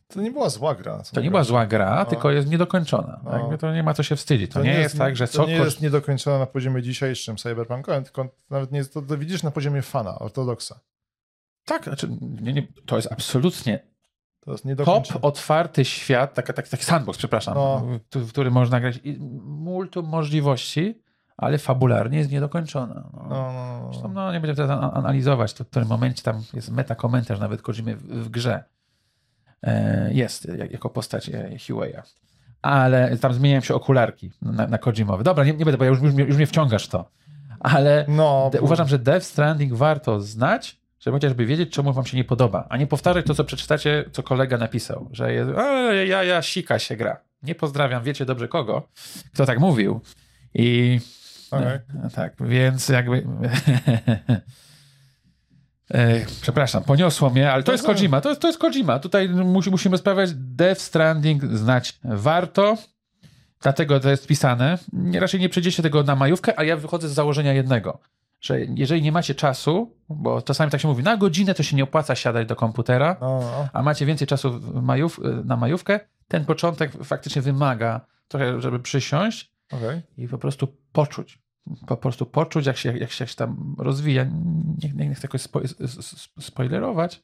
To 0.08 0.22
nie 0.22 0.32
była 0.32 0.50
zła 0.50 0.76
gra. 0.76 1.04
To 1.14 1.22
nie 1.22 1.30
była 1.30 1.44
zła 1.44 1.66
gra, 1.66 1.96
No. 1.96 2.06
tylko 2.06 2.32
jest 2.32 2.48
niedokończona. 2.50 3.20
No. 3.24 3.38
Jakby 3.38 3.58
to 3.58 3.74
nie 3.74 3.84
ma 3.84 3.94
co 3.94 4.04
się 4.04 4.16
wstydzić. 4.16 4.52
To, 4.52 4.62
nie, 4.64 4.74
jest, 4.74 4.98
tak, 4.98 5.16
że 5.16 5.28
co 5.28 5.44
To 5.44 5.50
nie 5.50 5.56
jest 5.56 5.82
niedokończone 5.82 6.40
na 6.40 6.46
poziomie 6.46 6.82
dzisiejszym 6.82 7.38
cyberpunkowym, 7.38 8.04
tylko 8.04 8.28
nawet 8.50 8.72
nie 8.72 8.78
jest, 8.78 8.94
to, 8.94 9.02
to 9.02 9.18
widzisz 9.18 9.44
na 9.44 9.52
poziomie 9.52 9.82
fana, 9.82 10.20
ortodoksa. 10.20 10.80
Tak, 11.66 11.84
znaczy, 11.84 12.10
nie, 12.42 12.54
nie, 12.54 12.68
to 12.86 12.96
jest 12.96 13.12
absolutnie 13.12 13.80
To 14.40 14.52
jest 14.52 14.64
top, 14.86 15.06
otwarty 15.22 15.86
świat, 15.86 16.34
taki, 16.34 16.54
taki, 16.54 16.70
taki 16.70 16.86
sandbox, 16.86 17.18
przepraszam, 17.18 17.54
No. 17.56 17.86
w, 18.16 18.30
który 18.32 18.52
można 18.52 18.80
grać 18.80 19.00
i 19.04 19.18
multum 19.44 20.06
możliwości, 20.06 21.02
ale 21.38 21.58
fabularnie 21.58 22.18
jest 22.18 22.32
niedokończona. 22.32 23.10
No. 23.14 23.26
No, 23.30 23.54
no, 23.54 23.80
no. 23.84 23.90
Zresztą 23.92 24.14
no, 24.14 24.34
nie 24.34 24.40
będziemy 24.40 24.56
teraz 24.68 24.84
an- 24.84 24.92
analizować, 24.94 25.54
to 25.54 25.64
w 25.64 25.68
którym 25.68 25.88
momencie 25.88 26.24
tam 26.24 26.44
jest 26.54 26.72
meta-komentarz 26.72 27.40
nawet 27.40 27.62
Kojimy 27.62 27.96
w, 27.96 28.04
w 28.04 28.30
grze. 28.30 28.64
E, 29.64 30.14
jest, 30.14 30.48
jak, 30.58 30.72
jako 30.72 30.90
postać 30.90 31.30
e, 31.30 31.50
Huey'a. 31.50 32.02
Ale 32.62 33.18
tam 33.18 33.34
zmieniają 33.34 33.62
się 33.62 33.76
okularki 33.76 34.32
na, 34.42 34.68
na. 34.68 34.78
Dobra, 35.24 35.44
nie, 35.44 35.54
nie 35.54 35.66
będę, 35.66 35.78
bo 35.78 35.84
ja 35.84 35.90
już, 35.90 36.02
już, 36.02 36.14
mnie- 36.14 36.24
już 36.24 36.36
mnie 36.36 36.48
wciągasz 36.48 36.86
w 36.86 36.90
to. 36.90 37.10
Ale 37.60 38.06
No, 38.08 38.50
de, 38.54 38.62
uważam, 38.62 38.88
że 38.88 39.00
Death 39.00 39.26
Stranding 39.26 39.74
warto 39.74 40.22
znać, 40.22 40.78
żeby 41.00 41.16
chociażby 41.16 41.46
wiedzieć, 41.46 41.72
czemu 41.74 41.94
wam 41.94 42.06
się 42.06 42.18
nie 42.18 42.24
podoba, 42.24 42.66
a 42.70 42.78
nie 42.78 42.88
powtarzać 42.88 43.26
to, 43.26 43.36
co 43.36 43.44
przeczytacie, 43.44 44.06
co 44.12 44.24
kolega 44.24 44.58
napisał, 44.58 45.10
że 45.12 45.34
jest, 45.34 45.50
a, 45.58 45.94
ja, 45.94 46.24
ja, 46.24 46.42
sika 46.42 46.80
się 46.80 46.96
gra. 46.96 47.18
Nie 47.44 47.56
pozdrawiam, 47.56 48.04
wiecie 48.04 48.26
dobrze 48.26 48.48
kogo, 48.48 48.88
kto 49.34 49.46
tak 49.46 49.60
mówił. 49.60 50.02
I 50.54 51.00
no, 51.52 52.10
tak, 52.16 52.34
więc 52.40 52.90
jakby. 52.90 53.26
E, 55.94 56.26
Przepraszam, 56.42 56.84
poniosło 56.84 57.30
mnie, 57.30 57.52
ale 57.52 57.64
to 57.64 57.72
jest 57.72 57.86
Kojima. 57.86 58.22
To 58.22 58.30
jest, 58.30 58.42
to 58.42 58.48
jest 58.48 58.60
Kojima. 58.60 59.00
Tutaj 59.00 59.30
musi, 59.30 59.72
musimy 59.72 59.98
sprawiać 59.98 60.34
Death 60.34 60.82
Stranding 60.82 61.44
znać 61.46 62.00
warto. 62.04 62.78
Dlatego 63.62 64.00
to 64.00 64.10
jest 64.10 64.28
pisane. 64.28 64.78
Raczej 65.20 65.40
nie 65.40 65.50
przejdziecie 65.50 65.84
tego 65.84 66.04
na 66.04 66.16
majówkę, 66.16 66.60
a 66.60 66.64
ja 66.64 66.78
wychodzę 66.78 67.10
z 67.10 67.14
założenia 67.14 67.54
jednego, 67.54 68.00
że 68.42 68.60
jeżeli 68.60 69.02
nie 69.02 69.12
macie 69.12 69.36
czasu, 69.36 69.96
bo 70.10 70.42
czasami 70.42 70.72
tak 70.72 70.82
się 70.82 70.88
mówi, 70.88 71.04
na 71.04 71.18
godzinę 71.18 71.54
to 71.54 71.64
się 71.64 71.76
nie 71.76 71.84
opłaca 71.84 72.16
siadać 72.16 72.48
do 72.48 72.56
komputera, 72.56 73.18
No, 73.22 73.40
no. 73.42 73.68
a 73.74 73.84
macie 73.84 74.06
więcej 74.06 74.28
czasu 74.28 74.60
majów, 74.82 75.20
na 75.46 75.58
majówkę, 75.58 76.00
ten 76.28 76.46
początek 76.46 76.92
faktycznie 77.04 77.42
wymaga 77.42 78.02
trochę, 78.28 78.62
żeby 78.62 78.80
przysiąść 78.80 79.52
Okej. 79.72 80.02
i 80.18 80.28
po 80.28 80.38
prostu 80.38 80.68
poczuć. 80.92 81.40
Po 81.88 81.98
prostu 81.98 82.26
poczuć, 82.26 82.66
jak 82.66 82.78
się, 82.78 82.98
jak 82.98 83.12
się, 83.12 83.24
jak 83.24 83.30
się 83.30 83.36
tam 83.36 83.76
rozwija. 83.78 84.24
Nie, 84.84 84.94
nie, 84.96 85.08
nie 85.10 85.16
chcę 85.16 85.28
jakoś 85.28 85.42
spo, 85.42 85.62
spoilerować, 86.40 87.24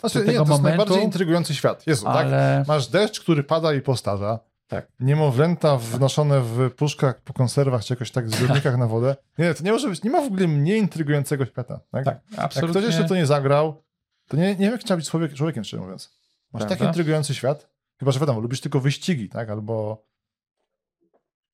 Znaczy, 0.00 0.18
nie, 0.18 0.24
to 0.24 0.30
jest 0.32 0.46
momentu- 0.50 0.62
najbardziej 0.62 1.02
intrygujący 1.04 1.54
świat. 1.54 1.86
Jezu, 1.86 2.04
tak? 2.04 2.16
ale 2.16 2.64
Masz 2.68 2.88
deszcz, 2.88 3.20
który 3.20 3.44
pada 3.44 3.74
i 3.74 3.80
postarza. 3.80 4.38
Tak. 4.68 4.88
Niemowlęta 5.00 5.76
wnoszone 5.76 6.40
w 6.40 6.70
puszkach 6.76 7.20
po 7.22 7.32
konserwach, 7.32 7.84
czy 7.84 7.92
jakoś 7.92 8.10
tak 8.10 8.26
w 8.26 8.34
zbiornikach 8.36 8.76
na 8.78 8.86
wodę. 8.86 9.16
Nie, 9.38 9.54
to 9.54 9.64
nie 9.64 9.72
może 9.72 9.88
być, 9.88 10.02
nie 10.02 10.10
ma 10.10 10.20
w 10.22 10.26
ogóle 10.26 10.48
mniej 10.48 10.80
intrygującego 10.80 11.46
świata. 11.46 11.80
Tak? 11.90 12.04
tak, 12.04 12.20
Jak 12.30 12.40
absolutnie. 12.40 12.70
ktoś 12.80 12.84
jeszcze 12.84 13.08
to 13.08 13.14
nie 13.16 13.26
zagrał, 13.26 13.82
to 14.28 14.36
nie, 14.36 14.42
nie 14.42 14.54
wiem, 14.56 14.72
jak 14.72 14.82
trzeba 14.82 14.96
być 14.96 15.10
człowiek, 15.10 15.34
człowiekiem, 15.34 15.64
szczerze 15.64 15.82
mówiąc. 15.82 16.16
Masz 16.52 16.60
Prawda? 16.60 16.76
taki 16.76 16.84
intrygujący 16.88 17.34
świat, 17.34 17.68
chyba, 17.98 18.12
że 18.12 18.20
wiadomo, 18.20 18.40
lubisz 18.40 18.60
tylko 18.60 18.80
wyścigi, 18.80 19.28
tak? 19.28 19.50
Albo 19.50 20.04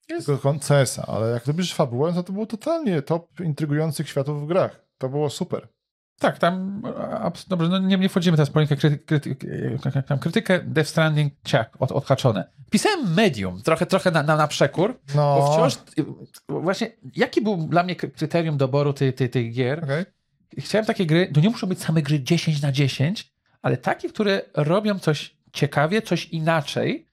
Jest- 0.08 0.26
tylko 0.26 0.54
CS-a, 0.68 1.06
ale 1.06 1.30
jak 1.30 1.46
lubisz 1.46 1.74
fabułę, 1.74 2.12
to 2.12 2.22
to 2.22 2.32
był 2.32 2.46
totalnie 2.46 3.02
top 3.02 3.40
intrygujących 3.40 4.08
światów 4.08 4.42
w 4.42 4.46
grach. 4.46 4.84
To 4.98 5.08
było 5.08 5.30
super. 5.30 5.68
Tak, 6.18 6.38
tam 6.38 6.82
dobrze, 7.48 7.68
no 7.68 7.78
nie, 7.78 7.96
nie 7.98 8.08
wchodzimy 8.08 8.36
teraz 8.36 8.48
w 8.48 8.52
politykę, 8.52 8.80
kryty, 8.80 8.98
kryty, 9.34 9.78
jak 9.94 10.06
tam 10.06 10.18
krytykę 10.18 10.60
Death 10.64 10.90
Stranding, 10.90 11.32
ciak, 11.44 11.70
od, 11.78 11.92
odhaczone. 11.92 12.50
Pisałem 12.70 13.14
Medium, 13.14 13.62
trochę, 13.62 13.86
trochę 13.86 14.10
na, 14.10 14.22
na, 14.22 14.36
na 14.36 14.48
przekór, 14.48 15.00
No, 15.14 15.36
bo 15.38 15.52
wciąż, 15.52 15.78
właśnie, 16.48 16.90
jaki 17.16 17.40
był 17.40 17.56
dla 17.56 17.82
mnie 17.82 17.96
kry- 17.96 18.10
kryterium 18.10 18.56
doboru 18.56 18.92
tej, 18.92 19.12
tej, 19.12 19.30
tej 19.30 19.52
gier? 19.52 19.84
okej. 19.84 20.04
Chciałem 20.58 20.86
takie 20.86 21.06
gry, 21.06 21.30
to 21.34 21.40
nie 21.40 21.50
muszą 21.50 21.66
być 21.66 21.80
same 21.82 22.02
gry 22.02 22.22
10 22.22 22.62
na 22.62 22.72
10, 22.72 23.32
ale 23.62 23.76
takie, 23.76 24.08
które 24.08 24.40
robią 24.54 24.98
coś 24.98 25.36
ciekawie, 25.52 26.02
coś 26.02 26.24
inaczej. 26.28 27.08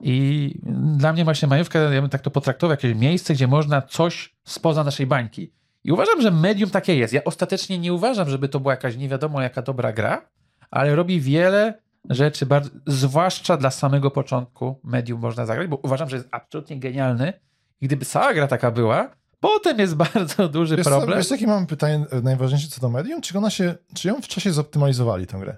I 0.00 0.54
dla 0.96 1.12
mnie 1.12 1.24
właśnie 1.24 1.48
majówka, 1.48 1.78
ja 1.78 2.00
bym 2.00 2.10
tak 2.10 2.20
to 2.20 2.30
potraktował, 2.30 2.70
jakieś 2.70 2.94
miejsce, 2.94 3.34
gdzie 3.34 3.46
można 3.46 3.82
coś 3.82 4.36
spoza 4.44 4.84
naszej 4.84 5.06
bańki. 5.06 5.52
I 5.84 5.92
uważam, 5.92 6.22
że 6.22 6.30
medium 6.30 6.70
takie 6.70 6.96
jest. 6.96 7.12
Ja 7.12 7.24
ostatecznie 7.24 7.78
nie 7.78 7.92
uważam, 7.92 8.30
żeby 8.30 8.48
to 8.48 8.60
była 8.60 8.72
jakaś 8.72 8.96
nie 8.96 9.08
wiadomo 9.08 9.42
jaka 9.42 9.62
dobra 9.62 9.92
gra, 9.92 10.28
ale 10.70 10.94
robi 10.94 11.20
wiele 11.20 11.82
rzeczy, 12.10 12.46
bardzo, 12.46 12.70
zwłaszcza 12.86 13.56
dla 13.56 13.70
samego 13.70 14.10
początku 14.10 14.80
medium 14.84 15.20
można 15.20 15.46
zagrać, 15.46 15.68
bo 15.68 15.76
uważam, 15.76 16.08
że 16.08 16.16
jest 16.16 16.28
absolutnie 16.30 16.80
genialny. 16.80 17.32
I 17.80 17.86
gdyby 17.86 18.04
cała 18.04 18.34
gra 18.34 18.46
taka 18.46 18.70
była, 18.70 19.10
potem 19.40 19.78
jest 19.78 19.94
bardzo 20.14 20.48
duży 20.48 20.76
Wiesz, 20.76 20.84
co, 20.84 20.90
problem. 20.90 21.18
wiesz, 21.18 21.30
jakie 21.30 21.46
mam 21.46 21.66
pytanie 21.66 22.06
najważniejsze 22.22 22.68
co 22.68 22.80
do 22.80 22.88
medium? 22.88 23.20
Czy 23.20 23.38
ona 23.38 23.50
się, 23.50 23.74
czy 23.94 24.08
ją 24.08 24.22
w 24.22 24.28
czasie 24.28 24.52
zoptymalizowali 24.52 25.26
tę 25.26 25.38
grę? 25.38 25.56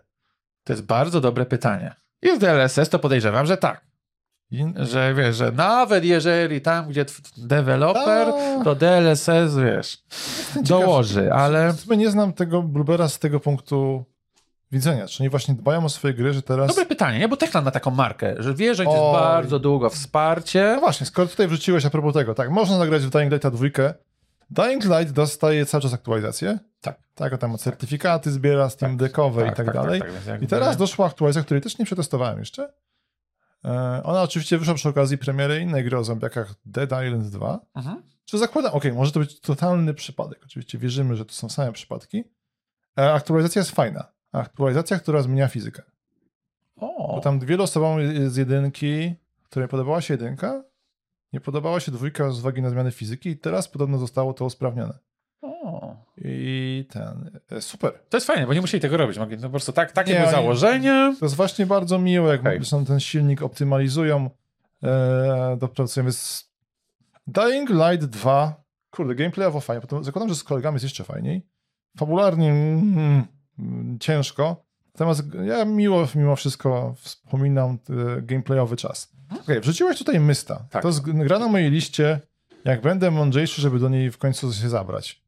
To 0.64 0.72
jest 0.72 0.86
bardzo 0.86 1.20
dobre 1.20 1.46
pytanie. 1.46 1.94
I 2.22 2.32
w 2.32 2.38
DLSS 2.38 2.88
to 2.88 2.98
podejrzewam, 2.98 3.46
że 3.46 3.56
tak. 3.56 3.91
Że 4.76 5.14
wiesz, 5.14 5.36
że 5.36 5.52
nawet 5.52 6.04
jeżeli 6.04 6.60
tam, 6.60 6.88
gdzie 6.88 7.04
deweloper, 7.36 8.28
A. 8.28 8.64
to 8.64 8.74
DLSS, 8.74 9.56
wiesz, 9.64 9.98
dołoży, 10.62 11.32
ale 11.32 11.72
W 11.72 11.96
nie 11.96 12.10
znam 12.10 12.32
tego 12.32 12.62
Bluebera 12.62 13.08
z 13.08 13.18
tego 13.18 13.40
punktu 13.40 14.04
widzenia. 14.72 15.06
Czy 15.06 15.22
oni 15.22 15.30
właśnie 15.30 15.54
dbają 15.54 15.84
o 15.84 15.88
swoje 15.88 16.14
gry, 16.14 16.32
że 16.32 16.42
teraz... 16.42 16.68
dobre 16.68 16.86
pytanie, 16.86 17.18
nie? 17.18 17.28
Bo 17.28 17.36
Techland 17.36 17.64
ma 17.64 17.70
taką 17.70 17.90
markę, 17.90 18.34
że 18.38 18.54
wie, 18.54 18.74
że 18.74 18.84
jest 18.84 18.96
Oj. 18.96 19.12
bardzo 19.12 19.58
długo 19.58 19.90
wsparcie. 19.90 20.72
No 20.74 20.80
właśnie, 20.80 21.06
skoro 21.06 21.28
tutaj 21.28 21.48
wrzuciłeś 21.48 21.86
a 21.86 21.90
propos 21.90 22.14
tego, 22.14 22.34
tak, 22.34 22.50
można 22.50 22.78
zagrać 22.78 23.02
w 23.02 23.10
Dying 23.10 23.32
Lighta 23.32 23.50
dwójkę. 23.50 23.94
Dying 24.50 24.84
Light 24.84 25.12
dostaje 25.12 25.66
cały 25.66 25.82
czas 25.82 25.92
aktualizacje. 25.94 26.58
Tak. 26.80 26.98
Tak, 27.14 27.38
tam 27.38 27.58
certyfikaty 27.58 28.30
zbiera, 28.30 28.70
Steam 28.70 28.96
Deckowe 28.96 29.48
i 29.48 29.52
tak, 29.52 29.72
dalej. 29.72 30.02
więc 30.12 30.26
jakby- 30.26 30.44
I 30.44 30.48
teraz 30.48 30.76
doszła 30.76 31.06
aktualizacja, 31.06 31.44
której 31.44 31.60
też 31.62 31.78
nie 31.78 31.84
przetestowałem 31.84 32.38
jeszcze. 32.38 32.72
E, 33.64 34.02
ona 34.04 34.22
oczywiście 34.22 34.58
wyszła 34.58 34.74
przy 34.74 34.88
okazji 34.88 35.18
premiery 35.18 35.60
innej 35.60 35.84
gry 35.84 35.98
o 35.98 36.04
zombiakach 36.04 36.54
Dead 36.64 36.90
Island 37.06 37.26
2. 37.26 37.60
Mhm. 37.74 38.02
Czy 38.24 38.38
zakładam, 38.38 38.72
okej, 38.72 38.92
może 38.92 39.12
to 39.12 39.20
być 39.20 39.40
totalny 39.40 39.94
przypadek. 39.94 40.40
Oczywiście 40.44 40.78
wierzymy, 40.78 41.16
że 41.16 41.24
to 41.24 41.32
są 41.32 41.48
same 41.48 41.72
przypadki. 41.72 42.24
E, 42.98 43.12
aktualizacja 43.12 43.60
jest 43.60 43.70
fajna. 43.70 44.12
Aktualizacja, 44.32 44.98
która 44.98 45.22
zmienia 45.22 45.48
fizykę. 45.48 45.82
O, 46.76 47.14
Bo 47.14 47.20
tam 47.20 47.40
wielu 47.40 47.64
osobom 47.64 47.98
z 48.26 48.36
jedynki, 48.36 49.14
której 49.42 49.68
podobała 49.68 50.00
się 50.00 50.14
jedynka, 50.14 50.64
nie 51.32 51.40
podobała 51.40 51.80
się 51.80 51.92
dwójka 51.92 52.30
z 52.30 52.38
uwagi 52.38 52.62
na 52.62 52.70
zmiany 52.70 52.90
fizyki 52.90 53.28
i 53.28 53.38
teraz 53.38 53.68
podobno 53.68 53.98
zostało 53.98 54.34
to 54.34 54.44
usprawnione. 54.44 54.98
O. 55.42 55.96
I 56.18 56.86
ten, 56.90 57.40
e, 57.50 57.60
super. 57.60 57.92
To 58.08 58.16
jest 58.16 58.26
fajne, 58.26 58.46
bo 58.46 58.54
nie 58.54 58.60
musieli 58.60 58.80
tego 58.80 58.96
robić. 58.96 59.18
Mogli, 59.18 59.36
no 59.36 59.42
po 59.42 59.50
prostu 59.50 59.72
tak, 59.72 59.92
takie 59.92 60.12
Nie, 60.12 60.18
było 60.18 60.30
założenie. 60.30 61.14
To 61.20 61.26
jest 61.26 61.36
właśnie 61.36 61.66
bardzo 61.66 61.98
miłe, 61.98 62.30
jak 62.30 62.40
okay. 62.40 62.84
ten 62.86 63.00
silnik 63.00 63.42
optymalizują, 63.42 64.30
e, 64.82 65.56
dopracują. 65.60 66.06
Jest 66.06 66.52
Dying 67.26 67.70
Light 67.70 68.04
2, 68.06 68.64
kurde, 68.90 69.14
gameplayowo 69.14 69.60
fajnie, 69.60 69.80
potem 69.80 70.04
zakładam, 70.04 70.28
że 70.28 70.34
z 70.34 70.44
kolegami 70.44 70.74
jest 70.74 70.84
jeszcze 70.84 71.04
fajniej. 71.04 71.46
Fabularnie 71.98 72.50
mm, 72.50 73.26
mm, 73.58 73.98
ciężko, 73.98 74.64
natomiast 74.94 75.22
ja 75.44 75.64
miło 75.64 76.08
mimo 76.14 76.36
wszystko 76.36 76.94
wspominam 76.98 77.78
e, 78.18 78.22
gameplayowy 78.22 78.76
czas. 78.76 79.12
Okej, 79.42 79.60
wrzuciłeś 79.60 79.98
tutaj 79.98 80.20
Mysta. 80.20 80.64
Tak. 80.70 80.82
To 80.82 80.88
jest 80.88 81.00
gra 81.00 81.38
na 81.38 81.48
mojej 81.48 81.70
liście, 81.70 82.20
jak 82.64 82.80
będę 82.80 83.10
mądrzejszy, 83.10 83.60
żeby 83.60 83.78
do 83.78 83.88
niej 83.88 84.10
w 84.10 84.18
końcu 84.18 84.52
się 84.52 84.68
zabrać. 84.68 85.21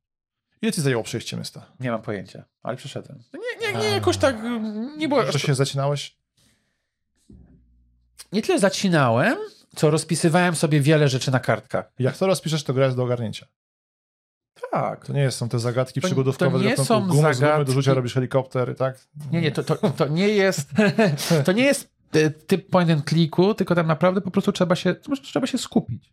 Ile 0.65 0.73
ci 0.73 0.81
zajęło 0.81 1.03
przejście 1.03 1.37
Mysta? 1.37 1.67
Nie 1.81 1.91
mam 1.91 2.03
pojęcia, 2.03 2.45
ale 2.63 2.77
przyszedłem. 2.77 3.23
Nie, 3.35 3.67
nie, 3.73 3.79
nie, 3.79 3.91
jakoś 3.91 4.17
tak 4.17 4.37
mm, 4.37 4.99
nie 4.99 5.09
było. 5.09 5.33
Że 5.33 5.39
się 5.39 5.55
zacinałeś? 5.55 6.17
Nie 8.33 8.43
tyle 8.43 8.59
zacinałem, 8.59 9.37
co 9.77 9.91
rozpisywałem 9.91 10.57
sobie 10.57 10.81
wiele 10.81 11.09
rzeczy 11.09 11.31
na 11.31 11.41
kartkach. 11.41 11.93
Jak 11.99 12.17
to 12.17 12.27
rozpiszesz, 12.27 12.65
to 12.65 12.75
gra 12.75 12.85
jest 12.85 12.97
do 12.97 13.03
ogarnięcia. 13.03 13.47
Tak. 14.71 15.07
To 15.07 15.13
nie 15.13 15.31
są 15.31 15.49
te 15.49 15.59
zagadki 15.59 16.01
To- 16.01 16.07
przygodówkowe, 16.07 16.59
to 16.59 16.65
nie 16.65 16.77
są 16.77 17.01
gumy 17.01 17.13
z 17.13 17.17
gumy 17.17 17.35
zagadki. 17.35 17.67
do 17.67 17.73
rzucia 17.73 17.95
robisz 17.95 18.15
helikopter, 18.15 18.77
tak? 18.77 18.99
Nie, 19.33 19.41
nie, 19.41 19.53
to, 19.53 19.63
to, 19.63 19.91
to 19.91 20.09
nie 20.09 20.29
jest 20.29 20.71
to 21.45 21.53
nie 21.53 21.65
jest 21.65 21.91
e, 22.13 22.31
typ 22.31 22.71
point 22.71 22.91
and 22.91 23.09
clicku, 23.09 23.55
tylko 23.55 23.75
tam 23.75 23.87
naprawdę 23.87 24.21
po 24.21 24.31
prostu 24.31 24.53
trzeba 24.53 24.77
się, 24.77 24.95
trzeba 25.23 25.47
się 25.47 25.59
skupić. 25.59 26.13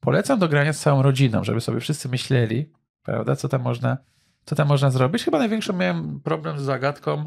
Polecam 0.00 0.38
do 0.38 0.48
grania 0.48 0.72
z 0.72 0.80
całą 0.80 1.02
rodziną, 1.02 1.44
żeby 1.44 1.60
sobie 1.60 1.80
wszyscy 1.80 2.08
myśleli, 2.08 2.72
prawda, 3.06 3.36
co 3.36 3.48
tam 3.48 3.62
można, 3.62 3.96
co 4.44 4.54
tam 4.54 4.68
można 4.68 4.90
zrobić. 4.90 5.24
Chyba 5.24 5.38
największy 5.38 5.72
miałem 5.72 6.20
problem 6.20 6.58
z 6.58 6.62
zagadką 6.62 7.26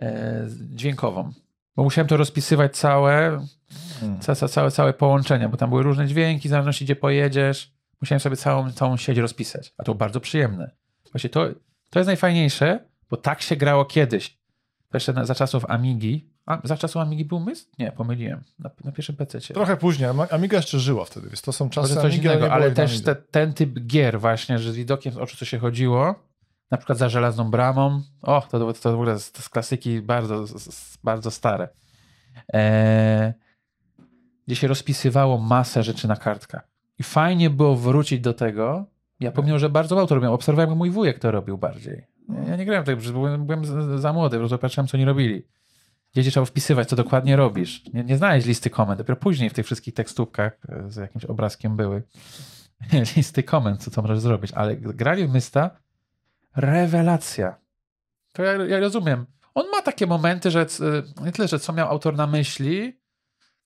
e, 0.00 0.46
dźwiękową, 0.60 1.32
bo 1.76 1.82
musiałem 1.82 2.08
to 2.08 2.16
rozpisywać 2.16 2.76
całe, 2.76 3.46
Hmm. 4.00 4.20
ca, 4.20 4.34
ca, 4.34 4.48
całe, 4.48 4.70
całe 4.70 4.92
połączenia, 4.92 5.48
bo 5.48 5.56
tam 5.56 5.70
były 5.70 5.82
różne 5.82 6.06
dźwięki, 6.06 6.48
w 6.48 6.50
zależności 6.50 6.84
gdzie 6.84 6.96
pojedziesz. 6.96 7.72
Musiałem 8.00 8.20
sobie 8.20 8.36
całą, 8.36 8.72
całą 8.72 8.96
sieć 8.96 9.18
rozpisać, 9.18 9.74
a 9.78 9.84
to 9.84 9.94
bardzo 9.94 10.20
przyjemne. 10.20 10.70
Właśnie 11.12 11.30
to, 11.30 11.48
to 11.90 11.98
jest 11.98 12.06
najfajniejsze, 12.06 12.84
bo 13.10 13.16
tak 13.16 13.42
się 13.42 13.56
grało 13.56 13.84
kiedyś. 13.84 14.38
Jeszcze 14.94 15.12
na, 15.12 15.24
za 15.24 15.34
czasów 15.34 15.64
Amigi. 15.68 16.30
A, 16.48 16.58
za 16.64 16.76
czasów 16.76 17.02
Amigi 17.02 17.24
był 17.24 17.40
mysł? 17.40 17.66
Nie, 17.78 17.92
pomyliłem. 17.92 18.44
Na, 18.58 18.70
na 18.84 18.92
pierwszym 18.92 19.16
PC. 19.16 19.40
Trochę 19.40 19.76
później, 19.76 20.08
Am- 20.08 20.26
Amiga 20.30 20.56
jeszcze 20.56 20.78
żyła 20.78 21.04
wtedy, 21.04 21.26
więc 21.26 21.42
to 21.42 21.52
są 21.52 21.70
czasy 21.70 21.88
Może 21.88 22.00
coś 22.02 22.12
Amigi, 22.12 22.28
ale 22.28 22.36
innego, 22.38 22.54
ale 22.54 22.70
też 22.70 23.02
te, 23.02 23.14
ten 23.14 23.52
typ 23.54 23.80
gier 23.86 24.20
właśnie, 24.20 24.58
że 24.58 24.72
z 24.72 24.76
widokiem 24.76 25.12
z 25.12 25.16
oczu 25.16 25.36
co 25.36 25.44
się 25.44 25.58
chodziło, 25.58 26.14
na 26.70 26.78
przykład 26.78 26.98
za 26.98 27.08
żelazną 27.08 27.50
bramą, 27.50 28.02
o, 28.22 28.40
to, 28.50 28.58
to, 28.58 28.72
to 28.72 28.90
w 28.90 28.94
ogóle 28.94 29.18
z, 29.18 29.32
z 29.38 29.48
klasyki 29.48 30.02
bardzo, 30.02 30.46
z, 30.46 30.96
bardzo 31.04 31.30
stare. 31.30 31.68
Eee, 32.52 33.32
gdzie 34.46 34.56
się 34.56 34.68
rozpisywało 34.68 35.38
masę 35.38 35.82
rzeczy 35.82 36.08
na 36.08 36.16
kartkach. 36.16 36.68
I 36.98 37.02
fajnie 37.02 37.50
było 37.50 37.76
wrócić 37.76 38.20
do 38.20 38.34
tego. 38.34 38.84
Ja 39.20 39.32
pomimo, 39.32 39.58
że 39.58 39.68
bardzo 39.68 39.94
mało 39.94 40.06
to 40.06 40.14
robiłem, 40.14 40.34
obserwowałem, 40.34 40.78
mój 40.78 40.90
wujek 40.90 41.18
to 41.18 41.30
robił 41.30 41.58
bardziej. 41.58 42.06
Ja 42.46 42.56
nie 42.56 42.64
grałem 42.64 42.84
tego, 42.84 43.02
byłem, 43.12 43.46
byłem 43.46 43.64
za- 43.64 43.98
za 43.98 44.12
młody, 44.12 44.36
po 44.36 44.40
prostu 44.40 44.58
patrzyłem, 44.58 44.86
co 44.88 44.96
oni 44.96 45.04
robili. 45.04 45.42
Gdzie 46.14 46.30
trzeba 46.30 46.46
wpisywać, 46.46 46.88
co 46.88 46.96
dokładnie 46.96 47.36
robisz. 47.36 47.82
Nie, 47.94 48.04
nie 48.04 48.16
znaleźć 48.16 48.46
listy 48.46 48.70
komend. 48.70 48.98
Dopiero 48.98 49.16
później 49.16 49.50
w 49.50 49.54
tych 49.54 49.66
wszystkich 49.66 49.94
tekstówkach 49.94 50.58
e, 50.68 50.90
z 50.90 50.96
jakimś 50.96 51.24
obrazkiem 51.24 51.76
były 51.76 52.02
listy 53.16 53.42
komend, 53.42 53.82
co 53.82 53.90
to 53.90 54.02
możesz 54.02 54.18
zrobić. 54.20 54.52
Ale 54.52 54.76
granie 54.76 55.28
w 55.28 55.32
Mysta, 55.32 55.70
rewelacja. 56.56 57.56
To 58.32 58.42
ja, 58.42 58.52
ja 58.52 58.80
rozumiem. 58.80 59.26
On 59.54 59.70
ma 59.70 59.82
takie 59.82 60.06
momenty, 60.06 60.50
że 60.50 60.66
c- 60.66 61.02
nie 61.24 61.32
tyle, 61.32 61.48
że 61.48 61.58
co 61.58 61.72
miał 61.72 61.88
autor 61.88 62.16
na 62.16 62.26
myśli, 62.26 63.00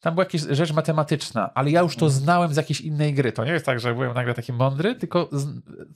tam 0.01 0.15
była 0.15 0.25
jakaś 0.25 0.41
rzecz 0.41 0.73
matematyczna, 0.73 1.55
ale 1.55 1.71
ja 1.71 1.81
już 1.81 1.97
to 1.97 2.11
znałem 2.11 2.55
z 2.55 2.57
jakiejś 2.57 2.81
innej 2.81 3.15
gry. 3.15 3.33
To 3.33 3.45
nie 3.45 3.53
jest 3.53 3.67
tak, 3.67 3.81
że 3.81 3.95
byłem 3.95 4.15
nagle 4.15 4.35
taki 4.35 4.53
mądry, 4.53 4.95
tylko 4.95 5.31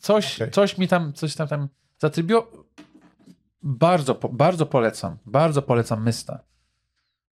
coś, 0.00 0.34
Okej. 0.34 0.50
coś 0.50 0.78
mi 0.78 0.88
tam, 0.88 1.12
coś 1.12 1.34
tam, 1.34 1.48
tam 1.48 1.68
zatrybiło. 1.98 2.66
Bardzo, 3.62 4.14
bardzo 4.14 4.66
polecam, 4.66 5.18
bardzo 5.26 5.62
polecam 5.62 6.02
Mysta. 6.02 6.44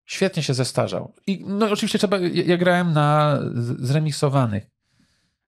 Świetnie 0.04 0.42
się 0.42 0.54
zestarzał. 0.54 1.14
I 1.26 1.44
no 1.46 1.70
oczywiście 1.70 1.98
trzeba, 1.98 2.18
ja, 2.18 2.44
ja 2.44 2.56
grałem 2.56 2.92
na 2.92 3.38
zremiksowanych, 3.78 4.70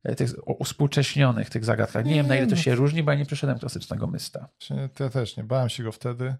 e, 0.05 0.15
tych 0.15 0.31
uspółcześnionych 0.61 1.51
tych 1.51 1.65
zagadkach. 1.65 2.05
Nie, 2.05 2.15
wiem 2.15 2.27
na 2.27 2.37
ile 2.37 2.47
to 2.47 2.57
się 2.57 2.75
różni, 2.75 3.03
bo 3.03 3.13
ja 3.13 3.19
nie 3.19 3.27
przeszedłem 3.27 3.59
klasycznego 3.59 4.07
Mysta. 4.07 4.49
Właśnie 4.61 4.89
Ja 5.01 5.11
też 5.11 5.37
nie, 5.37 5.45
bałem 5.45 5.69
się 5.69 5.83
go 5.83 5.93
wtedy. 5.93 6.35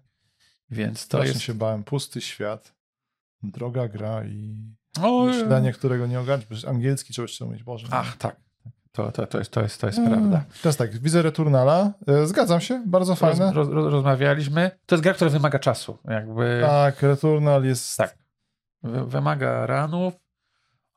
Więc 0.69 0.99
to 0.99 1.05
Strasznie 1.05 1.27
jest... 1.27 1.41
się 1.41 1.53
bałem. 1.53 1.83
Pusty 1.83 2.21
świat, 2.21 2.73
droga 3.43 3.87
gra 3.87 4.25
i 4.25 4.55
O, 5.01 5.25
myślenie, 5.25 5.73
którego 5.73 6.07
nie 6.07 6.19
przecież 6.45 6.65
angielski 6.65 7.13
trzeba 7.13 7.23
jeszcze 7.23 7.45
umieć, 7.45 7.63
Boże. 7.63 7.87
Ach, 7.91 8.17
tak. 8.17 8.46
To, 8.97 9.11
to, 9.11 9.27
to 9.27 9.37
jest, 9.39 9.51
to 9.51 9.61
jest, 9.61 9.81
to 9.81 9.87
jest 9.87 9.99
Mm. 9.99 10.11
prawda. 10.11 10.43
Teraz 10.61 10.77
tak, 10.77 10.97
widzę 10.99 11.21
Returnala. 11.21 11.91
E, 12.07 12.27
Zgadzam 12.27 12.61
się, 12.61 12.83
bardzo 12.85 13.15
fajne. 13.15 13.53
roz, 13.53 13.69
roz, 13.69 13.91
rozmawialiśmy. 13.93 14.71
To 14.85 14.95
jest 14.95 15.03
gra, 15.03 15.13
która 15.13 15.29
wymaga 15.29 15.59
czasu. 15.59 15.97
Jakby 16.09 16.61
Tak, 16.65 17.01
Returnal 17.01 17.63
jest... 17.63 17.97
Tak. 17.97 18.17
wy, 18.83 19.05
wymaga 19.05 19.65
ranów, 19.65 20.13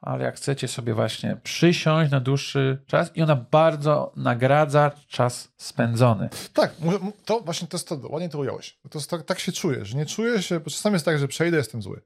ale 0.01 0.25
jak 0.25 0.37
chcecie 0.37 0.69
sobie 0.69 0.95
właśnie 0.95 1.37
przysiąść 1.43 2.11
na 2.11 2.21
dłuższy 2.21 2.83
czas 2.87 3.17
i 3.17 3.23
ona 3.23 3.37
bardzo 3.37 4.13
nagradza 4.17 4.91
czas 5.09 5.53
spędzony. 5.57 6.29
Tak, 6.53 6.73
to 7.25 7.41
właśnie 7.41 7.69
to 7.69 7.77
jest 7.77 7.89
to, 7.89 7.99
ładnie 8.09 8.29
to 8.29 8.39
ująłeś. 8.39 8.79
To 8.91 8.99
jest 8.99 9.11
tak, 9.11 9.23
tak 9.23 9.39
się 9.39 9.53
czuję, 9.53 9.85
że 9.85 9.97
nie 9.97 10.07
czuję 10.07 10.43
się, 10.43 10.61
bo 10.61 10.71
czasami 10.71 10.93
jest 10.93 11.05
tak, 11.05 11.19
że 11.19 11.29
przejdę, 11.29 11.57
jestem 11.57 11.83
zły. 11.83 12.01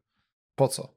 Po 0.54 0.68
co? 0.68 0.88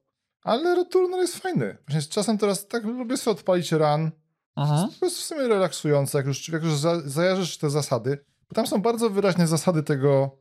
Ale 0.42 0.74
Returnal 0.74 1.20
jest 1.20 1.38
fajny. 1.38 1.76
Właśnie 1.88 2.02
z 2.02 2.08
czasem 2.08 2.38
teraz 2.38 2.66
tak 2.68 2.84
lubię 2.84 3.16
sobie 3.16 3.32
odpalić 3.38 3.72
run. 3.72 4.10
Mhm. 4.58 4.88
To 5.00 5.06
jest 5.06 5.18
w 5.18 5.24
sumie 5.24 5.48
relaksujące, 5.48 6.18
jak 6.18 6.26
już, 6.26 6.48
jak 6.48 6.62
już 6.62 6.74
za, 6.74 7.00
zajarzysz 7.00 7.58
te 7.58 7.70
zasady, 7.70 8.24
bo 8.48 8.54
tam 8.54 8.66
są 8.66 8.82
bardzo 8.82 9.10
wyraźne 9.10 9.46
zasady 9.46 9.82
tego. 9.82 10.36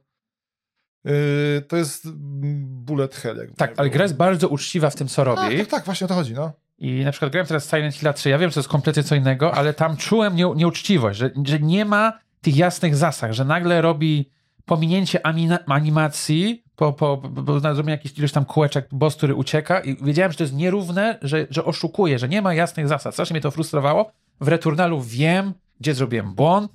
Yy, 1.03 1.11
to 1.67 1.77
jest 1.77 2.11
bullet 2.63 3.15
hell. 3.15 3.37
jakby 3.37 3.55
Tak, 3.55 3.73
ale 3.77 3.89
gra 3.89 4.03
jest 4.03 4.15
bardzo 4.15 4.47
uczciwa 4.47 4.89
w 4.89 4.95
tym, 4.95 5.07
co 5.07 5.25
Tak, 5.25 5.43
robi. 5.43 5.57
tak, 5.57 5.67
tak, 5.67 5.85
właśnie 5.85 6.05
o 6.05 6.07
to 6.07 6.13
chodzi, 6.13 6.33
no. 6.33 6.51
I 6.77 7.03
na 7.05 7.11
przykład 7.11 7.31
grałem 7.31 7.47
teraz 7.47 7.69
Silent 7.69 7.95
Hill 7.95 8.13
3. 8.13 8.29
Ja 8.29 8.37
wiem, 8.37 8.49
że 8.49 8.53
to 8.53 8.59
jest 8.59 8.69
kompletnie 8.69 9.03
co 9.03 9.15
innego, 9.15 9.53
ale 9.53 9.73
tam 9.73 9.97
czułem 9.97 10.35
nie, 10.35 10.53
nieuczciwość, 10.55 11.19
że, 11.19 11.31
że 11.45 11.59
nie 11.59 11.85
ma 11.85 12.13
tych 12.41 12.57
jasnych 12.57 12.95
zasad, 12.95 13.31
że 13.31 13.45
nagle 13.45 13.81
robi 13.81 14.31
pominięcie 14.65 15.19
animacji, 15.67 16.63
po, 16.77 16.93
po, 16.93 17.17
po, 17.17 17.59
zrobieniu 17.59 17.89
jakiś 17.89 18.17
ilość 18.17 18.33
tam 18.33 18.45
kółeczek, 18.45 18.87
boss, 18.91 19.15
który 19.15 19.35
ucieka 19.35 19.79
i 19.79 20.03
wiedziałem, 20.03 20.31
że 20.31 20.37
to 20.37 20.43
jest 20.43 20.55
nierówne, 20.55 21.19
że, 21.21 21.47
że 21.49 21.65
oszukuje, 21.65 22.19
że 22.19 22.29
nie 22.29 22.41
ma 22.41 22.53
jasnych 22.53 22.87
zasad. 22.87 23.13
Strasznie 23.13 23.33
mnie 23.33 23.41
to 23.41 23.51
frustrowało. 23.51 24.11
W 24.41 24.47
Returnalu 24.47 25.01
wiem, 25.01 25.53
gdzie 25.79 25.93
zrobiłem 25.93 26.33
błąd, 26.33 26.71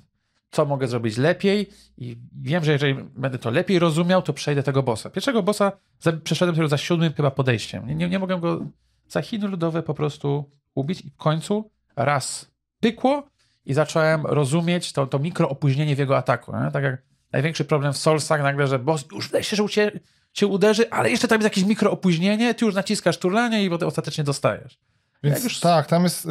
co 0.51 0.65
mogę 0.65 0.87
zrobić 0.87 1.17
lepiej 1.17 1.69
i 1.97 2.17
wiem, 2.41 2.63
że 2.63 2.71
jeżeli 2.71 2.93
będę 2.93 3.37
to 3.37 3.51
lepiej 3.51 3.79
rozumiał, 3.79 4.21
to 4.21 4.33
przejdę 4.33 4.63
tego 4.63 4.83
bossa. 4.83 5.09
Pierwszego 5.09 5.43
bossa 5.43 5.71
za, 5.99 6.11
przeszedłem 6.11 6.55
dopiero 6.55 6.67
za 6.67 6.77
siódmym 6.77 7.13
chyba 7.13 7.31
podejściem. 7.31 7.87
Nie, 7.87 7.95
nie, 7.95 8.09
nie 8.09 8.19
go 8.19 8.65
za 9.07 9.21
Chiny 9.21 9.47
ludowe 9.47 9.83
po 9.83 9.93
prostu 9.93 10.49
ubić 10.75 11.01
i 11.01 11.09
w 11.09 11.15
końcu 11.15 11.71
raz 11.95 12.51
pykło 12.79 13.23
i 13.65 13.73
zacząłem 13.73 14.25
rozumieć 14.25 14.93
to, 14.93 15.07
to 15.07 15.19
mikro 15.19 15.49
opóźnienie 15.49 15.95
w 15.95 15.99
jego 15.99 16.17
ataku. 16.17 16.51
Nie? 16.57 16.71
Tak 16.71 16.83
jak 16.83 17.12
największy 17.33 17.65
problem 17.65 17.93
w 17.93 17.97
Soulsach 17.97 18.41
nagle, 18.43 18.67
że 18.67 18.79
boss 18.79 19.05
już 19.11 19.25
wydaje 19.27 19.43
się, 19.43 19.55
że 19.55 19.63
ucie, 19.63 19.99
cię 20.33 20.47
uderzy, 20.47 20.89
ale 20.89 21.09
jeszcze 21.11 21.27
tam 21.27 21.37
jest 21.39 21.43
jakieś 21.43 21.63
mikroopóźnienie, 21.63 22.53
ty 22.53 22.65
już 22.65 22.75
naciskasz 22.75 23.17
turlanie 23.17 23.63
i 23.63 23.69
potem 23.69 23.87
ostatecznie 23.87 24.23
dostajesz. 24.23 24.79
Więc 25.23 25.43
już- 25.43 25.59
tak, 25.59 25.87
tam 25.87 26.03
jest, 26.03 26.25
y, 26.25 26.29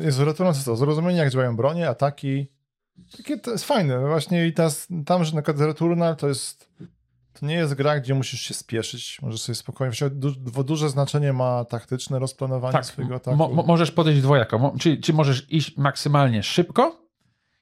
jest 0.00 0.18
ratujące 0.20 0.64
to, 0.64 0.76
zrozumienie 0.76 1.18
jak 1.18 1.30
działają 1.30 1.56
bronie, 1.56 1.88
ataki. 1.88 2.46
Takie 3.16 3.38
to 3.38 3.50
jest 3.50 3.64
fajne. 3.64 4.06
Właśnie 4.06 4.46
i 4.46 4.52
teraz, 4.52 4.88
tam, 5.06 5.24
że 5.24 5.34
na 5.34 5.42
przykład 5.42 5.66
Returnal 5.66 6.16
to 6.16 6.28
jest, 6.28 6.68
to 7.40 7.46
nie 7.46 7.54
jest 7.54 7.74
gra, 7.74 8.00
gdzie 8.00 8.14
musisz 8.14 8.40
się 8.40 8.54
spieszyć, 8.54 9.18
możesz 9.22 9.40
sobie 9.42 9.56
spokojnie, 9.56 9.94
du, 10.10 10.64
duże 10.64 10.90
znaczenie 10.90 11.32
ma 11.32 11.64
taktyczne 11.64 12.18
rozplanowanie 12.18 12.72
Tak, 12.72 12.86
swojego 12.86 13.14
ataku. 13.14 13.36
mo, 13.36 13.48
mo, 13.48 13.62
możesz 13.62 13.90
podejść 13.90 14.22
dwojako. 14.22 14.58
Mo, 14.58 14.74
czy, 14.80 14.96
czy 14.96 15.12
możesz 15.12 15.46
iść 15.52 15.76
maksymalnie 15.76 16.42
szybko 16.42 17.03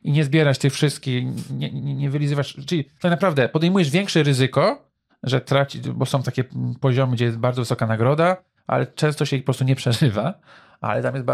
i 0.02 0.12
nie 0.12 0.24
zbierać 0.24 0.58
tych 0.58 0.72
wszystkich, 0.72 1.24
nie, 1.50 1.72
nie, 1.72 1.94
nie 1.94 2.10
wylizywać. 2.10 2.56
Czyli 2.66 2.84
tak 2.84 3.10
naprawdę 3.10 3.48
podejmujesz 3.48 3.90
większe 3.90 4.22
ryzyko, 4.22 4.88
że 5.22 5.40
traci, 5.40 5.80
bo 5.80 6.06
są 6.06 6.22
takie 6.22 6.44
poziomy, 6.80 7.12
gdzie 7.16 7.24
jest 7.24 7.38
bardzo 7.38 7.62
wysoka 7.62 7.86
nagroda, 7.86 8.36
ale 8.66 8.86
często 8.86 9.24
się 9.24 9.36
ich 9.36 9.42
po 9.42 9.46
prostu 9.46 9.64
nie 9.64 9.76
przeżywa. 9.76 10.34
Ale 10.80 11.02
tam 11.02 11.14
jest, 11.14 11.26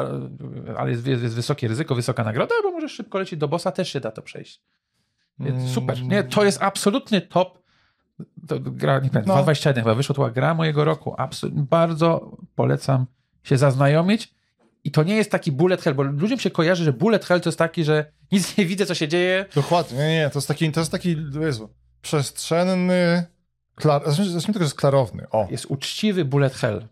ale 0.77 0.91
jest, 0.91 1.07
jest, 1.07 1.23
jest 1.23 1.35
wysokie 1.35 1.69
ryzyko, 1.69 1.95
wysoka 1.95 2.25
nagroda, 2.25 2.55
bo 2.63 2.71
możesz 2.71 2.93
szybko 2.93 3.19
lecieć 3.19 3.39
do 3.39 3.49
bossa, 3.49 3.73
też 3.73 3.93
się 3.93 4.01
da 4.01 4.11
to 4.11 4.23
przejść. 4.23 4.63
Więc 5.41 5.59
Mm. 5.59 5.69
super. 5.69 6.03
Nie, 6.03 6.23
to 6.25 6.45
jest 6.45 6.63
absolutny 6.63 7.21
top. 7.21 7.59
To 8.49 8.61
gra, 8.61 8.95
nie 8.95 9.11
pamiętam, 9.11 9.23
No. 9.27 9.35
221 9.35 9.85
chyba 9.85 9.95
wyszła, 9.95 10.15
to 10.15 10.21
była 10.21 10.31
gra 10.31 10.55
mojego 10.55 10.85
roku. 10.85 11.15
Absolutnie, 11.19 11.63
bardzo 11.63 12.37
polecam 12.55 13.07
się 13.43 13.57
zaznajomić. 13.59 14.35
I 14.85 14.91
to 14.91 15.03
nie 15.03 15.17
jest 15.17 15.31
taki 15.31 15.53
bullet 15.53 15.83
hell, 15.83 15.95
bo 15.95 16.03
ludziom 16.03 16.39
się 16.39 16.51
kojarzy, 16.51 16.85
że 16.85 16.93
bullet 16.93 17.25
hell 17.25 17.41
to 17.41 17.49
jest 17.49 17.59
taki, 17.59 17.85
że 17.85 18.13
nic 18.33 18.57
nie 18.57 18.67
widzę, 18.67 18.87
co 18.87 18.95
się 18.95 19.09
dzieje. 19.09 19.45
Dokładnie, 19.55 19.99
nie, 19.99 20.09
nie, 20.19 20.31
to 20.31 20.39
jest 20.39 20.49
taki, 20.49 20.73
to 20.73 20.81
jest 20.81 20.93
taki, 20.93 21.17
Jezu, 21.41 21.69
przestrzenny, 22.03 23.25
klar, 23.75 24.03
zacznijmy 24.07 24.41
tego, 24.47 24.59
że 24.59 24.65
jest 24.65 24.75
klarowny. 24.75 25.27
O, 25.31 25.49
Jest 25.51 25.67
uczciwy 25.67 26.25
bullet 26.25 26.55
hell. 26.55 26.87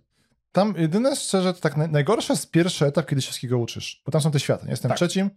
tam 0.53 0.75
jedyne 0.79 1.17
szczerze, 1.17 1.55
to 1.55 1.61
tak 1.61 1.77
naj, 1.77 1.89
najgorsze 1.89 2.33
jest 2.33 2.51
pierwszy 2.51 2.87
etap, 2.87 3.07
kiedy 3.09 3.23
się 3.23 3.27
wszystkiego 3.27 3.59
uczysz, 3.59 4.03
bo 4.07 4.13
tam 4.13 4.21
są 4.21 4.31
te 4.31 4.41
światy, 4.41 4.65
nie? 4.65 4.71
jestem 4.71 4.89
Tak. 4.89 4.99
trzecim. 4.99 5.31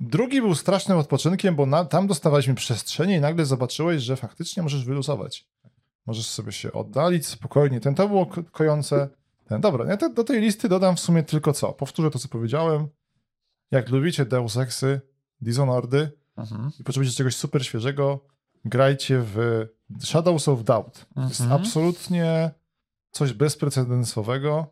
Drugi 0.00 0.40
był 0.40 0.54
strasznym 0.54 0.98
odpoczynkiem, 0.98 1.56
bo 1.56 1.66
na, 1.66 1.84
tam 1.84 2.06
dostawaliśmy 2.06 2.54
przestrzenie 2.54 3.16
i 3.16 3.20
nagle 3.20 3.46
zobaczyłeś, 3.46 4.02
że 4.02 4.16
faktycznie 4.16 4.62
możesz 4.62 4.84
wyluzować. 4.84 5.46
Możesz 6.06 6.26
sobie 6.26 6.52
się 6.52 6.72
oddalić 6.72 7.26
spokojnie. 7.26 7.80
Ten 7.80 7.94
to 7.94 8.08
było 8.08 8.26
ko- 8.26 8.42
kojące. 8.52 9.08
Ten, 9.48 9.60
dobra, 9.60 9.84
ja 9.90 9.96
te, 9.96 10.10
do 10.10 10.24
tej 10.24 10.40
listy 10.40 10.68
dodam 10.68 10.96
w 10.96 11.00
sumie 11.00 11.22
tylko 11.22 11.52
co? 11.52 11.72
Powtórzę 11.72 12.10
to, 12.10 12.18
co 12.18 12.28
powiedziałem. 12.28 12.88
Jak 13.70 13.88
lubicie 13.90 14.24
Deus 14.24 14.56
Exy, 14.56 15.00
Dishonoredy 15.40 16.10
Mhm. 16.36 16.70
i 16.80 16.84
potrzebujecie 16.84 17.16
czegoś 17.16 17.36
super 17.36 17.64
świeżego, 17.66 18.24
grajcie 18.64 19.18
w 19.24 19.66
Shadows 20.04 20.48
of 20.48 20.64
Doubt. 20.64 21.06
To 21.14 21.20
jest 21.20 21.40
Mhm. 21.40 21.60
absolutnie 21.60 22.50
coś 23.10 23.32
bezprecedensowego. 23.32 24.66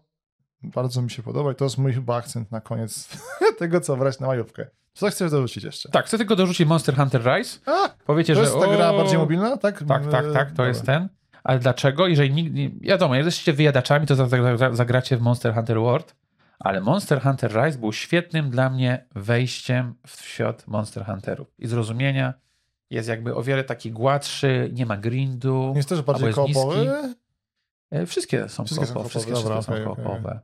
Bardzo 0.63 1.03
mi 1.03 1.11
się 1.11 1.23
podoba 1.23 1.53
i 1.53 1.55
to 1.55 1.65
jest 1.65 1.79
mój 1.79 1.93
chyba 1.93 2.17
akcent 2.17 2.51
na 2.53 2.61
koniec 2.61 3.09
tego, 3.59 3.81
co 3.81 3.97
brać 3.97 4.21
na 4.21 4.27
majówkę. 4.27 4.67
Co 4.95 5.11
chcesz 5.11 5.31
dorzucić 5.31 5.65
jeszcze? 5.65 5.89
Tak, 5.89 6.07
chcę 6.07 6.19
tylko 6.19 6.37
dorzucić 6.37 6.69
Monster 6.69 6.97
Hunter 6.97 7.23
Rise. 7.25 7.59
A, 7.67 7.89
Powiecie, 8.07 8.35
to 8.35 8.41
że 8.45 8.47
jest 8.51 8.61
ta 8.67 8.77
gra 8.77 8.91
o, 8.91 8.97
bardziej 8.97 9.19
mobilna, 9.19 9.57
tak? 9.57 9.85
Tak, 9.89 10.11
tak, 10.11 10.33
tak, 10.33 10.53
to 10.53 10.65
jest 10.67 10.85
ten. 10.87 11.09
Ale 11.45 11.59
dlaczego? 11.59 12.07
Jeżeli 12.07 12.51
nie- 12.53 12.71
wiadomo, 12.71 13.15
jak 13.15 13.25
jesteście 13.25 13.53
wyjadaczami, 13.53 14.07
to 14.07 14.15
za- 14.15 14.29
za- 14.29 14.57
za- 14.57 14.75
zagracie 14.75 15.17
w 15.17 15.21
Monster 15.21 15.55
Hunter 15.55 15.79
World, 15.81 16.17
ale 16.59 16.81
Monster 16.81 17.21
Hunter 17.23 17.53
Rise 17.65 17.79
był 17.79 17.93
świetnym 17.93 18.51
dla 18.51 18.71
mnie 18.71 19.07
wejściem 19.15 19.95
w 20.07 20.23
świat 20.23 20.67
Monster 20.67 21.07
Hunterów 21.07 21.49
i 21.59 21.67
zrozumienia. 21.67 22.35
Jest 22.91 23.09
jakby 23.09 23.35
o 23.35 23.43
wiele 23.43 23.65
taki 23.65 23.93
gładszy, 23.93 24.71
nie 24.73 24.87
ma 24.87 24.97
grindu. 24.97 25.69
Nie 25.71 25.77
jest 25.77 25.89
też 25.89 26.03
bardziej 26.03 26.27
jest 26.27 26.37
koopowy? 26.37 26.77
niski. 26.81 27.15
E, 27.91 28.07
Wszystkie 28.07 28.49
są 28.49 28.65
Wszystkie 28.65 28.87
są 28.87 28.93
koopowe. 28.95 29.09
Wszystkie, 29.11 29.33
dobra, 29.33 29.63
są 29.63 29.73
okej, 29.73 29.85
okej. 29.85 30.05
koopowe. 30.05 30.41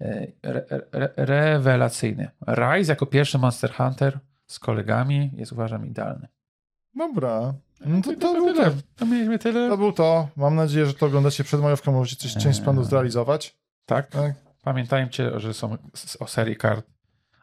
E, 0.00 0.26
Re, 0.42 0.64
re, 0.92 1.08
rewelacyjny. 1.16 2.30
Rise 2.48 2.92
jako 2.92 3.06
pierwszy 3.06 3.38
Monster 3.38 3.72
Hunter 3.72 4.18
z 4.46 4.58
kolegami 4.58 5.30
jest 5.36 5.52
uważam 5.52 5.86
idealny. 5.86 6.28
Dobra. 6.94 7.54
No 7.80 8.02
to, 8.02 8.12
to, 8.16 8.34
był 8.34 8.54
tyle. 8.54 8.70
to. 8.96 9.06
Mieliśmy 9.06 9.38
tyle. 9.38 9.68
To 9.68 9.76
był 9.76 9.92
to. 9.92 10.28
Mam 10.36 10.54
nadzieję, 10.54 10.86
że 10.86 10.94
to 10.94 11.06
oglądacie 11.06 11.44
przed 11.44 11.60
majówką. 11.60 11.92
Możecie 11.92 12.16
coś, 12.16 12.32
część 12.32 12.56
z 12.56 12.58
Eee. 12.58 12.64
planów 12.64 12.86
zrealizować. 12.86 13.56
Tak. 13.86 14.10
Tak? 14.10 14.34
Pamiętajcie, 14.62 15.40
że 15.40 15.54
są 15.54 15.76
o 16.20 16.26
serii 16.28 16.56
kart 16.56 16.86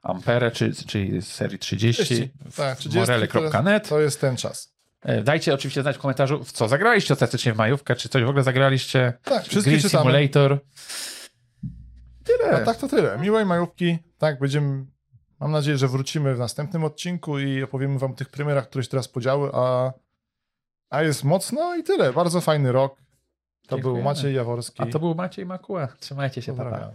Ampere, 0.04 0.52
czy, 0.52 0.74
czyli 0.74 1.22
z 1.22 1.28
serii 1.28 1.60
30, 1.60 2.04
30, 2.04 2.30
w 2.52 2.56
tak, 2.56 2.78
30 2.78 3.00
morele.net. 3.00 3.90
To 3.90 4.00
jest 4.00 4.22
ten 4.22 4.38
czas. 4.38 4.74
E, 5.02 5.24
Dajcie 5.24 5.54
oczywiście 5.54 5.82
znać 5.82 5.96
w 5.96 6.00
komentarzu, 6.00 6.44
w 6.44 6.52
co 6.52 6.68
zagraliście 6.68 7.14
ostatecznie 7.14 7.54
w 7.54 7.58
majówkę, 7.58 7.96
czy 7.96 8.10
coś 8.10 8.24
w 8.24 8.28
ogóle 8.30 8.44
zagraliście. 8.44 9.14
Tak, 9.24 9.44
wszystkie 9.44 9.72
Green 9.72 9.82
czytamy. 9.84 10.12
Simulator. 10.12 10.60
Tyle. 12.24 12.52
A 12.62 12.66
tak 12.66 12.78
to 12.78 12.88
tyle. 12.88 13.18
Miłej 13.18 13.46
majówki. 13.46 13.98
Tak, 14.18 14.40
będziemy. 14.40 14.86
Mam 15.40 15.52
nadzieję, 15.52 15.78
że 15.78 15.88
wrócimy 15.88 16.36
w 16.36 16.40
następnym 16.40 16.84
odcinku 16.84 17.40
i 17.40 17.64
opowiemy 17.64 18.00
wam 18.00 18.12
o 18.12 18.16
tych 18.16 18.30
premierach, 18.30 18.70
które 18.70 18.84
się 18.84 18.90
teraz 18.90 19.08
podziały, 19.08 19.50
a, 19.54 19.92
a 20.92 21.02
jest 21.02 21.24
mocno 21.24 21.76
i 21.76 21.84
tyle. 21.84 22.14
Bardzo 22.14 22.42
fajny 22.42 22.72
rok. 22.72 22.96
To 23.68 23.76
był 23.76 23.78
Dziękujemy. 23.78 24.04
Maciej 24.04 24.36
Jaworski. 24.36 24.84
A 24.84 24.86
to 24.86 25.00
był 25.00 25.16
Maciej 25.16 25.46
Makuła. 25.46 25.88
Trzymajcie 26.00 26.42
się. 26.42 26.56
Pozdrawiam. 26.56 26.92